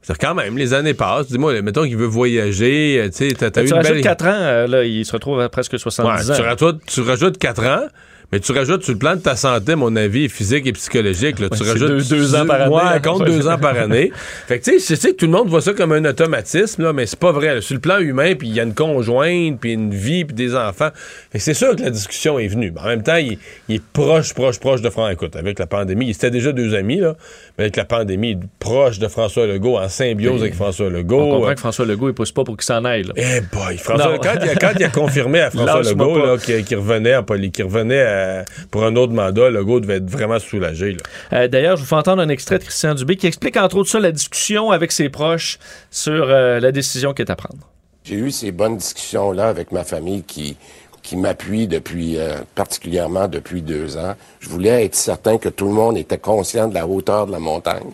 c'est 0.03 0.17
quand 0.17 0.33
même, 0.35 0.57
les 0.57 0.73
années 0.73 0.93
passent. 0.93 1.27
Dis-moi, 1.27 1.61
mettons 1.61 1.83
qu'il 1.83 1.97
veut 1.97 2.05
voyager, 2.07 2.99
euh, 2.99 3.09
tu 3.09 3.29
sais, 3.29 3.33
t'as, 3.51 3.61
eu 3.61 3.67
une 3.67 3.73
rajoutes 3.73 3.93
belle... 3.93 4.01
4 4.01 4.25
ans, 4.25 4.67
là, 4.67 4.83
il 4.83 5.05
se 5.05 5.11
retrouve 5.11 5.39
à 5.41 5.49
presque 5.49 5.77
70 5.77 6.25
Ouais, 6.29 6.31
ans. 6.31 6.35
tu, 6.35 6.41
rajoutes, 6.41 6.81
tu 6.87 7.01
rajoutes 7.01 7.37
4 7.37 7.63
ans, 7.65 7.87
mais 8.31 8.39
tu 8.39 8.51
rajoutes 8.51 8.83
sur 8.83 8.93
le 8.93 8.99
plan 8.99 9.15
de 9.15 9.21
ta 9.21 9.35
santé, 9.35 9.75
mon 9.75 9.95
avis, 9.95 10.29
physique 10.29 10.65
et 10.67 10.71
psychologique. 10.73 11.39
Là, 11.39 11.49
tu 11.49 11.63
rajoutes 11.63 11.87
deux- 11.89 12.03
deux 12.17 12.35
ans 12.35 12.45
par 12.45 12.61
année, 12.61 12.73
Ouais, 12.75 13.01
compte 13.03 13.25
deux 13.25 13.47
ans 13.47 13.57
par 13.57 13.77
année. 13.77 14.11
Fait 14.47 14.59
que 14.59 14.63
tu 14.71 14.79
sais, 14.79 14.95
que 15.11 15.15
tout 15.15 15.25
le 15.25 15.31
monde 15.31 15.49
voit 15.49 15.61
ça 15.61 15.73
comme 15.73 15.91
un 15.91 16.05
automatisme, 16.05 16.83
là, 16.83 16.93
mais 16.93 17.05
c'est 17.05 17.19
pas 17.19 17.31
vrai. 17.31 17.55
là. 17.55 17.61
Sur 17.61 17.75
le 17.75 17.81
plan 17.81 17.99
humain, 17.99 18.35
puis 18.35 18.47
il 18.47 18.53
y 18.55 18.59
a 18.59 18.63
une 18.63 18.73
conjointe, 18.73 19.59
puis 19.59 19.73
une 19.73 19.93
vie, 19.93 20.25
puis 20.25 20.35
des 20.35 20.55
enfants. 20.55 20.89
Fait 21.31 21.37
que 21.39 21.43
c'est 21.43 21.53
sûr 21.53 21.75
que 21.75 21.81
la 21.81 21.89
discussion 21.89 22.39
est 22.39 22.47
venue. 22.47 22.71
Mais 22.73 22.81
en 22.81 22.85
même 22.87 23.03
temps, 23.03 23.15
il, 23.17 23.37
il 23.67 23.75
est 23.75 23.83
proche, 23.93 24.33
proche, 24.33 24.59
proche 24.59 24.81
de 24.81 24.89
François. 24.89 25.11
Écoute, 25.13 25.35
avec 25.35 25.59
la 25.59 25.67
pandémie, 25.67 26.07
ils 26.07 26.11
étaient 26.11 26.31
déjà 26.31 26.51
deux 26.51 26.73
amis, 26.75 26.99
là, 26.99 27.15
mais 27.57 27.65
avec 27.65 27.75
la 27.75 27.85
pandémie, 27.85 28.31
il 28.31 28.37
est 28.37 28.49
proche 28.59 28.99
de 28.99 29.07
François 29.07 29.45
Legault, 29.47 29.77
en 29.77 29.89
symbiose 29.89 30.41
avec 30.41 30.53
François 30.55 30.89
Legault. 30.89 31.19
On 31.21 31.31
comprend 31.37 31.53
que 31.53 31.59
François 31.59 31.85
Legault, 31.85 32.09
il 32.09 32.13
pousse 32.13 32.31
pas 32.31 32.43
pour 32.43 32.55
qu'il 32.55 32.65
s'en 32.65 32.85
aille. 32.85 33.05
Eh 33.15 33.41
boy, 33.53 33.77
François, 33.77 34.17
quand, 34.19 34.33
il 34.41 34.49
a, 34.49 34.55
quand 34.55 34.71
il 34.79 34.83
a 34.85 34.89
confirmé 34.89 35.41
à 35.41 35.49
François 35.51 35.81
Legault 35.81 36.37
qu'il 36.37 36.77
revenait, 36.77 37.15
en 37.15 37.23
poli- 37.23 37.51
qu'il 37.51 37.65
revenait 37.65 38.20
euh, 38.21 38.43
pour 38.69 38.83
un 38.83 38.95
autre 38.95 39.13
mandat, 39.13 39.49
Legault 39.49 39.79
devait 39.79 39.97
être 39.97 40.09
vraiment 40.09 40.39
soulagé. 40.39 40.97
Euh, 41.33 41.47
D'ailleurs, 41.47 41.75
je 41.77 41.81
vous 41.81 41.87
fais 41.87 41.95
entendre 41.95 42.21
un 42.21 42.29
extrait 42.29 42.59
de 42.59 42.63
Christian 42.63 42.93
Dubé 42.95 43.15
qui 43.17 43.27
explique 43.27 43.57
entre 43.57 43.77
autres 43.77 43.89
ça, 43.89 43.99
la 43.99 44.11
discussion 44.11 44.71
avec 44.71 44.91
ses 44.91 45.09
proches 45.09 45.59
sur 45.89 46.25
euh, 46.29 46.59
la 46.59 46.71
décision 46.71 47.13
qui 47.13 47.21
est 47.21 47.31
à 47.31 47.35
prendre. 47.35 47.67
J'ai 48.03 48.15
eu 48.15 48.31
ces 48.31 48.51
bonnes 48.51 48.77
discussions-là 48.77 49.47
avec 49.47 49.71
ma 49.71 49.83
famille 49.83 50.23
qui, 50.23 50.57
qui 51.03 51.15
m'appuie 51.17 51.67
depuis, 51.67 52.17
euh, 52.17 52.37
particulièrement 52.55 53.27
depuis 53.27 53.61
deux 53.61 53.97
ans. 53.97 54.15
Je 54.39 54.49
voulais 54.49 54.85
être 54.85 54.95
certain 54.95 55.37
que 55.37 55.49
tout 55.49 55.65
le 55.65 55.73
monde 55.73 55.97
était 55.97 56.17
conscient 56.17 56.67
de 56.67 56.73
la 56.73 56.87
hauteur 56.87 57.27
de 57.27 57.31
la 57.31 57.39
montagne. 57.39 57.91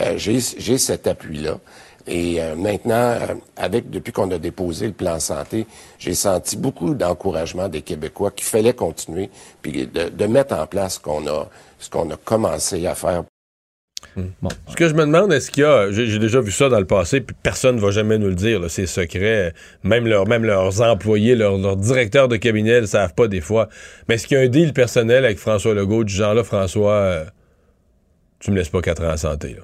Euh, 0.00 0.14
J'ai 0.16 0.38
j'ai 0.58 0.78
cet 0.78 1.06
appui-là. 1.08 1.58
Et 2.08 2.40
euh, 2.40 2.56
maintenant, 2.56 2.94
euh, 2.94 3.34
avec 3.56 3.90
depuis 3.90 4.12
qu'on 4.12 4.30
a 4.30 4.38
déposé 4.38 4.86
le 4.86 4.92
plan 4.92 5.20
santé, 5.20 5.66
j'ai 5.98 6.14
senti 6.14 6.56
beaucoup 6.56 6.94
d'encouragement 6.94 7.68
des 7.68 7.82
Québécois 7.82 8.30
qu'il 8.30 8.46
fallait 8.46 8.72
continuer, 8.72 9.30
puis 9.60 9.86
de, 9.86 10.08
de 10.08 10.26
mettre 10.26 10.54
en 10.54 10.66
place 10.66 10.94
ce 10.94 11.00
qu'on 11.00 11.26
a, 11.26 11.48
ce 11.78 11.90
qu'on 11.90 12.10
a 12.10 12.16
commencé 12.16 12.86
à 12.86 12.94
faire. 12.94 13.24
Ce 14.68 14.74
que 14.74 14.88
je 14.88 14.94
me 14.94 15.04
demande, 15.04 15.32
est-ce 15.32 15.50
qu'il 15.50 15.64
y 15.64 15.66
a, 15.66 15.90
j'ai 15.90 16.18
déjà 16.18 16.40
vu 16.40 16.50
ça 16.50 16.68
dans 16.68 16.78
le 16.78 16.86
passé, 16.86 17.20
puis 17.20 17.36
personne 17.42 17.76
ne 17.76 17.80
va 17.80 17.90
jamais 17.90 18.18
nous 18.18 18.28
le 18.28 18.34
dire, 18.34 18.58
là, 18.58 18.68
c'est 18.68 18.86
secret, 18.86 19.54
même, 19.82 20.06
leur, 20.06 20.26
même 20.26 20.44
leurs 20.44 20.80
employés, 20.80 21.34
leurs, 21.34 21.58
leurs 21.58 21.76
directeurs 21.76 22.28
de 22.28 22.36
cabinet 22.36 22.76
ne 22.76 22.80
le 22.80 22.86
savent 22.86 23.14
pas 23.14 23.28
des 23.28 23.40
fois, 23.40 23.68
mais 24.08 24.14
est-ce 24.14 24.26
qu'il 24.26 24.38
y 24.38 24.40
a 24.40 24.44
un 24.44 24.48
deal 24.48 24.72
personnel 24.72 25.24
avec 25.24 25.38
François 25.38 25.74
Legault, 25.74 26.04
du 26.04 26.14
genre 26.14 26.34
là, 26.34 26.42
François, 26.42 26.92
euh, 26.92 27.24
tu 28.40 28.50
me 28.50 28.56
laisses 28.56 28.70
pas 28.70 28.80
quatre 28.80 29.04
ans 29.04 29.12
en 29.12 29.16
santé, 29.16 29.54
là? 29.54 29.62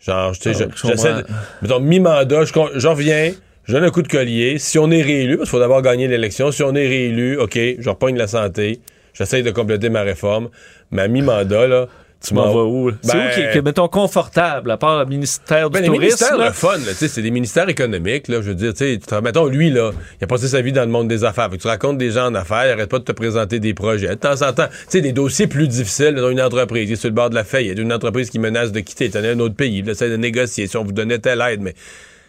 Genre, 0.00 0.32
tu 0.32 0.52
sais, 0.54 0.64
Ah, 0.64 0.68
je- 0.74 0.76
je 0.82 0.88
j'essaie 0.88 1.12
de, 1.14 1.24
mettons, 1.62 1.80
mi-mandat, 1.80 2.44
je, 2.44 2.52
je 2.76 2.88
reviens, 2.88 3.32
je 3.64 3.72
donne 3.72 3.84
un 3.84 3.90
coup 3.90 4.02
de 4.02 4.08
collier, 4.08 4.58
si 4.58 4.78
on 4.78 4.90
est 4.90 5.02
réélu, 5.02 5.36
parce 5.36 5.48
qu'il 5.50 5.56
faut 5.56 5.60
d'abord 5.60 5.82
gagner 5.82 6.08
l'élection, 6.08 6.50
si 6.52 6.62
on 6.62 6.74
est 6.74 6.88
réélu, 6.88 7.36
ok, 7.38 7.58
je 7.78 7.88
repogne 7.88 8.16
la 8.16 8.26
santé, 8.26 8.80
j'essaie 9.12 9.42
de 9.42 9.50
compléter 9.50 9.90
ma 9.90 10.00
réforme, 10.02 10.48
mais 10.90 11.02
à 11.02 11.08
mi-mandat, 11.08 11.66
là, 11.66 11.86
Tu 12.26 12.34
m'en 12.34 12.52
vas 12.52 12.64
où? 12.64 12.90
là? 12.90 12.96
C'est 13.00 13.12
Ben- 13.12 13.18
où 13.18 13.34
qui 13.34 13.40
est, 13.40 13.52
qui 13.52 13.58
est, 13.58 13.62
mettons, 13.62 13.88
confortable, 13.88 14.70
à 14.70 14.76
part 14.76 14.98
le 15.00 15.06
ministère 15.06 15.70
du 15.70 15.74
Ben, 15.74 15.80
les 15.80 15.86
Tourisme? 15.86 16.02
ministères, 16.04 16.36
là? 16.36 16.46
le 16.48 16.52
fun, 16.52 16.76
là, 16.76 16.90
tu 16.90 16.94
sais, 16.94 17.08
c'est 17.08 17.22
des 17.22 17.30
ministères 17.30 17.68
économiques, 17.70 18.28
là, 18.28 18.42
je 18.42 18.48
veux 18.48 18.54
dire, 18.54 18.72
tu 18.74 18.78
sais, 18.84 18.98
tu- 18.98 19.14
mettons, 19.22 19.46
lui, 19.46 19.70
là, 19.70 19.92
il 20.20 20.24
a 20.24 20.26
passé 20.26 20.46
sa 20.48 20.60
vie 20.60 20.72
dans 20.72 20.82
le 20.82 20.88
monde 20.90 21.08
des 21.08 21.24
affaires. 21.24 21.48
Fait 21.50 21.56
que 21.56 21.62
tu 21.62 21.68
racontes 21.68 21.96
des 21.96 22.10
gens 22.10 22.26
en 22.26 22.34
affaires, 22.34 22.66
il 22.66 22.70
arrête 22.72 22.90
pas 22.90 22.98
de 22.98 23.04
te 23.04 23.12
présenter 23.12 23.58
des 23.58 23.72
projets. 23.72 24.08
De 24.08 24.14
temps 24.14 24.42
en 24.42 24.52
temps, 24.52 24.66
tu 24.68 24.76
sais, 24.88 25.00
des 25.00 25.12
dossiers 25.12 25.46
plus 25.46 25.66
difficiles 25.66 26.14
dans 26.14 26.28
une 26.30 26.42
entreprise, 26.42 26.90
il 26.90 26.92
est 26.92 26.96
sur 26.96 27.08
le 27.08 27.14
bord 27.14 27.30
de 27.30 27.34
la 27.34 27.44
faillite, 27.44 27.78
une 27.78 27.92
entreprise 27.92 28.28
qui 28.28 28.38
menace 28.38 28.70
de 28.70 28.80
quitter, 28.80 29.08
tu 29.10 29.16
un 29.16 29.38
autre 29.40 29.54
pays, 29.54 29.78
il 29.78 29.88
essaie 29.88 30.10
de 30.10 30.16
négocier, 30.16 30.66
si 30.66 30.76
on 30.76 30.84
vous 30.84 30.92
donnait 30.92 31.18
telle 31.18 31.40
aide, 31.40 31.60
mais... 31.62 31.74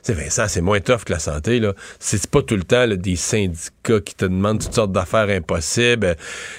Sais, 0.03 0.13
Vincent, 0.13 0.45
c'est 0.47 0.61
moins 0.61 0.79
tough 0.79 1.03
que 1.05 1.13
la 1.13 1.19
santé, 1.19 1.59
là. 1.59 1.73
C'est 1.99 2.25
pas 2.29 2.41
tout 2.41 2.55
le 2.55 2.63
temps 2.63 2.85
là, 2.87 2.95
des 2.95 3.15
syndicats 3.15 3.99
qui 4.03 4.15
te 4.15 4.25
demandent 4.25 4.59
toutes 4.59 4.73
sortes 4.73 4.91
d'affaires 4.91 5.29
impossibles. 5.29 6.05
Euh, 6.07 6.13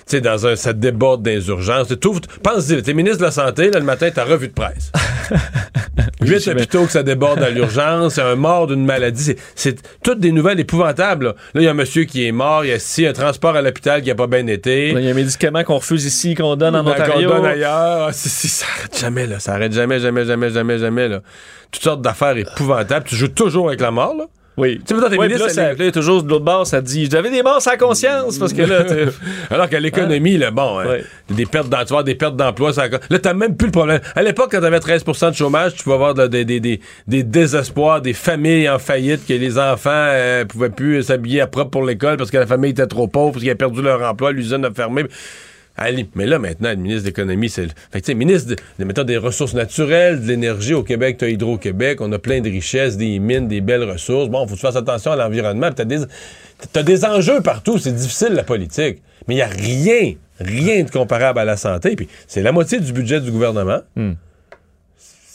Tu 0.07 0.17
sais, 0.17 0.21
dans 0.21 0.47
un, 0.47 0.55
ça 0.57 0.73
déborde 0.73 1.23
dans 1.23 1.31
les 1.31 1.49
urgences. 1.49 1.89
T'ouvres- 2.01 2.21
Pense-y, 2.43 2.81
t'es 2.83 2.95
ministre 2.95 3.19
de 3.19 3.25
la 3.25 3.31
Santé, 3.33 3.71
là, 3.71 3.79
le 3.81 3.85
matin, 3.85 4.09
t'as 4.15 4.25
revue 4.25 4.49
de 4.49 4.53
presse. 4.53 4.93
Huit 6.21 6.47
hôpitaux 6.49 6.87
que 6.87 6.93
ça 6.93 7.03
déborde 7.03 7.43
à 7.43 7.51
l'urgence, 7.51 8.19
un 8.19 8.37
mort 8.37 8.67
d'une 8.69 8.85
maladie. 8.85 9.23
C'est- 9.25 9.39
C'est 9.55 9.77
toutes 10.03 10.21
des 10.21 10.33
nouvelles 10.33 10.61
épouvantables. 10.61 11.27
Là, 11.27 11.35
il 11.55 11.63
y 11.63 11.67
a 11.67 11.71
un 11.71 11.75
monsieur 11.75 12.05
qui 12.05 12.27
est 12.27 12.33
mort, 12.33 12.65
il 12.65 12.69
y 12.69 12.73
a 12.73 12.79
si 12.79 13.07
un 13.07 13.13
transport 13.13 13.57
à 13.57 13.63
l'hôpital 13.63 14.03
qui 14.03 14.09
n'a 14.09 14.15
pas 14.15 14.27
bien 14.27 14.47
été. 14.47 14.91
Il 14.91 15.01
y 15.01 15.09
a 15.09 15.11
un 15.11 15.15
médicament 15.15 15.65
qu'on 15.65 15.77
refuse 15.79 16.05
ici, 16.05 16.35
qu'on 16.35 16.57
donne 16.57 16.77
en 16.77 16.85
Ben, 16.85 16.93
Ontario. 16.93 17.29
qu'on 17.29 17.37
donne 17.37 17.47
ailleurs. 17.47 18.07
Ah, 18.09 18.13
c'est- 18.13 18.29
c'est- 18.29 18.49
ça 18.49 18.67
arrête 18.79 18.99
jamais, 18.99 19.27
là. 19.27 19.39
Ça 19.41 19.55
arrête 19.55 19.73
jamais, 19.73 19.99
jamais, 20.01 20.25
jamais, 20.25 20.51
jamais, 20.51 20.79
jamais, 20.79 21.09
là. 21.09 21.21
Toutes 21.71 21.83
sortes 21.85 22.03
d'affaires 22.03 22.37
épouvantables. 22.37 23.07
Tu 23.09 23.17
joues 23.17 23.29
toujours 23.35 23.69
avec 23.69 23.81
la 23.81 23.91
mort, 23.91 24.15
là. 24.17 24.25
Oui. 24.59 24.83
Tu 24.87 24.95
sais, 24.95 25.01
t'es 25.09 25.17
Ouais, 25.17 25.29
ministre, 25.29 25.47
puis 25.47 25.57
là, 25.57 25.75
ça- 25.87 25.91
toujours 25.93 26.23
de 26.23 26.29
l'autre 26.29 26.45
bord, 26.45 26.67
ça 26.67 26.83
dit 26.83 27.09
J'avais 27.11 27.31
des 27.31 27.43
morts 27.43 27.63
sans 27.63 27.79
conscience 27.79 28.37
parce 28.39 28.53
que 28.53 28.61
là. 28.61 28.85
Alors 29.51 29.67
qu'à 29.67 29.81
l'économie, 29.81 30.37
là, 30.37 30.51
bon, 30.51 30.79
hein, 30.79 30.99
des 31.31 31.47
pertes 31.47 31.71
d'emploi, 31.71 32.03
des 32.03 32.15
pertes 32.15 32.37
d'emploi, 32.37 32.71
ça- 32.75 32.87
là, 32.89 33.19
t'as 33.19 33.33
même 33.33 33.57
plus 33.57 33.69
le 33.69 33.73
problème. 33.73 34.01
À 34.15 34.23
l'époque, 34.23 34.49
quand 34.53 34.61
t'avais 34.61 34.79
13% 34.79 35.31
de 35.31 35.35
chômage, 35.37 35.75
tu 35.75 35.83
pouvais 35.85 35.95
avoir 35.95 36.13
de- 36.13 36.27
des- 36.27 36.45
des- 36.45 36.61
des- 36.61 36.81
des 37.07 37.23
désespoirs, 37.23 38.03
des 38.03 38.13
familles 38.13 38.69
en 38.69 38.79
faillite, 38.79 39.27
que 39.27 39.33
les 39.33 39.59
enfants 39.59 39.89
euh, 39.91 40.45
pouvaient 40.45 40.69
plus 40.69 41.03
s'habiller 41.03 41.41
à 41.41 41.47
propre 41.47 41.71
pour 41.71 41.85
l'école 41.87 42.19
parce 42.19 42.31
que 42.31 42.37
la 42.37 42.47
famille 42.47 42.73
était 42.73 42.87
trop 42.87 43.09
pauvre, 43.09 43.31
parce 43.33 43.41
qu'ils 43.41 43.49
avaient 43.51 43.57
perdu 43.57 43.81
leur 43.81 44.03
emploi, 44.03 44.33
l'usine 44.33 44.67
a 44.67 44.71
fermé. 44.71 45.05
Allez, 45.77 46.07
mais 46.15 46.27
là, 46.27 46.39
maintenant, 46.39 46.69
le 46.71 46.77
ministre 46.77 47.03
de 47.03 47.07
l'Économie, 47.07 47.49
c'est. 47.49 47.63
le- 47.63 47.71
Fait 47.91 48.01
que, 48.01 48.07
tu 48.07 48.15
ministre 48.15 48.51
de, 48.51 48.57
de, 48.79 48.85
mettons, 48.85 49.05
des 49.05 49.17
ressources 49.17 49.55
naturelles, 49.55 50.21
de 50.23 50.27
l'énergie 50.29 50.75
au 50.75 50.83
Québec, 50.83 51.17
t'as 51.19 51.29
Hydro-Québec, 51.29 52.01
on 52.03 52.13
a 52.13 52.19
plein 52.19 52.41
de 52.43 52.51
richesses, 52.51 52.97
des 52.99 53.19
mines, 53.19 53.49
des 53.49 53.61
belles 53.63 53.85
ressources. 53.85 54.29
Bon, 54.29 54.47
faut 54.47 54.55
que 54.55 54.61
tu 54.61 54.67
fasses 54.67 54.77
attention 54.77 55.13
à 55.13 55.17
l'environnement. 55.17 55.69
puis 55.69 55.77
T'as 55.77 55.85
des, 55.85 56.01
t'as 56.73 56.83
des 56.83 57.05
enjeux 57.07 57.41
partout. 57.41 57.79
C'est 57.79 57.95
difficile, 57.95 58.35
la 58.35 58.45
politique. 58.45 59.01
Mais 59.29 59.35
il 59.35 59.37
n'y 59.37 59.43
a 59.43 59.47
rien, 59.47 60.15
rien 60.41 60.83
de 60.85 60.91
comparable 60.91 61.39
à 61.39 61.45
la 61.47 61.57
santé. 61.57 61.97
Puis 61.97 62.07
c'est 62.27 62.43
la 62.43 62.53
moitié 62.53 62.79
du 62.79 62.93
budget 62.93 63.21
du 63.21 63.31
gouvernement. 63.31 63.81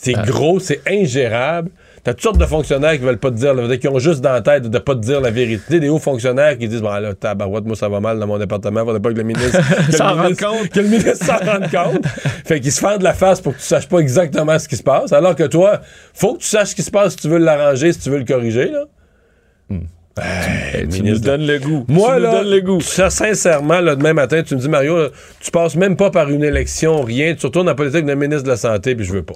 C'est 0.00 0.12
gros, 0.24 0.60
c'est 0.60 0.80
ingérable. 0.88 1.70
T'as 2.04 2.12
toutes 2.14 2.22
sortes 2.22 2.38
de 2.38 2.46
fonctionnaires 2.46 2.92
qui 2.92 2.98
veulent 3.04 3.18
pas 3.18 3.30
te 3.30 3.36
dire, 3.36 3.54
là, 3.54 3.76
qui 3.76 3.88
ont 3.88 3.98
juste 3.98 4.20
dans 4.20 4.32
la 4.32 4.40
tête 4.40 4.64
de 4.70 4.78
pas 4.78 4.94
te 4.94 5.00
dire 5.00 5.20
la 5.20 5.30
vérité. 5.30 5.80
Des 5.80 5.88
hauts 5.88 5.98
fonctionnaires 5.98 6.56
qui 6.56 6.68
disent, 6.68 6.80
bon, 6.82 6.90
là, 6.94 7.12
tabarouette, 7.14 7.64
moi, 7.64 7.76
ça 7.76 7.88
va 7.88 8.00
mal 8.00 8.18
dans 8.18 8.26
mon 8.26 8.38
département, 8.38 8.84
faudrait 8.84 9.00
pas 9.00 9.10
que 9.12 9.16
le 9.18 9.22
ministre, 9.24 9.58
S'en 9.92 10.14
rende 10.14 10.36
compte. 10.36 10.68
que 10.70 10.80
le 10.80 10.88
ministre 10.88 11.16
s'en 11.24 11.36
rende 11.38 11.70
compte. 11.70 12.06
fait 12.44 12.60
qu'ils 12.60 12.72
se 12.72 12.80
fendent 12.80 13.02
la 13.02 13.14
face 13.14 13.40
pour 13.40 13.52
que 13.54 13.58
tu 13.58 13.64
saches 13.64 13.88
pas 13.88 13.98
exactement 13.98 14.58
ce 14.58 14.68
qui 14.68 14.76
se 14.76 14.82
passe. 14.82 15.12
Alors 15.12 15.34
que 15.36 15.44
toi, 15.44 15.80
faut 16.14 16.34
que 16.34 16.40
tu 16.40 16.46
saches 16.46 16.68
ce 16.68 16.74
qui 16.74 16.82
se 16.82 16.90
passe 16.90 17.12
si 17.12 17.18
tu 17.18 17.28
veux 17.28 17.38
l'arranger, 17.38 17.92
si 17.92 17.98
tu 18.00 18.10
veux 18.10 18.18
le 18.18 18.24
corriger, 18.24 18.70
là. 18.70 18.84
Ben, 20.16 20.88
tu 20.90 21.02
nous 21.04 21.14
de- 21.18 21.24
donnes 21.24 21.46
le 21.46 21.58
goût. 21.60 21.84
Moi, 21.86 22.08
Tu 22.08 22.16
nous 22.16 22.22
là, 22.22 22.32
donnes 22.42 22.50
le 22.50 22.60
goût. 22.60 22.80
ça, 22.80 23.08
sincèrement, 23.08 23.80
là, 23.80 23.94
demain 23.94 24.14
matin, 24.14 24.42
tu 24.42 24.56
me 24.56 24.60
dis, 24.60 24.68
Mario, 24.68 24.98
là, 24.98 25.08
tu 25.40 25.50
passes 25.52 25.76
même 25.76 25.96
pas 25.96 26.10
par 26.10 26.28
une 26.30 26.42
élection, 26.42 27.02
rien. 27.02 27.34
Tu 27.36 27.46
retournes 27.46 27.68
en 27.68 27.74
politique 27.76 28.04
d'un 28.04 28.16
ministre 28.16 28.42
de 28.42 28.48
la 28.48 28.56
Santé, 28.56 28.96
puis 28.96 29.04
je 29.06 29.12
veux 29.12 29.22
pas. 29.22 29.34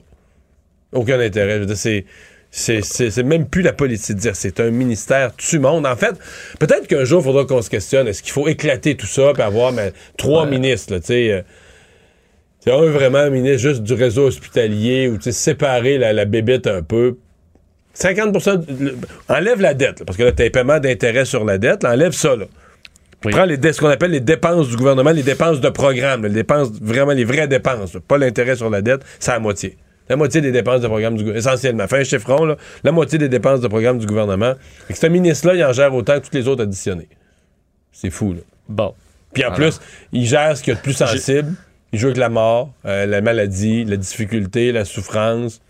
Aucun 0.93 1.21
intérêt. 1.21 1.55
Je 1.55 1.59
veux 1.61 1.67
dire, 1.67 1.77
c'est. 1.77 2.05
C'est, 2.55 2.85
c'est- 2.85 3.11
c'est 3.11 3.23
même 3.23 3.47
plus 3.49 3.63
la 3.63 3.73
politique 3.73 4.15
de 4.17 4.21
dire 4.21 4.37
c'est 4.37 4.61
un 4.61 4.71
ministère 4.71 5.35
tu 5.37 5.59
monde. 5.59 5.87
En 5.87 5.97
fait, 5.97 6.13
peut-être 6.61 6.87
qu'un 6.87 7.05
jour, 7.05 7.23
il 7.23 7.25
faudra 7.25 7.47
qu'on 7.47 7.63
se 7.63 7.71
questionne 7.71 8.07
est-ce 8.07 8.23
qu'il 8.23 8.33
faut 8.33 8.47
éclater 8.47 8.95
tout 8.95 9.07
ça 9.07 9.33
puis 9.33 9.43
avoir 9.43 9.73
mais, 9.73 9.93
trois 10.19 10.45
ministres, 10.47 10.93
là, 10.93 11.01
tu 11.01 11.07
sais. 11.07 11.33
euh, 11.33 11.41
tu 12.63 12.71
sais, 12.71 12.77
un 12.77 12.91
vraiment 12.91 13.29
ministre 13.31 13.59
juste 13.59 13.83
du 13.83 13.95
réseau 13.95 14.27
hospitalier 14.27 15.09
ou 15.09 15.19
séparer 15.33 15.97
la, 15.97 16.13
la 16.13 16.27
bébête 16.27 16.67
un 16.67 16.83
peu. 16.83 17.17
50 17.95 18.33
de- 18.33 18.85
le- 18.85 18.97
Enlève 19.29 19.61
la 19.61 19.73
dette, 19.75 20.01
là, 20.01 20.05
parce 20.07 20.19
que 20.19 20.23
là, 20.25 20.33
tu 20.33 20.43
as 20.43 20.51
paiement 20.51 20.79
d'intérêt 20.79 21.25
sur 21.25 21.45
la 21.45 21.57
dette. 21.59 21.83
là, 21.83 21.93
enlève 21.93 22.13
ça, 22.13 22.37
là. 22.37 22.45
Puis 23.23 23.33
Prends 23.33 23.45
les, 23.47 23.73
ce 23.73 23.81
qu'on 23.81 23.89
appelle 23.89 24.11
les 24.11 24.21
dépenses 24.21 24.69
du 24.69 24.77
gouvernement, 24.77 25.11
les 25.11 25.23
dépenses 25.23 25.61
de 25.61 25.69
programme, 25.71 26.25
les 26.27 26.31
dépenses, 26.35 26.71
vraiment 26.83 27.13
les 27.13 27.25
vraies 27.25 27.49
dépenses, 27.49 27.97
pas 28.07 28.19
l'intérêt 28.19 28.57
sur 28.57 28.69
la 28.69 28.83
dette, 28.83 29.03
c'est 29.21 29.31
la 29.31 29.39
moitié. 29.39 29.77
La 30.09 30.17
moitié 30.17 30.41
des 30.41 30.53
dépenses 30.53 30.81
de 30.81 30.89
programme 30.89 31.15
du 31.17 31.25
gouvernement, 31.25 31.39
essentiellement. 31.39 31.87
Fais 31.89 32.01
un 32.01 32.05
chiffron, 32.05 32.45
là, 32.45 32.57
la 32.85 32.93
moitié 32.93 33.19
des 33.19 33.29
dépenses 33.29 33.61
de 33.61 33.69
programme 33.69 33.99
du 33.99 34.07
gouvernement. 34.07 34.55
Fait 34.87 34.93
que 34.95 34.99
ce 34.99 35.07
ministre-là, 35.07 35.55
il 35.55 35.65
en 35.65 35.73
gère 35.73 35.95
autant 35.95 36.21
que 36.21 36.27
tous 36.27 36.35
les 36.35 36.49
autres 36.49 36.63
additionnés. 36.65 37.09
C'est 37.93 38.11
fou, 38.11 38.33
là. 38.33 38.41
Bon. 38.69 38.95
Puis 39.33 39.45
en 39.45 39.49
Alors. 39.49 39.59
plus, 39.59 39.81
il 40.13 40.27
gère 40.27 40.57
ce 40.57 40.63
qu'il 40.63 40.73
y 40.73 40.77
a 40.77 40.79
de 40.79 40.83
plus 40.83 40.93
sensible. 40.93 41.53
Il 41.93 41.99
joue 41.99 42.07
avec 42.07 42.19
la 42.19 42.29
mort, 42.29 42.73
euh, 42.87 43.07
la 43.07 43.21
maladie, 43.21 43.85
la 43.85 43.97
difficulté, 43.97 44.73
la 44.73 44.85
souffrance. 44.85 45.61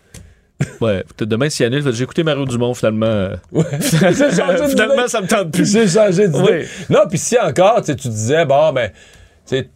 Ouais, 0.79 1.03
peut-être 1.03 1.29
demain, 1.29 1.49
s'il 1.49 1.65
annule, 1.65 1.83
j'ai 1.93 2.03
écouté 2.03 2.23
Mario 2.23 2.45
Dumont, 2.45 2.73
finalement. 2.73 3.05
euh, 3.05 3.35
changé 3.53 4.67
finalement, 4.69 5.07
ça 5.07 5.21
me 5.21 5.27
tente 5.27 5.51
plus. 5.51 5.69
J'ai 5.69 5.87
changé 5.87 6.27
d'idée. 6.27 6.39
Oui. 6.61 6.85
Non, 6.89 7.01
puis 7.09 7.17
si 7.17 7.37
encore, 7.37 7.81
tu 7.83 7.93
disais, 7.95 8.45
bon, 8.45 8.71
ben, 8.71 8.89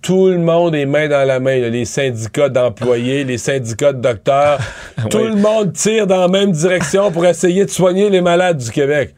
tout 0.02 0.27
le 0.30 0.38
monde 0.39 0.76
est 0.76 0.85
main 0.85 1.07
dans 1.07 1.27
la 1.27 1.39
main, 1.39 1.60
là, 1.60 1.69
les 1.69 1.85
syndicats 1.85 2.49
d'employés, 2.49 3.23
les 3.23 3.38
syndicats 3.38 3.94
de 3.94 4.02
docteurs, 4.02 4.60
tout 5.10 5.18
Oui. 5.19 5.27
le 5.30 5.35
monde 5.35 5.73
tire 5.73 6.07
dans 6.07 6.22
la 6.22 6.27
même 6.27 6.52
direction 6.52 7.11
pour 7.11 7.26
essayer 7.26 7.65
de 7.65 7.69
soigner 7.69 8.10
les 8.10 8.22
malades 8.22 8.57
du 8.57 8.72
Québec. 8.72 9.14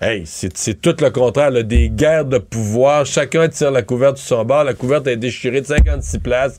Hey, 0.00 0.24
c'est 0.26 0.80
tout 0.82 0.94
le 1.00 1.10
contraire, 1.10 1.50
là, 1.50 1.62
des 1.62 1.88
guerres 1.88 2.24
de 2.26 2.38
pouvoir, 2.38 3.06
chacun 3.06 3.48
tire 3.48 3.70
la 3.70 3.82
couverte 3.82 4.18
sur 4.18 4.36
son 4.38 4.44
bord, 4.44 4.64
la 4.64 4.74
couverte 4.74 5.06
est 5.06 5.16
déchirée 5.16 5.60
de 5.60 5.66
56 5.66 6.18
places. 6.18 6.58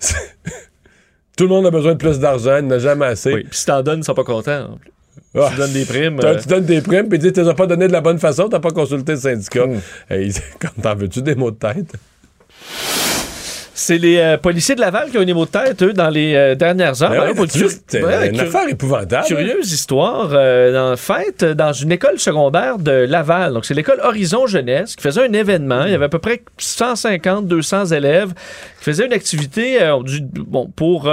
tout 1.36 1.44
le 1.44 1.48
monde 1.50 1.66
a 1.66 1.70
besoin 1.70 1.92
de 1.92 1.98
plus 1.98 2.18
d'argent, 2.18 2.58
il 2.58 2.66
n'a 2.66 2.78
jamais 2.78 3.06
assez. 3.06 3.32
Oui, 3.32 3.44
puis 3.44 3.56
si 3.58 3.66
t'en 3.66 3.82
donnes, 3.82 4.00
ils 4.00 4.04
sont 4.04 4.14
pas 4.14 4.24
contents. 4.24 4.78
Ah, 5.34 5.48
Tu 5.52 5.56
donnes 5.56 5.72
des 5.72 5.84
primes. 5.84 6.18
euh, 6.24 6.38
Tu 6.40 6.48
donnes 6.48 6.64
des 6.64 6.80
primes, 6.80 7.08
puis 7.08 7.18
tu 7.18 7.26
ne 7.26 7.30
les 7.30 7.48
as 7.48 7.54
pas 7.54 7.66
donné 7.66 7.86
de 7.86 7.92
la 7.92 8.00
bonne 8.00 8.18
façon, 8.18 8.48
t'as 8.48 8.60
pas 8.60 8.70
consulté 8.72 9.12
le 9.12 9.18
syndicat. 9.18 9.66
Hmm. 9.66 9.80
Hey, 10.10 10.32
comme 10.60 10.82
t'en 10.82 10.94
veux-tu 10.96 11.22
des 11.22 11.36
mots 11.36 11.50
de 11.52 11.56
tête? 11.56 11.92
C'est 13.80 13.96
les 13.96 14.18
euh, 14.18 14.36
policiers 14.36 14.74
de 14.74 14.80
Laval 14.80 15.08
qui 15.08 15.18
ont 15.18 15.22
eu 15.22 15.26
des 15.26 15.32
mots 15.34 15.44
de 15.46 15.50
tête, 15.50 15.80
eux, 15.84 15.92
dans 15.92 16.10
les 16.10 16.34
euh, 16.34 16.54
dernières 16.56 17.00
heures. 17.00 17.10
Ben 17.10 17.20
Alors, 17.20 17.38
ouais, 17.38 17.46
c'était 17.48 18.02
Ouais, 18.02 18.28
une 18.28 18.40
affaire 18.40 18.68
épouvantable. 18.68 19.24
Curieuse 19.24 19.72
histoire. 19.72 20.30
euh, 20.32 20.92
en 20.92 20.96
fait, 20.96 21.44
dans 21.44 21.72
une 21.72 21.92
école 21.92 22.18
secondaire 22.18 22.78
de 22.78 22.90
Laval, 22.90 23.52
donc 23.54 23.64
c'est 23.64 23.74
l'école 23.74 24.00
Horizon 24.02 24.48
Jeunesse, 24.48 24.96
qui 24.96 25.02
faisait 25.04 25.24
un 25.24 25.32
événement. 25.32 25.84
Il 25.86 25.92
y 25.92 25.94
avait 25.94 26.06
à 26.06 26.08
peu 26.08 26.18
près 26.18 26.42
150, 26.58 27.46
200 27.46 27.86
élèves 27.92 28.30
qui 28.78 28.84
faisaient 28.84 29.06
une 29.06 29.12
activité 29.12 29.80
euh, 29.80 30.02
du- 30.02 30.22
bon, 30.22 30.68
pour 30.74 31.08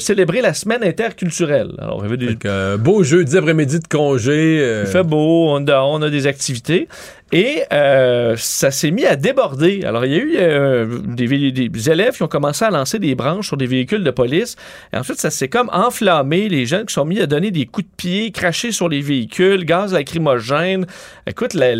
célébrer 0.00 0.40
la 0.42 0.54
semaine 0.54 0.82
interculturelle. 0.82 1.70
Alors, 1.78 2.00
il 2.00 2.10
y 2.10 2.12
avait 2.12 2.16
des, 2.16 2.36
euh, 2.46 2.76
beau 2.78 3.04
jeudi 3.04 3.38
après-midi 3.38 3.78
de 3.78 3.86
congé. 3.86 4.82
il 4.84 4.90
fait 4.90 5.04
beau, 5.04 5.50
on 5.56 6.02
a 6.02 6.10
des 6.10 6.26
activités. 6.26 6.88
Et 7.34 7.62
euh, 7.72 8.36
ça 8.36 8.70
s'est 8.70 8.90
mis 8.90 9.06
à 9.06 9.16
déborder. 9.16 9.84
Alors, 9.86 10.04
il 10.04 10.12
y 10.12 10.14
a 10.14 10.18
eu 10.18 10.36
euh, 10.36 10.98
des, 11.02 11.90
élèves 11.90 12.14
qui 12.14 12.22
ont 12.22 12.28
commencé 12.28 12.62
à 12.62 12.70
lancer 12.70 12.98
des 12.98 13.14
branches 13.14 13.46
sur 13.46 13.56
des 13.56 13.64
véhicules 13.64 14.04
de 14.04 14.10
police. 14.10 14.56
Et 14.92 14.98
ensuite, 14.98 15.18
ça 15.18 15.30
s'est 15.30 15.48
comme 15.48 15.70
enflammé. 15.72 16.50
Les 16.50 16.66
jeunes 16.66 16.84
qui 16.84 16.92
sont 16.92 17.06
mis 17.06 17.20
à 17.20 17.26
donner 17.26 17.50
des 17.50 17.64
coups 17.64 17.86
de 17.86 17.92
pied, 17.96 18.30
cracher 18.32 18.70
sur 18.70 18.90
les 18.90 19.00
véhicules, 19.00 19.64
gaz 19.64 19.94
lacrymogène. 19.94 20.86
Écoute, 21.26 21.54
la, 21.54 21.72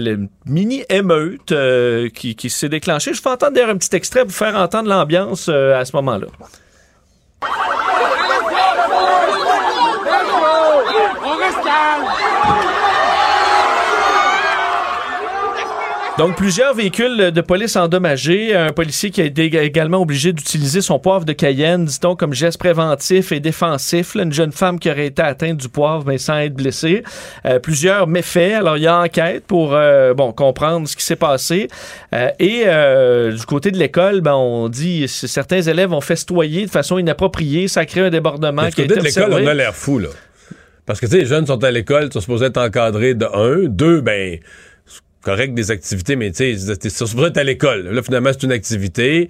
mini-émeute 0.47 1.53
euh, 1.53 2.09
qui, 2.09 2.35
s'est 2.49 2.71
déclenchée. 2.71 3.13
Je 3.13 3.23
vais 3.23 3.31
entendre 3.31 3.61
un 3.69 3.77
petit 3.77 3.95
extrait 3.95 4.25
pour 4.25 4.33
faire 4.33 4.57
entendre 4.57 4.89
l'ambiance 4.89 5.51
à 5.51 5.85
ce 5.85 5.95
moment-là. 5.97 6.29
On 11.25 11.37
reste 11.37 11.63
calme! 11.63 12.23
Donc, 16.19 16.37
plusieurs 16.37 16.75
véhicules 16.75 17.31
de 17.31 17.41
police 17.41 17.75
endommagés. 17.75 18.55
Un 18.55 18.73
policier 18.73 19.11
qui 19.11 19.23
a 19.23 19.25
été 19.25 19.47
également 19.47 19.99
obligé 19.99 20.35
d'utiliser 20.35 20.83
son 20.83 20.99
poivre 20.99 21.25
de 21.25 21.33
Cayenne, 21.33 21.87
dit-on, 21.87 22.17
comme 22.17 22.35
geste 22.35 22.59
préventif 22.59 23.33
et 23.33 23.41
défensif. 23.41 24.15
Là, 24.15 24.25
une 24.25 24.33
jeune 24.33 24.53
femme 24.53 24.79
qui 24.79 24.91
aurait 24.91 25.07
été 25.07 25.23
atteinte 25.23 25.57
du 25.57 25.71
poivre, 25.71 26.05
mais 26.07 26.19
sans 26.19 26.37
être 26.37 26.53
blessée. 26.53 27.03
Euh, 27.47 27.59
plusieurs 27.59 28.07
méfaits. 28.09 28.53
Alors, 28.53 28.77
il 28.77 28.83
y 28.83 28.87
a 28.87 28.99
enquête 29.01 29.45
pour 29.47 29.73
euh, 29.73 30.13
bon, 30.13 30.33
comprendre 30.33 30.87
ce 30.87 30.97
qui 30.97 31.03
s'est 31.03 31.17
passé. 31.17 31.69
Euh, 32.15 32.29
et 32.39 32.67
du 33.35 33.47
côté 33.47 33.71
de 33.71 33.79
l'école, 33.79 34.21
ben, 34.21 34.35
on 34.35 34.69
dit 34.69 35.03
que 35.03 35.27
certains 35.27 35.63
élèves 35.63 35.95
ont 35.95 36.03
festoyé 36.03 36.67
de 36.67 36.71
façon 36.71 36.99
inappropriée. 36.99 37.69
Ça 37.69 37.81
a 37.81 37.87
créé 37.87 38.03
un 38.03 38.11
débordement 38.11 38.67
du 38.67 38.75
côté 38.75 38.97
de 38.97 39.01
l'école, 39.01 39.33
on 39.33 39.47
a 39.47 39.55
l'air 39.55 39.75
fou, 39.75 39.99
là. 39.99 40.09
Parce 40.85 41.01
que, 41.01 41.07
tu 41.07 41.13
sais, 41.13 41.19
les 41.19 41.27
jeunes 41.27 41.47
sont 41.47 41.63
à 41.63 41.71
l'école, 41.71 42.07
ils 42.07 42.13
sont 42.13 42.21
supposés 42.21 42.47
être 42.47 42.59
encadrés 42.59 43.15
de 43.15 43.25
un. 43.25 43.69
Deux, 43.69 44.01
ben, 44.01 44.39
correct 45.23 45.55
des 45.55 45.71
activités, 45.71 46.17
mais 46.17 46.31
tu 46.33 46.57
sais, 46.57 46.91
supposés 46.91 47.29
être 47.29 47.39
à 47.39 47.45
l'école. 47.45 47.89
Là, 47.89 48.03
finalement, 48.03 48.31
c'est 48.33 48.43
une 48.43 48.53
activité. 48.53 49.29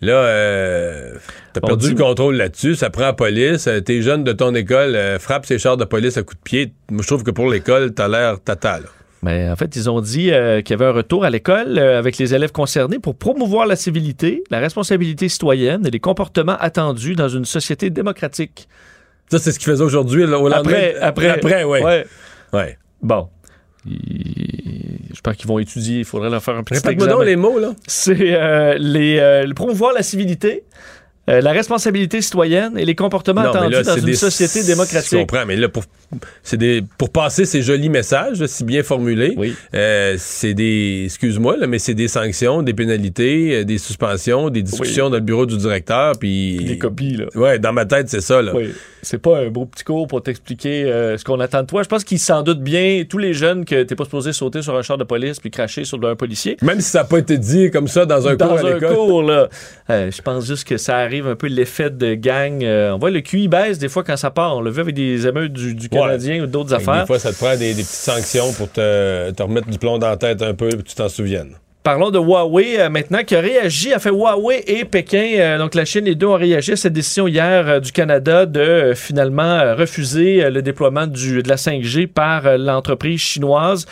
Là, 0.00 0.12
euh, 0.14 1.14
t'as 1.52 1.60
perdu 1.60 1.86
dit- 1.88 1.94
le 1.94 2.02
contrôle 2.02 2.34
là-dessus, 2.36 2.74
ça 2.74 2.90
prend 2.90 3.02
la 3.02 3.12
police. 3.12 3.66
euh, 3.68 3.80
tes 3.80 4.02
jeunes 4.02 4.24
de 4.24 4.32
ton 4.32 4.54
école 4.54 4.96
euh, 4.96 5.18
frappent 5.18 5.46
ces 5.46 5.58
chars 5.58 5.76
de 5.76 5.84
police 5.84 6.16
à 6.16 6.22
coups 6.22 6.36
de 6.38 6.42
pied. 6.42 6.72
Moi, 6.90 7.02
je 7.02 7.06
trouve 7.06 7.22
que 7.22 7.30
pour 7.30 7.48
l'école, 7.48 7.94
t'as 7.94 8.08
l'air 8.08 8.40
tata, 8.40 8.80
là. 8.80 8.86
Mais 9.22 9.48
en 9.48 9.56
fait, 9.56 9.74
ils 9.76 9.88
ont 9.88 10.02
dit 10.02 10.30
euh, 10.32 10.60
qu'il 10.60 10.74
y 10.74 10.82
avait 10.82 10.90
un 10.90 10.92
retour 10.92 11.24
à 11.24 11.30
l'école 11.30 11.78
euh, 11.78 11.98
avec 11.98 12.18
les 12.18 12.34
élèves 12.34 12.52
concernés 12.52 12.98
pour 12.98 13.14
promouvoir 13.16 13.66
la 13.66 13.76
civilité, 13.76 14.44
la 14.50 14.58
responsabilité 14.58 15.30
citoyenne 15.30 15.86
et 15.86 15.90
les 15.90 16.00
comportements 16.00 16.58
attendus 16.58 17.14
dans 17.14 17.28
une 17.30 17.46
société 17.46 17.88
démocratique. 17.88 18.68
Ça, 19.30 19.38
c'est 19.38 19.52
ce 19.52 19.58
qu'ils 19.58 19.72
faisaient 19.72 19.82
aujourd'hui, 19.84 20.26
là, 20.26 20.38
au 20.38 20.48
lendemain? 20.50 20.58
Après, 20.58 20.96
après, 21.00 21.28
Après, 21.30 21.64
ouais. 21.64 21.82
ouais. 21.82 22.06
Ouais. 22.52 22.76
Bon. 23.00 23.28
Il- 23.86 24.53
J'espère 25.14 25.36
qu'ils 25.36 25.46
vont 25.46 25.60
étudier. 25.60 26.00
Il 26.00 26.04
faudrait 26.04 26.28
leur 26.28 26.42
faire 26.42 26.56
un 26.56 26.64
petit 26.64 26.74
Répète-moi 26.84 27.24
les 27.24 27.36
mots, 27.36 27.60
là. 27.60 27.72
C'est 27.86 28.34
euh, 28.34 28.74
les, 28.78 29.18
euh, 29.20 29.52
promouvoir 29.54 29.92
la 29.92 30.02
civilité, 30.02 30.64
euh, 31.28 31.40
la 31.40 31.52
responsabilité 31.52 32.20
citoyenne 32.20 32.76
et 32.78 32.84
les 32.84 32.94
comportements 32.94 33.42
Non, 33.42 33.50
attendus 33.50 33.72
là, 33.72 33.82
dans 33.82 33.96
une 33.96 34.04
des- 34.04 34.14
société 34.14 34.60
Je 34.62 34.66
démocratique. 34.66 35.18
comprends, 35.18 35.46
mais 35.46 35.56
là, 35.56 35.68
pour, 35.68 35.84
c'est 36.42 36.56
des, 36.56 36.82
pour 36.98 37.10
passer 37.10 37.44
ces 37.44 37.62
jolis 37.62 37.88
messages, 37.88 38.44
si 38.46 38.64
bien 38.64 38.82
formulés, 38.82 39.36
euh, 39.74 40.16
c'est 40.18 40.54
des, 40.54 41.02
excuse-moi, 41.06 41.56
là, 41.56 41.66
mais 41.66 41.78
c'est 41.78 41.94
des 41.94 42.08
sanctions, 42.08 42.62
des 42.62 42.74
pénalités, 42.74 43.56
euh, 43.60 43.64
des 43.64 43.78
suspensions, 43.78 44.50
des 44.50 44.62
discussions 44.62 45.08
dans 45.08 45.16
le 45.16 45.22
bureau 45.22 45.46
du 45.46 45.56
directeur, 45.56 46.12
puis... 46.18 46.56
Des 46.64 46.78
copies, 46.78 47.16
là. 47.16 47.26
Ouais, 47.34 47.58
dans 47.58 47.72
ma 47.72 47.86
tête, 47.86 48.08
c'est 48.08 48.20
ça, 48.20 48.42
là. 48.42 48.52
Oui, 48.54 48.70
c'est 49.02 49.18
pas 49.18 49.38
un 49.38 49.48
beau 49.48 49.66
petit 49.66 49.84
cours 49.84 50.06
pour 50.06 50.22
t'expliquer 50.22 50.84
euh, 50.84 51.16
ce 51.18 51.24
qu'on 51.24 51.40
attend 51.40 51.62
de 51.62 51.66
toi. 51.66 51.82
Je 51.82 51.88
pense 51.88 52.04
qu'ils 52.04 52.18
s'en 52.18 52.42
doutent 52.42 52.62
bien, 52.62 53.04
tous 53.08 53.18
les 53.18 53.34
jeunes, 53.34 53.64
que 53.64 53.82
t'es 53.82 53.94
pas 53.94 54.04
supposé 54.04 54.32
sauter 54.32 54.62
sur 54.62 54.76
un 54.76 54.82
char 54.82 54.98
de 54.98 55.04
police 55.04 55.40
puis 55.40 55.50
cracher 55.50 55.84
sur 55.84 56.02
un 56.06 56.16
policier. 56.16 56.56
Même 56.62 56.80
si 56.80 56.90
ça 56.90 56.98
n'a 57.00 57.04
pas 57.04 57.18
été 57.18 57.36
dit 57.38 57.70
comme 57.70 57.88
ça 57.88 58.06
dans 58.06 58.26
un 58.28 58.34
Dans 58.36 58.48
cours 58.48 58.56
à 58.58 58.60
un 58.70 58.74
l'école. 58.74 58.94
cours, 58.94 59.22
là. 59.22 59.48
Euh, 59.90 60.10
je 60.10 60.22
pense 60.22 60.46
juste 60.46 60.66
que 60.66 60.76
ça 60.78 60.96
arrive 60.98 61.13
un 61.22 61.36
peu 61.36 61.46
l'effet 61.46 61.90
de 61.90 62.14
gang. 62.14 62.62
Euh, 62.64 62.92
on 62.92 62.98
voit 62.98 63.10
le 63.10 63.20
QI 63.20 63.48
baisse 63.48 63.78
des 63.78 63.88
fois 63.88 64.04
quand 64.04 64.16
ça 64.16 64.30
part. 64.30 64.56
On 64.56 64.60
l'a 64.60 64.70
vu 64.70 64.80
avec 64.80 64.94
des 64.94 65.26
émeutes 65.26 65.52
du, 65.52 65.74
du 65.74 65.88
Canadien 65.88 66.42
ou 66.42 66.46
d'autres 66.46 66.74
affaires. 66.74 67.02
Des 67.02 67.06
fois, 67.06 67.18
ça 67.18 67.32
te 67.32 67.36
prend 67.36 67.56
des, 67.56 67.74
des 67.74 67.82
petites 67.82 67.86
sanctions 67.86 68.52
pour 68.52 68.70
te, 68.70 69.30
te 69.30 69.42
remettre 69.42 69.68
du 69.68 69.78
plomb 69.78 69.98
dans 69.98 70.08
la 70.08 70.16
tête 70.16 70.42
un 70.42 70.54
peu, 70.54 70.68
puis 70.68 70.82
que 70.82 70.88
tu 70.88 70.94
t'en 70.94 71.08
souviennes. 71.08 71.54
Parlons 71.84 72.10
de 72.10 72.18
Huawei 72.18 72.80
euh, 72.80 72.88
maintenant, 72.88 73.22
qui 73.24 73.36
a 73.36 73.42
réagi, 73.42 73.92
a 73.92 73.98
fait 73.98 74.08
Huawei 74.08 74.64
et 74.66 74.86
Pékin, 74.86 75.34
euh, 75.36 75.58
donc 75.58 75.74
la 75.74 75.84
Chine, 75.84 76.06
les 76.06 76.14
deux 76.14 76.28
ont 76.28 76.38
réagi 76.38 76.72
à 76.72 76.76
cette 76.76 76.94
décision 76.94 77.28
hier 77.28 77.68
euh, 77.68 77.78
du 77.78 77.92
Canada 77.92 78.46
de 78.46 78.94
finalement 78.96 79.76
refuser 79.76 80.48
le 80.48 80.62
déploiement 80.62 81.06
du, 81.06 81.42
de 81.42 81.48
la 81.50 81.56
5G 81.56 82.06
par 82.06 82.56
l'entreprise 82.56 83.20
chinoise. 83.20 83.84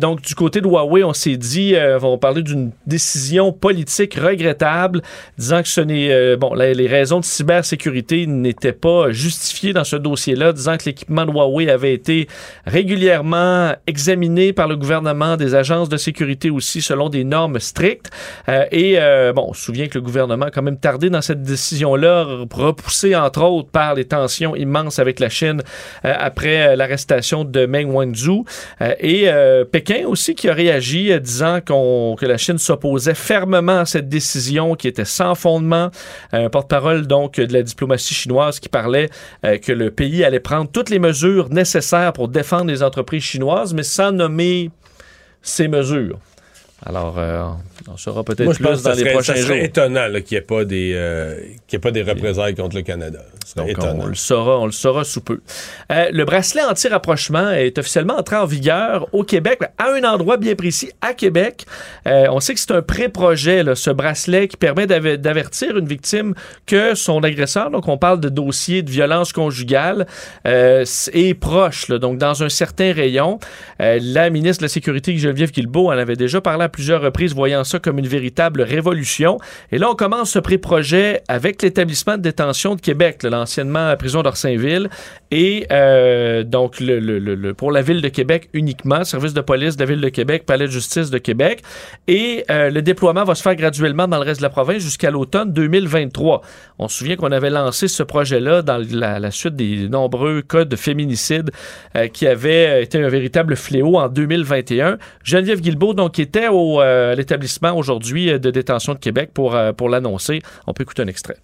Donc 0.00 0.22
du 0.22 0.34
côté 0.34 0.62
de 0.62 0.66
Huawei, 0.66 1.04
on 1.04 1.12
s'est 1.12 1.36
dit, 1.36 1.74
on 2.00 2.16
parler 2.16 2.42
d'une 2.42 2.70
décision 2.86 3.52
politique 3.52 4.14
regrettable, 4.14 5.02
disant 5.36 5.60
que 5.60 5.68
ce 5.68 5.82
n'est, 5.82 6.36
bon, 6.36 6.54
les 6.54 6.86
raisons 6.86 7.20
de 7.20 7.24
cybersécurité 7.26 8.26
n'étaient 8.26 8.72
pas 8.72 9.10
justifiées 9.10 9.74
dans 9.74 9.84
ce 9.84 9.96
dossier-là, 9.96 10.54
disant 10.54 10.78
que 10.78 10.84
l'équipement 10.86 11.26
de 11.26 11.30
Huawei 11.30 11.68
avait 11.68 11.92
été 11.92 12.26
régulièrement 12.64 13.74
examiné 13.86 14.54
par 14.54 14.66
le 14.66 14.76
gouvernement, 14.76 15.36
des 15.36 15.54
agences 15.54 15.90
de 15.90 15.98
sécurité 15.98 16.48
aussi, 16.48 16.80
selon 16.80 17.10
des 17.10 17.24
strictes. 17.58 18.10
Euh, 18.48 18.64
et 18.70 18.94
euh, 18.98 19.32
bon, 19.32 19.46
on 19.48 19.52
se 19.52 19.62
souvient 19.62 19.88
que 19.88 19.94
le 19.94 20.02
gouvernement 20.02 20.46
a 20.46 20.50
quand 20.50 20.62
même 20.62 20.78
tardé 20.78 21.10
dans 21.10 21.22
cette 21.22 21.42
décision-là, 21.42 22.24
repoussé 22.52 23.14
entre 23.16 23.42
autres 23.42 23.70
par 23.70 23.94
les 23.94 24.04
tensions 24.04 24.56
immenses 24.56 24.98
avec 24.98 25.20
la 25.20 25.28
Chine 25.28 25.62
euh, 26.04 26.14
après 26.16 26.76
l'arrestation 26.76 27.44
de 27.44 27.66
Meng 27.66 27.90
Wanzhou. 27.90 28.44
Et 29.00 29.28
Pékin 29.70 30.06
aussi 30.06 30.34
qui 30.34 30.48
a 30.48 30.54
réagi 30.54 31.18
disant 31.20 31.60
que 31.60 32.26
la 32.26 32.36
Chine 32.36 32.58
s'opposait 32.58 33.14
fermement 33.14 33.80
à 33.80 33.86
cette 33.86 34.08
décision 34.08 34.74
qui 34.74 34.88
était 34.88 35.04
sans 35.04 35.34
fondement. 35.34 35.90
Un 36.32 36.48
porte-parole 36.48 37.06
donc 37.06 37.36
de 37.36 37.52
la 37.52 37.62
diplomatie 37.62 38.14
chinoise 38.14 38.60
qui 38.60 38.68
parlait 38.68 39.10
que 39.42 39.72
le 39.72 39.90
pays 39.90 40.24
allait 40.24 40.40
prendre 40.40 40.70
toutes 40.70 40.90
les 40.90 40.98
mesures 40.98 41.50
nécessaires 41.50 42.12
pour 42.12 42.28
défendre 42.28 42.66
les 42.66 42.82
entreprises 42.82 43.22
chinoises, 43.22 43.74
mais 43.74 43.82
sans 43.82 44.12
nommer 44.12 44.70
ces 45.42 45.68
mesures. 45.68 46.18
Alors, 46.86 47.14
euh, 47.18 47.44
on 47.90 47.96
saura 47.96 48.24
peut-être 48.24 48.44
plus 48.52 48.62
pense 48.62 48.82
que 48.82 48.84
dans 48.84 48.90
ça 48.90 48.94
les 48.94 48.98
serait, 49.00 49.12
prochains 49.12 49.34
ça 49.34 49.40
serait 49.40 49.54
jours. 49.56 49.64
étonnant 49.64 50.06
qu'il 50.20 50.24
n'y 50.32 50.36
ait, 50.36 50.40
pas 50.42 50.64
des, 50.66 50.92
euh, 50.94 51.40
y 51.72 51.76
ait 51.76 51.78
pas 51.78 51.90
des 51.90 52.02
représailles 52.02 52.54
contre 52.54 52.76
le 52.76 52.82
Canada. 52.82 53.20
Donc, 53.56 53.70
étonnant. 53.70 54.04
on 54.04 54.06
le 54.06 54.14
saura, 54.14 54.58
on 54.58 54.66
le 54.66 54.72
saura 54.72 55.04
sous 55.04 55.20
peu. 55.22 55.40
Euh, 55.90 56.08
le 56.12 56.24
bracelet 56.24 56.62
anti-rapprochement 56.62 57.50
est 57.52 57.78
officiellement 57.78 58.18
entré 58.18 58.36
en 58.36 58.44
vigueur 58.44 59.08
au 59.12 59.22
Québec, 59.22 59.60
à 59.78 59.92
un 59.92 60.04
endroit 60.04 60.36
bien 60.36 60.54
précis, 60.54 60.90
à 61.00 61.14
Québec. 61.14 61.64
Euh, 62.06 62.26
on 62.30 62.40
sait 62.40 62.52
que 62.52 62.60
c'est 62.60 62.72
un 62.72 62.82
pré-projet, 62.82 63.62
ce 63.74 63.90
bracelet 63.90 64.48
qui 64.48 64.56
permet 64.58 64.86
d'aver- 64.86 65.16
d'avertir 65.16 65.78
une 65.78 65.86
victime 65.86 66.34
que 66.66 66.94
son 66.94 67.22
agresseur, 67.22 67.70
donc 67.70 67.88
on 67.88 67.96
parle 67.96 68.20
de 68.20 68.28
dossier 68.28 68.82
de 68.82 68.90
violence 68.90 69.32
conjugale, 69.32 70.06
est 70.44 71.34
proche, 71.38 71.88
là, 71.88 71.98
donc 71.98 72.18
dans 72.18 72.42
un 72.42 72.48
certain 72.48 72.92
rayon. 72.92 73.38
La 73.78 74.28
ministre 74.30 74.60
de 74.60 74.64
la 74.64 74.68
Sécurité, 74.68 75.16
Geneviève 75.16 75.50
Guilbeault, 75.50 75.86
en 75.88 75.90
avait 75.98 76.16
déjà 76.16 76.40
parlé 76.40 76.64
à 76.64 76.68
plusieurs 76.74 77.00
reprises, 77.00 77.34
voyant 77.34 77.64
ça 77.64 77.78
comme 77.78 77.98
une 77.98 78.06
véritable 78.08 78.62
révolution. 78.62 79.38
Et 79.72 79.78
là, 79.78 79.90
on 79.90 79.94
commence 79.94 80.30
ce 80.32 80.38
pré-projet 80.38 81.22
avec 81.28 81.62
l'établissement 81.62 82.16
de 82.16 82.22
détention 82.22 82.74
de 82.74 82.80
Québec, 82.80 83.22
l'anciennement 83.22 83.94
prison 83.96 84.22
d'Orsainville, 84.22 84.88
et 85.30 85.66
euh, 85.72 86.42
donc 86.42 86.80
le, 86.80 86.98
le- 87.00 87.18
le- 87.18 87.54
pour 87.54 87.72
la 87.72 87.82
ville 87.82 88.00
de 88.02 88.08
Québec 88.08 88.48
uniquement, 88.52 89.04
service 89.04 89.34
de 89.34 89.40
police 89.40 89.76
de 89.76 89.84
la 89.84 89.90
ville 89.90 90.00
de 90.00 90.08
Québec, 90.08 90.44
palais 90.46 90.66
de 90.66 90.70
justice 90.70 91.10
de 91.10 91.18
Québec. 91.18 91.62
Et 92.08 92.44
euh, 92.50 92.70
le 92.70 92.82
déploiement 92.82 93.24
va 93.24 93.34
se 93.34 93.42
faire 93.42 93.54
graduellement 93.56 94.08
dans 94.08 94.18
le 94.18 94.24
reste 94.24 94.40
de 94.40 94.44
la 94.44 94.50
province 94.50 94.82
jusqu'à 94.82 95.10
l'automne 95.10 95.52
2023. 95.52 96.42
On 96.78 96.88
se 96.88 96.98
souvient 96.98 97.16
qu'on 97.16 97.32
avait 97.32 97.50
lancé 97.50 97.88
ce 97.88 98.02
projet-là 98.02 98.62
dans 98.62 98.82
la, 98.90 99.30
suite 99.30 99.56
des 99.56 99.88
nombreux 99.88 100.42
cas 100.42 100.64
de 100.64 100.76
féminicide 100.76 101.50
euh, 101.96 102.08
qui 102.08 102.26
avaient 102.26 102.82
été 102.82 102.98
un 103.02 103.08
véritable 103.08 103.56
fléau 103.56 103.96
en 103.96 104.08
2021. 104.08 104.98
Geneviève 105.22 105.60
Guilbeault, 105.60 105.94
donc, 105.94 106.18
était 106.18 106.48
au, 106.48 106.54
euh, 106.80 107.14
l'établissement 107.14 107.72
aujourd'hui 107.76 108.30
euh, 108.30 108.38
de 108.38 108.50
détention 108.50 108.94
de 108.94 108.98
Québec 108.98 109.30
pour, 109.32 109.54
euh, 109.54 109.72
pour 109.72 109.88
l'annoncer. 109.88 110.40
On 110.66 110.72
peut 110.72 110.82
écouter 110.82 111.02
un 111.02 111.06
extrait. 111.06 111.36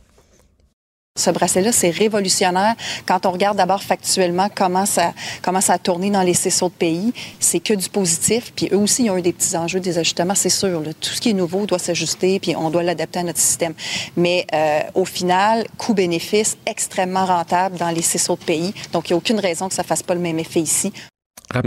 Ce 1.19 1.31
bracelet-là, 1.31 1.73
c'est 1.73 1.91
révolutionnaire. 1.91 2.75
Quand 3.05 3.27
on 3.27 3.33
regarde 3.33 3.57
d'abord 3.57 3.83
factuellement 3.83 4.49
comment 4.55 4.87
ça, 4.87 5.13
comment 5.43 5.61
ça 5.61 5.75
a 5.75 5.79
tourné 5.79 6.11
dans 6.11 6.23
les 6.23 6.33
CSO 6.33 6.69
de 6.69 6.75
pays, 6.75 7.13
c'est 7.41 7.59
que 7.61 7.75
du 7.75 7.89
positif. 7.89 8.53
Puis 8.55 8.69
eux 8.73 8.79
aussi, 8.79 9.05
ils 9.05 9.11
ont 9.11 9.17
eu 9.17 9.23
des 9.23 9.33
petits 9.33 9.57
enjeux, 9.57 9.81
des 9.81 9.99
ajustements, 9.99 10.37
c'est 10.37 10.49
sûr. 10.49 10.83
Tout 11.01 11.11
ce 11.11 11.21
qui 11.21 11.31
est 11.31 11.35
nouveau 11.35 11.67
doit 11.67 11.81
s'ajuster, 11.81 12.39
puis 12.39 12.55
on 12.57 12.71
doit 12.71 12.85
l'adapter 12.85 13.19
à 13.19 13.23
notre 13.25 13.41
système. 13.41 13.75
Mais 14.17 14.47
au 14.95 15.05
final, 15.05 15.67
coût-bénéfice 15.77 16.57
extrêmement 16.65 17.27
rentable 17.27 17.77
dans 17.77 17.91
les 17.91 18.03
CSO 18.03 18.37
de 18.37 18.45
pays. 18.45 18.73
Donc, 18.93 19.11
il 19.11 19.13
n'y 19.13 19.15
a 19.15 19.19
aucune 19.19 19.41
raison 19.41 19.69
que 19.69 19.75
ça 19.75 19.83
ne 19.83 19.89
fasse 19.89 20.05
pas 20.05 20.15
le 20.15 20.21
même 20.21 20.39
effet 20.39 20.61
ici. 20.61 20.93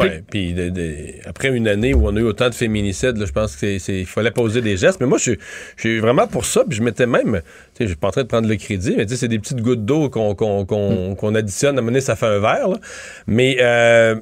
Ouais, 0.03 0.23
puis 0.29 0.53
de- 0.53 0.69
de- 0.69 0.95
après 1.25 1.49
une 1.49 1.67
année 1.67 1.93
où 1.93 2.07
on 2.07 2.15
a 2.15 2.19
eu 2.19 2.23
autant 2.23 2.49
de 2.49 2.53
féminicides, 2.55 3.17
là, 3.17 3.25
je 3.25 3.31
pense 3.33 3.55
qu'il 3.57 4.05
fallait 4.05 4.31
poser 4.31 4.61
des 4.61 4.77
gestes. 4.77 4.99
Mais 5.01 5.07
moi, 5.07 5.17
je 5.17 5.33
suis- 5.77 5.99
vraiment 5.99 6.25
pour 6.27 6.45
ça. 6.45 6.63
Puis 6.67 6.77
je 6.77 6.83
m'étais 6.83 7.05
même, 7.05 7.41
tu 7.43 7.77
sais, 7.77 7.83
je 7.83 7.87
suis 7.87 7.95
pas 7.97 8.07
en 8.07 8.11
train 8.11 8.23
de 8.23 8.27
prendre 8.27 8.47
le 8.47 8.55
crédit, 8.55 8.93
mais 8.97 9.05
tu 9.05 9.11
sais, 9.13 9.17
c'est 9.19 9.27
des 9.27 9.39
petites 9.39 9.61
gouttes 9.61 9.83
d'eau 9.85 10.09
qu'on 10.09 10.35
qu'on- 10.35 11.15
qu'on 11.15 11.35
additionne. 11.35 11.75
À 11.75 11.79
un 11.79 11.81
moment 11.81 11.91
donné, 11.91 12.01
ça 12.01 12.15
fait 12.15 12.25
un 12.27 12.39
verre. 12.39 12.69
là. 12.69 12.77
Mais 13.27 13.57
euh, 13.61 14.15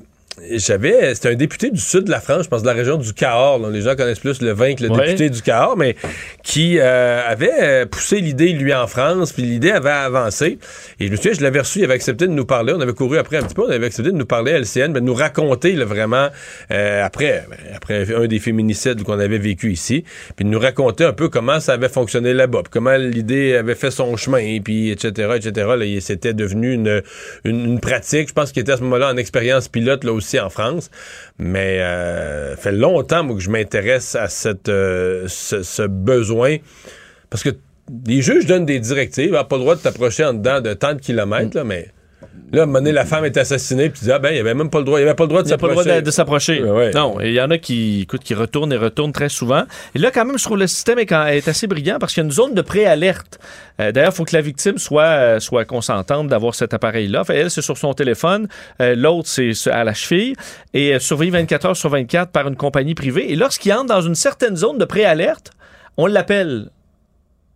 j'avais, 0.58 1.14
c'était 1.14 1.30
un 1.30 1.36
député 1.36 1.70
du 1.72 1.80
sud 1.80 2.06
de 2.06 2.10
la 2.12 2.22
France, 2.22 2.44
je 2.46 2.50
pense 2.50 2.62
de 2.62 2.68
la 2.68 2.74
région 2.74 2.98
du 2.98 3.14
Cahors. 3.14 3.60
là. 3.60 3.70
Les 3.70 3.82
gens 3.82 3.96
connaissent 3.96 4.20
plus 4.20 4.42
le 4.42 4.52
vin 4.54 4.74
que 4.76 4.84
le 4.84 4.90
Ouais. 4.90 5.06
député 5.08 5.30
du 5.30 5.42
Cahors, 5.42 5.76
mais 5.78 5.96
qui 6.44 6.78
euh, 6.80 7.22
avait 7.28 7.52
euh, 7.62 7.86
poussé 7.86 8.20
l'idée, 8.22 8.50
lui, 8.54 8.74
en 8.74 8.88
France, 8.88 9.34
puis 9.34 9.44
l'idée 9.44 9.72
avait 9.72 9.90
avancé. 9.90 10.58
Et 11.00 11.08
je 11.08 11.12
me 11.12 11.16
souviens, 11.18 11.34
je 11.34 11.42
l'avais 11.42 11.60
reçu, 11.60 11.80
il 11.80 11.84
avait 11.86 11.94
accepté 11.96 12.28
de 12.28 12.32
nous 12.32 12.46
parler. 12.46 12.74
On 12.76 12.80
avait 12.82 12.94
couru 12.94 13.18
après 13.18 13.38
un 13.38 13.44
petit 13.44 13.54
peu, 13.54 13.64
on 13.64 13.70
avait 13.70 13.86
accepté 13.86 14.12
de 14.12 14.16
nous 14.18 14.26
parler 14.26 14.54
à 14.54 14.60
LCN, 14.60 14.92
mais 14.94 15.02
de 15.02 15.06
nous 15.06 15.14
raconter 15.14 15.74
là, 15.74 15.86
vraiment, 15.86 16.30
euh, 16.72 17.04
après, 17.04 17.46
après 17.76 18.14
un 18.16 18.26
des 18.28 18.40
féminicides 18.40 19.04
qu'on 19.04 19.20
avait 19.20 19.38
vécu 19.38 19.72
ici, 19.72 20.06
puis 20.36 20.46
de 20.46 20.50
nous 20.50 20.60
raconter 20.60 21.04
un 21.04 21.14
peu 21.14 21.28
comment 21.30 21.60
ça 21.60 21.74
avait 21.74 21.90
fonctionné 21.90 22.34
là-bas, 22.34 22.60
puis 22.64 22.72
comment 22.72 22.96
l'idée 22.96 23.56
avait 23.56 23.76
fait 23.76 23.92
son 23.92 24.16
chemin, 24.16 24.60
puis 24.64 24.92
etc., 24.92 25.30
etc. 25.36 25.68
Là, 25.78 25.86
et 25.86 26.00
c'était 26.00 26.34
devenu 26.34 26.74
une, 26.74 27.02
une, 27.44 27.66
une 27.66 27.80
pratique. 27.80 28.30
Je 28.30 28.34
pense 28.34 28.52
qu'il 28.52 28.62
était 28.62 28.72
à 28.72 28.78
ce 28.78 28.84
moment-là 28.84 29.12
en 29.14 29.18
expérience 29.18 29.68
pilote, 29.68 30.04
là 30.04 30.14
aussi, 30.22 30.40
en 30.40 30.50
France. 30.50 30.90
Mais 31.38 31.80
euh, 31.82 32.56
fait 32.56 32.72
longtemps, 32.72 33.24
moi, 33.24 33.36
que 33.36 33.42
je 33.42 33.50
m'intéresse 33.50 34.16
à 34.16 34.28
cette, 34.28 34.70
euh, 34.70 35.26
ce, 35.28 35.64
ce 35.64 35.84
besoin. 35.84 36.58
Parce 37.30 37.44
que 37.44 37.50
les 38.08 38.22
juges 38.22 38.46
donnent 38.46 38.66
des 38.66 38.80
directives. 38.80 39.36
Ah, 39.36 39.44
pas 39.44 39.58
le 39.58 39.64
droit 39.64 39.76
de 39.76 39.82
t'approcher 39.82 40.24
en 40.24 40.34
dedans 40.34 40.62
de 40.62 40.74
tant 40.74 40.94
de 40.94 41.00
kilomètres, 41.00 41.56
là, 41.56 41.64
mais 41.64 41.90
là, 42.52 42.62
à 42.62 42.64
un 42.64 42.66
moment 42.66 42.80
donné, 42.80 42.92
la 42.92 43.06
femme 43.06 43.26
est 43.26 43.38
assassinée, 43.38 43.90
puis 43.90 44.00
tu 44.00 44.06
dis, 44.06 44.12
ah 44.12 44.20
ben, 44.20 44.30
il 44.30 44.34
n'y 44.36 44.40
avait 44.40 44.54
même 44.54 44.70
pas 44.70 44.80
le 44.80 44.84
droit, 44.84 45.00
il 45.00 45.04
avait 45.04 45.16
pas 45.16 45.24
le 45.24 45.30
droit 45.30 45.44
de 45.44 45.52
a 45.54 45.58
pas 45.58 45.68
le 45.68 45.72
droit 45.74 45.84
s'approcher. 45.84 46.02
de, 46.02 46.06
de 46.06 46.12
s'approcher. 46.12 46.64
Ouais. 46.64 46.92
Non, 46.92 47.20
il 47.22 47.32
y 47.34 47.42
en 47.42 47.50
a 47.52 47.58
qui, 47.58 48.02
écoute, 48.02 48.24
qui 48.24 48.34
retournent 48.34 48.72
et 48.74 48.78
retournent 48.78 49.12
très 49.14 49.30
souvent. 49.30 49.64
Et 49.96 50.00
là, 50.00 50.12
quand 50.12 50.26
même, 50.26 50.38
je 50.38 50.44
trouve 50.44 50.58
le 50.58 50.68
système 50.68 51.00
est, 51.00 51.06
quand- 51.06 51.26
est 51.28 51.48
assez 51.48 51.68
brillant 51.68 51.98
parce 52.00 52.14
qu'il 52.14 52.22
y 52.22 52.24
a 52.24 52.28
une 52.28 52.32
zone 52.32 52.54
de 52.54 52.62
préalerte. 52.62 53.40
Euh, 53.80 53.92
D'ailleurs, 53.92 54.12
il 54.12 54.16
faut 54.16 54.26
que 54.26 54.36
la 54.36 54.42
victime 54.42 54.78
soit, 54.78 55.04
euh, 55.04 55.40
soit 55.40 55.66
consentante 55.66 56.28
d'avoir 56.28 56.54
cet 56.56 56.74
appareil-là. 56.74 57.24
Elle, 57.30 57.50
c'est 57.50 57.62
sur 57.62 57.78
son 57.78 57.94
téléphone. 57.94 58.48
Euh, 58.82 58.96
L'autre, 58.96 59.28
c'est 59.30 59.52
à 59.72 59.84
la 59.84 59.94
cheville. 59.94 60.36
Et 60.74 60.94
euh, 60.96 61.00
surveillé 61.00 61.32
24 61.32 61.66
heures 61.68 61.78
sur 61.78 61.90
24 61.90 62.32
par 62.32 62.48
une 62.48 62.56
compagnie 62.56 62.96
privée. 62.96 63.32
Et 63.32 63.36
lorsqu'il 63.36 63.72
entre 63.74 63.86
dans 63.88 64.02
une 64.02 64.16
certaine 64.16 64.56
zone 64.56 64.78
de 64.78 64.86
préalerte, 64.86 65.52
on 65.98 66.06
l'appelle. 66.06 66.70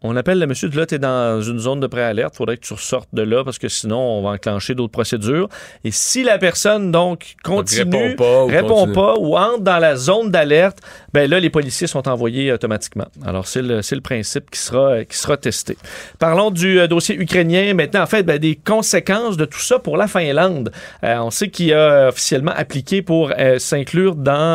On 0.08 0.16
appelle 0.16 0.40
le 0.40 0.46
monsieur, 0.46 0.70
là, 0.70 0.86
tu 0.86 0.96
es 0.96 1.00
dans 1.00 1.42
une 1.42 1.58
zone 1.58 1.80
de 1.80 1.88
préalerte, 1.88 2.34
il 2.36 2.38
faudrait 2.38 2.58
que 2.58 2.66
tu 2.66 2.74
ressortes 2.74 3.10
de 3.14 3.24
là 3.24 3.44
parce 3.44 3.58
que 3.58 3.68
sinon, 3.68 3.98
on 3.98 4.22
va 4.22 4.30
enclencher 4.30 4.76
d'autres 4.76 4.92
procédures. 4.92 5.50
Et 5.84 5.92
si 5.92 6.24
la 6.24 6.38
personne, 6.38 6.92
donc, 6.92 7.36
continue, 7.44 8.10
répond 8.10 8.16
pas 8.16 8.44
ou 8.44 8.48
répond 8.48 8.68
continue. 8.68 8.94
pas 8.94 9.16
ou 9.18 9.38
entre 9.38 9.62
dans 9.62 9.80
la 9.80 9.96
zone 9.96 10.30
d'alerte, 10.30 10.80
ben 11.14 11.30
là, 11.30 11.40
les 11.40 11.50
policiers 11.50 11.88
sont 11.88 12.08
envoyés 12.08 12.52
automatiquement. 12.52 13.08
Alors, 13.26 13.48
c'est 13.48 13.64
le, 13.64 13.80
le 13.80 14.02
principe 14.02 14.52
qui 14.52 14.60
sera, 14.60 15.04
qui 15.06 15.18
sera 15.18 15.38
testé. 15.38 15.78
Parlons 16.20 16.52
du 16.52 16.80
euh, 16.80 16.88
dossier 16.88 17.16
ukrainien 17.16 17.74
maintenant. 17.74 18.04
En 18.04 18.08
fait, 18.08 18.24
ben, 18.24 18.38
des 18.38 18.56
conséquences 18.56 19.38
de 19.38 19.46
tout 19.46 19.60
ça 19.60 19.80
pour 19.80 19.98
la 19.98 20.08
Finlande. 20.08 20.72
Euh, 21.04 21.18
on 21.18 21.32
sait 21.32 21.50
qu'il 21.50 21.74
a 21.74 22.10
officiellement 22.10 22.54
appliqué 22.56 23.02
pour 23.02 23.32
euh, 23.38 23.58
s'inclure 23.58 24.16
dans 24.16 24.46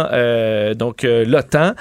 donc 0.77 1.03
l'OTAN. 1.03 1.75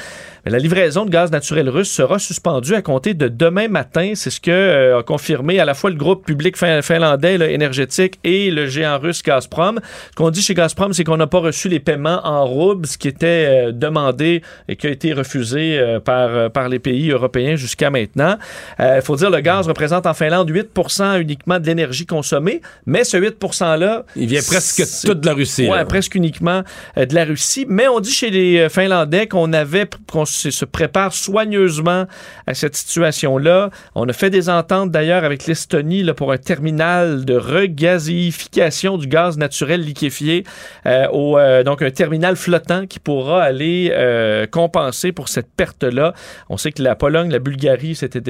La 0.49 0.57
livraison 0.57 1.05
de 1.05 1.09
gaz 1.11 1.31
naturel 1.31 1.69
russe 1.69 1.89
sera 1.91 2.17
suspendue 2.19 2.73
à 2.73 2.81
compter 2.81 3.13
de 3.13 3.27
demain 3.27 3.67
matin. 3.67 4.13
C'est 4.15 4.30
ce 4.30 4.39
que 4.41 4.51
euh, 4.51 4.99
a 4.99 5.03
confirmé 5.03 5.59
à 5.59 5.65
la 5.65 5.73
fois 5.73 5.89
le 5.89 5.95
groupe 5.95 6.26
public 6.26 6.57
fin- 6.57 6.81
finlandais 6.81 7.38
là, 7.38 7.47
énergétique 7.49 8.19
et 8.23 8.49
le 8.51 8.67
géant 8.67 8.97
russe 8.99 9.21
Gazprom. 9.23 9.80
Ce 10.11 10.15
qu'on 10.15 10.30
dit 10.30 10.41
chez 10.41 10.53
Gazprom, 10.53 10.93
c'est 10.93 11.03
qu'on 11.03 11.17
n'a 11.17 11.27
pas 11.27 11.39
reçu 11.39 11.69
les 11.69 11.80
paiements 11.80 12.21
en 12.23 12.45
roubles, 12.45 12.88
ce 12.88 12.97
qui 12.97 13.07
était 13.07 13.67
euh, 13.67 13.71
demandé 13.71 14.41
et 14.67 14.76
qui 14.76 14.88
a 14.88 14.89
été 14.89 15.13
refusé 15.13 15.77
euh, 15.77 15.99
par, 15.99 16.49
par 16.51 16.69
les 16.69 16.80
pays 16.80 17.11
européens 17.11 17.55
jusqu'à 17.55 17.89
maintenant. 17.89 18.38
Il 18.80 19.01
faut 19.03 19.15
dire 19.15 19.30
le 19.30 19.39
gaz 19.41 19.67
représente 19.67 20.05
en 20.05 20.13
Finlande 20.13 20.49
8% 20.49 21.19
uniquement 21.21 21.59
de 21.59 21.65
l'énergie 21.65 22.05
consommée, 22.05 22.61
mais 22.85 23.03
ce 23.03 23.17
8 23.17 23.38
%-là... 23.41 24.05
Il 24.15 24.27
vient 24.27 24.41
presque 24.41 24.84
tout 25.05 25.13
de 25.13 25.26
la 25.26 25.34
Russie. 25.34 25.67
Là. 25.67 25.85
presque 25.85 26.15
uniquement 26.15 26.63
de 26.95 27.13
la 27.15 27.26
Russie. 27.26 27.65
Mais 27.67 27.88
on 27.88 27.99
dit 27.99 28.11
chez 28.11 28.30
les 28.30 28.67
Finlandais 28.69 29.27
qu'on 29.27 29.53
avait 29.53 29.88
qu'on 30.11 30.26
se 30.40 30.66
prépare 30.66 31.14
soigneusement 31.14 32.06
à 32.48 32.53
cette 32.53 32.76
situation-là. 32.76 33.70
On 33.95 34.07
a 34.07 34.14
fait 34.14 34.30
des 34.30 34.49
ententes 34.49 34.91
d'ailleurs 34.91 35.24
avec 35.24 35.45
l'Estonie 35.45 36.03
pour 36.16 36.32
un 36.32 36.38
terminal 36.38 37.26
de 37.26 37.36
regazéification 37.36 38.98
du 38.98 39.07
gaz 39.07 39.38
naturel 39.38 39.82
liquéfié, 39.82 40.44
euh, 40.86 41.07
euh, 41.14 41.64
donc 41.64 41.82
un 41.82 41.91
terminal 41.91 42.36
flottant 42.36 42.88
qui 42.88 42.99
pourra 42.99 43.44
aller 43.44 43.91
euh, 43.94 44.45
compenser 44.48 45.11
pour 45.11 45.30
cette 45.30 45.49
perte-là. 45.56 46.14
On 46.49 46.57
sait 46.57 46.72
que 46.72 46.82
la 46.82 46.95
Pologne, 46.95 47.32
la 47.32 47.40
Bulgarie 47.40 47.95
s'était 47.95 48.22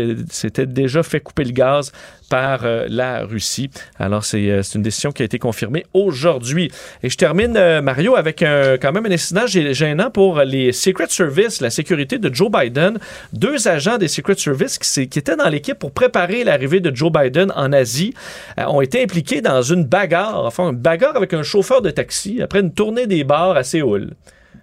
déjà 0.66 1.04
fait 1.04 1.20
couper 1.20 1.44
le 1.46 1.52
gaz 1.52 1.92
par 2.30 2.64
la 2.88 3.26
Russie. 3.26 3.72
Alors, 3.98 4.24
c'est 4.24 4.62
une 4.76 4.84
décision 4.84 5.12
qui 5.12 5.24
a 5.24 5.26
été 5.26 5.40
confirmée 5.40 5.84
aujourd'hui. 5.96 6.70
Et 7.02 7.10
je 7.10 7.18
termine, 7.18 7.54
Mario, 7.82 8.16
avec 8.16 8.40
quand 8.40 8.92
même 8.92 9.06
un 9.08 9.12
incident 9.12 9.46
gê- 9.46 9.74
gênant 9.74 10.12
pour 10.12 10.40
les 10.42 10.72
Secret 10.72 11.08
Service, 11.10 11.60
la 11.60 11.72
sécurité 11.72 11.89
de 11.96 12.34
Joe 12.34 12.52
Biden. 12.52 13.00
Deux 13.34 13.68
agents 13.68 13.98
des 13.98 14.08
Secret 14.08 14.36
Service 14.36 14.78
qui, 14.78 15.02
étaient 15.02 15.36
dans 15.36 15.50
l'équipe 15.50 15.78
pour 15.78 15.92
préparer 15.92 16.44
l'arrivée 16.44 16.80
de 16.80 16.96
Joe 16.96 17.12
Biden 17.12 17.52
en 17.56 17.74
Asie 17.74 18.14
euh, 18.60 18.66
ont 18.66 18.82
été 18.82 19.02
impliqués 19.04 19.42
dans 19.42 19.62
une 19.62 19.86
bagarre, 19.86 20.46
enfin, 20.46 20.72
une 20.72 20.78
bagarre 20.78 21.16
avec 21.16 21.34
un 21.34 21.44
chauffeur 21.44 21.82
de 21.82 21.90
taxi 21.90 22.42
après 22.42 22.60
une 22.60 22.74
tournée 22.74 23.08
des 23.08 23.24
bars 23.24 23.56
à 23.56 23.64
Séoul. 23.64 24.12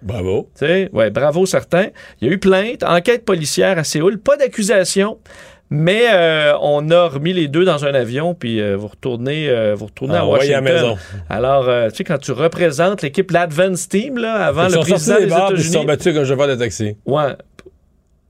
Bravo. 0.01 0.49
Tu 0.53 0.65
sais, 0.65 0.89
ouais, 0.93 1.09
bravo 1.09 1.45
certains. 1.45 1.87
Il 2.21 2.27
y 2.27 2.31
a 2.31 2.33
eu 2.33 2.37
plainte, 2.37 2.83
enquête 2.83 3.25
policière 3.25 3.77
à 3.77 3.83
Séoul, 3.83 4.19
pas 4.19 4.37
d'accusation. 4.37 5.17
Mais 5.69 6.05
euh, 6.13 6.53
on 6.61 6.89
a 6.91 7.07
remis 7.09 7.33
les 7.33 7.49
deux 7.49 7.65
dans 7.65 7.83
un 7.83 7.93
avion, 7.93 8.33
puis 8.33 8.61
euh, 8.61 8.77
vous 8.77 8.87
retournez, 8.87 9.49
euh, 9.49 9.75
vous 9.75 9.87
retournez 9.87 10.15
Ah, 10.15 10.21
à 10.21 10.25
Washington. 10.25 10.63
maison. 10.63 10.97
Alors, 11.29 11.65
tu 11.89 11.95
sais, 11.97 12.03
quand 12.05 12.17
tu 12.19 12.31
représentes 12.31 13.01
l'équipe 13.01 13.29
l'Advance 13.31 13.89
Team, 13.89 14.17
là, 14.17 14.45
avant 14.45 14.67
le 14.69 14.79
président 14.79 15.15
des 15.15 15.25
des 15.25 15.27
puis 15.27 15.35
ils 15.35 15.43
États-Unis. 15.49 15.73
sont 15.73 15.83
battus 15.83 16.13
comme 16.13 16.25
chauffeur 16.25 16.47
de 16.47 16.55
taxi. 16.55 16.95
Ouais. 17.05 17.35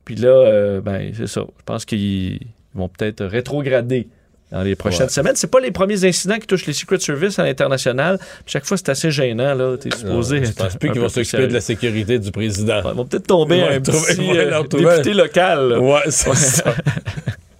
Puis 0.03 0.15
là, 0.15 0.29
euh, 0.29 0.81
ben, 0.81 1.11
c'est 1.15 1.27
ça. 1.27 1.41
Je 1.57 1.63
pense 1.65 1.85
qu'ils 1.85 2.39
vont 2.73 2.87
peut-être 2.89 3.23
rétrograder 3.25 4.07
dans 4.51 4.61
les 4.63 4.75
prochaines 4.75 5.03
Ouais. 5.03 5.09
semaines. 5.09 5.35
C'est 5.35 5.51
pas 5.51 5.59
les 5.59 5.71
premiers 5.71 6.05
incidents 6.05 6.37
qui 6.37 6.47
touchent 6.47 6.65
les 6.67 6.73
Secret 6.73 6.99
Service 6.99 7.37
à 7.39 7.43
l'international. 7.43 8.17
Chaque 8.45 8.65
fois, 8.65 8.77
c'est 8.77 8.89
assez 8.89 9.11
gênant. 9.11 9.53
Là. 9.55 9.75
T'es 9.77 9.89
supposé. 9.95 10.39
Non, 10.39 10.45
je 10.47 10.51
pense 10.53 10.75
plus 10.77 10.91
qu'ils 10.91 11.01
vont 11.01 11.09
s'occuper 11.09 11.47
de 11.47 11.53
la 11.53 11.61
sécurité 11.61 12.17
du 12.19 12.31
président. 12.31 12.81
Ils 12.85 12.95
vont 12.95 13.05
peut-être 13.05 13.27
tomber 13.27 13.59
vont 13.61 13.67
un 13.69 13.81
trouver- 13.81 14.15
petit 14.15 14.37
euh, 14.37 14.61
député 14.63 15.13
local. 15.13 15.69
là. 15.69 15.79
Ouais, 15.81 15.99
c'est 16.09 16.29
Ouais. 16.29 16.35
ça. 16.35 16.75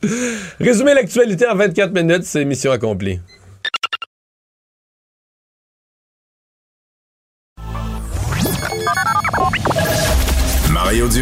Résumer 0.59 0.93
l'actualité 0.93 1.47
en 1.47 1.55
24 1.55 1.91
minutes, 1.93 2.23
c'est 2.23 2.45
mission 2.45 2.72
accomplie. 2.72 3.19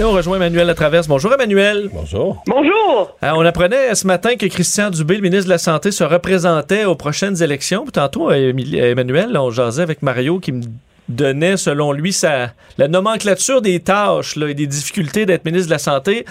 Et 0.00 0.04
on 0.04 0.12
rejoint 0.12 0.36
Emmanuel 0.36 0.66
Latraverse. 0.68 1.08
Bonjour 1.08 1.32
Emmanuel. 1.34 1.88
Bonjour. 1.92 2.42
Bonjour. 2.46 3.16
Euh, 3.24 3.30
on 3.34 3.44
apprenait 3.44 3.94
ce 3.96 4.06
matin 4.06 4.36
que 4.36 4.46
Christian 4.46 4.90
Dubé, 4.90 5.16
le 5.16 5.22
ministre 5.22 5.46
de 5.46 5.50
la 5.50 5.58
Santé, 5.58 5.90
se 5.90 6.04
représentait 6.04 6.84
aux 6.84 6.94
prochaines 6.94 7.42
élections. 7.42 7.82
Puis 7.82 7.92
tantôt, 7.92 8.30
euh, 8.30 8.52
euh, 8.52 8.90
Emmanuel, 8.92 9.36
on 9.36 9.50
jasait 9.50 9.82
avec 9.82 10.02
Mario 10.02 10.38
qui 10.38 10.52
me 10.52 10.62
donnait, 11.08 11.56
selon 11.56 11.90
lui, 11.92 12.12
sa, 12.12 12.52
la 12.76 12.86
nomenclature 12.86 13.60
des 13.60 13.80
tâches 13.80 14.36
là, 14.36 14.48
et 14.48 14.54
des 14.54 14.68
difficultés 14.68 15.26
d'être 15.26 15.44
ministre 15.44 15.66
de 15.66 15.72
la 15.72 15.78
Santé. 15.78 16.24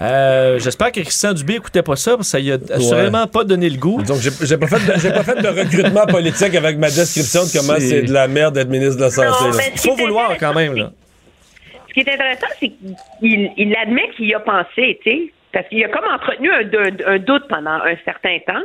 Euh, 0.00 0.58
J'espère 0.58 0.90
que 0.90 1.00
Christian 1.00 1.34
Dubé 1.34 1.56
écoutait 1.56 1.82
pas 1.82 1.96
ça, 1.96 2.12
parce 2.12 2.22
que 2.28 2.30
ça 2.30 2.40
y 2.40 2.50
a 2.52 2.56
assurément 2.72 3.26
pas 3.26 3.44
donné 3.44 3.68
le 3.68 3.76
goût. 3.76 4.00
Donc, 4.02 4.18
j'ai 4.20 4.56
pas, 4.56 4.66
fait 4.66 4.76
de- 4.94 4.98
j'ai 4.98 5.10
pas 5.12 5.24
fait 5.24 5.42
de 5.42 5.46
recrutement 5.48 6.06
politique 6.06 6.54
avec 6.54 6.78
ma 6.78 6.88
description 6.90 7.44
de 7.44 7.50
comment 7.52 7.74
C'est- 7.78 8.00
de 8.02 8.12
la 8.14 8.28
merde 8.28 8.54
d'être 8.54 8.70
ministre 8.70 8.96
de 8.96 9.02
la 9.02 9.10
Santé. 9.10 9.28
Il 9.74 9.78
faut 9.78 9.94
vouloir 9.94 10.38
quand 10.38 10.54
même. 10.54 10.74
Là. 10.74 10.90
Ce 11.90 11.94
qui 11.94 12.00
est 12.00 12.12
intéressant, 12.12 12.46
c'est 12.60 12.68
qu'il 12.68 13.50
il 13.56 13.76
admet 13.76 14.08
qu'il 14.10 14.26
y 14.26 14.34
a 14.34 14.40
pensé, 14.40 15.00
tu 15.04 15.10
sais, 15.10 15.32
parce 15.52 15.68
qu'il 15.68 15.84
a 15.84 15.88
comme 15.88 16.04
entretenu 16.04 16.50
un, 16.52 17.18
doute 17.18 17.48
pendant 17.48 17.82
un 17.82 17.96
certain 18.04 18.38
temps. 18.46 18.62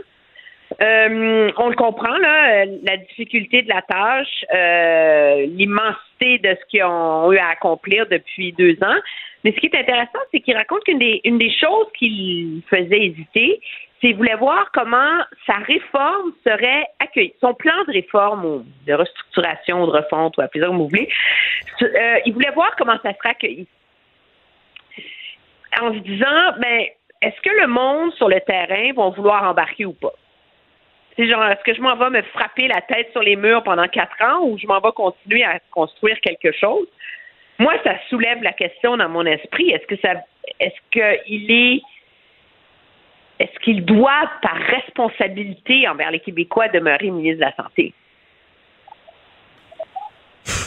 Euh, 0.81 1.52
on 1.57 1.69
le 1.69 1.76
comprend, 1.76 2.18
là, 2.18 2.65
la 2.65 2.97
difficulté 2.97 3.64
de 3.64 3.69
la 3.69 3.81
tâche, 3.81 4.45
euh, 4.53 5.45
l'immensité 5.47 6.38
de 6.39 6.56
ce 6.60 6.65
qu'ils 6.69 6.84
ont 6.84 7.31
eu 7.31 7.38
à 7.38 7.49
accomplir 7.49 8.06
depuis 8.07 8.52
deux 8.53 8.77
ans. 8.84 8.99
Mais 9.43 9.53
ce 9.53 9.60
qui 9.60 9.68
est 9.68 9.76
intéressant, 9.76 10.19
c'est 10.31 10.41
qu'il 10.41 10.56
raconte 10.56 10.84
qu'une 10.84 10.99
des, 10.99 11.57
choses 11.60 11.88
qui 11.97 12.64
faisait 12.69 13.06
hésiter, 13.06 13.60
qu'il 14.06 14.18
voulait 14.18 14.36
voir 14.36 14.69
comment 14.72 15.18
sa 15.48 15.56
réforme 15.56 16.32
serait 16.45 16.86
accueillie. 16.99 17.34
Son 17.41 17.56
plan 17.56 17.73
de 17.88 17.94
réforme 17.94 18.45
ou 18.45 18.65
de 18.86 18.94
restructuration 18.94 19.82
ou 19.82 19.88
de 19.88 19.91
refonte, 19.98 20.38
ou 20.38 20.41
appelez 20.41 20.64
ça 20.64 20.68
comme 20.68 20.82
euh, 20.86 22.19
il 22.26 22.34
voulait 22.34 22.52
voir 22.52 22.76
comment 22.77 22.98
ça 23.02 23.14
serait 23.15 23.30
accueilli. 23.30 23.68
En 25.82 25.91
se 25.91 25.99
disant, 25.99 26.53
ben, 26.60 26.86
est-ce 27.22 27.41
que 27.41 27.61
le 27.61 27.68
monde 27.68 28.14
sur 28.14 28.30
le 28.30 28.40
terrain 28.41 28.94
va 28.95 29.10
vouloir 29.10 29.44
embarquer 29.44 29.86
ou 29.86 29.94
pas? 29.94 30.14
C'est 31.15 31.27
genre, 31.27 31.44
est-ce 31.45 31.64
que 31.64 31.73
je 31.73 31.82
m'en 31.82 31.95
vais 31.95 32.10
me 32.11 32.22
frapper 32.22 32.68
la 32.68 32.82
tête 32.82 33.11
sur 33.11 33.22
les 33.22 33.36
murs 33.36 33.64
pendant 33.64 33.88
quatre 33.88 34.22
ans 34.22 34.44
ou 34.44 34.57
je 34.60 34.68
m'en 34.68 34.82
vais 34.82 34.91
continuer 34.91 35.44
à 35.44 35.60
construire 35.72 36.19
quelque 36.19 36.52
chose? 36.52 36.88
Moi, 37.57 37.73
ça 37.84 37.95
soulève 38.10 38.44
la 38.44 38.53
question 38.53 38.98
dans 38.98 39.10
mon 39.10 39.26
esprit. 39.26 39.72
Est-ce 39.72 39.88
que 39.88 39.95
ça, 40.02 40.14
est-ce 40.60 40.76
qu'il 40.91 41.52
est, 41.52 41.82
est-ce 43.40 43.60
qu'il 43.64 43.86
doit, 43.86 44.30
par 44.41 44.56
responsabilité 44.56 45.88
envers 45.88 46.12
les 46.12 46.20
Québécois, 46.20 46.68
demeurer 46.70 47.12
ministre 47.12 47.40
de 47.40 47.45
la 47.45 47.56
Santé? 47.56 47.94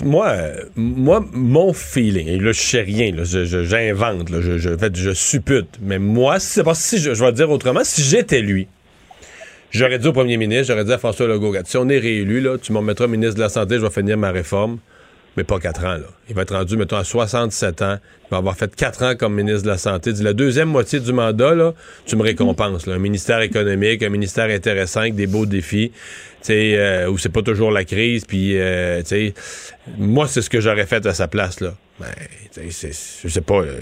moi, 0.05 0.35
moi, 0.77 1.25
mon 1.33 1.73
feeling, 1.73 2.29
et 2.29 2.39
là, 2.39 2.53
je 2.53 2.61
sais 2.61 2.83
rien, 2.83 3.13
j'invente, 3.23 4.29
je, 4.29 5.13
suppute, 5.15 5.79
mais 5.81 5.99
moi, 5.99 6.41
si 6.41 6.55
c'est 6.55 6.65
pas 6.65 6.75
si 6.75 6.99
je, 6.99 7.15
je 7.15 7.25
vais 7.25 7.33
dire 7.33 7.51
autrement, 7.51 7.85
si 7.85 8.03
j'étais 8.03 8.41
lui, 8.41 8.69
j'aurais 9.71 9.99
dit 9.99 10.09
au 10.09 10.13
premier 10.13 10.37
ministre, 10.37 10.73
j'aurais 10.73 10.85
dit 10.85 10.93
à 10.93 10.99
François 10.99 11.27
Legault, 11.27 11.55
si 11.65 11.77
on 11.77 11.89
est 11.89 11.99
réélu, 11.99 12.41
là, 12.41 12.59
tu 12.59 12.73
m'en 12.73 12.83
mettras 12.83 13.07
ministre 13.07 13.37
de 13.37 13.41
la 13.41 13.49
Santé, 13.49 13.77
je 13.77 13.83
vais 13.83 13.91
finir 13.91 14.17
ma 14.17 14.31
réforme, 14.31 14.79
mais 15.39 15.45
pas 15.45 15.61
quatre 15.61 15.85
ans, 15.85 15.95
là. 15.95 16.07
Il 16.29 16.35
va 16.35 16.43
être 16.43 16.53
rendu, 16.53 16.77
mettons, 16.77 16.97
à 16.97 17.05
67 17.05 17.83
ans, 17.83 17.99
il 18.25 18.31
va 18.33 18.39
avoir 18.39 18.57
fait 18.57 18.75
quatre 18.75 19.05
ans 19.05 19.15
comme 19.15 19.37
ministre 19.37 19.63
de 19.63 19.69
la 19.69 19.79
Santé. 19.79 20.13
Dis, 20.13 20.25
la 20.25 20.33
deuxième 20.33 20.69
moitié 20.69 20.99
du 20.99 21.13
mandat, 21.13 21.55
là, 21.55 21.75
tu 22.07 22.17
me 22.17 22.23
récompenses. 22.23 22.89
Un 22.89 22.99
ministère 22.99 23.41
économique, 23.41 24.03
un 24.03 24.09
ministère 24.09 24.51
intéressant, 24.51 25.01
avec 25.01 25.15
des 25.15 25.29
beaux 25.29 25.47
défis, 25.47 25.93
euh, 26.51 27.07
où 27.07 27.19
c'est 27.19 27.29
pas 27.29 27.43
toujours 27.43 27.71
la 27.71 27.85
crise, 27.85 28.25
puis, 28.25 28.59
euh, 28.59 29.01
moi, 29.97 30.27
c'est 30.27 30.43
ce 30.43 30.51
que 30.51 30.61
j'aurais 30.61 30.87
fait 30.87 31.07
à 31.07 31.15
sa 31.15 31.29
place, 31.29 31.61
là. 31.61 31.75
Ben, 32.01 32.09
je 32.57 33.29
sais 33.29 33.41
pas. 33.41 33.61
euh, 33.61 33.77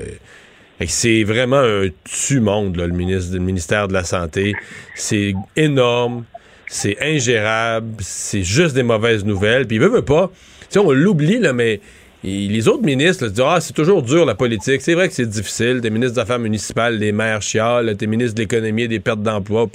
c'est 0.87 1.25
vraiment 1.25 1.61
un 1.61 1.89
tu-monde, 2.05 2.77
le, 2.77 2.89
ministre, 2.89 3.33
le 3.33 3.41
ministère 3.41 3.89
de 3.89 3.95
la 3.95 4.05
Santé. 4.05 4.55
C'est 4.95 5.35
énorme, 5.57 6.25
c'est 6.67 6.99
ingérable, 7.01 7.95
c'est 8.01 8.43
juste 8.43 8.75
des 8.75 8.83
mauvaises 8.83 9.25
nouvelles. 9.25 9.67
Puis 9.67 9.77
il 9.77 9.81
veut, 9.81 9.89
veut 9.89 10.05
pas. 10.05 10.31
Sais, 10.69 10.79
on 10.79 10.91
l'oublie, 10.91 11.39
là, 11.39 11.53
mais 11.53 11.81
les 12.23 12.69
autres 12.69 12.83
ministres 12.83 13.29
disent 13.29 13.45
Ah, 13.47 13.61
c'est 13.61 13.73
toujours 13.73 14.03
dur 14.03 14.25
la 14.25 14.35
politique. 14.35 14.81
C'est 14.83 14.95
vrai 14.95 15.09
que 15.09 15.15
c'est 15.15 15.29
difficile. 15.29 15.81
T'es 15.81 15.91
ministre 15.91 16.15
des 16.15 16.21
Affaires 16.21 16.39
municipales, 16.39 16.99
les 16.99 17.13
maires 17.13 17.43
chialent, 17.43 17.97
t'es 17.97 18.07
ministre 18.07 18.35
de 18.35 18.41
l'économie, 18.41 18.89
des 18.89 19.01
pertes 19.01 19.23
d'emploi. 19.23 19.69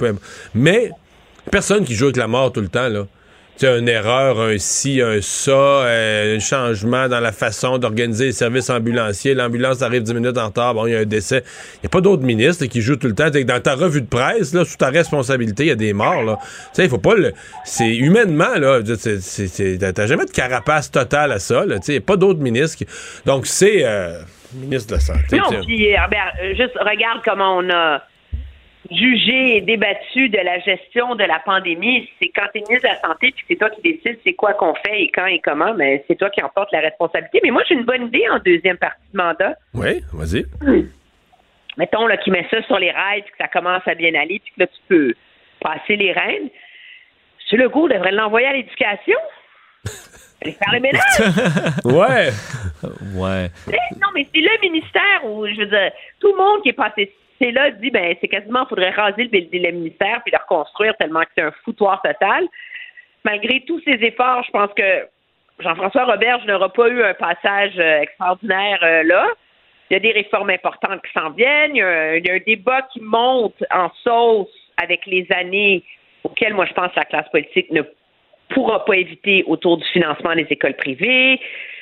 Mais 0.54 0.90
personne 1.50 1.84
qui 1.84 1.94
joue 1.94 2.06
avec 2.06 2.16
la 2.16 2.28
mort 2.28 2.52
tout 2.52 2.60
le 2.60 2.68
temps, 2.68 2.88
là. 2.88 3.06
Une 3.60 3.88
erreur, 3.88 4.40
un 4.40 4.58
ci, 4.58 5.00
un 5.00 5.20
ça, 5.20 5.50
euh, 5.52 6.36
un 6.36 6.38
changement 6.40 7.08
dans 7.08 7.20
la 7.20 7.30
façon 7.32 7.78
d'organiser 7.78 8.26
les 8.26 8.32
services 8.32 8.70
ambulanciers. 8.70 9.34
L'ambulance 9.34 9.82
arrive 9.82 10.02
10 10.02 10.14
minutes 10.14 10.38
en 10.38 10.46
retard, 10.46 10.74
bon, 10.74 10.86
il 10.86 10.92
y 10.92 10.96
a 10.96 11.00
un 11.00 11.04
décès. 11.04 11.44
Il 11.76 11.80
n'y 11.82 11.86
a 11.86 11.88
pas 11.90 12.00
d'autres 12.00 12.22
ministres 12.24 12.66
qui 12.66 12.80
jouent 12.80 12.96
tout 12.96 13.06
le 13.06 13.14
temps. 13.14 13.30
Dans 13.30 13.60
ta 13.62 13.74
revue 13.74 14.00
de 14.02 14.06
presse, 14.08 14.52
là, 14.54 14.64
sous 14.64 14.76
ta 14.76 14.88
responsabilité, 14.88 15.64
il 15.64 15.68
y 15.68 15.72
a 15.72 15.76
des 15.76 15.92
morts. 15.92 16.22
Là. 16.24 16.38
Tu 16.40 16.48
sais, 16.72 16.84
il 16.84 16.90
faut 16.90 16.98
pas 16.98 17.14
le. 17.14 17.32
C'est 17.64 17.94
humainement, 17.94 18.54
là. 18.56 18.80
T'as 18.82 20.06
jamais 20.06 20.24
de 20.26 20.30
carapace 20.30 20.90
totale 20.90 21.32
à 21.32 21.38
ça. 21.38 21.64
là. 21.64 21.76
Tu 21.78 21.84
sais, 21.86 21.92
Il 21.92 21.96
n'y 21.98 22.02
a 22.02 22.06
pas 22.06 22.16
d'autres 22.16 22.40
ministres. 22.40 22.78
qui- 22.78 22.86
Donc, 23.26 23.46
c'est 23.46 23.84
euh, 23.84 24.20
ministre 24.54 24.88
de 24.88 24.94
la 24.94 25.00
Santé. 25.00 25.36
Non, 25.36 25.60
puis 25.64 25.86
Herbert, 25.86 26.32
euh, 26.42 26.48
juste 26.56 26.74
regarde 26.80 27.20
comment 27.24 27.58
on 27.58 27.70
a 27.70 28.02
jugé 28.94 29.56
et 29.56 29.60
débattu 29.60 30.28
de 30.28 30.38
la 30.38 30.58
gestion 30.60 31.14
de 31.14 31.24
la 31.24 31.38
pandémie. 31.40 32.08
C'est 32.20 32.28
quand 32.28 32.46
tu 32.52 32.58
es 32.58 32.62
ministre 32.68 32.88
de 32.88 32.94
la 32.94 33.00
Santé 33.00 33.32
puis 33.34 33.44
c'est 33.48 33.56
toi 33.56 33.70
qui 33.70 33.82
décides 33.82 34.18
c'est 34.24 34.34
quoi 34.34 34.54
qu'on 34.54 34.74
fait 34.74 35.02
et 35.02 35.10
quand 35.10 35.26
et 35.26 35.40
comment, 35.40 35.74
mais 35.74 36.04
c'est 36.08 36.16
toi 36.16 36.30
qui 36.30 36.42
emporte 36.42 36.72
la 36.72 36.80
responsabilité. 36.80 37.40
Mais 37.42 37.50
moi, 37.50 37.62
j'ai 37.68 37.74
une 37.74 37.84
bonne 37.84 38.06
idée 38.06 38.24
en 38.30 38.38
deuxième 38.38 38.76
partie 38.76 39.00
de 39.12 39.16
mandat. 39.16 39.54
Oui, 39.74 40.02
vas-y. 40.12 40.44
Mettons 41.78 42.06
là, 42.06 42.16
qui 42.18 42.30
met 42.30 42.46
ça 42.50 42.62
sur 42.64 42.78
les 42.78 42.90
rails 42.90 43.22
puis 43.22 43.32
que 43.32 43.38
ça 43.38 43.48
commence 43.48 43.82
à 43.86 43.94
bien 43.94 44.14
aller 44.14 44.40
puis 44.44 44.52
que 44.54 44.60
là, 44.60 44.66
tu 44.66 44.80
peux 44.88 45.14
passer 45.60 45.96
les 45.96 46.12
rênes. 46.12 46.50
M. 47.52 47.60
Legault 47.60 47.88
devrait 47.88 48.12
l'envoyer 48.12 48.46
à 48.46 48.52
l'éducation. 48.52 49.18
Aller 50.42 50.52
faire 50.52 50.72
le 50.72 50.80
ménage. 50.80 51.84
ouais. 51.84 52.30
Ouais. 53.14 53.48
Non, 54.00 54.08
mais 54.12 54.26
c'est 54.34 54.40
le 54.40 54.60
ministère 54.60 55.24
où, 55.24 55.46
je 55.46 55.54
veux 55.54 55.66
dire, 55.66 55.92
tout 56.18 56.32
le 56.32 56.36
monde 56.36 56.62
qui 56.62 56.70
est 56.70 56.72
passé 56.72 57.12
là 57.50 57.70
dit, 57.70 57.90
ben, 57.90 58.14
c'est 58.20 58.28
quasiment, 58.28 58.64
il 58.64 58.68
faudrait 58.68 58.90
raser 58.90 59.28
le, 59.32 59.40
le 59.52 59.72
ministère 59.72 60.20
puis 60.24 60.32
le 60.32 60.38
reconstruire 60.38 60.96
tellement 60.96 61.22
que 61.22 61.30
c'est 61.36 61.42
un 61.42 61.52
foutoir 61.64 62.00
total. 62.02 62.46
Malgré 63.24 63.64
tous 63.66 63.80
ces 63.84 63.98
efforts, 64.02 64.44
je 64.44 64.50
pense 64.50 64.70
que 64.74 65.06
Jean-François 65.58 66.04
Roberge 66.04 66.44
n'aura 66.46 66.72
pas 66.72 66.88
eu 66.88 67.02
un 67.02 67.14
passage 67.14 67.78
euh, 67.78 68.00
extraordinaire 68.00 68.78
euh, 68.82 69.02
là. 69.04 69.26
Il 69.90 69.94
y 69.94 69.96
a 69.96 70.00
des 70.00 70.12
réformes 70.12 70.50
importantes 70.50 71.02
qui 71.02 71.12
s'en 71.12 71.30
viennent. 71.30 71.76
Il 71.76 71.78
y, 71.78 71.82
a 71.82 71.88
un, 71.88 72.14
il 72.14 72.26
y 72.26 72.30
a 72.30 72.34
un 72.34 72.40
débat 72.46 72.82
qui 72.92 73.00
monte 73.00 73.62
en 73.70 73.90
sauce 74.02 74.48
avec 74.82 75.04
les 75.06 75.26
années 75.30 75.82
auxquelles, 76.24 76.54
moi, 76.54 76.64
je 76.64 76.72
pense 76.72 76.88
que 76.92 76.96
la 76.96 77.04
classe 77.04 77.28
politique 77.30 77.70
ne 77.70 77.82
pourra 78.48 78.84
pas 78.84 78.96
éviter 78.96 79.44
autour 79.46 79.76
du 79.76 79.84
financement 79.92 80.34
des 80.34 80.46
écoles 80.48 80.76
privées. 80.76 81.40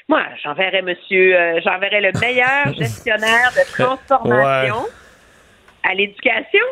Moi, 0.08 0.22
j'enverrais 0.42 0.82
monsieur, 0.82 1.36
euh, 1.36 1.60
j'enverrais 1.64 2.00
le 2.00 2.10
meilleur 2.20 2.74
gestionnaire 2.74 3.50
de 3.54 3.72
transformation 3.82 4.86
à 5.82 5.94
l'éducation? 5.94 6.64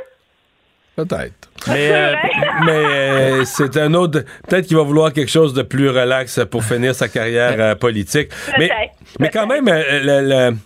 Peut-être. 0.96 1.50
Mais, 1.68 1.90
euh, 1.92 2.14
mais 2.66 2.70
euh, 2.72 3.44
c'est 3.44 3.76
un 3.76 3.94
autre. 3.94 4.24
Peut-être 4.48 4.66
qu'il 4.66 4.76
va 4.76 4.82
vouloir 4.82 5.12
quelque 5.12 5.30
chose 5.30 5.54
de 5.54 5.62
plus 5.62 5.88
relax 5.90 6.40
pour 6.50 6.64
finir 6.64 6.94
sa 6.94 7.08
carrière 7.08 7.54
euh, 7.60 7.74
politique. 7.76 8.30
Mais, 8.58 8.68
Peut-être. 8.68 8.94
mais 9.20 9.28
quand 9.30 9.46
même, 9.46 9.68
euh, 9.68 10.00
le- 10.02 10.28
le- 10.50 10.56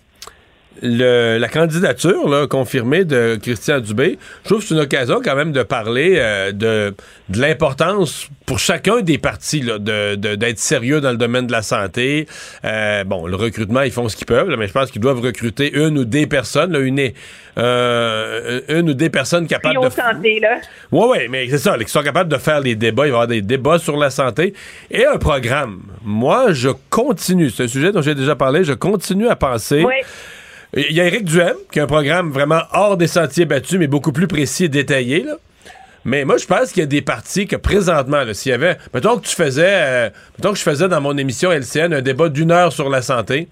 le- 0.81 1.39
la 1.39 1.49
candidature 1.49 2.29
là, 2.29 2.47
confirmée 2.47 3.05
de 3.05 3.39
Christian 3.43 3.81
Dubé, 3.81 4.19
je 4.45 4.49
trouve 4.49 4.61
que 4.63 4.69
c'est 4.69 4.75
une 4.75 4.81
occasion 4.81 5.21
quand 5.25 5.37
même 5.37 5.53
de 5.53 5.63
parler 5.63 6.15
euh, 6.17 6.53
de, 6.53 6.95
de 7.29 7.41
l'importance 7.41 8.29
pour 8.47 8.59
chacun 8.59 9.01
des 9.01 9.19
partis 9.19 9.61
là, 9.61 9.79
de, 9.79 10.15
de- 10.15 10.35
d'être 10.35 10.59
sérieux 10.59 11.01
dans 11.01 11.11
le 11.11 11.17
domaine 11.17 11.47
de 11.47 11.53
la 11.53 11.63
santé. 11.63 12.27
Euh, 12.65 13.05
bon, 13.05 13.27
le 13.27 13.37
recrutement, 13.37 13.83
ils 13.83 13.93
font 13.93 14.09
ce 14.09 14.17
qu'ils 14.17 14.27
peuvent, 14.27 14.49
là, 14.49 14.57
mais 14.57 14.67
je 14.67 14.73
pense 14.73 14.91
qu'ils 14.91 15.01
doivent 15.01 15.21
recruter 15.21 15.73
une 15.75 15.99
ou 15.99 16.05
des 16.05 16.27
personnes, 16.27 16.73
là, 16.73 16.79
une, 16.81 17.11
euh, 17.59 18.61
une 18.69 18.91
ou 18.91 18.95
des 18.95 19.11
personnes 19.11 19.47
capables 19.47 19.81
de... 19.83 19.89
santé, 19.91 20.41
là. 20.41 20.59
Oui, 20.91 21.07
oui, 21.11 21.19
mais 21.31 21.49
c'est 21.49 21.59
ça, 21.59 21.77
qui 21.79 21.91
sont 21.91 22.03
capables 22.03 22.31
de 22.31 22.39
faire 22.39 22.61
les 22.61 22.75
débats. 22.75 23.07
Il 23.07 23.11
va 23.11 23.17
y 23.17 23.21
avoir 23.21 23.27
des 23.27 23.43
débats 23.43 23.79
sur 23.79 23.97
la 23.97 24.11
santé 24.11 24.55
et 24.91 25.05
un 25.07 25.19
programme. 25.19 25.83
Moi, 26.05 26.53
je 26.53 26.71
continue, 26.91 27.51
c'est 27.51 27.65
un 27.65 27.69
sujet 27.69 27.93
dont 27.93 28.03
j'ai 28.03 28.15
déjà 28.15 28.35
parlé, 28.37 28.65
je 28.65 28.73
continue 28.73 29.29
à 29.29 29.37
penser. 29.37 29.85
Oui. 29.87 29.95
Il 30.75 30.93
y 30.93 31.01
a 31.01 31.05
Éric 31.07 31.25
Duhem, 31.25 31.57
qui 31.71 31.81
a 31.81 31.83
un 31.83 31.87
programme 31.87 32.31
vraiment 32.31 32.63
hors 32.73 32.97
des 32.97 33.07
sentiers 33.07 33.45
battus, 33.45 33.79
mais 33.79 33.89
beaucoup 33.89 34.13
plus 34.13 34.27
précis 34.27 34.65
et 34.65 34.69
détaillé. 34.71 35.23
Là. 35.23 35.35
Mais 36.05 36.25
moi, 36.25 36.37
je 36.39 36.47
pense 36.47 36.73
qu'il 36.73 36.81
y 36.81 36.85
a 36.85 36.87
des 36.87 37.03
partis 37.03 37.47
que 37.47 37.57
présentement, 37.57 38.23
s'il 38.33 38.51
y 38.51 38.55
avait. 38.55 38.79
Mettons 38.95 39.19
que 39.19 39.27
tu 39.27 39.35
faisais. 39.37 39.67
euh, 39.67 40.11
mettons 40.39 40.53
que 40.53 40.59
je 40.59 40.63
faisais 40.63 40.89
dans 40.89 41.01
mon 41.01 41.17
émission 41.17 41.53
LCN 41.53 41.93
un 41.93 42.01
débat 42.01 42.29
d'une 42.29 42.51
heure 42.51 42.73
sur 42.73 42.89
la 42.89 43.03
santé. 43.03 43.49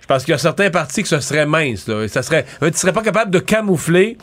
Je 0.00 0.06
pense 0.06 0.24
qu'il 0.24 0.32
y 0.32 0.34
a 0.34 0.38
certains 0.38 0.70
partis 0.70 1.02
que 1.02 1.08
ce 1.08 1.20
serait 1.20 1.46
mince. 1.46 1.88
Là, 1.88 2.02
et 2.02 2.08
ça 2.08 2.22
serait, 2.22 2.44
euh, 2.62 2.70
tu 2.70 2.78
serais 2.78 2.92
pas 2.92 3.02
capable 3.02 3.30
de 3.30 3.38
camoufler 3.38 4.18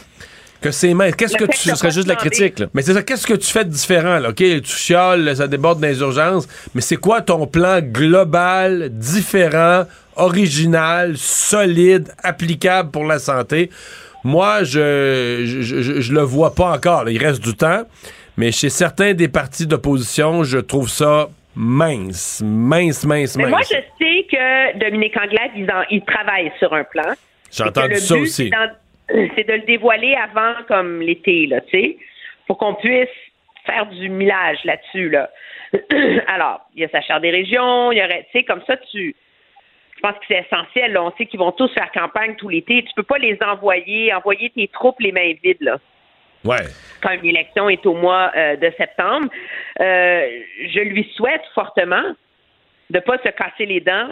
que 0.61 0.71
c'est 0.71 0.93
mince. 0.93 1.15
Qu'est-ce 1.15 1.35
que 1.35 1.45
tu. 1.45 1.69
Ce 1.69 1.75
serait 1.75 1.91
juste 1.91 2.07
de 2.07 2.13
la 2.13 2.17
critique, 2.17 2.59
là. 2.59 2.67
Mais 2.73 2.81
c'est 2.81 2.93
ça, 2.93 3.01
qu'est-ce 3.03 3.25
que 3.25 3.33
tu 3.33 3.49
fais 3.51 3.65
de 3.65 3.69
différent, 3.69 4.19
là? 4.19 4.29
OK, 4.29 4.35
tu 4.35 4.63
chioles, 4.65 5.35
ça 5.35 5.47
déborde 5.47 5.79
dans 5.79 5.87
les 5.87 5.99
urgences, 5.99 6.47
mais 6.75 6.81
c'est 6.81 6.97
quoi 6.97 7.21
ton 7.21 7.47
plan 7.47 7.79
global, 7.81 8.89
différent, 8.91 9.85
original, 10.15 11.17
solide, 11.17 12.09
applicable 12.23 12.91
pour 12.91 13.05
la 13.05 13.19
santé? 13.19 13.69
Moi, 14.23 14.63
je, 14.63 15.43
je, 15.45 15.61
je, 15.61 16.01
je 16.01 16.13
le 16.13 16.21
vois 16.21 16.55
pas 16.55 16.71
encore. 16.71 17.03
là. 17.03 17.11
Il 17.11 17.17
reste 17.23 17.43
du 17.43 17.55
temps, 17.55 17.83
mais 18.37 18.51
chez 18.51 18.69
certains 18.69 19.13
des 19.13 19.27
partis 19.27 19.67
d'opposition, 19.67 20.43
je 20.43 20.59
trouve 20.59 20.87
ça 20.89 21.27
mince, 21.55 22.41
mince, 22.43 23.05
mince, 23.05 23.35
Mais 23.37 23.43
mince. 23.43 23.51
moi, 23.51 23.61
je 23.63 23.75
sais 23.99 24.25
que 24.31 24.77
Dominique 24.79 25.15
Anglade, 25.17 25.51
il, 25.55 25.69
en- 25.71 25.83
il 25.91 26.03
travaille 26.05 26.51
sur 26.57 26.73
un 26.73 26.83
plan. 26.83 27.13
J'ai 27.51 27.63
entendu 27.63 27.95
ça 27.97 28.15
but, 28.15 28.21
aussi. 28.21 28.51
C'est 29.09 29.47
de 29.47 29.53
le 29.53 29.65
dévoiler 29.67 30.15
avant 30.15 30.53
comme 30.67 31.01
l'été, 31.01 31.45
là, 31.47 31.59
tu 31.61 31.71
sais, 31.79 31.97
pour 32.47 32.57
qu'on 32.57 32.75
puisse 32.75 33.09
faire 33.65 33.85
du 33.87 34.09
millage 34.09 34.57
là-dessus, 34.63 35.09
là. 35.09 35.29
Alors, 36.27 36.61
il 36.75 36.81
y 36.81 36.85
a 36.85 36.89
sa 36.89 37.01
charte 37.01 37.21
des 37.21 37.29
régions, 37.31 37.91
il 37.91 37.97
y 37.97 38.03
aurait, 38.03 38.25
tu 38.31 38.39
sais, 38.39 38.43
comme 38.45 38.61
ça, 38.65 38.77
tu. 38.91 39.15
Je 40.03 40.09
pense 40.09 40.19
que 40.19 40.25
c'est 40.27 40.45
essentiel, 40.45 40.91
là. 40.91 41.03
On 41.03 41.13
sait 41.17 41.25
qu'ils 41.25 41.39
vont 41.39 41.53
tous 41.53 41.71
faire 41.73 41.89
campagne 41.93 42.35
tout 42.35 42.49
l'été. 42.49 42.83
Tu 42.83 42.93
peux 42.93 43.03
pas 43.03 43.17
les 43.19 43.37
envoyer, 43.41 44.13
envoyer 44.13 44.49
tes 44.49 44.67
troupes 44.67 44.99
les 44.99 45.11
mains 45.13 45.31
vides, 45.41 45.61
là 45.61 45.77
Ouais. 46.43 46.65
quand 47.01 47.11
une 47.11 47.25
élection 47.29 47.69
est 47.69 47.85
au 47.85 47.93
mois 47.93 48.29
euh, 48.35 48.57
de 48.57 48.69
septembre. 48.77 49.29
Euh, 49.79 50.25
je 50.73 50.79
lui 50.81 51.09
souhaite 51.15 51.43
fortement 51.55 52.03
de 52.89 52.99
pas 52.99 53.17
se 53.19 53.29
casser 53.29 53.65
les 53.65 53.79
dents 53.79 54.09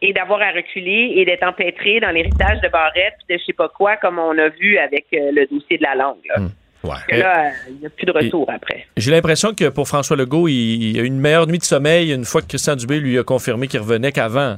et 0.00 0.12
d'avoir 0.12 0.40
à 0.42 0.52
reculer 0.52 1.14
et 1.16 1.24
d'être 1.24 1.42
empêtré 1.42 1.98
dans 1.98 2.10
l'héritage 2.10 2.60
de 2.60 2.68
Barrette 2.68 3.14
de 3.28 3.36
je 3.36 3.44
sais 3.44 3.52
pas 3.52 3.68
quoi, 3.68 3.96
comme 3.96 4.20
on 4.20 4.38
a 4.38 4.48
vu 4.48 4.78
avec 4.78 5.06
euh, 5.12 5.32
le 5.32 5.46
dossier 5.46 5.76
de 5.78 5.82
la 5.82 5.96
langue. 5.96 6.24
Là. 6.28 6.36
Parce 6.82 7.04
que 7.04 7.16
là, 7.16 7.50
il 7.68 7.78
n'y 7.80 7.86
a 7.86 7.90
plus 7.90 8.06
de 8.06 8.12
retour 8.12 8.48
après. 8.48 8.86
J'ai 8.96 9.10
l'impression 9.10 9.52
que 9.52 9.68
pour 9.68 9.88
François 9.88 10.16
Legault, 10.16 10.46
il, 10.46 10.82
il 10.90 11.00
a 11.00 11.02
eu 11.02 11.06
une 11.06 11.18
meilleure 11.20 11.48
nuit 11.48 11.58
de 11.58 11.64
sommeil 11.64 12.12
une 12.12 12.24
fois 12.24 12.42
que 12.42 12.46
Christian 12.46 12.76
Dubé 12.76 13.00
lui 13.00 13.18
a 13.18 13.24
confirmé 13.24 13.66
qu'il 13.66 13.80
revenait 13.80 14.12
qu'avant. 14.12 14.56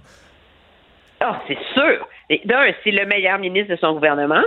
Ah, 1.26 1.40
c'est 1.48 1.58
sûr. 1.72 2.06
D'un, 2.44 2.70
c'est 2.82 2.90
le 2.90 3.06
meilleur 3.06 3.38
ministre 3.38 3.70
de 3.70 3.76
son 3.76 3.94
gouvernement. 3.94 4.42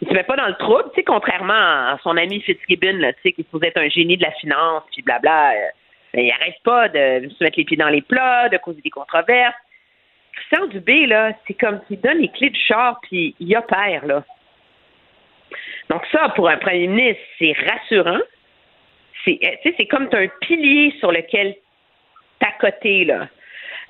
Il 0.00 0.08
se 0.08 0.14
met 0.14 0.22
pas 0.22 0.34
dans 0.34 0.46
le 0.46 0.54
trouble, 0.54 0.84
tu 0.94 0.96
sais, 0.96 1.02
contrairement 1.02 1.52
à 1.52 1.98
son 2.02 2.16
ami 2.16 2.40
Fitzgibbon, 2.40 3.00
tu 3.00 3.14
sais, 3.22 3.32
qui 3.32 3.42
supposé 3.42 3.66
être 3.66 3.76
un 3.76 3.90
génie 3.90 4.16
de 4.16 4.22
la 4.22 4.30
finance, 4.32 4.82
puis 4.90 5.02
blabla. 5.02 5.50
euh, 5.50 5.68
ben, 6.14 6.24
il 6.24 6.30
arrête 6.30 6.56
pas 6.64 6.88
de 6.88 7.28
se 7.28 7.44
mettre 7.44 7.58
les 7.58 7.64
pieds 7.64 7.76
dans 7.76 7.90
les 7.90 8.00
plats, 8.00 8.48
de 8.48 8.56
causer 8.56 8.80
des 8.80 8.88
controverses. 8.88 9.54
Christian 10.32 10.68
Dubé, 10.68 11.06
là, 11.06 11.32
c'est 11.46 11.54
comme 11.54 11.78
s'il 11.86 12.00
donne 12.00 12.18
les 12.18 12.28
clés 12.28 12.48
du 12.48 12.60
char, 12.60 12.98
puis 13.02 13.34
il 13.38 13.54
opère, 13.54 14.06
là. 14.06 14.24
Donc 15.90 16.02
ça, 16.10 16.30
pour 16.30 16.48
un 16.48 16.56
premier 16.56 16.86
ministre, 16.86 17.22
c'est 17.38 17.54
rassurant. 17.68 18.20
C'est, 19.26 19.38
euh, 19.44 19.70
c'est 19.76 19.86
comme 19.86 20.08
t'as 20.08 20.22
un 20.22 20.28
pilier 20.40 20.94
sur 20.98 21.12
lequel 21.12 21.54
t'accoter, 22.38 23.04
là. 23.04 23.28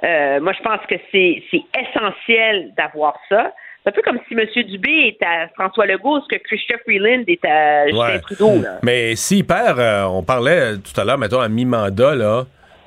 Euh, 0.02 0.40
moi, 0.40 0.52
je 0.52 0.62
pense 0.62 0.80
que 0.88 0.96
c'est, 1.12 1.42
essentiel 1.78 2.72
d'avoir 2.76 3.16
ça. 3.28 3.52
C'est 3.82 3.90
un 3.90 3.92
peu 3.92 4.02
comme 4.02 4.18
si 4.26 4.34
M. 4.34 4.46
Dubé 4.66 4.90
est 5.20 5.22
à 5.24 5.48
François 5.54 5.86
Legault, 5.86 6.20
ce 6.22 6.36
que 6.36 6.42
Christophe 6.42 6.80
Freeland 6.84 7.22
est 7.28 7.44
à 7.44 7.86
Justin 7.86 8.00
Ouais. 8.00 8.20
Trudeau. 8.20 8.62
Là. 8.62 8.78
Mais 8.82 9.14
s'il 9.14 9.46
perd, 9.46 9.78
euh, 9.78 10.04
on 10.04 10.22
parlait 10.22 10.74
euh, 10.74 10.76
tout 10.78 10.98
à 10.98 11.04
l'heure, 11.04 11.18
mettons, 11.18 11.40
à 11.40 11.48
mi-mandat, 11.48 12.14
là, 12.14 12.44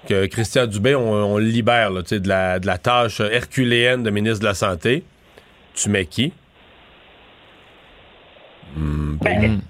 que 0.09 0.25
Christian 0.25 0.65
Dubé, 0.65 0.95
on, 0.95 1.37
le 1.37 1.43
libère 1.45 1.91
là, 1.91 2.01
de, 2.01 2.27
la, 2.27 2.59
de 2.59 2.65
la 2.65 2.77
tâche 2.77 3.19
herculéenne 3.19 4.03
de 4.03 4.09
ministre 4.09 4.39
de 4.39 4.45
la 4.45 4.53
Santé. 4.55 5.03
Tu 5.75 5.89
mets 5.89 6.05
qui? 6.05 6.33
Hmm, 8.75 9.17
Ben, 9.21 9.61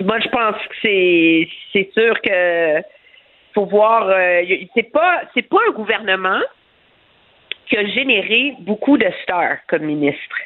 Moi, 0.00 0.18
je 0.20 0.28
pense 0.28 0.56
que 0.56 0.74
c'est, 0.82 1.48
c'est 1.72 1.90
sûr 1.92 2.20
que 2.22 2.80
faut 3.54 3.66
voir. 3.66 4.08
euh, 4.08 4.42
c'est 4.74 4.90
pas, 4.90 5.22
c'est 5.34 5.42
pas 5.48 5.58
un 5.68 5.72
gouvernement 5.72 6.40
qui 7.72 7.78
a 7.78 7.86
généré 7.86 8.54
beaucoup 8.60 8.98
de 8.98 9.06
stars 9.22 9.56
comme 9.66 9.82
ministre. 9.84 10.36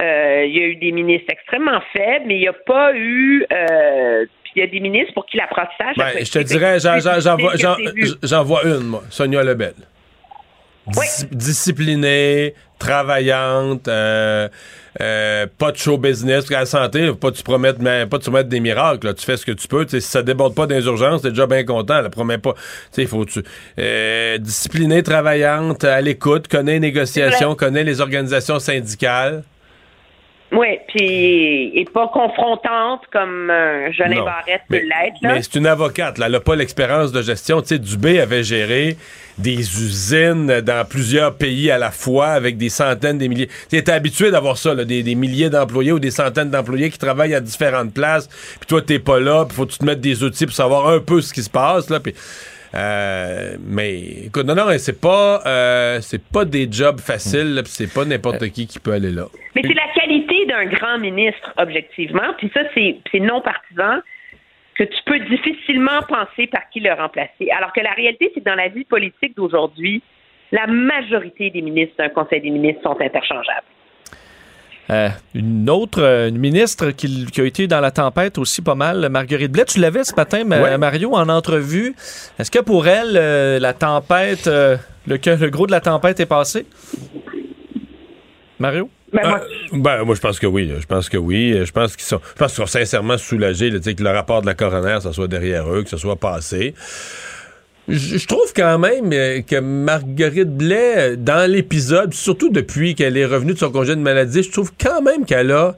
Euh, 0.00 0.44
Il 0.46 0.56
y 0.56 0.60
a 0.62 0.66
eu 0.66 0.76
des 0.76 0.92
ministres 0.92 1.26
extrêmement 1.28 1.80
faibles, 1.92 2.26
mais 2.26 2.36
il 2.36 2.40
n'y 2.42 2.48
a 2.48 2.52
pas 2.52 2.94
eu. 2.94 3.44
euh, 3.52 4.26
puis 4.44 4.52
il 4.56 4.60
y 4.60 4.62
a 4.62 4.68
des 4.68 4.78
ministres 4.78 5.12
pour 5.12 5.26
qui 5.26 5.36
l'apprentissage. 5.36 5.96
a 5.96 6.04
Ben, 6.14 6.24
je 6.24 6.30
te 6.30 6.38
dirais, 6.38 6.78
j'en, 6.78 7.36
vois, 7.36 8.42
vois 8.42 8.62
une, 8.64 8.86
moi, 8.86 9.02
Sonia 9.10 9.42
Lebel. 9.42 9.74
Dis- 10.92 11.26
Disciplinée, 11.30 12.54
travaillante, 12.78 13.86
euh, 13.88 14.48
euh, 15.00 15.46
pas 15.58 15.72
de 15.72 15.76
show 15.76 15.98
business. 15.98 16.38
Parce 16.44 16.48
qu'à 16.48 16.60
la 16.60 16.66
santé, 16.66 17.06
faut 17.08 17.14
pas 17.14 17.30
tu 17.30 17.42
promettes, 17.42 17.78
mais 17.78 18.06
pas 18.06 18.18
que 18.18 18.24
tu 18.24 18.30
promettes 18.30 18.48
des 18.48 18.60
miracles. 18.60 19.06
là. 19.08 19.14
Tu 19.14 19.24
fais 19.24 19.36
ce 19.36 19.46
que 19.46 19.52
tu 19.52 19.68
peux. 19.68 19.84
Tu 19.84 19.92
sais, 19.92 20.00
si 20.00 20.08
ça 20.10 20.22
déborde 20.22 20.54
pas 20.54 20.66
des 20.66 20.84
urgences, 20.84 21.22
t'es 21.22 21.30
déjà 21.30 21.46
bien 21.46 21.64
content. 21.64 22.00
La 22.00 22.10
promets 22.10 22.38
pas. 22.38 22.54
Tu 22.54 23.02
sais, 23.02 23.06
faut 23.06 23.24
tu 23.24 23.42
euh, 23.78 24.38
disciplinée, 24.38 25.02
travaillante, 25.02 25.84
à 25.84 26.00
l'écoute, 26.00 26.48
connaît 26.48 26.72
les 26.74 26.80
négociations, 26.80 27.54
connaît 27.54 27.84
les 27.84 28.00
organisations 28.00 28.58
syndicales. 28.58 29.44
Oui, 30.52 30.78
puis 30.88 31.72
et 31.78 31.84
pas 31.92 32.08
confrontante 32.08 33.02
comme 33.12 33.50
euh, 33.50 33.88
Non. 34.08 34.24
Barrette 34.24 34.62
peut 34.68 34.76
l'être. 34.76 35.16
là. 35.22 35.34
Mais 35.34 35.42
c'est 35.42 35.54
une 35.56 35.66
avocate, 35.66 36.18
là. 36.18 36.26
Elle 36.26 36.32
n'a 36.32 36.40
pas 36.40 36.56
l'expérience 36.56 37.12
de 37.12 37.22
gestion. 37.22 37.60
Tu 37.62 37.68
sais, 37.68 37.78
Dubé 37.78 38.20
avait 38.20 38.42
géré 38.42 38.96
des 39.38 39.58
usines 39.58 40.60
dans 40.60 40.86
plusieurs 40.88 41.34
pays 41.36 41.70
à 41.70 41.78
la 41.78 41.90
fois 41.90 42.28
avec 42.28 42.56
des 42.56 42.68
centaines, 42.68 43.16
des 43.18 43.28
milliers. 43.28 43.48
Tu 43.70 43.76
étais 43.76 43.92
habitué 43.92 44.30
d'avoir 44.30 44.58
ça, 44.58 44.74
là, 44.74 44.84
des, 44.84 45.02
des 45.02 45.14
milliers 45.14 45.50
d'employés 45.50 45.92
ou 45.92 45.98
des 46.00 46.10
centaines 46.10 46.50
d'employés 46.50 46.90
qui 46.90 46.98
travaillent 46.98 47.34
à 47.34 47.40
différentes 47.40 47.94
places. 47.94 48.26
Puis 48.58 48.66
toi, 48.68 48.82
t'es 48.82 48.98
pas 48.98 49.20
là, 49.20 49.44
puis 49.46 49.56
faut 49.56 49.66
que 49.66 49.72
tu 49.72 49.78
te 49.78 49.84
mettes 49.84 50.00
des 50.00 50.22
outils 50.24 50.46
pour 50.46 50.54
savoir 50.54 50.88
un 50.88 50.98
peu 50.98 51.20
ce 51.20 51.32
qui 51.32 51.42
se 51.42 51.50
passe, 51.50 51.88
là. 51.90 52.00
Puis, 52.00 52.14
euh, 52.74 53.56
mais 53.66 54.00
écoute, 54.26 54.46
non, 54.46 54.54
non, 54.54 54.66
c'est 54.78 55.00
pas, 55.00 55.42
euh, 55.46 55.98
c'est 56.02 56.22
pas 56.22 56.44
des 56.44 56.68
jobs 56.70 57.00
faciles, 57.00 57.60
c'est 57.66 57.92
pas 57.92 58.04
n'importe 58.04 58.46
qui 58.50 58.66
qui 58.66 58.78
peut 58.78 58.92
aller 58.92 59.10
là. 59.10 59.26
Mais 59.56 59.62
c'est 59.62 59.74
la 59.74 59.88
qualité 59.94 60.29
d'un 60.46 60.66
grand 60.66 60.98
ministre, 60.98 61.52
objectivement. 61.56 62.34
Puis 62.38 62.50
ça, 62.54 62.60
c'est 62.74 63.20
non 63.20 63.40
partisan 63.40 64.00
que 64.74 64.84
tu 64.84 65.02
peux 65.04 65.18
difficilement 65.20 66.00
penser 66.08 66.46
par 66.46 66.68
qui 66.70 66.80
le 66.80 66.92
remplacer. 66.92 67.50
Alors 67.56 67.72
que 67.72 67.80
la 67.80 67.92
réalité, 67.92 68.30
c'est 68.34 68.40
que 68.40 68.48
dans 68.48 68.54
la 68.54 68.68
vie 68.68 68.84
politique 68.84 69.36
d'aujourd'hui, 69.36 70.02
la 70.52 70.66
majorité 70.66 71.50
des 71.50 71.62
ministres 71.62 71.96
d'un 71.98 72.08
Conseil 72.08 72.40
des 72.40 72.50
ministres 72.50 72.82
sont 72.82 73.00
interchangeables. 73.00 73.66
Euh, 74.90 75.08
une 75.34 75.70
autre 75.70 76.02
euh, 76.02 76.28
une 76.28 76.38
ministre 76.38 76.90
qui, 76.90 77.26
qui 77.26 77.40
a 77.40 77.44
été 77.44 77.68
dans 77.68 77.80
la 77.80 77.92
tempête 77.92 78.38
aussi 78.38 78.60
pas 78.60 78.74
mal, 78.74 79.08
Marguerite 79.08 79.52
Blais. 79.52 79.64
Tu 79.64 79.78
l'avais 79.78 80.02
ce 80.02 80.14
matin, 80.16 80.42
Ouais. 80.44 80.78
Mario, 80.78 81.14
en 81.14 81.28
entrevue. 81.28 81.94
Est-ce 82.38 82.50
que 82.50 82.58
pour 82.58 82.88
elle, 82.88 83.16
euh, 83.16 83.60
la 83.60 83.72
tempête, 83.72 84.48
euh, 84.48 84.76
le 85.06 85.48
gros 85.50 85.66
de 85.66 85.72
la 85.72 85.80
tempête 85.80 86.18
est 86.18 86.26
passé? 86.26 86.66
Mario? 88.58 88.90
Euh, 89.14 89.38
ben, 89.72 90.04
moi, 90.04 90.14
je 90.14 90.20
pense 90.20 90.38
que 90.38 90.46
oui. 90.46 90.72
Je 90.80 90.86
pense 90.86 91.08
que 91.08 91.16
oui. 91.16 91.60
Je 91.64 91.72
pense 91.72 91.96
qu'ils 91.96 92.06
sont, 92.06 92.20
je 92.34 92.38
pense 92.38 92.52
qu'ils 92.52 92.64
sont 92.66 92.70
sincèrement 92.70 93.18
soulagés 93.18 93.70
sais, 93.82 93.94
que 93.94 94.02
le 94.02 94.10
rapport 94.10 94.40
de 94.42 94.46
la 94.46 94.54
coroner, 94.54 94.98
ça 95.00 95.12
soit 95.12 95.28
derrière 95.28 95.68
eux, 95.72 95.82
que 95.82 95.90
ce 95.90 95.96
soit 95.96 96.16
passé. 96.16 96.74
Je 97.88 98.18
je 98.18 98.26
trouve 98.26 98.52
quand 98.54 98.78
même 98.78 99.10
euh, 99.12 99.40
que 99.42 99.58
Marguerite 99.58 100.56
Blais, 100.56 100.94
euh, 100.96 101.16
dans 101.16 101.50
l'épisode, 101.50 102.14
surtout 102.14 102.50
depuis 102.50 102.94
qu'elle 102.94 103.16
est 103.16 103.24
revenue 103.26 103.54
de 103.54 103.58
son 103.58 103.70
congé 103.72 103.96
de 103.96 104.00
maladie, 104.00 104.42
je 104.44 104.50
trouve 104.52 104.70
quand 104.80 105.02
même 105.02 105.24
qu'elle 105.24 105.50
a 105.50 105.74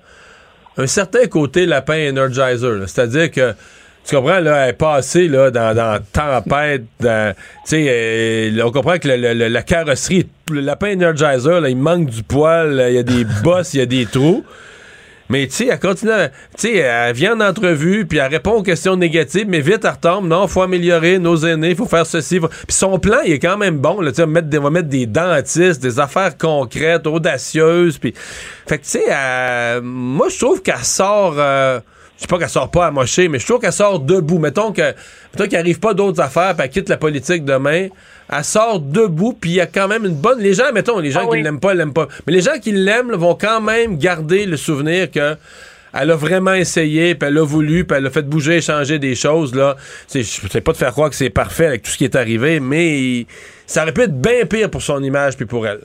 un 0.76 0.86
certain 0.86 1.26
côté 1.26 1.64
lapin 1.64 2.10
energizer. 2.10 2.86
C'est-à-dire 2.86 3.30
que 3.30 3.54
tu 4.04 4.14
comprends, 4.16 4.40
là, 4.40 4.64
elle 4.64 4.70
est 4.70 4.72
passée 4.74 5.28
là, 5.28 5.50
dans, 5.50 5.74
dans 5.74 5.98
tempête. 6.12 6.82
Tu 7.00 7.06
sais, 7.64 7.86
euh, 7.88 8.62
on 8.64 8.72
comprend 8.72 8.98
que 8.98 9.08
le- 9.08 9.48
la 9.48 9.62
carrosserie, 9.62 10.26
le 10.52 10.60
lapin 10.60 10.92
energizer, 10.94 11.60
là, 11.60 11.68
il 11.68 11.76
manque 11.76 12.10
du 12.10 12.22
poil, 12.22 12.84
il 12.88 12.94
y 12.94 12.98
a 12.98 13.02
des 13.02 13.24
bosses, 13.42 13.74
il 13.74 13.78
y 13.80 13.82
a 13.82 13.86
des 13.86 14.06
trous. 14.06 14.44
Mais 15.28 15.46
tu 15.46 15.52
sais, 15.54 15.68
elle 15.70 15.78
continue, 15.78 16.10
à- 16.12 16.28
tu 16.28 16.34
sais, 16.58 16.74
elle 16.76 17.14
vient 17.14 17.34
en 17.34 17.40
entrevue, 17.48 18.04
puis 18.04 18.18
elle 18.18 18.30
répond 18.30 18.50
aux 18.52 18.62
questions 18.62 18.96
négatives, 18.96 19.46
mais 19.48 19.60
vite, 19.60 19.80
elle 19.84 19.90
retombe. 19.92 20.28
Non, 20.28 20.46
faut 20.46 20.60
améliorer 20.60 21.18
nos 21.18 21.36
aînés, 21.36 21.74
faut 21.74 21.86
faire 21.86 22.04
ceci. 22.04 22.38
faut- 22.38 22.48
Puis 22.48 22.66
son 22.76 22.98
plan, 22.98 23.18
il 23.24 23.32
est 23.32 23.38
quand 23.38 23.56
même 23.56 23.78
bon. 23.78 24.02
Là, 24.02 24.10
on 24.18 24.20
va 24.20 24.26
mettre 24.26 24.48
des, 24.48 24.58
on 24.58 24.62
va 24.64 24.70
mettre 24.70 24.88
des 24.88 25.06
dentistes, 25.06 25.80
des 25.82 25.98
affaires 26.00 26.36
concrètes, 26.36 27.06
audacieuses. 27.06 27.96
Puis, 27.96 28.12
fait 28.66 28.76
que 28.78 28.84
tu 28.84 28.90
sais, 28.90 29.04
elle- 29.08 29.80
moi, 29.82 30.28
je 30.28 30.38
trouve 30.38 30.60
qu'elle 30.60 30.84
sort. 30.84 31.36
euh, 31.38 31.80
je 32.16 32.22
sais 32.22 32.26
pas 32.28 32.38
qu'elle 32.38 32.50
sort 32.50 32.70
pas 32.70 32.86
à 32.86 32.90
mocher, 32.90 33.28
mais 33.28 33.38
je 33.38 33.46
trouve 33.46 33.58
qu'elle 33.60 33.72
sort 33.72 34.00
debout. 34.00 34.38
Mettons 34.38 34.70
que 34.72 34.82
mettons 35.32 35.48
qu'il 35.48 35.56
arrive 35.56 35.80
pas 35.80 35.94
d'autres 35.94 36.20
affaires, 36.20 36.54
puis 36.54 36.64
elle 36.66 36.70
quitte 36.70 36.88
la 36.90 36.98
politique 36.98 37.44
demain. 37.44 37.88
Elle 38.30 38.44
sort 38.44 38.80
debout, 38.80 39.36
puis 39.38 39.50
il 39.50 39.54
y 39.56 39.60
a 39.60 39.66
quand 39.66 39.88
même 39.88 40.04
une 40.04 40.14
bonne. 40.14 40.40
Les 40.40 40.54
gens, 40.54 40.72
mettons, 40.72 40.98
les 40.98 41.10
gens 41.10 41.20
qui 41.36 41.42
l'aiment 41.42 41.60
pas, 41.60 41.74
l'aiment 41.74 41.92
pas. 41.92 42.08
Mais 42.26 42.32
les 42.32 42.40
gens 42.40 42.58
qui 42.60 42.72
l'aiment 42.72 43.12
vont 43.12 43.34
quand 43.34 43.60
même 43.60 43.98
garder 43.98 44.46
le 44.46 44.56
souvenir 44.56 45.10
que 45.10 45.36
elle 45.94 46.10
a 46.10 46.16
vraiment 46.16 46.54
essayé, 46.54 47.14
puis 47.14 47.28
elle 47.28 47.36
a 47.36 47.44
voulu, 47.44 47.84
puis 47.84 47.98
elle 47.98 48.06
a 48.06 48.10
fait 48.10 48.22
bouger, 48.22 48.62
changer 48.62 48.98
des 48.98 49.14
choses. 49.14 49.54
là. 49.54 49.76
C'est- 50.06 50.22
Je 50.22 50.48
sais 50.48 50.60
pas 50.62 50.72
de 50.72 50.78
faire 50.78 50.92
croire 50.92 51.10
que 51.10 51.16
c'est 51.16 51.28
parfait 51.28 51.66
avec 51.66 51.82
tout 51.82 51.90
ce 51.90 51.98
qui 51.98 52.04
est 52.04 52.16
arrivé, 52.16 52.60
mais 52.60 53.26
ça 53.66 53.82
aurait 53.82 53.92
pu 53.92 54.02
être 54.02 54.18
bien 54.18 54.46
pire 54.46 54.70
pour 54.70 54.80
son 54.80 55.02
image 55.02 55.36
puis 55.36 55.44
pour 55.44 55.66
elle. 55.66 55.80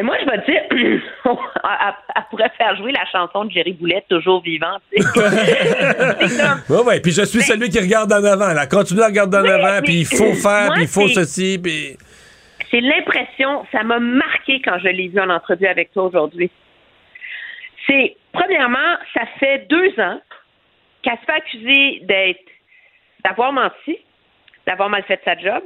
Mais 0.00 0.06
moi, 0.06 0.16
je 0.18 0.30
vais 0.30 0.38
te 0.38 0.50
dire, 0.50 0.62
elle, 1.24 2.22
pourrait 2.30 2.50
faire 2.56 2.74
jouer 2.76 2.90
la 2.90 3.04
chanson 3.12 3.44
de 3.44 3.50
Jerry 3.50 3.74
Boulette, 3.74 4.08
toujours 4.08 4.42
sais. 4.42 4.80
Ouais, 6.70 6.82
ouais. 6.86 7.00
Puis 7.00 7.12
je 7.12 7.22
suis 7.26 7.42
celui 7.42 7.68
qui 7.68 7.78
regarde 7.78 8.10
en 8.10 8.24
avant. 8.24 8.54
Là, 8.54 8.66
continue 8.66 9.02
à 9.02 9.08
regarder 9.08 9.36
en 9.36 9.42
Oui, 9.42 9.50
avant, 9.50 9.82
puis 9.84 10.00
il 10.00 10.06
faut 10.06 10.32
faire, 10.32 10.68
moi, 10.68 10.74
puis 10.76 10.84
il 10.84 10.88
faut 10.88 11.06
ceci, 11.08 11.60
puis. 11.62 11.98
C'est 12.70 12.80
l'impression, 12.80 13.66
ça 13.72 13.82
m'a 13.82 13.98
marqué 13.98 14.62
quand 14.64 14.78
je 14.78 14.88
l'ai 14.88 15.08
vu 15.08 15.20
en 15.20 15.28
entrevue 15.28 15.66
avec 15.66 15.92
toi 15.92 16.04
aujourd'hui. 16.04 16.50
C'est, 17.86 18.16
premièrement, 18.32 18.96
ça 19.12 19.26
fait 19.38 19.66
deux 19.68 20.00
ans 20.00 20.18
qu'elle 21.02 21.18
se 21.18 21.24
fait 21.26 21.32
accuser 21.32 22.00
d'être, 22.04 22.48
d'avoir 23.22 23.52
menti, 23.52 23.98
d'avoir 24.66 24.88
mal 24.88 25.02
fait 25.02 25.20
sa 25.26 25.36
job, 25.36 25.62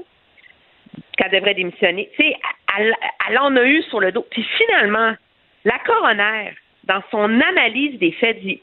qu'elle 1.17 1.31
devrait 1.31 1.55
démissionner. 1.55 2.11
Tu 2.17 2.25
sais, 2.25 2.37
elle, 2.79 3.39
en 3.39 3.57
a 3.57 3.63
eu 3.65 3.83
sur 3.85 4.01
le 4.01 4.13
dos. 4.13 4.27
Puis 4.31 4.43
finalement, 4.57 5.15
la 5.65 5.79
coroner, 5.81 6.53
dans 6.85 7.03
son 7.11 7.41
analyse 7.41 7.99
des 7.99 8.13
faits, 8.13 8.41
dit, 8.41 8.61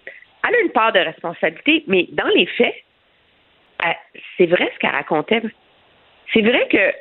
elle 0.48 0.56
a 0.56 0.60
une 0.62 0.72
part 0.72 0.92
de 0.94 1.00
responsabilité, 1.00 1.84
mais 1.88 2.08
dans 2.12 2.28
les 2.36 2.46
faits, 2.46 2.76
elle- 3.84 3.96
c'est 4.38 4.46
vrai 4.48 4.70
ce 4.74 4.80
qu'elle 4.80 4.92
racontait. 4.92 5.42
C'est 6.34 6.42
vrai 6.42 6.68
que 6.68 6.94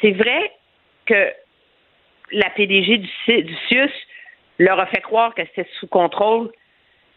c'est 0.00 0.12
vrai 0.12 0.52
que 1.06 1.32
la 2.32 2.50
PDG 2.50 2.98
du, 2.98 3.42
du 3.42 3.54
CIUS 3.68 3.90
leur 4.58 4.78
a 4.78 4.86
fait 4.86 5.00
croire 5.00 5.34
que 5.34 5.42
c'était 5.46 5.68
sous 5.80 5.86
contrôle. 5.88 6.50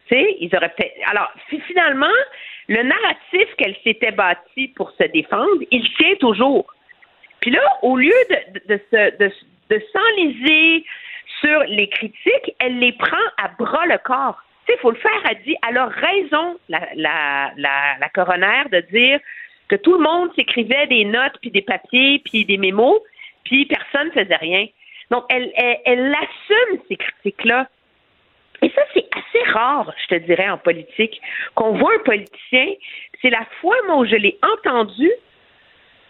Tu 0.08 0.16
sais, 0.16 0.38
ils 0.40 0.56
auraient. 0.56 0.74
Alors, 1.08 1.32
fi- 1.50 1.62
finalement, 1.62 2.12
le 2.68 2.82
narratif 2.84 3.56
qu'elle 3.58 3.76
s'était 3.84 4.12
bâti 4.12 4.70
pour 4.70 4.92
se 4.92 5.04
défendre, 5.04 5.62
il 5.70 5.88
tient 5.96 6.16
toujours. 6.16 6.71
Puis 7.42 7.52
là, 7.52 7.62
au 7.82 7.98
lieu 7.98 8.14
de, 8.30 8.60
de, 8.60 8.76
de 8.76 8.82
se- 8.92 9.18
de- 9.18 9.76
de 9.76 9.84
s'enliser 9.94 10.86
sur 11.42 11.60
les 11.64 11.88
critiques, 11.90 12.56
elle 12.60 12.80
les 12.80 12.94
prend 12.94 13.18
à 13.38 13.50
bras 13.50 13.86
le 13.88 13.98
corps. 13.98 14.42
Tu 14.66 14.74
sais, 14.74 14.78
il 14.78 14.82
faut 14.82 14.92
le 14.92 14.98
faire. 14.98 15.22
Elle 15.30 15.42
dit, 15.44 15.58
elle 15.68 15.78
raison, 15.80 16.58
la, 16.70 16.88
la, 16.96 17.52
la, 17.58 17.98
la 18.00 18.10
coroner, 18.10 18.64
de 18.72 18.82
dire 18.92 19.20
que 19.70 19.76
tout 19.76 19.94
le 19.94 20.04
monde 20.04 20.30
s'écrivait 20.36 20.88
des 20.88 21.06
notes, 21.06 21.38
puis 21.42 21.50
des 21.50 21.62
papiers, 21.62 22.22
puis 22.24 22.46
des 22.46 22.58
mémos, 22.58 23.00
puis 23.46 23.66
personne 23.66 24.08
ne 24.08 24.24
faisait 24.24 24.36
rien. 24.36 24.68
Donc, 25.10 25.24
elle, 25.30 25.52
elle, 25.56 25.78
elle 25.86 26.16
assume 26.16 26.80
ces 26.88 26.98
critiques-là. 26.98 27.68
Et 28.62 28.70
ça, 28.70 28.82
c'est 28.94 29.08
assez 29.16 29.52
rare, 29.52 29.92
je 30.04 30.16
te 30.16 30.22
dirais, 30.22 30.50
en 30.50 30.58
politique, 30.58 31.20
qu'on 31.56 31.72
voit 31.72 31.94
un 31.96 32.04
politicien. 32.04 32.68
C'est 33.22 33.32
la 33.32 33.46
fois, 33.60 33.76
moi, 33.88 33.98
où 33.98 34.06
je 34.06 34.16
l'ai 34.16 34.38
entendu 34.44 35.10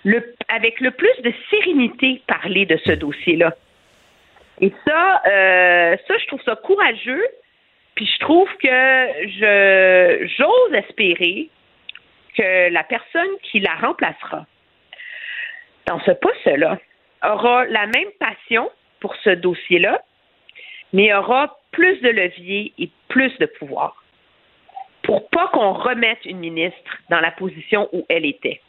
le, 0.03 0.36
avec 0.48 0.80
le 0.80 0.91
plus 0.91 1.22
de 1.23 1.34
sérénité 1.49 2.22
parler 2.28 2.65
de 2.65 2.78
ce 2.86 2.91
dossier-là. 2.91 3.56
Et 4.61 4.72
ça, 4.88 5.22
euh, 5.26 5.98
ça, 6.07 6.18
je 6.18 6.28
trouve 6.28 6.41
ça 6.44 6.56
courageux. 6.56 7.26
Puis 7.95 8.06
je 8.06 8.19
trouve 8.19 8.49
que 8.57 8.68
je 8.68 10.28
j'ose 10.38 10.73
espérer 10.73 11.49
que 12.38 12.69
la 12.72 12.84
personne 12.84 13.30
qui 13.44 13.60
la 13.60 13.76
remplacera 13.76 14.45
dans 15.88 15.99
ce 16.02 16.11
poste-là 16.11 16.80
aura 17.23 17.65
la 17.65 17.88
même 17.88 18.10
passion 18.19 18.72
pour 19.02 19.15
ce 19.18 19.32
dossier-là, 19.32 20.02
mais 20.94 21.14
aura 21.14 21.60
plus 21.72 21.99
de 22.02 22.10
levier 22.10 22.73
et 22.78 22.90
plus 23.10 23.38
de 23.40 23.45
pouvoir 23.45 24.02
pour 25.03 25.30
pas 25.30 25.48
qu'on 25.49 25.73
remette 25.73 26.23
une 26.26 26.40
ministre 26.40 26.98
dans 27.10 27.19
la 27.19 27.32
position 27.32 27.90
où 27.91 28.06
elle 28.10 28.26
était. 28.26 28.61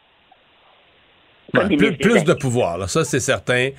Ouais, 1.54 1.76
plus, 1.76 1.96
plus 1.96 2.24
de 2.24 2.32
pouvoir, 2.32 2.78
là. 2.78 2.88
ça 2.88 3.04
c'est 3.04 3.20
certain. 3.20 3.70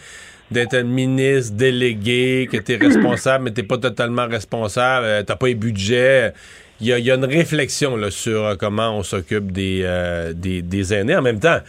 D'être 0.51 0.75
un 0.75 0.83
ministre 0.83 1.55
délégué, 1.55 2.47
que 2.51 2.57
tu 2.57 2.73
es 2.73 2.75
responsable, 2.87 3.45
mais 3.45 3.51
t'es 3.51 3.63
pas 3.63 3.77
totalement 3.77 4.27
responsable, 4.27 5.05
euh, 5.05 5.23
t'as 5.23 5.35
pas 5.35 5.47
les 5.47 5.55
budgets. 5.55 6.33
Il 6.79 6.87
y 6.87 7.01
y 7.01 7.11
a 7.11 7.15
une 7.15 7.25
réflexion 7.25 7.95
là, 7.95 8.11
sur 8.11 8.45
euh, 8.45 8.55
comment 8.55 8.97
on 8.97 9.03
s'occupe 9.03 9.51
des, 9.51 9.81
euh, 9.83 10.33
des, 10.33 10.61
des 10.61 10.93
aînés. 10.93 11.15
En 11.15 11.21
même 11.21 11.39
temps, 11.39 11.59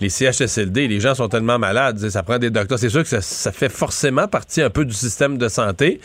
les 0.00 0.08
CHSLD, 0.08 0.88
les 0.88 1.00
gens 1.00 1.14
sont 1.14 1.28
tellement 1.28 1.58
malades, 1.58 1.98
ça 1.98 2.22
prend 2.22 2.38
des 2.38 2.50
docteurs. 2.50 2.78
C'est 2.78 2.90
sûr 2.90 3.02
que 3.02 3.08
ça, 3.08 3.20
ça, 3.20 3.52
fait 3.52 3.70
forcément 3.70 4.28
partie 4.28 4.60
un 4.62 4.70
peu 4.70 4.84
du 4.84 4.92
système 4.92 5.38
de 5.38 5.48
santé, 5.48 6.00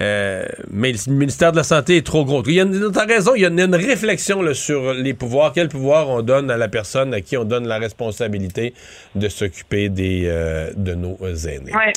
euh, 0.00 0.44
mais 0.70 0.92
le 0.92 1.12
ministère 1.12 1.52
de 1.52 1.56
la 1.56 1.62
Santé 1.62 1.96
est 1.96 2.06
trop 2.06 2.24
gros. 2.24 2.42
Tu 2.42 2.60
as 2.60 3.04
raison, 3.04 3.32
il 3.34 3.42
y 3.42 3.46
a 3.46 3.48
une, 3.48 3.74
réflexion 3.74 4.42
là, 4.42 4.54
sur 4.54 4.92
les 4.92 5.14
pouvoirs. 5.14 5.52
Quel 5.54 5.68
pouvoir 5.68 6.08
on 6.08 6.22
donne 6.22 6.50
à 6.50 6.56
la 6.56 6.68
personne 6.68 7.14
à 7.14 7.20
qui 7.20 7.36
on 7.36 7.44
donne 7.44 7.66
la 7.66 7.78
responsabilité 7.78 8.74
de 9.14 9.28
s'occuper 9.28 9.88
des 9.88 10.24
euh, 10.26 10.70
de 10.76 10.94
nos 10.94 11.16
aînés. 11.46 11.72
Ouais. 11.72 11.92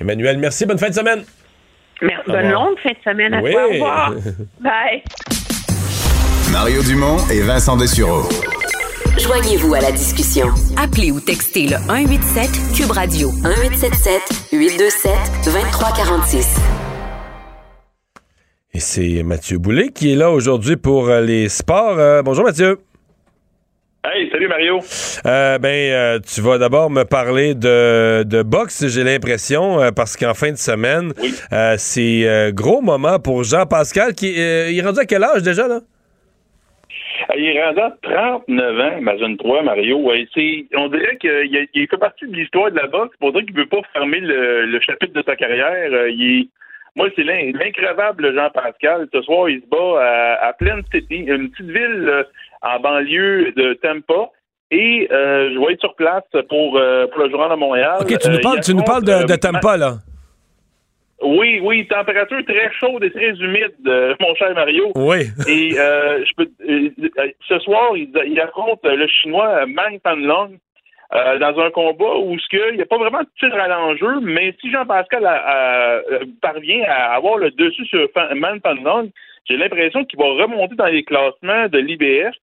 Emmanuel, 0.00 0.38
merci. 0.38 0.66
Bonne 0.66 0.78
fin 0.78 0.88
de 0.88 0.94
semaine. 0.94 1.24
Merci. 2.02 2.30
Bonne 2.30 2.50
longue 2.50 2.78
fin 2.82 2.90
de 2.90 3.10
semaine 3.10 3.34
à 3.34 3.42
oui. 3.42 3.52
toi. 3.52 3.66
Au 3.66 3.72
revoir. 3.72 4.14
Bye. 4.60 5.02
Mario 6.52 6.82
Dumont 6.82 7.18
et 7.30 7.40
Vincent 7.42 7.76
Dessureau. 7.76 8.28
Joignez-vous 9.18 9.74
à 9.74 9.80
la 9.80 9.92
discussion. 9.92 10.48
Appelez 10.76 11.10
ou 11.10 11.20
textez 11.20 11.62
le 11.62 11.76
187 11.88 12.50
Cube 12.76 12.90
Radio 12.90 13.30
1877 13.32 14.50
827 14.52 15.12
2346. 15.46 16.60
Et 18.74 18.80
c'est 18.80 19.22
Mathieu 19.22 19.56
Boulay 19.56 19.88
qui 19.88 20.12
est 20.12 20.16
là 20.16 20.30
aujourd'hui 20.30 20.76
pour 20.76 21.08
euh, 21.08 21.22
les 21.22 21.48
sports. 21.48 21.98
Euh, 21.98 22.22
bonjour 22.22 22.44
Mathieu. 22.44 22.78
Hey, 24.04 24.28
salut 24.30 24.48
Mario. 24.48 24.80
Euh, 25.24 25.58
ben, 25.58 25.68
euh, 25.68 26.20
tu 26.20 26.42
vas 26.42 26.58
d'abord 26.58 26.90
me 26.90 27.04
parler 27.04 27.54
de, 27.54 28.22
de 28.22 28.42
boxe, 28.42 28.86
j'ai 28.86 29.02
l'impression, 29.02 29.80
euh, 29.80 29.90
parce 29.90 30.16
qu'en 30.16 30.34
fin 30.34 30.52
de 30.52 30.56
semaine, 30.56 31.12
oui. 31.20 31.34
c'est 31.78 32.52
gros 32.54 32.82
moment 32.82 33.18
pour 33.18 33.42
Jean-Pascal. 33.44 34.14
qui 34.14 34.32
Il 34.32 34.78
est 34.78 34.82
rendu 34.82 35.00
à 35.00 35.06
quel 35.06 35.24
âge 35.24 35.42
déjà, 35.42 35.66
là? 35.66 35.80
Il 37.36 37.44
est 37.44 37.64
rendu 37.64 37.80
à 37.80 37.96
39 38.02 38.80
ans, 38.80 38.98
imagine 38.98 39.36
3, 39.36 39.62
Mario. 39.62 39.98
Ouais, 39.98 40.26
on 40.76 40.88
dirait 40.88 41.16
qu'il 41.16 41.68
il 41.74 41.88
fait 41.88 41.98
partie 41.98 42.26
de 42.26 42.34
l'histoire 42.34 42.70
de 42.70 42.76
la 42.76 42.86
boxe. 42.86 43.16
Pour 43.18 43.32
dire 43.32 43.42
qu'il 43.42 43.54
ne 43.54 43.60
veut 43.60 43.68
pas 43.68 43.82
fermer 43.92 44.20
le, 44.20 44.66
le, 44.66 44.80
chapitre 44.80 45.12
de 45.12 45.22
sa 45.26 45.36
carrière. 45.36 46.08
il 46.08 46.40
est, 46.40 46.48
moi, 46.96 47.08
c'est 47.14 47.24
l'increvable 47.24 48.34
Jean-Pascal. 48.34 49.06
Ce 49.12 49.20
soir, 49.22 49.50
il 49.50 49.60
se 49.60 49.66
bat 49.66 50.00
à, 50.02 50.48
à 50.48 50.52
Plain 50.54 50.80
City, 50.92 51.24
une 51.26 51.50
petite 51.50 51.70
ville 51.70 52.24
en 52.62 52.80
banlieue 52.80 53.52
de 53.54 53.74
Tampa. 53.74 54.30
Et 54.70 55.06
euh, 55.12 55.50
je 55.54 55.58
vais 55.60 55.74
être 55.74 55.80
sur 55.80 55.94
place 55.94 56.24
pour, 56.48 56.76
euh, 56.76 57.06
pour 57.08 57.22
le 57.22 57.30
journal 57.30 57.50
de 57.50 57.56
Montréal. 57.56 57.98
OK, 58.00 58.18
tu 58.18 58.30
nous 58.30 58.40
parles, 58.40 58.60
tu 58.60 58.74
nous 58.74 58.82
parles 58.82 59.04
de, 59.04 59.26
de 59.26 59.36
Tampa, 59.36 59.76
là. 59.76 59.98
Oui, 61.22 61.60
oui, 61.62 61.86
température 61.86 62.44
très 62.44 62.70
chaude 62.74 63.02
et 63.04 63.10
très 63.10 63.30
humide, 63.30 63.72
euh, 63.86 64.14
mon 64.20 64.34
cher 64.34 64.54
Mario. 64.54 64.92
Oui. 64.96 65.26
et 65.48 65.78
euh, 65.78 66.22
je 66.24 66.34
peux, 66.36 66.48
euh, 66.68 67.30
ce 67.48 67.58
soir, 67.60 67.96
il, 67.96 68.10
il, 68.26 68.38
affronte 68.38 68.80
le 68.84 69.06
Chinois 69.06 69.64
Mang 69.66 69.98
Panlong 70.00 70.58
euh, 71.14 71.38
dans 71.38 71.58
un 71.58 71.70
combat 71.70 72.18
où 72.18 72.38
ce 72.38 72.48
que, 72.48 72.70
il 72.70 72.76
n'y 72.76 72.82
a 72.82 72.86
pas 72.86 72.98
vraiment 72.98 73.20
de 73.20 73.28
titre 73.40 73.56
à 73.56 73.66
l'enjeu, 73.66 74.20
mais 74.20 74.54
si 74.60 74.70
Jean-Pascal 74.70 75.22
parvient 76.42 76.84
à 76.86 77.14
avoir 77.14 77.38
le 77.38 77.50
dessus 77.50 77.86
sur 77.86 78.08
Mang 78.34 78.60
Panlong, 78.60 79.10
j'ai 79.48 79.56
l'impression 79.56 80.04
qu'il 80.04 80.18
va 80.18 80.26
remonter 80.26 80.74
dans 80.74 80.86
les 80.86 81.04
classements 81.04 81.68
de 81.68 81.78
l'IBF 81.78 82.34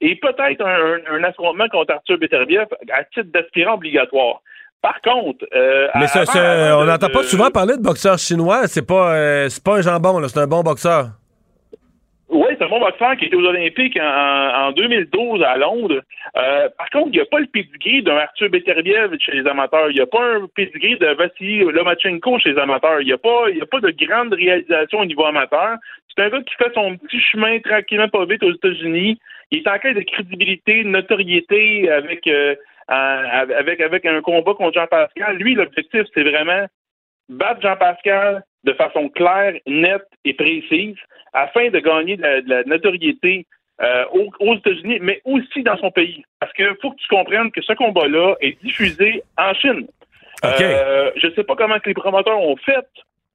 et 0.00 0.16
peut-être 0.16 0.64
un, 0.64 0.98
un, 1.10 1.24
affrontement 1.24 1.68
contre 1.68 1.94
Arthur 1.94 2.18
Beterbiev 2.18 2.66
à 2.92 3.04
titre 3.04 3.30
d'aspirant 3.32 3.74
obligatoire. 3.74 4.42
Par 4.82 5.00
contre, 5.00 5.46
euh, 5.54 5.86
mais 5.94 6.08
ça, 6.08 6.22
avant, 6.22 6.32
ça, 6.32 6.76
on 6.76 6.82
de- 6.82 6.86
n'entend 6.90 7.08
pas 7.08 7.22
souvent 7.22 7.50
parler 7.50 7.76
de 7.76 7.82
boxeur 7.82 8.18
chinois. 8.18 8.66
C'est 8.66 8.86
pas, 8.86 9.14
euh, 9.14 9.48
c'est 9.48 9.62
pas 9.62 9.76
un 9.78 9.80
jambon, 9.82 10.18
là. 10.18 10.26
C'est 10.28 10.40
un 10.40 10.46
bon 10.48 10.62
boxeur. 10.62 11.06
Oui, 12.28 12.46
c'est 12.58 12.64
un 12.64 12.68
bon 12.68 12.80
boxeur 12.80 13.14
qui 13.18 13.26
était 13.26 13.36
aux 13.36 13.44
Olympiques 13.44 13.98
en, 14.00 14.68
en 14.68 14.72
2012 14.72 15.42
à 15.42 15.56
Londres. 15.58 16.00
Euh, 16.36 16.68
par 16.78 16.88
contre, 16.90 17.08
il 17.08 17.16
n'y 17.16 17.20
a 17.20 17.26
pas 17.26 17.40
le 17.40 17.46
pedigree 17.46 18.02
d'un 18.02 18.16
Arthur 18.16 18.48
Beterbiev 18.48 19.14
chez 19.20 19.32
les 19.32 19.46
amateurs. 19.46 19.90
Il 19.90 19.94
n'y 19.96 20.00
a 20.00 20.06
pas 20.06 20.24
un 20.36 20.46
pedigree 20.54 20.96
de 20.96 21.08
Vassili 21.14 21.58
Lomachenko 21.60 22.38
chez 22.38 22.52
les 22.54 22.58
amateurs. 22.58 23.02
Il 23.02 23.06
n'y 23.06 23.12
a, 23.12 23.18
pas- 23.18 23.50
il 23.50 23.58
y 23.58 23.62
a 23.62 23.66
pas 23.66 23.80
de 23.80 23.90
grande 24.06 24.32
réalisation 24.32 25.00
au 25.00 25.04
niveau 25.04 25.26
amateur. 25.26 25.76
C'est 26.16 26.22
un 26.24 26.30
gars 26.30 26.40
qui 26.40 26.54
fait 26.56 26.72
son 26.74 26.96
petit 26.96 27.20
chemin 27.20 27.58
tranquillement 27.60 28.08
pas 28.08 28.24
vite 28.24 28.42
aux 28.42 28.52
États-Unis. 28.52 29.18
Il 29.50 29.58
est 29.58 29.68
en 29.68 29.78
quête 29.78 29.96
de 29.96 30.02
crédibilité, 30.02 30.84
de 30.84 30.88
notoriété 30.88 31.90
avec, 31.90 32.26
euh, 32.26 32.54
avec, 32.92 33.80
avec 33.80 34.04
un 34.06 34.20
combat 34.20 34.54
contre 34.54 34.74
Jean-Pascal. 34.74 35.36
Lui, 35.36 35.54
l'objectif, 35.54 36.02
c'est 36.14 36.22
vraiment 36.22 36.66
battre 37.28 37.62
Jean-Pascal 37.62 38.44
de 38.64 38.72
façon 38.74 39.08
claire, 39.08 39.54
nette 39.66 40.08
et 40.24 40.34
précise 40.34 40.96
afin 41.32 41.70
de 41.70 41.78
gagner 41.78 42.16
de 42.16 42.22
la, 42.22 42.42
de 42.42 42.48
la 42.48 42.62
notoriété 42.64 43.46
euh, 43.82 44.04
aux, 44.12 44.30
aux 44.40 44.56
États-Unis, 44.56 44.98
mais 45.00 45.20
aussi 45.24 45.62
dans 45.62 45.78
son 45.78 45.90
pays. 45.90 46.22
Parce 46.38 46.52
que 46.52 46.64
faut 46.80 46.90
que 46.90 46.96
tu 46.96 47.08
comprennes 47.08 47.50
que 47.50 47.62
ce 47.62 47.72
combat-là 47.72 48.36
est 48.40 48.62
diffusé 48.62 49.22
en 49.38 49.54
Chine. 49.54 49.86
Euh, 50.44 51.10
je 51.16 51.28
ne 51.28 51.32
sais 51.32 51.44
pas 51.44 51.54
comment 51.54 51.78
que 51.78 51.88
les 51.88 51.94
promoteurs 51.94 52.40
ont 52.40 52.56
fait 52.56 52.86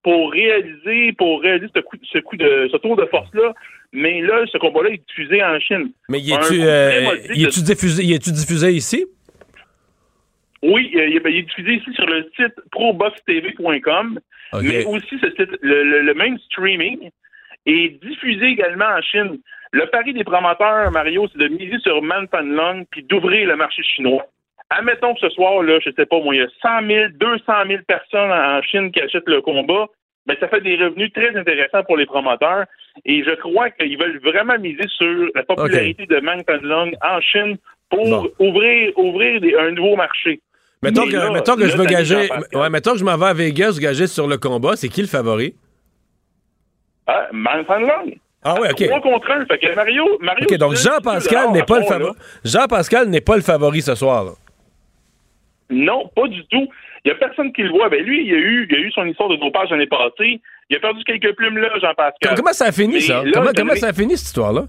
pour 0.02 0.30
réaliser, 0.30 1.12
pour 1.14 1.42
réaliser 1.42 1.70
ce 1.74 1.80
coup, 1.80 1.96
ce 2.12 2.18
coup 2.18 2.36
de 2.36 2.68
ce 2.70 2.76
tour 2.76 2.96
de 2.96 3.06
force-là, 3.06 3.52
mais 3.92 4.20
là, 4.20 4.44
ce 4.46 4.58
combat-là 4.58 4.90
est 4.90 5.02
diffusé 5.08 5.42
en 5.42 5.58
Chine. 5.58 5.90
Mais 6.08 6.20
y 6.20 6.32
est-tu, 6.32 6.60
euh, 6.62 7.16
diffusé, 7.62 8.02
diffusé 8.18 8.72
ici? 8.72 9.06
Oui, 10.62 10.90
euh, 10.96 11.06
il 11.06 11.16
est, 11.16 11.22
il 11.30 11.36
est 11.38 11.42
diffusé 11.42 11.74
ici 11.74 11.90
sur 11.94 12.06
le 12.06 12.28
site 12.36 12.54
proboxtv.com, 12.72 14.18
mais 14.62 14.84
aussi 14.86 15.18
ce 15.20 15.30
site, 15.30 15.50
le, 15.62 15.84
le- 15.84 16.00
le 16.02 16.14
même 16.14 16.38
streaming 16.38 17.10
est 17.66 18.02
diffusé 18.04 18.46
également 18.46 18.86
en 18.86 19.02
Chine. 19.02 19.38
Le 19.72 19.84
pari 19.86 20.12
des 20.14 20.24
promoteurs, 20.24 20.90
Mario, 20.90 21.28
c'est 21.30 21.38
de 21.38 21.48
miser 21.48 21.78
sur 21.80 22.00
Man 22.02 22.26
Panlong 22.28 22.84
puis 22.90 23.02
d'ouvrir 23.02 23.46
le 23.48 23.56
marché 23.56 23.82
chinois. 23.82 24.24
Admettons 24.70 25.14
que 25.14 25.20
ce 25.20 25.28
soir, 25.30 25.62
là, 25.62 25.78
je 25.84 25.90
sais 25.96 26.06
pas 26.06 26.20
moi, 26.20 26.34
il 26.34 26.40
y 26.40 26.44
a 26.44 26.48
100 26.62 26.86
000, 26.86 27.08
200 27.14 27.52
000 27.68 27.82
personnes 27.86 28.30
en 28.32 28.62
Chine 28.62 28.90
qui 28.90 29.00
achètent 29.00 29.28
le 29.28 29.40
combat. 29.42 29.86
Ben, 30.26 30.36
ça 30.40 30.48
fait 30.48 30.60
des 30.60 30.76
revenus 30.76 31.10
très 31.12 31.34
intéressants 31.36 31.84
pour 31.84 31.96
les 31.96 32.04
promoteurs. 32.06 32.64
Et 33.06 33.22
je 33.24 33.34
crois 33.36 33.70
qu'ils 33.70 33.98
veulent 33.98 34.18
vraiment 34.20 34.58
miser 34.58 34.84
sur 34.88 35.28
la 35.34 35.42
popularité 35.42 36.06
de 36.06 36.20
Man 36.20 36.42
Panlong 36.44 36.92
en 37.02 37.20
Chine 37.20 37.56
pour 37.90 38.06
ouvrir, 38.38 38.92
ouvrir 38.98 39.40
des- 39.40 39.54
un 39.54 39.70
nouveau 39.70 39.96
marché. 39.96 40.40
Mettons 40.82 41.06
Mais 41.06 41.12
que, 41.12 41.16
là, 41.16 41.30
mettons 41.30 41.56
que 41.56 41.60
là, 41.62 41.68
je 41.68 41.76
veux 41.76 41.86
gager. 41.86 42.28
Ouais, 42.54 42.70
mettons 42.70 42.92
que 42.92 42.98
je 42.98 43.04
m'en 43.04 43.16
vais 43.16 43.26
à 43.26 43.34
Vegas 43.34 43.78
gager 43.80 44.06
sur 44.06 44.28
le 44.28 44.36
combat. 44.38 44.76
C'est 44.76 44.88
qui 44.88 45.00
le 45.00 45.08
favori? 45.08 45.54
Ah, 47.06 47.28
Panlong. 47.66 48.14
Ah 48.44 48.60
ouais, 48.60 48.70
ok. 48.70 48.86
3 48.86 49.00
contre 49.00 49.30
1. 49.30 49.46
Fait 49.46 49.58
que 49.58 49.74
Mario, 49.74 50.04
Mario 50.20 50.46
OK, 50.48 50.56
donc 50.58 50.74
Jean-Pascal 50.76 51.50
n'est 51.50 51.64
pas 51.64 51.80
le 51.80 51.86
favori. 51.86 52.12
Jean-Pascal 52.44 53.08
n'est 53.08 53.20
pas 53.20 53.36
le 53.36 53.42
favori 53.42 53.82
ce 53.82 53.94
soir. 53.94 54.24
là. 54.24 54.30
Non, 55.70 56.08
pas 56.14 56.28
du 56.28 56.44
tout. 56.46 56.68
Il 57.04 57.08
n'y 57.08 57.10
a 57.12 57.14
personne 57.16 57.52
qui 57.52 57.62
le 57.62 57.70
voit. 57.70 57.88
Ben 57.88 58.02
lui, 58.04 58.26
il 58.26 58.32
a 58.34 58.36
eu, 58.38 58.66
il 58.70 58.76
a 58.76 58.78
eu 58.80 58.90
son 58.92 59.04
histoire 59.06 59.28
de 59.28 59.36
dopage 59.36 59.70
l'année 59.70 59.86
passée. 59.86 60.40
Il 60.70 60.76
a 60.76 60.80
perdu 60.80 61.02
quelques 61.04 61.34
plumes 61.36 61.58
là, 61.58 61.68
Jean-Pascal. 61.80 62.34
Comment 62.36 62.52
ça 62.52 62.66
a 62.66 62.72
fini, 62.72 63.00
ça? 63.00 63.24
là, 63.24 63.30
comment, 63.32 63.50
comment 63.56 63.74
ça 63.74 63.88
a 63.88 63.92
fini, 63.92 64.16
cette 64.16 64.28
histoire-là? 64.28 64.66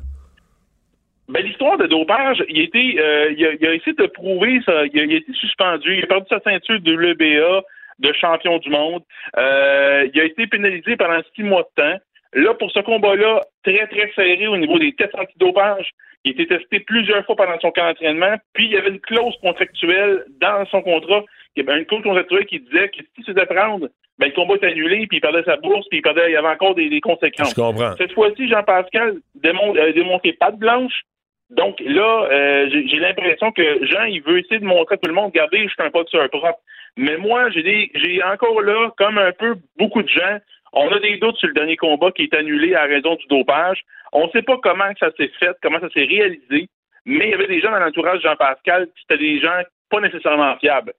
Ben, 1.30 1.46
l'histoire 1.46 1.78
de 1.78 1.86
dopage, 1.86 2.44
il, 2.50 2.60
était, 2.60 2.96
euh, 2.98 3.32
il, 3.38 3.46
a, 3.46 3.54
il 3.54 3.68
a 3.68 3.74
essayé 3.76 3.94
de 3.94 4.08
prouver 4.08 4.62
ça. 4.66 4.86
Il 4.92 5.00
a, 5.00 5.04
il 5.04 5.14
a 5.14 5.18
été 5.18 5.32
suspendu. 5.34 5.96
Il 5.96 6.04
a 6.04 6.08
perdu 6.08 6.26
sa 6.28 6.40
ceinture 6.40 6.82
de 6.82 6.92
l'EBA 6.98 7.62
de 8.00 8.14
champion 8.14 8.58
du 8.58 8.70
monde. 8.70 9.04
Euh, 9.38 10.08
il 10.12 10.20
a 10.20 10.24
été 10.24 10.48
pénalisé 10.48 10.98
pendant 10.98 11.22
six 11.36 11.44
mois 11.44 11.64
de 11.64 11.84
temps. 11.84 12.00
Là, 12.34 12.54
pour 12.56 12.72
ce 12.72 12.80
combat-là, 12.80 13.42
très, 13.64 13.86
très 13.88 14.12
serré 14.16 14.48
au 14.48 14.58
niveau 14.58 14.80
des 14.80 14.94
tests 14.94 15.16
antidopage. 15.16 15.92
Il 16.24 16.32
a 16.32 16.34
été 16.34 16.48
testé 16.48 16.80
plusieurs 16.80 17.26
fois 17.26 17.36
pendant 17.36 17.60
son 17.60 17.72
camp 17.72 17.88
d'entraînement. 17.88 18.36
Puis, 18.54 18.66
il 18.66 18.72
y 18.72 18.78
avait 18.78 18.90
une 18.90 19.00
clause 19.00 19.36
contractuelle 19.42 20.26
dans 20.42 20.66
son 20.66 20.82
contrat. 20.82 21.24
Il 21.56 21.64
y 21.64 21.70
avait 21.70 21.80
une 21.80 21.86
clause 21.86 22.04
contractuelle 22.04 22.46
qui 22.46 22.60
disait 22.60 22.90
que 22.90 22.98
s'il 23.16 23.24
se 23.24 23.32
faisait 23.32 23.46
prendre, 23.46 23.88
ben, 24.18 24.28
le 24.28 24.34
combat 24.34 24.56
est 24.56 24.66
annulé, 24.66 25.08
puis 25.08 25.18
il 25.18 25.22
perdait 25.22 25.44
sa 25.44 25.56
bourse, 25.58 25.88
puis 25.90 26.00
il, 26.00 26.02
perdait, 26.02 26.30
il 26.30 26.34
y 26.34 26.36
avait 26.36 26.50
encore 26.50 26.76
des, 26.76 26.90
des 26.90 27.00
conséquences. 27.00 27.52
Je 27.52 27.56
comprends. 27.56 27.96
Cette 27.98 28.12
fois-ci, 28.14 28.50
Jean-Pascal 28.50 29.16
démontre, 29.36 29.80
a 29.80 29.92
démontré 29.92 30.34
patte 30.34 30.58
blanche. 30.58 31.04
Donc 31.50 31.80
là, 31.80 32.28
euh, 32.32 32.70
j'ai 32.70 33.00
l'impression 33.00 33.52
que 33.52 33.86
Jean, 33.86 34.04
il 34.04 34.22
veut 34.22 34.40
essayer 34.40 34.60
de 34.60 34.66
montrer 34.66 34.96
à 34.96 34.98
tout 34.98 35.08
le 35.08 35.16
monde, 35.16 35.32
regardez, 35.34 35.64
je 35.64 35.70
suis 35.70 35.82
un 35.82 35.90
boxeur 35.90 36.30
propre. 36.30 36.60
Mais 36.96 37.18
moi, 37.18 37.50
j'ai 37.50 37.92
j'ai 37.96 38.24
encore 38.24 38.62
là, 38.62 38.92
comme 38.98 39.18
un 39.18 39.32
peu 39.32 39.56
beaucoup 39.78 40.04
de 40.04 40.10
gens, 40.10 40.38
on 40.74 40.92
a 40.92 41.00
des 41.00 41.18
doutes 41.18 41.38
sur 41.38 41.48
le 41.48 41.54
dernier 41.54 41.78
combat 41.78 42.12
qui 42.12 42.24
est 42.24 42.34
annulé 42.36 42.76
à 42.76 42.84
raison 42.84 43.16
du 43.16 43.26
dopage. 43.28 43.82
On 44.14 44.26
ne 44.26 44.32
sait 44.32 44.44
pas 44.44 44.58
comment 44.62 44.92
ça 45.00 45.10
s'est 45.18 45.32
fait, 45.40 45.56
comment 45.64 45.80
ça 45.80 45.90
s'est 45.90 46.06
réalisé, 46.06 46.70
mais 47.06 47.26
il 47.26 47.32
y 47.32 47.34
avait 47.34 47.48
des 47.48 47.62
gens 47.62 47.72
dans 47.72 47.80
l'entourage 47.80 48.18
de 48.18 48.24
Jean-Pascal 48.30 48.88
qui 48.96 49.06
étaient 49.10 49.24
des 49.24 49.40
gens 49.40 49.62
pas 49.90 50.02
nécessairement 50.02 50.56
fiables. 50.58 50.94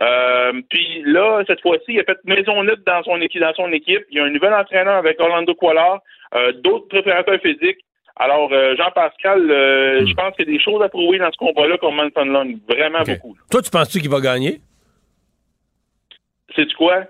Euh, 0.00 0.60
puis 0.68 1.02
là, 1.04 1.42
cette 1.46 1.62
fois-ci, 1.62 1.84
il 1.88 2.00
a 2.00 2.04
fait 2.04 2.18
maison 2.24 2.62
nette 2.62 2.84
dans 2.86 3.02
son 3.02 3.20
équipe, 3.20 3.40
dans 3.40 3.54
son 3.54 3.72
équipe. 3.72 4.04
Il 4.10 4.18
y 4.18 4.20
a 4.20 4.24
un 4.24 4.30
nouvel 4.30 4.52
entraîneur 4.52 4.96
avec 4.96 5.18
Orlando 5.20 5.54
Poilard, 5.54 6.00
euh, 6.34 6.52
d'autres 6.52 6.88
préparateurs 6.88 7.40
physiques. 7.40 7.80
Alors, 8.16 8.50
euh, 8.52 8.74
Jean-Pascal, 8.76 9.50
euh, 9.50 10.06
je 10.06 10.14
pense 10.14 10.34
qu'il 10.36 10.46
y 10.46 10.50
a 10.50 10.52
des 10.52 10.62
choses 10.62 10.82
à 10.82 10.88
prouver 10.88 11.18
dans 11.18 11.30
ce 11.30 11.36
combat-là 11.36 11.76
comme 11.78 11.96
Man 11.96 12.10
Long. 12.16 12.58
Vraiment 12.68 13.02
beaucoup. 13.02 13.36
Toi, 13.50 13.62
tu 13.62 13.70
penses-tu 13.70 14.00
qu'il 14.00 14.10
va 14.10 14.20
gagner? 14.20 14.60
C'est 16.54 16.72
quoi? 16.74 17.04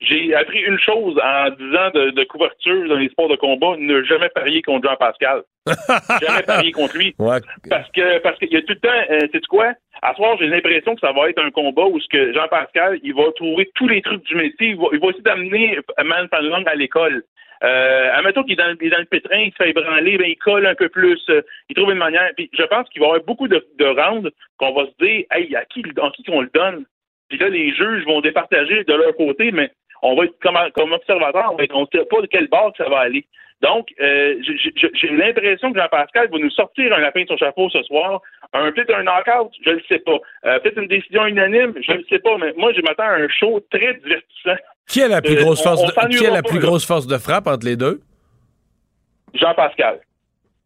j'ai 0.00 0.34
appris 0.34 0.60
une 0.60 0.78
chose 0.78 1.18
en 1.22 1.50
10 1.50 1.76
ans 1.76 1.90
de, 1.94 2.10
de 2.10 2.24
couverture 2.24 2.88
dans 2.88 2.96
les 2.96 3.08
sports 3.08 3.28
de 3.28 3.36
combat, 3.36 3.76
ne 3.78 4.02
jamais 4.04 4.28
parier 4.28 4.62
contre 4.62 4.88
Jean 4.88 4.96
Pascal. 4.96 5.42
jamais 6.20 6.42
parier 6.42 6.72
contre 6.72 6.96
lui. 6.96 7.14
Ouais. 7.18 7.38
Parce 7.70 7.90
que 7.92 8.18
parce 8.18 8.38
qu'il 8.38 8.52
y 8.52 8.56
a 8.56 8.62
tout 8.62 8.74
le 8.74 8.80
temps, 8.80 9.10
euh, 9.10 9.20
sais-tu 9.32 9.48
quoi? 9.48 9.72
À 10.02 10.14
soir, 10.14 10.36
j'ai 10.38 10.46
l'impression 10.46 10.94
que 10.94 11.00
ça 11.00 11.12
va 11.12 11.30
être 11.30 11.42
un 11.42 11.50
combat 11.50 11.84
où 11.84 11.98
ce 11.98 12.08
que 12.08 12.32
Jean 12.34 12.48
Pascal, 12.48 12.98
il 13.02 13.14
va 13.14 13.22
trouver 13.34 13.70
tous 13.74 13.88
les 13.88 14.02
trucs 14.02 14.22
du 14.24 14.34
métier. 14.34 14.70
Il 14.70 14.76
va, 14.76 14.86
il 14.92 15.00
va 15.00 15.08
essayer 15.08 15.22
d'amener 15.22 15.78
Man 16.04 16.28
Fanlong 16.28 16.64
à 16.66 16.74
l'école. 16.74 17.24
Euh, 17.64 18.10
admettons 18.12 18.42
qu'il 18.42 18.52
est 18.52 18.56
dans, 18.56 18.68
le 18.68 19.04
pétrin, 19.04 19.38
il 19.38 19.50
se 19.52 19.56
fait 19.56 19.70
ébranler, 19.70 20.18
ben, 20.18 20.28
il 20.28 20.36
colle 20.36 20.66
un 20.66 20.74
peu 20.74 20.88
plus, 20.88 21.18
euh, 21.30 21.40
il 21.70 21.76
trouve 21.76 21.90
une 21.90 21.98
manière. 21.98 22.30
Puis 22.36 22.50
je 22.52 22.62
pense 22.64 22.88
qu'il 22.90 23.00
va 23.00 23.06
y 23.06 23.10
avoir 23.10 23.24
beaucoup 23.24 23.48
de, 23.48 23.66
de 23.78 23.86
rounds 23.86 24.30
qu'on 24.58 24.74
va 24.74 24.84
se 24.86 25.04
dire, 25.04 25.24
hey, 25.30 25.56
à 25.56 25.64
qui, 25.64 25.82
à 26.02 26.10
qui 26.10 26.22
qu'on 26.24 26.42
le 26.42 26.50
donne? 26.52 26.84
Puis 27.28 27.38
là, 27.38 27.48
les 27.48 27.72
juges 27.74 28.04
vont 28.04 28.20
départager 28.20 28.84
de 28.84 28.92
leur 28.92 29.16
côté, 29.16 29.50
mais 29.50 29.70
on 30.02 30.14
va 30.14 30.24
être 30.24 30.38
comme, 30.40 30.58
comme 30.74 30.92
observateur, 30.92 31.54
on 31.58 31.64
on 31.72 31.86
sait 31.86 32.04
pas 32.04 32.20
de 32.20 32.26
quel 32.26 32.48
bord 32.48 32.72
que 32.72 32.84
ça 32.84 32.90
va 32.90 32.98
aller. 32.98 33.24
Donc, 33.62 33.88
euh, 33.98 34.36
j'ai- 34.42 35.08
l'impression 35.08 35.72
que 35.72 35.78
Jean-Pascal 35.78 36.28
va 36.30 36.38
nous 36.38 36.50
sortir 36.50 36.92
un 36.92 36.98
lapin 36.98 37.22
de 37.22 37.28
son 37.28 37.38
chapeau 37.38 37.70
ce 37.70 37.82
soir. 37.84 38.20
Un 38.52 38.72
peut-être 38.72 38.94
un 38.94 39.04
knockout, 39.04 39.52
je 39.64 39.70
ne 39.70 39.80
sais 39.88 40.00
pas. 40.00 40.18
Euh, 40.44 40.58
peut-être 40.58 40.82
une 40.82 40.88
décision 40.88 41.24
unanime, 41.26 41.72
je 41.80 41.92
ne 41.92 42.02
sais 42.10 42.18
pas. 42.18 42.36
Mais 42.36 42.52
moi, 42.58 42.74
je 42.74 42.82
m'attends 42.82 43.04
à 43.04 43.14
un 43.14 43.28
show 43.28 43.60
très 43.70 43.94
divertissant. 43.94 44.56
Qui 44.86 45.02
a 45.02 45.08
la 45.08 45.22
plus 45.22 45.36
grosse 45.36 45.62
force 45.62 45.80
on 45.82 45.86
de, 45.86 45.92
qui 45.92 45.98
a 45.98 46.02
s'ennuiera 46.02 46.34
la 46.34 46.42
pas, 46.42 46.48
plus 46.48 46.60
là. 46.60 46.66
grosse 46.66 46.86
force 46.86 47.06
de 47.06 47.18
frappe 47.18 47.46
entre 47.46 47.64
les 47.66 47.76
deux? 47.76 48.00
Jean-Pascal. 49.34 50.00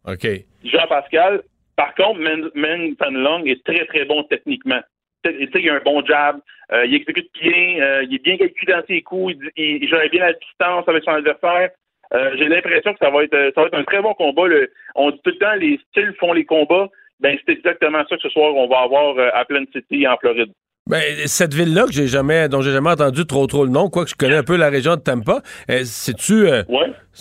OK. 0.06 0.26
Jean-Pascal, 0.64 1.42
par 1.76 1.94
contre, 1.94 2.18
Men, 2.20 2.50
Men 2.54 2.96
Fan 2.96 3.14
Long 3.14 3.44
est 3.44 3.62
très, 3.64 3.86
très 3.86 4.04
bon 4.04 4.22
techniquement. 4.24 4.80
Il 5.24 5.68
a 5.70 5.74
un 5.74 5.80
bon 5.84 6.04
jab, 6.06 6.38
euh, 6.72 6.86
il 6.86 6.94
exécute 6.94 7.28
bien, 7.40 7.80
euh, 7.80 8.04
il 8.04 8.14
est 8.16 8.22
bien 8.22 8.36
calculé 8.36 8.72
dans 8.72 8.82
ses 8.86 9.02
coups, 9.02 9.34
il, 9.56 9.82
il, 9.82 9.88
gère 9.88 10.08
bien 10.10 10.26
la 10.26 10.32
distance 10.32 10.88
avec 10.88 11.02
son 11.04 11.10
adversaire. 11.12 11.70
Euh, 12.14 12.34
J'ai 12.38 12.48
l'impression 12.48 12.92
que 12.92 12.98
ça 13.00 13.10
va 13.10 13.24
être 13.24 13.52
ça 13.54 13.60
va 13.60 13.66
être 13.66 13.74
un 13.78 13.84
très 13.84 14.00
bon 14.00 14.14
combat. 14.14 14.46
Le- 14.46 14.70
on 14.94 15.10
dit 15.10 15.20
tout 15.24 15.30
le 15.30 15.38
temps 15.38 15.54
les 15.54 15.78
styles 15.90 16.14
font 16.18 16.32
les 16.32 16.44
combats. 16.44 16.88
Ben 17.20 17.36
c'est 17.44 17.52
exactement 17.52 18.02
ça 18.08 18.16
que 18.16 18.22
ce 18.22 18.28
soir 18.28 18.54
on 18.54 18.68
va 18.68 18.80
avoir 18.80 19.16
à 19.34 19.44
Plain 19.44 19.64
City 19.72 20.06
en 20.06 20.16
Floride. 20.18 20.52
Ben, 20.88 21.02
cette 21.26 21.52
ville-là 21.52 21.84
que 21.84 21.92
j'ai 21.92 22.06
jamais, 22.06 22.48
dont 22.48 22.62
j'ai 22.62 22.72
jamais 22.72 22.88
entendu 22.90 23.26
trop 23.26 23.46
trop 23.46 23.64
le 23.64 23.70
nom, 23.70 23.90
quoique 23.90 24.10
je 24.10 24.14
connais 24.14 24.36
un 24.36 24.42
peu 24.42 24.56
la 24.56 24.70
région 24.70 24.96
de 24.96 25.00
Tampa, 25.00 25.42
euh, 25.70 25.80
c'est-tu 25.84 26.48
euh, 26.48 26.62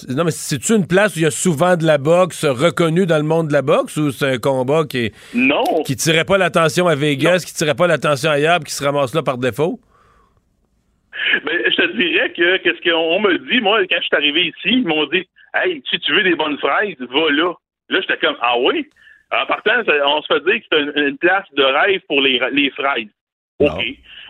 non 0.10 0.24
mais 0.24 0.32
c'est-tu 0.32 0.74
une 0.74 0.88
place 0.88 1.16
où 1.16 1.20
il 1.20 1.24
y 1.24 1.26
a 1.26 1.32
souvent 1.32 1.76
de 1.76 1.86
la 1.86 1.98
boxe 1.98 2.46
reconnue 2.46 3.06
dans 3.06 3.18
le 3.18 3.24
monde 3.24 3.50
de 3.50 3.54
la 3.54 3.62
boxe 3.62 3.98
ou 3.98 4.12
c'est 4.12 4.36
un 4.36 4.38
combat 4.38 4.86
qui 4.90 5.08
est 5.08 5.14
non 5.36 5.64
qui 5.86 5.98
tirait 5.98 6.24
pas 6.24 6.38
l'attention 6.38 6.88
à 6.88 6.96
Vegas, 6.96 7.44
qui 7.46 7.54
tirait 7.54 7.76
pas 7.76 7.88
l'attention 7.88 8.32
ailleurs, 8.32 8.60
puis 8.60 8.70
qui 8.70 8.76
se 8.76 8.84
ramasse 8.86 9.14
là 9.14 9.22
par 9.22 9.38
défaut? 9.38 9.82
Mais 11.44 11.70
je 11.70 11.76
te 11.76 11.98
dirais 11.98 12.32
que 12.32 12.58
qu'est-ce 12.58 12.90
qu'on 12.90 13.20
me 13.20 13.38
dit, 13.52 13.60
moi, 13.60 13.82
quand 13.90 13.98
je 14.00 14.06
suis 14.06 14.16
arrivé 14.16 14.42
ici, 14.46 14.80
ils 14.80 14.88
m'ont 14.88 15.06
dit 15.08 15.28
Hey, 15.54 15.84
si 15.90 16.00
tu 16.00 16.14
veux 16.14 16.24
des 16.24 16.36
bonnes 16.36 16.58
fraises, 16.60 16.96
va 17.00 17.32
là. 17.32 17.54
Là, 17.90 18.00
j'étais 18.02 18.26
comme 18.26 18.38
Ah 18.42 18.58
oui? 18.60 18.88
En 19.32 19.46
partant, 19.46 19.72
on 20.06 20.22
se 20.22 20.28
fait 20.34 20.44
dire 20.46 20.62
que 20.62 20.66
c'est 20.72 20.80
une, 20.80 21.08
une 21.10 21.18
place 21.18 21.46
de 21.54 21.64
rêve 21.64 22.00
pour 22.08 22.22
les, 22.22 22.40
les 22.54 22.70
fraises. 22.72 23.08
OK. 23.60 23.86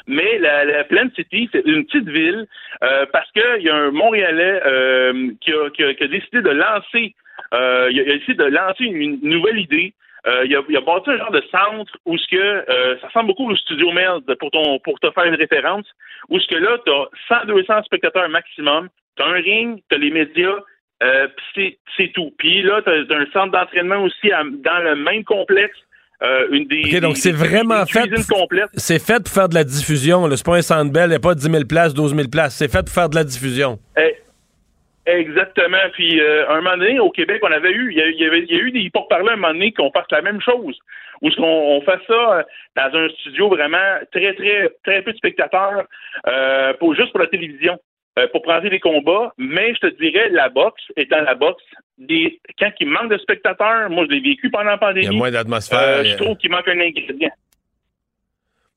Mais 0.08 0.38
la, 0.40 0.64
la 0.64 0.84
Plain 0.86 1.10
City, 1.16 1.50
c'est 1.52 1.66
une 1.66 1.86
petite 1.86 2.08
ville 2.08 2.48
euh, 2.84 3.06
parce 3.12 3.30
qu'il 3.32 3.62
y 3.62 3.70
a 3.70 3.76
un 3.76 3.92
Montréalais 3.92 4.62
euh, 4.66 5.32
qui, 5.42 5.52
a, 5.52 5.70
qui, 5.72 5.84
a, 5.84 5.94
qui 5.94 6.04
a 6.04 6.08
décidé 6.08 6.42
de 6.42 6.50
lancer, 6.50 7.14
euh, 7.54 7.90
il, 7.92 8.00
a, 8.00 8.04
décidé 8.06 8.36
de 8.36 8.46
lancer 8.46 8.86
une 8.86 9.20
nouvelle 9.22 9.60
idée. 9.60 9.94
Euh, 10.26 10.46
il, 10.46 10.56
a, 10.56 10.62
il 10.70 10.80
bâti 10.80 11.10
un 11.10 11.18
genre 11.18 11.32
de 11.32 11.44
centre 11.52 11.98
où 12.06 12.18
ce 12.18 12.28
que 12.28 12.38
euh, 12.38 12.98
ça 13.00 13.08
ressemble 13.08 13.28
beaucoup 13.28 13.50
au 13.50 13.56
Studio 13.56 13.92
Meld 13.92 14.24
pour 14.40 14.50
ton 14.52 14.80
pour 14.80 15.00
te 15.00 15.12
faire 15.12 15.26
une 15.26 15.36
référence, 15.36 15.86
où 16.30 16.40
ce 16.40 16.48
que 16.48 16.56
là, 16.56 16.78
tu 16.86 16.92
as 16.92 17.46
100-200 17.46 17.84
spectateurs 17.86 18.30
maximum, 18.30 18.90
tu 19.18 19.24
as 19.24 19.28
un 19.28 19.34
ring, 19.34 19.82
tu 19.90 19.96
as 19.96 20.00
les 20.00 20.12
médias, 20.12 20.56
euh, 21.04 21.28
c'est 21.56 22.12
tout. 22.14 22.34
Puis 22.38 22.62
là, 22.62 22.82
tu 22.82 22.90
as, 22.90 23.18
un 23.18 23.26
centre 23.32 23.52
d'entraînement 23.52 24.04
aussi 24.04 24.32
à- 24.32 24.44
dans 24.44 24.80
le 24.80 24.96
même 24.96 25.24
complexe. 25.24 25.78
Euh, 26.24 26.48
une 26.52 26.66
des, 26.68 26.82
OK, 26.96 27.00
donc 27.02 27.14
des- 27.16 27.20
c'est 27.22 27.32
des- 27.32 27.38
vraiment 27.38 27.84
des 27.84 27.92
fait. 27.92 28.10
C'est 28.74 29.00
fait 29.00 29.24
pour 29.24 29.32
faire 29.34 29.50
de 29.50 29.54
la 29.56 29.64
diffusion. 29.64 30.28
C'est 30.36 30.46
pas 30.46 30.56
un 30.58 30.62
centre 30.64 30.92
belle, 30.92 31.06
il 31.08 31.10
n'y 31.10 31.16
a 31.16 31.20
pas 31.20 31.36
10 31.36 31.44
000 31.52 31.64
places, 31.70 31.94
12 31.94 32.16
000 32.16 32.28
places. 32.28 32.56
C'est 32.56 32.72
fait 32.72 32.84
pour 32.84 32.90
faire 32.94 33.10
de 33.10 33.16
la 33.16 33.24
diffusion. 33.24 33.78
Eh, 33.98 34.16
Exactement. 35.06 35.78
Puis, 35.94 36.20
euh, 36.20 36.50
un 36.50 36.58
moment 36.62 36.76
donné, 36.78 37.00
au 37.00 37.10
Québec, 37.10 37.40
on 37.42 37.52
avait 37.52 37.72
eu, 37.72 37.92
il 37.92 37.98
y 37.98 38.02
a, 38.02 38.08
il 38.10 38.20
y 38.20 38.26
avait, 38.26 38.40
il 38.42 38.52
y 38.52 38.56
a 38.60 38.62
eu 38.62 38.72
des 38.72 38.90
pourparlers 38.90 39.32
un 39.32 39.36
moment 39.38 39.54
donné 39.54 39.72
qu'on 39.72 39.90
fasse 39.92 40.08
la 40.12 40.22
même 40.22 40.42
chose. 40.42 40.78
Ou 41.22 41.30
qu'on 41.32 41.44
on 41.46 41.82
fasse 41.82 42.02
ça 42.08 42.40
euh, 42.40 42.44
dans 42.76 42.98
un 43.00 43.08
studio 43.10 43.48
vraiment 43.48 43.78
très, 44.12 44.34
très, 44.34 44.70
très 44.84 45.02
peu 45.04 45.14
de 45.14 45.18
spectateurs, 45.18 45.86
euh, 46.28 46.74
pour, 46.74 46.94
juste 46.94 47.12
pour 47.12 47.22
la 47.22 47.28
télévision, 47.28 47.78
pour 48.34 48.42
prendre 48.42 48.68
les 48.68 48.80
combats. 48.82 49.32
Mais 49.38 49.74
je 49.76 49.88
te 49.88 49.96
dirais, 50.02 50.30
la 50.30 50.50
boxe, 50.50 50.84
étant 50.98 51.22
la 51.22 51.36
boxe, 51.36 51.64
des, 51.98 52.40
quand 52.60 52.72
il 52.80 52.88
manque 52.90 53.12
de 53.12 53.18
spectateurs, 53.18 53.90
moi, 53.90 54.06
je 54.10 54.16
l'ai 54.16 54.22
vécu 54.22 54.50
pendant 54.50 54.72
la 54.72 54.78
pandémie. 54.78 55.06
Il 55.08 55.12
y 55.12 55.16
a 55.16 55.18
moins 55.18 55.32
d'atmosphère. 55.32 55.80
euh, 55.80 56.04
je 56.04 56.16
trouve 56.16 56.38
qu'il 56.38 56.52
manque 56.52 56.68
un 56.68 56.80
ingrédient. 56.80 57.32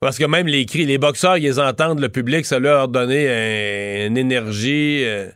Parce 0.00 0.18
que 0.18 0.24
même 0.24 0.46
les 0.46 0.64
cris, 0.64 0.86
les 0.86 0.96
boxeurs, 0.96 1.36
ils 1.36 1.42
les 1.42 1.58
entendent, 1.58 2.00
le 2.00 2.08
public, 2.08 2.46
ça 2.46 2.58
leur 2.58 2.88
donner 2.88 3.28
un- 3.28 4.06
une 4.06 4.16
énergie. 4.16 5.04
euh, 5.04 5.26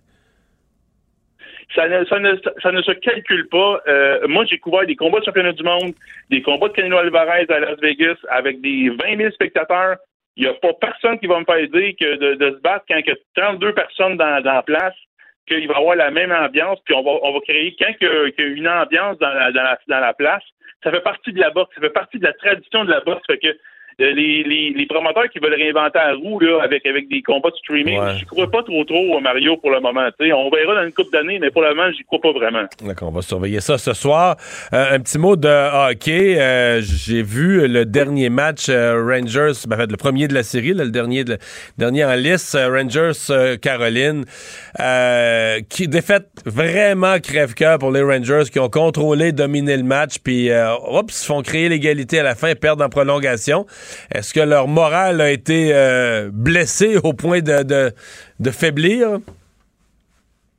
ça 1.74 1.89
ne, 1.89 2.05
ça 2.06 2.19
ne, 2.20 2.35
ça 2.62 2.73
ne 2.73 2.81
se 2.82 2.93
calcule 2.93 3.48
pas. 3.48 3.81
Euh, 3.89 4.27
moi, 4.28 4.44
j'ai 4.48 4.59
couvert 4.59 4.86
des 4.86 4.94
combats 4.97 5.19
de 5.20 5.24
championnat 5.24 5.52
du 5.52 5.62
monde, 5.65 5.93
des 6.31 6.40
combats 6.40 6.69
de 6.69 6.73
Canelo 6.73 6.98
Alvarez 6.98 7.47
à 7.48 7.59
Las 7.59 7.78
Vegas 7.81 8.16
avec 8.31 8.61
des 8.61 8.90
20 8.90 9.16
000 9.19 9.31
spectateurs. 9.32 9.97
Il 10.36 10.44
n'y 10.44 10.48
a 10.48 10.55
pas 10.55 10.73
personne 10.81 11.19
qui 11.19 11.27
va 11.27 11.39
me 11.40 11.44
faire 11.44 11.56
dire 11.69 11.93
que 12.01 12.16
de, 12.16 12.35
de 12.36 12.56
se 12.56 12.61
battre 12.61 12.85
quand 12.89 12.97
il 12.97 13.06
y 13.06 13.11
a 13.11 13.16
32 13.43 13.73
personnes 13.74 14.16
dans, 14.16 14.40
dans 14.43 14.52
la 14.55 14.62
place, 14.62 14.94
qu'il 15.46 15.68
va 15.68 15.76
avoir 15.76 15.96
la 15.96 16.10
même 16.10 16.32
ambiance, 16.32 16.78
puis 16.84 16.94
on 16.94 17.02
va, 17.02 17.12
on 17.22 17.32
va 17.32 17.40
créer, 17.40 17.76
quand 17.78 17.92
qu'il 17.94 18.46
une 18.46 18.68
ambiance 18.68 19.18
dans 19.18 19.28
la, 19.28 19.52
dans, 19.52 19.62
la, 19.62 19.78
dans 19.88 20.00
la 20.00 20.14
place, 20.14 20.42
ça 20.82 20.90
fait 20.90 21.00
partie 21.00 21.32
de 21.32 21.40
la 21.40 21.50
boxe, 21.50 21.74
ça 21.74 21.80
fait 21.80 21.90
partie 21.90 22.18
de 22.18 22.24
la 22.24 22.32
tradition 22.34 22.84
de 22.84 22.90
la 22.90 23.00
boxe. 23.00 23.22
Fait 23.26 23.38
que 23.38 23.56
les, 23.98 24.42
les, 24.42 24.74
les 24.76 24.86
promoteurs 24.86 25.28
qui 25.30 25.38
veulent 25.38 25.54
réinventer 25.54 25.98
la 25.98 26.14
roue 26.14 26.38
là, 26.40 26.60
avec, 26.62 26.84
avec 26.86 27.08
des 27.08 27.22
combats 27.22 27.50
de 27.50 27.56
streaming, 27.56 27.98
Ouais. 27.98 28.16
je 28.18 28.24
crois 28.24 28.50
pas 28.50 28.62
trop 28.62 28.84
trop, 28.84 29.20
Mario, 29.20 29.56
pour 29.56 29.70
le 29.70 29.80
moment. 29.80 30.06
Tu 30.18 30.26
sais, 30.26 30.32
on 30.32 30.50
verra 30.50 30.74
dans 30.74 30.82
une 30.84 30.92
couple 30.92 31.10
d'années, 31.12 31.38
mais 31.38 31.50
pour 31.50 31.62
le 31.62 31.74
moment, 31.74 31.90
j'y 31.96 32.02
crois 32.04 32.20
pas 32.20 32.32
vraiment. 32.32 32.64
D'accord, 32.82 33.08
on 33.08 33.12
va 33.12 33.22
surveiller 33.22 33.60
ça 33.60 33.78
ce 33.78 33.92
soir. 33.92 34.36
Euh, 34.72 34.94
un 34.96 35.00
petit 35.00 35.18
mot 35.18 35.36
de 35.36 35.48
hockey. 35.90 36.36
Euh, 36.40 36.80
J'ai 36.82 37.22
vu 37.22 37.66
le 37.68 37.84
dernier 37.84 38.28
match 38.30 38.66
euh, 38.68 39.02
Rangers, 39.04 39.52
ben, 39.68 39.76
en 39.76 39.80
fait, 39.80 39.90
le 39.90 39.96
premier 39.96 40.28
de 40.28 40.34
la 40.34 40.42
série, 40.42 40.72
là, 40.74 40.84
le 40.84 40.90
dernier, 40.90 41.24
de, 41.24 41.38
dernier 41.78 42.04
en 42.04 42.14
liste, 42.14 42.54
euh, 42.54 42.68
Rangers 42.68 43.12
euh, 43.30 43.56
Caroline, 43.56 44.24
euh, 44.80 45.60
qui 45.68 45.88
défaite 45.88 46.26
vraiment 46.44 47.18
crève-cœur 47.20 47.78
pour 47.78 47.90
les 47.90 48.02
Rangers 48.02 48.44
qui 48.52 48.58
ont 48.58 48.68
contrôlé, 48.68 49.32
dominé 49.32 49.76
le 49.76 49.82
match, 49.84 50.16
puis 50.22 50.50
euh, 50.50 50.74
oups, 50.90 51.14
se 51.14 51.26
font 51.26 51.42
créer 51.42 51.68
l'égalité 51.68 52.18
à 52.18 52.22
la 52.22 52.34
fin, 52.34 52.54
perdent 52.54 52.82
en 52.82 52.88
prolongation. 52.88 53.66
Est-ce 54.15 54.35
que 54.35 54.40
leur 54.40 54.69
morale 54.69 55.20
a 55.20 55.31
été 55.31 55.70
euh, 55.73 56.31
blessé 56.32 56.97
au 57.02 57.12
point 57.12 57.40
de, 57.40 57.62
de, 57.62 57.90
de 58.40 58.51
faiblir? 58.51 59.19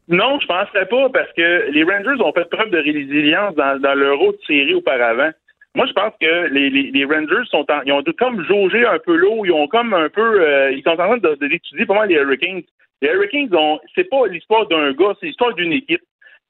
Non, 0.08 0.40
je 0.40 0.46
penserais 0.46 0.86
pas 0.86 1.10
parce 1.10 1.32
que 1.34 1.72
les 1.72 1.84
Rangers 1.84 2.22
ont 2.22 2.32
fait 2.32 2.48
preuve 2.50 2.70
de 2.70 2.78
résilience 2.78 3.56
dans, 3.56 3.80
dans 3.82 3.96
leur 3.96 4.22
autre 4.22 4.40
série 4.46 4.76
auparavant. 4.76 5.32
Moi, 5.74 5.88
je 5.88 5.94
pense 5.94 6.14
que 6.22 6.48
les, 6.54 6.70
les, 6.70 7.06
Rangers 7.06 7.44
sont 7.50 7.66
en, 7.70 7.82
ils 7.86 7.92
ont 7.92 8.04
comme 8.18 8.46
jaugé 8.46 8.86
un 8.86 9.00
peu 9.00 9.16
l'eau, 9.16 9.44
ils 9.46 9.52
ont 9.52 9.68
comme 9.68 9.94
un 9.94 10.08
peu, 10.10 10.42
euh, 10.42 10.72
ils 10.72 10.84
sont 10.84 10.92
en 10.92 10.96
train 10.96 11.18
de, 11.18 11.36
de 11.36 11.94
mal 11.94 12.08
les 12.08 12.16
Hurricanes. 12.16 12.62
Les 13.02 13.10
Hurricanes 13.10 13.54
ont, 13.54 13.80
c'est 13.94 14.10
pas 14.10 14.28
l'histoire 14.28 14.68
d'un 14.68 14.94
gars, 14.94 15.14
c'est 15.20 15.26
l'histoire 15.26 15.54
d'une 15.56 15.74
équipe. 15.74 16.04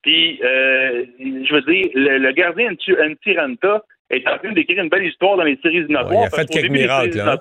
Puis, 0.03 0.39
euh, 0.43 1.05
je 1.19 1.53
veux 1.53 1.61
dire, 1.61 1.89
le, 1.95 2.19
le 2.19 2.31
gardien 2.33 2.71
Antti- 2.71 3.01
Antti 3.01 3.35
Ranta 3.35 3.83
est 4.09 4.27
en 4.27 4.37
train 4.37 4.51
d'écrire 4.51 4.83
une 4.83 4.89
belle 4.89 5.05
histoire 5.05 5.37
dans 5.37 5.43
les 5.43 5.57
séries 5.57 5.77
éliminatoires. 5.77 6.11
Ouais, 6.13 6.27
il 6.31 6.33
a 6.33 6.37
fait 6.37 6.45
quelques 6.49 6.71
miracles, 6.71 7.19
hein. 7.19 7.37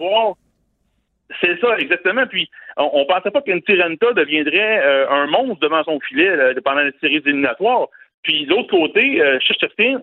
c'est 1.40 1.58
ça, 1.60 1.76
exactement. 1.78 2.26
Puis, 2.26 2.48
on, 2.76 2.90
on 2.92 3.06
pensait 3.06 3.30
pas 3.30 3.42
qu'un 3.42 3.60
Tirenta 3.60 4.12
deviendrait 4.12 4.82
euh, 4.84 5.08
un 5.10 5.26
monstre 5.26 5.60
devant 5.60 5.82
son 5.84 5.98
filet 6.00 6.36
là, 6.36 6.52
pendant 6.64 6.82
les 6.82 6.92
séries 7.00 7.22
éliminatoires. 7.24 7.88
Puis, 8.22 8.46
de 8.46 8.50
l'autre 8.50 8.70
côté, 8.70 9.20
euh, 9.20 9.38
euh, 9.38 9.38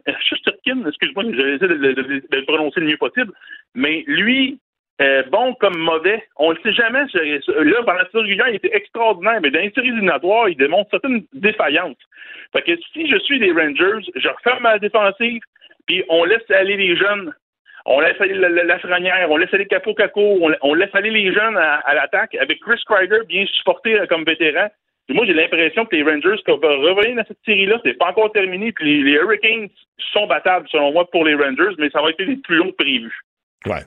excuse-moi, 0.07 1.23
j'essaie 1.33 1.67
de, 1.67 1.73
de- 1.75 1.93
de- 1.93 2.23
de 2.29 2.37
le 2.37 2.45
prononcer 2.45 2.79
le 2.79 2.85
mieux 2.87 2.97
possible, 2.97 3.31
mais 3.73 4.03
lui, 4.05 4.59
euh, 5.01 5.23
bon 5.31 5.55
comme 5.55 5.77
mauvais, 5.77 6.23
on 6.37 6.51
ne 6.51 6.55
le 6.55 6.61
sait 6.61 6.73
jamais. 6.73 6.99
Là, 7.13 7.77
pendant 7.83 7.93
la 7.97 8.09
série 8.11 8.37
il 8.49 8.55
était 8.55 8.75
extraordinaire, 8.75 9.39
mais 9.41 9.49
dans 9.49 9.59
les 9.59 9.71
séries 9.71 9.87
éliminatoires, 9.87 10.49
il 10.49 10.57
démontre 10.57 10.91
certaines 10.91 11.23
défaillances. 11.33 11.97
Fait 12.53 12.61
que 12.61 12.79
si 12.93 13.07
je 13.09 13.17
suis 13.19 13.39
des 13.39 13.51
Rangers, 13.51 14.05
je 14.15 14.27
referme 14.27 14.61
ma 14.63 14.77
défensive, 14.77 15.41
on 16.09 16.23
laisse 16.25 16.49
aller 16.49 16.77
les 16.77 16.95
jeunes 16.95 17.33
on 17.85 17.99
laisse 17.99 18.19
aller 18.19 18.35
la, 18.35 18.49
Lafrenière, 18.49 19.27
on 19.29 19.37
laisse 19.37 19.53
aller 19.53 19.65
Capo 19.65 19.93
Caco, 19.93 20.39
on, 20.61 20.73
laisse 20.73 20.93
aller 20.93 21.09
les 21.09 21.33
jeunes 21.33 21.57
à, 21.57 21.93
l'attaque 21.93 22.35
avec 22.35 22.59
Chris 22.59 22.81
Kreider 22.85 23.21
bien 23.27 23.45
supporté 23.57 23.99
euh, 23.99 24.05
comme 24.07 24.23
vétéran. 24.23 24.67
Moi, 25.09 25.25
j'ai 25.25 25.33
l'impression 25.33 25.85
que 25.85 25.95
les 25.95 26.03
Rangers 26.03 26.41
peuvent 26.45 26.61
revenir 26.61 27.17
dans 27.17 27.25
cette 27.27 27.43
série-là. 27.45 27.81
C'est 27.83 27.97
pas 27.97 28.11
encore 28.11 28.31
terminé. 28.31 28.73
Les, 28.79 29.11
Hurricanes 29.11 29.67
sont 30.13 30.25
battables, 30.25 30.67
selon 30.71 30.93
moi, 30.93 31.09
pour 31.09 31.25
les 31.25 31.35
Rangers, 31.35 31.75
mais 31.79 31.89
ça 31.89 32.01
va 32.01 32.11
être 32.11 32.21
les 32.21 32.37
plus 32.37 32.55
longs 32.55 32.71
prévus. 32.77 33.19
Ouais. 33.65 33.81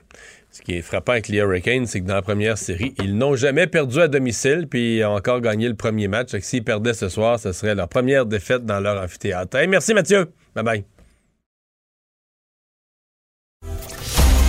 Ce 0.51 0.61
qui 0.61 0.77
est 0.77 0.81
frappant 0.83 1.13
avec 1.13 1.27
les 1.29 1.39
Hurricanes, 1.39 1.85
c'est 1.85 2.01
que 2.01 2.05
dans 2.05 2.15
la 2.15 2.21
première 2.21 2.57
série, 2.57 2.93
ils 3.03 3.17
n'ont 3.17 3.35
jamais 3.35 3.65
perdu 3.65 3.99
à 4.01 4.07
domicile, 4.07 4.67
puis 4.69 4.97
ils 4.97 5.05
ont 5.05 5.15
encore 5.15 5.41
gagné 5.41 5.67
le 5.67 5.75
premier 5.75 6.07
match. 6.07 6.29
S'ils 6.39 6.63
perdaient 6.63 6.93
ce 6.93 7.09
soir, 7.09 7.39
ce 7.39 7.51
serait 7.53 7.73
leur 7.73 7.89
première 7.89 8.25
défaite 8.25 8.63
dans 8.63 8.79
leur 8.79 9.01
amphithéâtre. 9.01 9.57
Merci 9.67 9.93
Mathieu. 9.95 10.27
Bye 10.53 10.63
bye. 10.63 10.94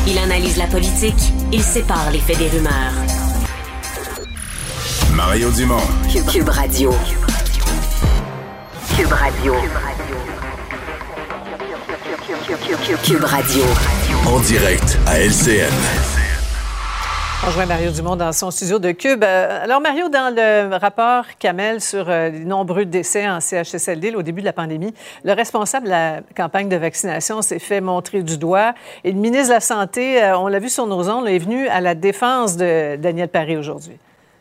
Il 0.09 0.19
analyse 0.19 0.57
la 0.57 0.67
politique, 0.67 1.33
il 1.53 1.63
sépare 1.63 2.11
les 2.13 2.21
faits 2.21 2.39
des 2.39 2.49
rumeurs. 2.49 2.93
Mario 5.15 5.51
Dumont. 5.51 5.81
Cube, 6.13 6.27
Cube 6.27 6.49
Radio. 6.49 6.95
Cube 8.97 9.13
Radio. 9.13 9.55
Cube 13.03 13.25
Radio. 13.25 13.65
En 14.27 14.41
direct 14.41 14.99
à 15.07 15.19
LCN. 15.21 16.16
On 17.49 17.67
Mario 17.67 17.93
Dumont 17.93 18.17
dans 18.17 18.33
son 18.33 18.51
studio 18.51 18.81
de 18.81 18.91
Cube. 18.91 19.23
Euh, 19.23 19.63
Alors, 19.63 19.81
Mario, 19.81 20.09
dans 20.09 20.35
le 20.35 20.77
rapport 20.77 21.25
Camel 21.39 21.81
sur 21.81 22.11
euh, 22.11 22.29
les 22.29 22.45
nombreux 22.45 22.85
décès 22.85 23.29
en 23.29 23.39
CHSLD 23.39 24.17
au 24.17 24.23
début 24.23 24.41
de 24.41 24.47
la 24.47 24.53
pandémie, 24.53 24.93
le 25.23 25.33
responsable 25.33 25.87
de 25.87 25.91
la 25.91 26.21
campagne 26.37 26.69
de 26.69 26.75
vaccination 26.75 27.43
s'est 27.43 27.61
fait 27.61 27.81
montrer 27.81 28.25
du 28.25 28.37
doigt. 28.37 28.75
Et 29.05 29.13
le 29.13 29.19
ministre 29.19 29.51
de 29.51 29.55
la 29.55 29.61
Santé, 29.61 30.21
euh, 30.21 30.37
on 30.37 30.49
l'a 30.49 30.59
vu 30.59 30.69
sur 30.69 30.89
nos 30.89 31.09
ondes, 31.09 31.29
est 31.29 31.39
venu 31.39 31.69
à 31.69 31.81
la 31.81 31.95
défense 31.95 32.57
de 32.57 32.97
Daniel 32.97 33.29
Paré 33.29 33.57
aujourd'hui. 33.57 33.97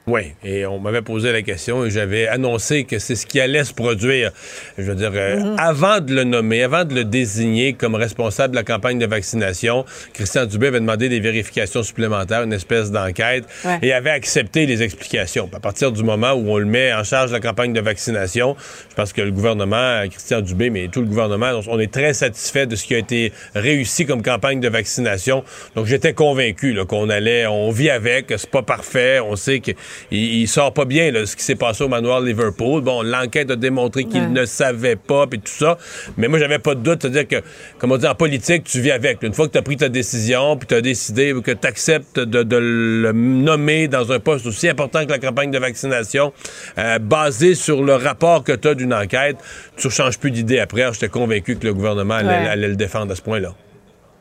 Oui, 0.07 0.33
et 0.43 0.67
on 0.67 0.77
m'avait 0.79 1.01
posé 1.01 1.31
la 1.31 1.41
question 1.41 1.83
et 1.83 1.89
j'avais 1.89 2.27
annoncé 2.27 2.83
que 2.83 2.99
c'est 2.99 3.15
ce 3.15 3.25
qui 3.25 3.39
allait 3.39 3.63
se 3.63 3.73
produire. 3.73 4.31
Je 4.77 4.83
veux 4.83 4.93
dire, 4.93 5.09
euh, 5.15 5.37
Mhm. 5.37 5.55
avant 5.57 5.99
de 5.99 6.13
le 6.13 6.23
nommer, 6.23 6.61
avant 6.61 6.85
de 6.85 6.93
le 6.93 7.03
désigner 7.05 7.73
comme 7.73 7.95
responsable 7.95 8.51
de 8.51 8.55
la 8.55 8.63
campagne 8.63 8.99
de 8.99 9.07
vaccination, 9.07 9.83
Christian 10.13 10.45
Dubé 10.45 10.67
avait 10.67 10.79
demandé 10.79 11.09
des 11.09 11.19
vérifications 11.19 11.81
supplémentaires, 11.81 12.43
une 12.43 12.53
espèce 12.53 12.91
d'enquête, 12.91 13.45
Ouais. 13.63 13.79
et 13.81 13.93
avait 13.93 14.11
accepté 14.11 14.67
les 14.67 14.83
explications. 14.83 15.49
À 15.55 15.59
partir 15.59 15.91
du 15.91 16.03
moment 16.03 16.33
où 16.33 16.51
on 16.51 16.57
le 16.59 16.65
met 16.65 16.93
en 16.93 17.03
charge 17.03 17.29
de 17.31 17.35
la 17.35 17.41
campagne 17.41 17.73
de 17.73 17.81
vaccination, 17.81 18.55
je 18.91 18.93
pense 18.95 19.11
que 19.11 19.23
le 19.23 19.31
gouvernement, 19.31 20.03
Christian 20.07 20.41
Dubé, 20.41 20.69
mais 20.69 20.87
tout 20.87 21.01
le 21.01 21.07
gouvernement, 21.07 21.59
on 21.67 21.79
est 21.79 21.91
très 21.91 22.13
satisfait 22.13 22.67
de 22.67 22.75
ce 22.75 22.85
qui 22.85 22.93
a 22.93 22.99
été 22.99 23.33
réussi 23.55 24.05
comme 24.05 24.21
campagne 24.21 24.59
de 24.59 24.69
vaccination. 24.69 25.43
Donc 25.75 25.87
j'étais 25.87 26.13
convaincu 26.13 26.75
qu'on 26.87 27.09
allait, 27.09 27.47
on 27.47 27.71
vit 27.71 27.89
avec, 27.89 28.31
c'est 28.37 28.51
pas 28.51 28.61
parfait, 28.61 29.19
on 29.19 29.35
sait 29.35 29.61
qu'il 29.61 29.73
il 30.11 30.47
sort 30.47 30.73
pas 30.73 30.85
bien 30.85 31.11
là, 31.11 31.25
ce 31.25 31.35
qui 31.35 31.43
s'est 31.43 31.55
passé 31.55 31.83
au 31.83 31.87
manoir 31.87 32.21
Liverpool. 32.21 32.81
Bon, 32.81 33.01
l'enquête 33.01 33.51
a 33.51 33.55
démontré 33.55 34.05
qu'il 34.05 34.21
Ouais. 34.21 34.27
ne 34.29 34.45
savait 34.45 34.95
pas 34.95 35.27
puis 35.27 35.39
tout 35.39 35.51
ça, 35.51 35.77
mais 36.17 36.27
moi 36.27 36.39
j'avais 36.39 36.59
pas 36.59 36.75
de 36.75 36.81
doute, 36.81 37.01
c'est-à-dire 37.01 37.27
que 37.27 37.45
comme 37.77 37.91
on 37.91 37.97
dit 37.97 38.07
en 38.07 38.15
politique, 38.15 38.63
tu 38.63 38.79
vis 38.81 38.91
avec. 38.91 39.21
Une 39.23 39.33
fois 39.33 39.47
que 39.47 39.51
tu 39.53 39.57
as 39.57 39.61
pris 39.61 39.77
ta 39.77 39.89
décision, 39.89 40.57
puis 40.57 40.67
tu 40.67 40.75
as 40.75 40.81
décidé 40.81 41.33
que 41.43 41.51
tu 41.51 41.67
acceptes 41.67 42.19
de, 42.19 42.43
de 42.43 42.57
le 42.57 43.11
nommer 43.11 43.87
dans 43.87 44.11
un 44.11 44.19
poste 44.19 44.45
aussi 44.45 44.67
important 44.69 45.05
que 45.05 45.11
la 45.11 45.19
campagne 45.19 45.51
de 45.51 45.59
vaccination, 45.59 46.33
euh, 46.77 46.99
basé 46.99 47.55
sur 47.55 47.83
le 47.83 47.95
rapport 47.95 48.43
que 48.43 48.51
tu 48.53 48.67
as 48.67 48.75
d'une 48.75 48.93
enquête, 48.93 49.37
tu 49.77 49.87
ne 49.87 49.91
changes 49.91 50.17
plus 50.19 50.31
d'idée 50.31 50.59
après. 50.59 50.83
J'étais 50.93 51.09
convaincu 51.09 51.55
que 51.57 51.65
le 51.65 51.73
gouvernement 51.73 52.15
allait, 52.15 52.27
Ouais. 52.29 52.47
allait 52.47 52.67
le 52.69 52.75
défendre 52.75 53.11
à 53.11 53.15
ce 53.15 53.21
point-là. 53.21 53.53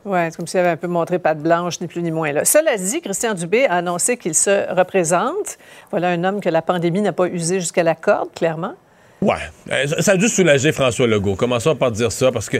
Oui, 0.05 0.19
c'est 0.25 0.37
comme 0.37 0.45
s'il 0.45 0.59
avait 0.59 0.69
un 0.69 0.77
peu 0.77 0.87
montré 0.87 1.17
patte 1.17 1.39
blanche, 1.39 1.81
ni 1.81 1.87
plus 1.87 2.03
ni 2.03 2.11
moins. 2.11 2.31
Là. 2.31 2.45
Cela 2.45 2.77
dit, 2.77 3.01
Christian 3.01 3.33
Dubé 3.33 3.65
a 3.65 3.77
annoncé 3.77 4.17
qu'il 4.17 4.35
se 4.35 4.71
représente. 4.71 5.57
Voilà 5.89 6.09
un 6.09 6.23
homme 6.23 6.41
que 6.41 6.49
la 6.49 6.61
pandémie 6.61 7.01
n'a 7.01 7.11
pas 7.11 7.27
usé 7.27 7.59
jusqu'à 7.59 7.81
la 7.81 7.95
corde, 7.95 8.31
clairement. 8.35 8.73
Ouais. 9.21 9.33
Euh, 9.71 9.87
ça- 10.01 10.11
a 10.11 10.17
dû 10.17 10.27
soulager 10.27 10.71
François 10.71 11.07
Legault. 11.07 11.35
Commençons 11.35 11.75
par 11.75 11.89
dire 11.91 12.11
ça, 12.11 12.31
parce 12.31 12.47
que 12.49 12.57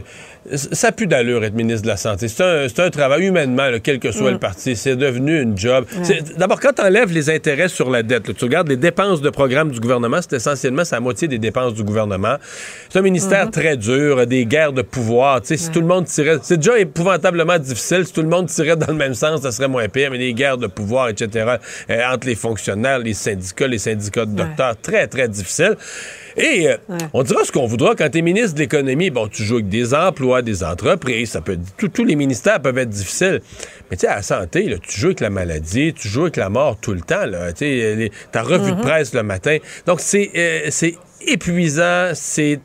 ça 0.56 0.92
pue 0.92 1.06
d'allure 1.06 1.44
être 1.44 1.54
ministre 1.54 1.84
de 1.84 1.88
la 1.88 1.98
Santé. 1.98 2.28
C'est 2.28 2.80
un, 2.80 2.90
travail 2.90 3.26
humainement, 3.26 3.70
là, 3.70 3.80
quel 3.80 4.00
que 4.00 4.12
soit 4.12 4.30
Mm. 4.32 4.34
le 4.34 4.40
parti. 4.40 4.76
C'est 4.76 4.96
devenu 4.96 5.40
une 5.42 5.56
job. 5.58 5.86
Ouais. 5.96 6.24
D'abord, 6.38 6.60
quand 6.60 6.74
tu 6.74 6.82
enlèves 6.82 7.12
les 7.12 7.30
intérêts 7.30 7.68
sur 7.68 7.90
la 7.92 8.02
dette, 8.04 8.28
là, 8.28 8.34
tu 8.34 8.46
regardes 8.46 8.70
les 8.70 8.78
dépenses 8.78 9.22
de 9.22 9.30
programme 9.30 9.70
du 9.70 9.80
gouvernement, 9.80 10.20
c'est 10.22 10.38
essentiellement 10.38 10.84
la 10.92 11.00
moitié 11.00 11.28
des 11.28 11.38
dépenses 11.38 11.74
du 11.76 11.84
gouvernement. 11.84 12.38
C'est 12.90 12.98
un 13.00 13.04
ministère 13.04 13.46
Mhm. 13.46 13.52
très 13.52 13.78
dur, 13.78 14.26
des 14.26 14.46
guerres 14.46 14.74
de 14.74 14.82
pouvoir. 14.82 15.42
Tu 15.42 15.50
sais, 15.50 15.58
Si 15.58 15.70
tout 15.72 15.82
le 15.82 15.88
monde 15.88 16.06
tirait... 16.06 16.38
C'est 16.42 16.58
déjà 16.58 16.80
épouvantablement 16.80 17.60
difficile. 17.60 18.06
Si 18.08 18.14
tout 18.14 18.22
le 18.24 18.30
monde 18.30 18.48
tirait 18.48 18.76
dans 18.78 18.88
le 18.88 18.94
même 18.98 19.14
sens, 19.14 19.42
ça 19.42 19.52
serait 19.52 19.68
moins 19.68 19.88
pire. 19.90 20.10
Mais 20.10 20.18
les 20.18 20.34
guerres 20.34 20.58
de 20.58 20.68
pouvoir, 20.68 21.10
etc., 21.10 21.58
euh, 21.90 22.02
entre 22.12 22.28
les 22.28 22.36
fonctionnaires, 22.36 23.00
les 23.00 23.14
syndicats, 23.14 23.68
les 23.68 23.78
syndicats 23.78 24.26
de 24.26 24.36
docteurs, 24.36 24.76
très, 24.82 25.06
très 25.08 25.28
difficile. 25.28 25.76
Et 26.38 26.68
euh, 26.70 26.78
on 27.14 27.24
dira 27.24 27.44
ce 27.46 27.52
qu'on 27.52 27.66
voudra 27.66 27.96
quand 27.96 28.10
tu 28.10 28.18
es 28.18 28.22
ministre 28.22 28.56
de 28.56 28.60
l'économie. 28.60 29.10
Bon, 29.10 29.28
tu 29.28 29.44
joues 29.44 29.56
avec 29.56 29.70
des 29.70 29.94
emplois, 29.94 30.42
des 30.42 30.64
entreprises, 30.64 31.32
ça 31.32 31.42
peut, 31.42 31.58
tout- 31.78 31.88
tous 31.88 32.04
les 32.06 32.16
ministères 32.16 32.62
peuvent 32.62 32.78
être 32.78 32.90
difficiles. 32.90 33.42
Mais 33.90 33.98
tu 33.98 34.02
sais, 34.02 34.08
à 34.08 34.18
la 34.18 34.22
santé, 34.22 34.64
là, 34.64 34.78
tu 34.82 35.00
joues 35.00 35.08
avec 35.08 35.22
la 35.22 35.30
maladie, 35.30 35.94
tu 35.94 36.08
joues 36.08 36.24
avec 36.24 36.36
la 36.38 36.50
mort 36.50 36.78
tout 36.82 36.94
le 36.94 37.02
temps. 37.02 37.24
Tu 37.58 38.10
ta 38.32 38.42
revue 38.42 38.72
Mhm. 38.72 38.78
de 38.78 38.82
presse 38.82 39.14
le 39.14 39.24
matin. 39.24 39.58
Donc, 39.86 40.00
c'est 40.02 40.30
euh, 40.36 40.70
épuisant, 41.28 42.12
c'est 42.14 42.60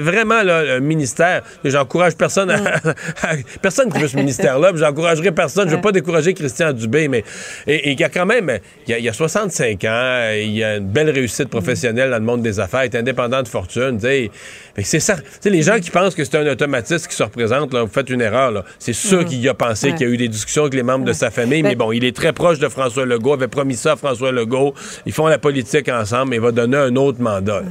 vraiment 0.00 0.42
là, 0.42 0.76
un 0.76 0.80
ministère. 0.80 1.42
J'encourage 1.64 2.16
personne 2.16 2.50
à, 2.50 2.56
à- 3.22 3.36
personne 3.62 3.92
qui 3.92 3.98
veut 3.98 4.08
ce 4.08 4.16
ministère-là. 4.24 4.72
J'encouragerai 4.74 5.32
personne. 5.32 5.68
Je 5.68 5.74
veux 5.76 5.80
pas 5.80 5.92
décourager 5.92 6.34
Christian 6.34 6.72
Dubé, 6.72 7.08
mais 7.08 7.24
et, 7.66 7.92
il 7.92 8.00
y 8.00 8.04
a 8.04 8.08
quand 8.08 8.26
même, 8.26 8.58
il 8.86 8.90
y 8.90 8.94
a, 8.94 8.98
il 8.98 9.04
y 9.04 9.08
a 9.08 9.12
65 9.12 9.84
ans, 9.84 10.30
il 10.34 10.62
a 10.64 10.76
une 10.76 10.88
belle 10.88 11.10
réussite 11.10 11.48
professionnelle 11.48 12.10
dans 12.10 12.18
le 12.18 12.24
monde 12.24 12.42
des 12.42 12.60
affaires, 12.60 12.84
il 12.84 12.94
est 12.94 12.96
indépendant 12.98 13.42
de 13.42 13.48
fortune. 13.48 13.98
C'est 14.82 15.00
ça. 15.00 15.16
Les 15.44 15.62
gens 15.62 15.78
qui 15.80 15.90
pensent 15.90 16.14
que 16.14 16.24
c'est 16.24 16.36
un 16.36 16.46
automatisme 16.50 17.08
qui 17.08 17.14
se 17.16 17.22
représente, 17.22 17.72
là, 17.74 17.82
vous 17.82 17.90
faites 17.92 18.10
une 18.10 18.20
erreur. 18.20 18.50
là. 18.50 18.64
C'est 18.78 18.92
sûr 18.92 19.18
Mhm. 19.20 19.24
qu'il 19.24 19.40
y 19.40 19.48
a 19.48 19.54
pensé 19.54 19.88
Ouais. 19.88 19.94
qu'il 19.94 20.06
y 20.06 20.10
a 20.10 20.12
eu 20.12 20.16
des 20.16 20.28
discussions 20.28 20.62
avec 20.62 20.74
les 20.74 20.82
membres 20.82 21.04
de 21.04 21.12
sa 21.12 21.30
famille, 21.30 21.62
Ben- 21.62 21.70
mais 21.70 21.74
bon, 21.76 21.92
il 21.92 22.04
est 22.04 22.14
très 22.14 22.32
proche 22.32 22.58
de 22.58 22.68
François 22.68 23.04
Legault, 23.06 23.32
avait 23.34 23.48
promis 23.48 23.74
ça 23.76 23.92
à 23.92 23.96
François 23.96 24.32
Legault. 24.32 24.74
Ils 25.06 25.12
font 25.12 25.26
la 25.26 25.38
politique 25.38 25.88
ensemble, 25.88 26.30
mais 26.30 26.36
il 26.36 26.42
va 26.42 26.52
donner 26.52 26.76
un 26.76 26.94
autre 26.96 27.20
mandat. 27.20 27.60
là. 27.60 27.66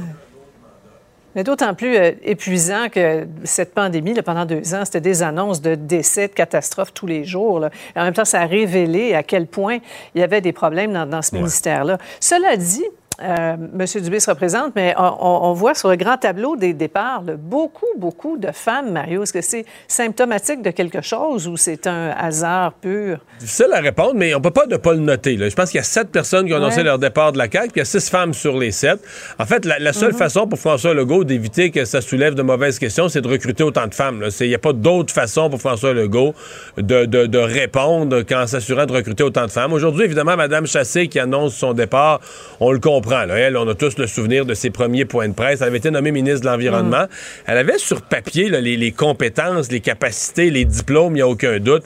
Mais 1.34 1.44
d'autant 1.44 1.74
plus 1.74 1.96
euh, 1.96 2.12
épuisant 2.22 2.88
que 2.90 3.26
cette 3.44 3.74
pandémie, 3.74 4.14
là, 4.14 4.22
pendant 4.22 4.44
deux 4.44 4.74
ans, 4.74 4.84
c'était 4.84 5.00
des 5.00 5.22
annonces 5.22 5.60
de 5.60 5.74
décès, 5.74 6.28
de 6.28 6.32
catastrophes 6.32 6.92
tous 6.94 7.06
les 7.06 7.24
jours. 7.24 7.60
là. 7.60 7.70
Et 7.94 8.00
en 8.00 8.04
même 8.04 8.14
temps, 8.14 8.24
ça 8.24 8.40
a 8.40 8.46
révélé 8.46 9.14
à 9.14 9.22
quel 9.22 9.46
point 9.46 9.78
il 10.14 10.20
y 10.20 10.24
avait 10.24 10.40
des 10.40 10.52
problèmes 10.52 10.92
dans, 10.92 11.06
dans 11.06 11.22
ce 11.22 11.34
ministère-là. 11.34 11.98
Cela 12.20 12.56
dit, 12.56 12.84
euh, 13.22 13.56
M. 13.56 14.02
Dubé 14.02 14.20
se 14.20 14.30
représente, 14.30 14.72
mais 14.76 14.94
on, 14.98 15.52
voit 15.52 15.74
sur 15.74 15.88
le 15.88 15.96
grand 15.96 16.16
tableau 16.16 16.56
des 16.56 16.72
départs 16.72 17.22
là, 17.26 17.34
beaucoup, 17.36 17.86
beaucoup 17.96 18.36
de 18.36 18.52
femmes, 18.52 18.92
Mario. 18.92 19.22
Est-ce 19.24 19.32
que 19.32 19.40
c'est 19.40 19.64
symptomatique 19.88 20.62
de 20.62 20.70
quelque 20.70 21.00
chose 21.02 21.48
ou 21.48 21.56
c'est 21.56 21.86
un 21.86 22.10
hasard 22.10 22.72
pur? 22.74 23.18
Difficile 23.40 23.68
à 23.72 23.80
répondre, 23.80 24.14
mais 24.14 24.34
on 24.34 24.40
peut 24.40 24.50
pas 24.52 24.66
ne 24.66 24.76
pas 24.76 24.92
le 24.92 25.00
noter. 25.00 25.36
là. 25.36 25.48
Je 25.48 25.54
pense 25.56 25.70
qu'il 25.70 25.78
y 25.78 25.80
a 25.80 25.84
sept 25.84 26.10
personnes 26.10 26.46
qui 26.46 26.52
ont 26.52 26.56
annoncé 26.58 26.78
Ouais. 26.78 26.84
leur 26.84 26.98
départ 26.98 27.32
de 27.32 27.38
la 27.38 27.50
CAQ, 27.50 27.68
puis 27.68 27.72
il 27.76 27.78
y 27.78 27.82
a 27.82 27.84
six 27.84 28.08
femmes 28.08 28.34
sur 28.34 28.56
les 28.56 28.70
sept. 28.70 29.00
En 29.38 29.46
fait, 29.46 29.64
la, 29.64 29.78
la 29.78 29.92
seule 29.92 30.12
Mhm. 30.12 30.18
façon 30.18 30.46
pour 30.46 30.58
François 30.58 30.94
Legault 30.94 31.24
d'éviter 31.24 31.70
que 31.70 31.84
ça 31.84 32.00
soulève 32.00 32.34
de 32.34 32.42
mauvaises 32.42 32.78
questions, 32.78 33.08
c'est 33.08 33.20
de 33.20 33.28
recruter 33.28 33.64
autant 33.64 33.86
de 33.86 33.94
femmes. 33.94 34.24
Il 34.40 34.48
n'y 34.48 34.54
a 34.54 34.58
pas 34.58 34.72
d'autre 34.72 35.12
façon 35.12 35.50
pour 35.50 35.58
François 35.60 35.92
Legault 35.92 36.34
de, 36.76 37.04
de- 37.06 37.26
de 37.26 37.38
répondre 37.38 38.22
qu'en 38.22 38.46
s'assurant 38.46 38.86
de 38.86 38.92
recruter 38.92 39.24
autant 39.24 39.46
de 39.46 39.50
femmes. 39.50 39.72
Aujourd'hui, 39.72 40.04
évidemment, 40.04 40.36
Mme 40.36 40.66
Chassé 40.66 41.08
qui 41.08 41.18
annonce 41.18 41.54
son 41.54 41.72
départ, 41.72 42.20
on 42.60 42.70
le 42.70 42.78
comprend. 42.78 43.07
Là. 43.10 43.38
Elle, 43.38 43.56
on 43.56 43.68
a 43.68 43.74
tous 43.74 43.98
le 43.98 44.06
souvenir 44.06 44.46
de 44.46 44.54
ses 44.54 44.70
premiers 44.70 45.04
points 45.04 45.28
de 45.28 45.34
presse. 45.34 45.60
Elle 45.60 45.68
avait 45.68 45.78
été 45.78 45.90
nommée 45.90 46.12
ministre 46.12 46.40
de 46.40 46.46
l'Environnement. 46.46 47.06
Elle 47.46 47.58
avait 47.58 47.78
sur 47.78 48.02
papier 48.02 48.48
là, 48.48 48.60
les, 48.60 48.76
les 48.76 48.92
compétences, 48.92 49.70
les 49.70 49.80
capacités, 49.80 50.50
les 50.50 50.64
diplômes, 50.64 51.12
il 51.12 51.16
n'y 51.16 51.22
a 51.22 51.28
aucun 51.28 51.58
doute. 51.58 51.84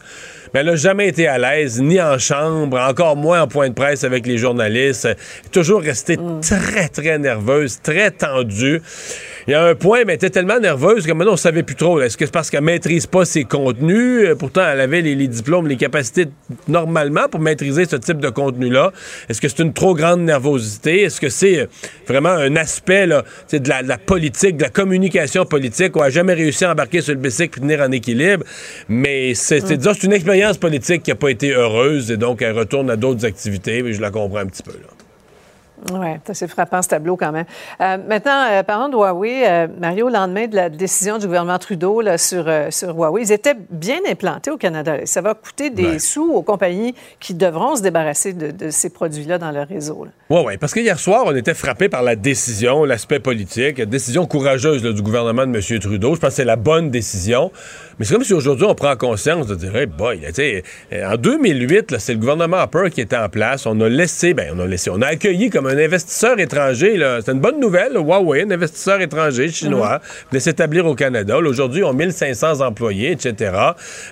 Mais 0.52 0.60
elle 0.60 0.66
n'a 0.66 0.76
jamais 0.76 1.08
été 1.08 1.26
à 1.26 1.38
l'aise, 1.38 1.80
ni 1.80 2.00
en 2.00 2.18
chambre, 2.18 2.78
encore 2.78 3.16
moins 3.16 3.42
en 3.42 3.48
point 3.48 3.68
de 3.70 3.74
presse 3.74 4.04
avec 4.04 4.26
les 4.26 4.36
journalistes. 4.36 5.06
Elle 5.06 5.16
est 5.46 5.50
toujours 5.50 5.80
restée 5.80 6.18
très, 6.42 6.88
très 6.88 7.18
nerveuse, 7.18 7.80
très 7.82 8.10
tendue. 8.10 8.82
Il 9.48 9.50
y 9.50 9.54
a 9.54 9.64
un 9.64 9.74
point, 9.74 10.04
mais 10.04 10.12
elle 10.12 10.16
était 10.16 10.30
tellement 10.30 10.60
nerveuse 10.60 11.06
que 11.06 11.12
maintenant, 11.12 11.32
on 11.32 11.34
ne 11.34 11.38
savait 11.38 11.62
plus 11.62 11.74
trop. 11.74 12.00
Est-ce 12.00 12.16
que 12.16 12.24
c'est 12.26 12.32
parce 12.32 12.48
qu'elle 12.50 12.62
maîtrise 12.62 13.06
pas 13.06 13.24
ses 13.24 13.44
contenus? 13.44 14.28
Euh, 14.28 14.34
Pourtant, 14.36 14.62
elle 14.66 14.80
avait 14.80 15.02
les, 15.02 15.14
les 15.14 15.28
diplômes, 15.28 15.66
les 15.66 15.76
capacités 15.76 16.26
normalement 16.68 17.28
pour 17.30 17.40
maîtriser 17.40 17.84
ce 17.84 17.96
type 17.96 18.18
de 18.18 18.28
contenu-là. 18.28 18.92
Est-ce 19.28 19.40
que 19.40 19.48
c'est 19.48 19.60
une 19.60 19.72
trop 19.72 19.94
grande 19.94 20.20
nervosité? 20.20 21.02
Est-ce 21.02 21.20
que 21.20 21.28
c'est 21.28 21.60
euh, 21.60 21.66
vraiment 22.06 22.30
un 22.30 22.54
aspect 22.56 23.06
là, 23.06 23.24
de, 23.52 23.68
la, 23.68 23.82
de 23.82 23.88
la 23.88 23.98
politique, 23.98 24.56
de 24.56 24.62
la 24.62 24.70
communication 24.70 25.44
politique, 25.44 25.96
où 25.96 26.00
elle 26.00 26.04
n'a 26.06 26.10
jamais 26.10 26.34
réussi 26.34 26.64
à 26.64 26.72
embarquer 26.72 27.00
sur 27.00 27.14
le 27.14 27.20
bicycle 27.20 27.58
et 27.58 27.62
tenir 27.62 27.80
en 27.80 27.90
équilibre? 27.90 28.44
Mais 28.88 29.34
c'est 29.34 29.60
c'est 29.66 30.02
une 30.04 30.12
expérience 30.12 30.58
politique 30.58 31.02
qui 31.02 31.10
n'a 31.10 31.16
pas 31.16 31.30
été 31.30 31.52
heureuse 31.52 32.10
et 32.10 32.16
donc 32.16 32.42
elle 32.42 32.56
retourne 32.56 32.90
à 32.90 32.96
d'autres 32.96 33.24
activités, 33.24 33.82
mais 33.82 33.92
je 33.92 34.00
la 34.00 34.10
comprends 34.10 34.38
un 34.38 34.46
petit 34.46 34.62
peu. 34.62 34.72
Là. 34.72 35.01
Oui, 35.90 36.08
c'est 36.32 36.48
frappant 36.48 36.80
ce 36.80 36.88
tableau 36.88 37.16
quand 37.16 37.32
même. 37.32 37.44
Euh, 37.80 37.98
maintenant, 38.08 38.46
euh, 38.50 38.62
parlons 38.62 38.88
de 38.88 38.94
Huawei. 38.94 39.42
Euh, 39.48 39.66
Mario, 39.80 40.06
au 40.06 40.10
lendemain 40.10 40.46
de 40.46 40.54
la 40.54 40.68
décision 40.68 41.18
du 41.18 41.26
gouvernement 41.26 41.58
Trudeau 41.58 42.00
là, 42.00 42.18
sur, 42.18 42.48
sur 42.70 42.94
Huawei, 42.94 43.22
ils 43.22 43.32
étaient 43.32 43.56
bien 43.70 43.98
implantés 44.08 44.50
au 44.50 44.56
Canada. 44.56 44.98
Ça 45.04 45.20
va 45.20 45.34
coûter 45.34 45.70
des 45.70 45.98
sous 45.98 46.32
aux 46.32 46.42
compagnies 46.42 46.94
qui 47.18 47.34
devront 47.34 47.76
se 47.76 47.82
débarrasser 47.82 48.32
de, 48.32 48.70
ces 48.70 48.90
produits-là 48.90 49.38
dans 49.38 49.50
leur 49.50 49.66
réseau. 49.66 50.06
Oui, 50.30 50.40
oui, 50.46 50.56
parce 50.56 50.72
que 50.72 50.80
hier 50.80 50.98
soir, 50.98 51.24
on 51.26 51.34
était 51.34 51.54
frappé 51.54 51.88
par 51.88 52.02
la 52.02 52.16
décision, 52.16 52.84
l'aspect 52.84 53.20
politique, 53.20 53.78
la 53.78 53.86
décision 53.86 54.26
courageuse 54.26 54.82
du 54.82 55.02
gouvernement 55.02 55.46
de 55.46 55.56
M. 55.56 55.80
Trudeau. 55.80 56.14
Je 56.14 56.20
pense 56.20 56.30
que 56.30 56.36
c'est 56.36 56.44
la 56.44 56.56
bonne 56.56 56.90
décision. 56.90 57.50
Mais 57.98 58.04
c'est 58.04 58.14
comme 58.14 58.24
si 58.24 58.34
aujourd'hui, 58.34 58.66
on 58.66 58.74
prend 58.74 58.96
conscience 58.96 59.46
de 59.46 59.54
dire, 59.54 59.74
hey 59.76 59.86
boy, 59.86 60.20
en 60.92 61.16
2008, 61.16 61.98
c'est 61.98 62.14
le 62.14 62.18
gouvernement 62.18 62.58
Harper 62.58 62.90
qui 62.90 63.00
était 63.00 63.16
en 63.16 63.28
place. 63.28 63.66
On 63.66 63.80
a 63.80 63.88
laissé, 63.88 64.34
ben, 64.34 64.52
on 64.54 64.60
a 64.60 64.66
laissé, 64.66 64.90
on 64.90 65.00
a 65.02 65.06
accueilli 65.08 65.50
comme 65.50 65.66
un 65.66 65.78
investisseur 65.78 66.38
étranger. 66.38 66.98
C'est 67.24 67.32
une 67.32 67.40
bonne 67.40 67.60
nouvelle. 67.60 67.94
Huawei, 67.94 68.42
un 68.42 68.50
investisseur 68.50 69.00
étranger 69.00 69.48
chinois, 69.48 69.98
mm 69.98 70.32
de 70.32 70.38
s'établir 70.38 70.86
au 70.86 70.94
Canada. 70.94 71.36
Aujourd'hui, 71.38 71.80
ils 71.80 71.84
ont 71.84 71.92
1500 71.92 72.60
employés, 72.60 73.12
etc. 73.12 73.52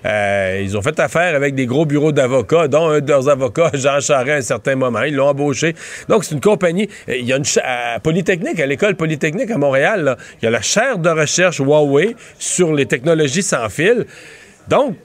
Euh, 0.04 0.60
ils 0.62 0.76
ont 0.76 0.82
fait 0.82 0.98
affaire 1.00 1.34
avec 1.34 1.54
des 1.54 1.66
gros 1.66 1.86
bureaux 1.86 2.12
d'avocats, 2.12 2.68
dont 2.68 2.88
un 2.88 3.00
de 3.00 3.08
leurs 3.08 3.28
avocats, 3.28 3.70
Jean 3.74 4.00
Charest, 4.00 4.30
à 4.30 4.36
un 4.36 4.40
certain 4.42 4.76
moment. 4.76 5.02
Ils 5.02 5.14
l'ont 5.14 5.28
embauché. 5.28 5.74
Donc, 6.08 6.24
c'est 6.24 6.34
une 6.34 6.40
compagnie. 6.40 6.88
Euh, 7.08 7.16
il 7.16 7.26
y 7.26 7.32
a 7.32 7.36
une 7.36 7.44
à 7.64 8.00
Polytechnique, 8.00 8.60
à 8.60 8.66
l'école 8.66 8.96
Polytechnique 8.96 9.50
à 9.50 9.58
Montréal, 9.58 10.16
il 10.40 10.44
y 10.44 10.48
a 10.48 10.50
la 10.50 10.62
chaire 10.62 10.98
de 10.98 11.08
recherche 11.08 11.58
Huawei 11.58 12.16
sur 12.38 12.74
les 12.74 12.86
technologies 12.86 13.42
sans 13.42 13.68
Donc, 14.68 14.96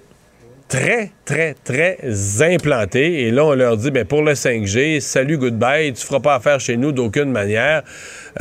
très, 0.67 1.11
très, 1.23 1.53
très 1.53 1.97
implantés. 2.41 3.23
Et 3.23 3.31
là, 3.31 3.45
on 3.45 3.53
leur 3.53 3.77
dit, 3.77 3.91
ben, 3.91 4.05
pour 4.05 4.21
le 4.21 4.33
5G, 4.33 4.99
salut, 4.99 5.37
goodbye, 5.37 5.93
tu 5.93 6.05
feras 6.05 6.19
pas 6.19 6.35
affaire 6.35 6.59
chez 6.59 6.77
nous 6.77 6.91
d'aucune 6.91 7.31
manière. 7.31 7.83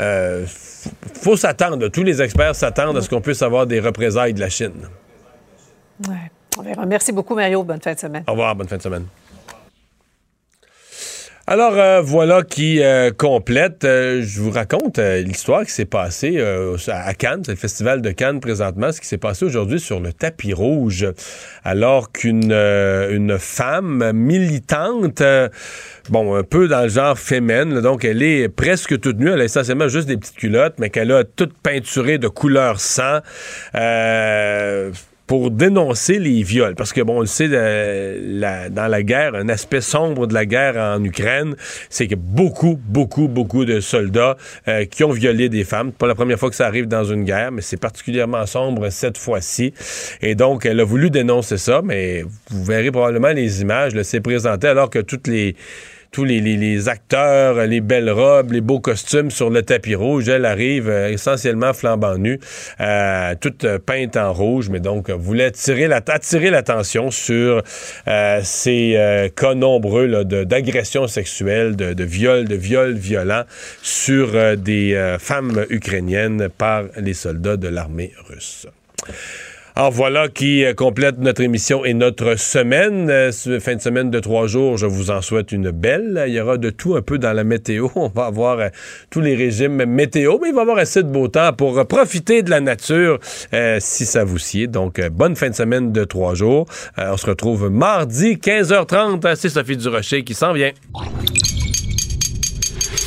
Euh, 0.00 0.44
faut 1.22 1.36
s'attendre, 1.36 1.88
tous 1.88 2.02
les 2.02 2.20
experts 2.20 2.54
s'attendent 2.54 2.96
à 2.96 3.00
ce 3.00 3.08
qu'on 3.08 3.20
puisse 3.20 3.42
avoir 3.42 3.66
des 3.66 3.80
représailles 3.80 4.34
de 4.34 4.40
la 4.40 4.48
Chine. 4.48 4.88
Ouais. 6.08 6.30
On 6.58 6.62
verra. 6.62 6.86
Merci 6.86 7.12
beaucoup, 7.12 7.34
Mario. 7.34 7.62
Bonne 7.62 7.80
fin 7.80 7.94
de 7.94 7.98
semaine. 7.98 8.24
Au 8.26 8.32
revoir, 8.32 8.54
bonne 8.54 8.68
fin 8.68 8.76
de 8.76 8.82
semaine. 8.82 9.06
Alors 11.46 11.74
euh, 11.76 12.00
voilà 12.00 12.42
qui 12.42 12.82
euh, 12.82 13.10
complète. 13.10 13.84
Euh, 13.84 14.22
je 14.22 14.40
vous 14.40 14.50
raconte 14.50 14.98
l'histoire 14.98 15.66
qui 15.66 15.72
s'est 15.72 15.84
passée 15.84 16.42
à 16.88 17.12
Cannes, 17.12 17.42
c'est 17.44 17.52
le 17.52 17.58
festival 17.58 18.00
de 18.00 18.10
Cannes 18.12 18.40
présentement, 18.40 18.90
ce 18.92 19.00
qui 19.00 19.06
s'est 19.06 19.18
passé 19.18 19.44
aujourd'hui 19.44 19.78
sur 19.78 20.00
le 20.00 20.14
tapis 20.14 20.54
rouge, 20.54 21.06
alors 21.62 22.12
qu'une 22.12 22.50
une 22.50 23.38
femme 23.38 24.12
militante, 24.14 25.22
bon 26.08 26.34
un 26.34 26.42
peu 26.44 26.66
dans 26.66 26.82
le 26.82 26.88
genre 26.88 27.18
féminin, 27.18 27.82
donc 27.82 28.06
elle 28.06 28.22
est 28.22 28.48
presque 28.48 28.98
toute 28.98 29.18
nue, 29.18 29.30
elle 29.30 29.42
a 29.42 29.44
essentiellement 29.44 29.88
juste 29.88 30.08
des 30.08 30.16
petites 30.16 30.36
culottes, 30.36 30.76
mais 30.78 30.88
qu'elle 30.88 31.12
a 31.12 31.24
toute 31.24 31.52
peinturée 31.58 32.16
de 32.16 32.28
couleur 32.28 32.80
sang 32.80 33.20
pour 35.26 35.50
dénoncer 35.50 36.18
les 36.18 36.42
viols. 36.42 36.74
Parce 36.74 36.92
que, 36.92 37.00
bon, 37.00 37.18
on 37.18 37.20
le 37.20 37.26
sait, 37.26 37.48
dans 37.48 38.86
la 38.90 39.02
guerre, 39.02 39.34
un 39.34 39.48
aspect 39.48 39.80
sombre 39.80 40.26
de 40.26 40.34
la 40.34 40.46
guerre 40.46 40.76
en 40.76 41.02
Ukraine, 41.02 41.56
c'est 41.88 42.06
que 42.06 42.14
beaucoup, 42.14 42.78
beaucoup, 42.88 43.28
beaucoup 43.28 43.64
de 43.64 43.80
soldats 43.80 44.36
euh, 44.68 44.84
qui 44.84 45.04
ont 45.04 45.10
violé 45.10 45.48
des 45.48 45.64
femmes. 45.64 45.92
Pas 45.92 46.06
la 46.06 46.14
première 46.14 46.38
fois 46.38 46.50
que 46.50 46.56
ça 46.56 46.66
arrive 46.66 46.88
dans 46.88 47.04
une 47.04 47.24
guerre, 47.24 47.52
mais 47.52 47.62
c'est 47.62 47.80
particulièrement 47.80 48.46
sombre 48.46 48.90
cette 48.90 49.18
fois-ci. 49.18 49.72
Et 50.20 50.34
donc, 50.34 50.66
elle 50.66 50.80
a 50.80 50.84
voulu 50.84 51.10
dénoncer 51.10 51.56
ça, 51.56 51.80
mais 51.82 52.22
vous 52.50 52.64
verrez 52.64 52.90
probablement 52.90 53.32
les 53.32 53.62
images. 53.62 54.00
C'est 54.02 54.20
présenté 54.20 54.68
alors 54.68 54.90
que 54.90 54.98
toutes 54.98 55.26
les 55.26 55.56
tous 56.14 56.22
les, 56.22 56.88
acteurs, 56.88 57.66
les 57.66 57.80
belles 57.80 58.08
robes, 58.08 58.52
les 58.52 58.60
beaux 58.60 58.78
costumes 58.78 59.32
sur 59.32 59.50
le 59.50 59.62
tapis 59.62 59.96
rouge. 59.96 60.28
Elle 60.28 60.44
arrive 60.44 60.88
euh, 60.88 61.08
essentiellement 61.08 61.72
flambant 61.74 62.16
nue, 62.18 62.38
euh, 62.80 63.34
toute 63.40 63.66
peinte 63.78 64.16
en 64.16 64.32
rouge, 64.32 64.68
mais 64.70 64.78
donc 64.78 65.10
voulait 65.10 65.46
attirer 65.46 65.88
l'attention 65.88 67.10
sur 67.10 67.62
euh, 68.06 68.40
ces 68.44 69.32
cas 69.34 69.54
nombreux 69.54 70.24
d'agressions 70.24 71.08
sexuelles, 71.08 71.74
de, 71.74 71.94
de 71.94 72.04
viols, 72.04 72.46
de 72.46 72.54
viols 72.54 72.94
violents 72.94 73.44
sur 73.82 74.56
des 74.56 75.16
femmes 75.18 75.66
ukrainiennes 75.68 76.48
par 76.48 76.84
les 76.96 77.14
soldats 77.14 77.56
de 77.56 77.66
l'armée 77.66 78.12
russe. 78.28 78.68
Alors 79.76 79.90
voilà 79.90 80.28
qui 80.28 80.64
euh, 80.64 80.72
complète 80.72 81.18
notre 81.18 81.42
émission 81.42 81.84
et 81.84 81.94
notre 81.94 82.36
semaine. 82.38 83.10
Euh, 83.10 83.32
fin 83.58 83.74
de 83.74 83.80
semaine 83.80 84.08
de 84.08 84.20
trois 84.20 84.46
jours, 84.46 84.76
je 84.76 84.86
vous 84.86 85.10
en 85.10 85.20
souhaite 85.20 85.50
une 85.50 85.72
belle. 85.72 86.22
Il 86.28 86.32
y 86.32 86.40
aura 86.40 86.58
de 86.58 86.70
tout 86.70 86.94
un 86.94 87.02
peu 87.02 87.18
dans 87.18 87.32
la 87.32 87.42
météo. 87.42 87.88
On 87.96 88.06
va 88.06 88.26
avoir 88.26 88.60
euh, 88.60 88.68
tous 89.10 89.20
les 89.20 89.34
régimes 89.34 89.84
météo, 89.84 90.38
mais 90.40 90.50
il 90.50 90.54
va 90.54 90.60
y 90.60 90.62
avoir 90.62 90.78
assez 90.78 91.02
de 91.02 91.08
beau 91.08 91.26
temps 91.26 91.52
pour 91.52 91.84
profiter 91.88 92.44
de 92.44 92.50
la 92.50 92.60
nature 92.60 93.18
si 93.80 94.06
ça 94.06 94.22
vous 94.22 94.38
sied. 94.38 94.68
Donc, 94.68 95.00
bonne 95.08 95.34
fin 95.34 95.50
de 95.50 95.54
semaine 95.54 95.90
de 95.90 96.04
trois 96.04 96.34
jours. 96.34 96.66
on 96.96 97.16
se 97.16 97.26
retrouve 97.26 97.68
mardi 97.68 98.34
15h30. 98.34 99.34
C'est 99.34 99.48
Sophie 99.48 99.76
Durocher 99.76 100.22
qui 100.22 100.34
s'en 100.34 100.52
vient. 100.52 100.70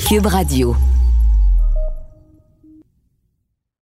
Cube 0.10 0.26
Radio. 0.26 0.76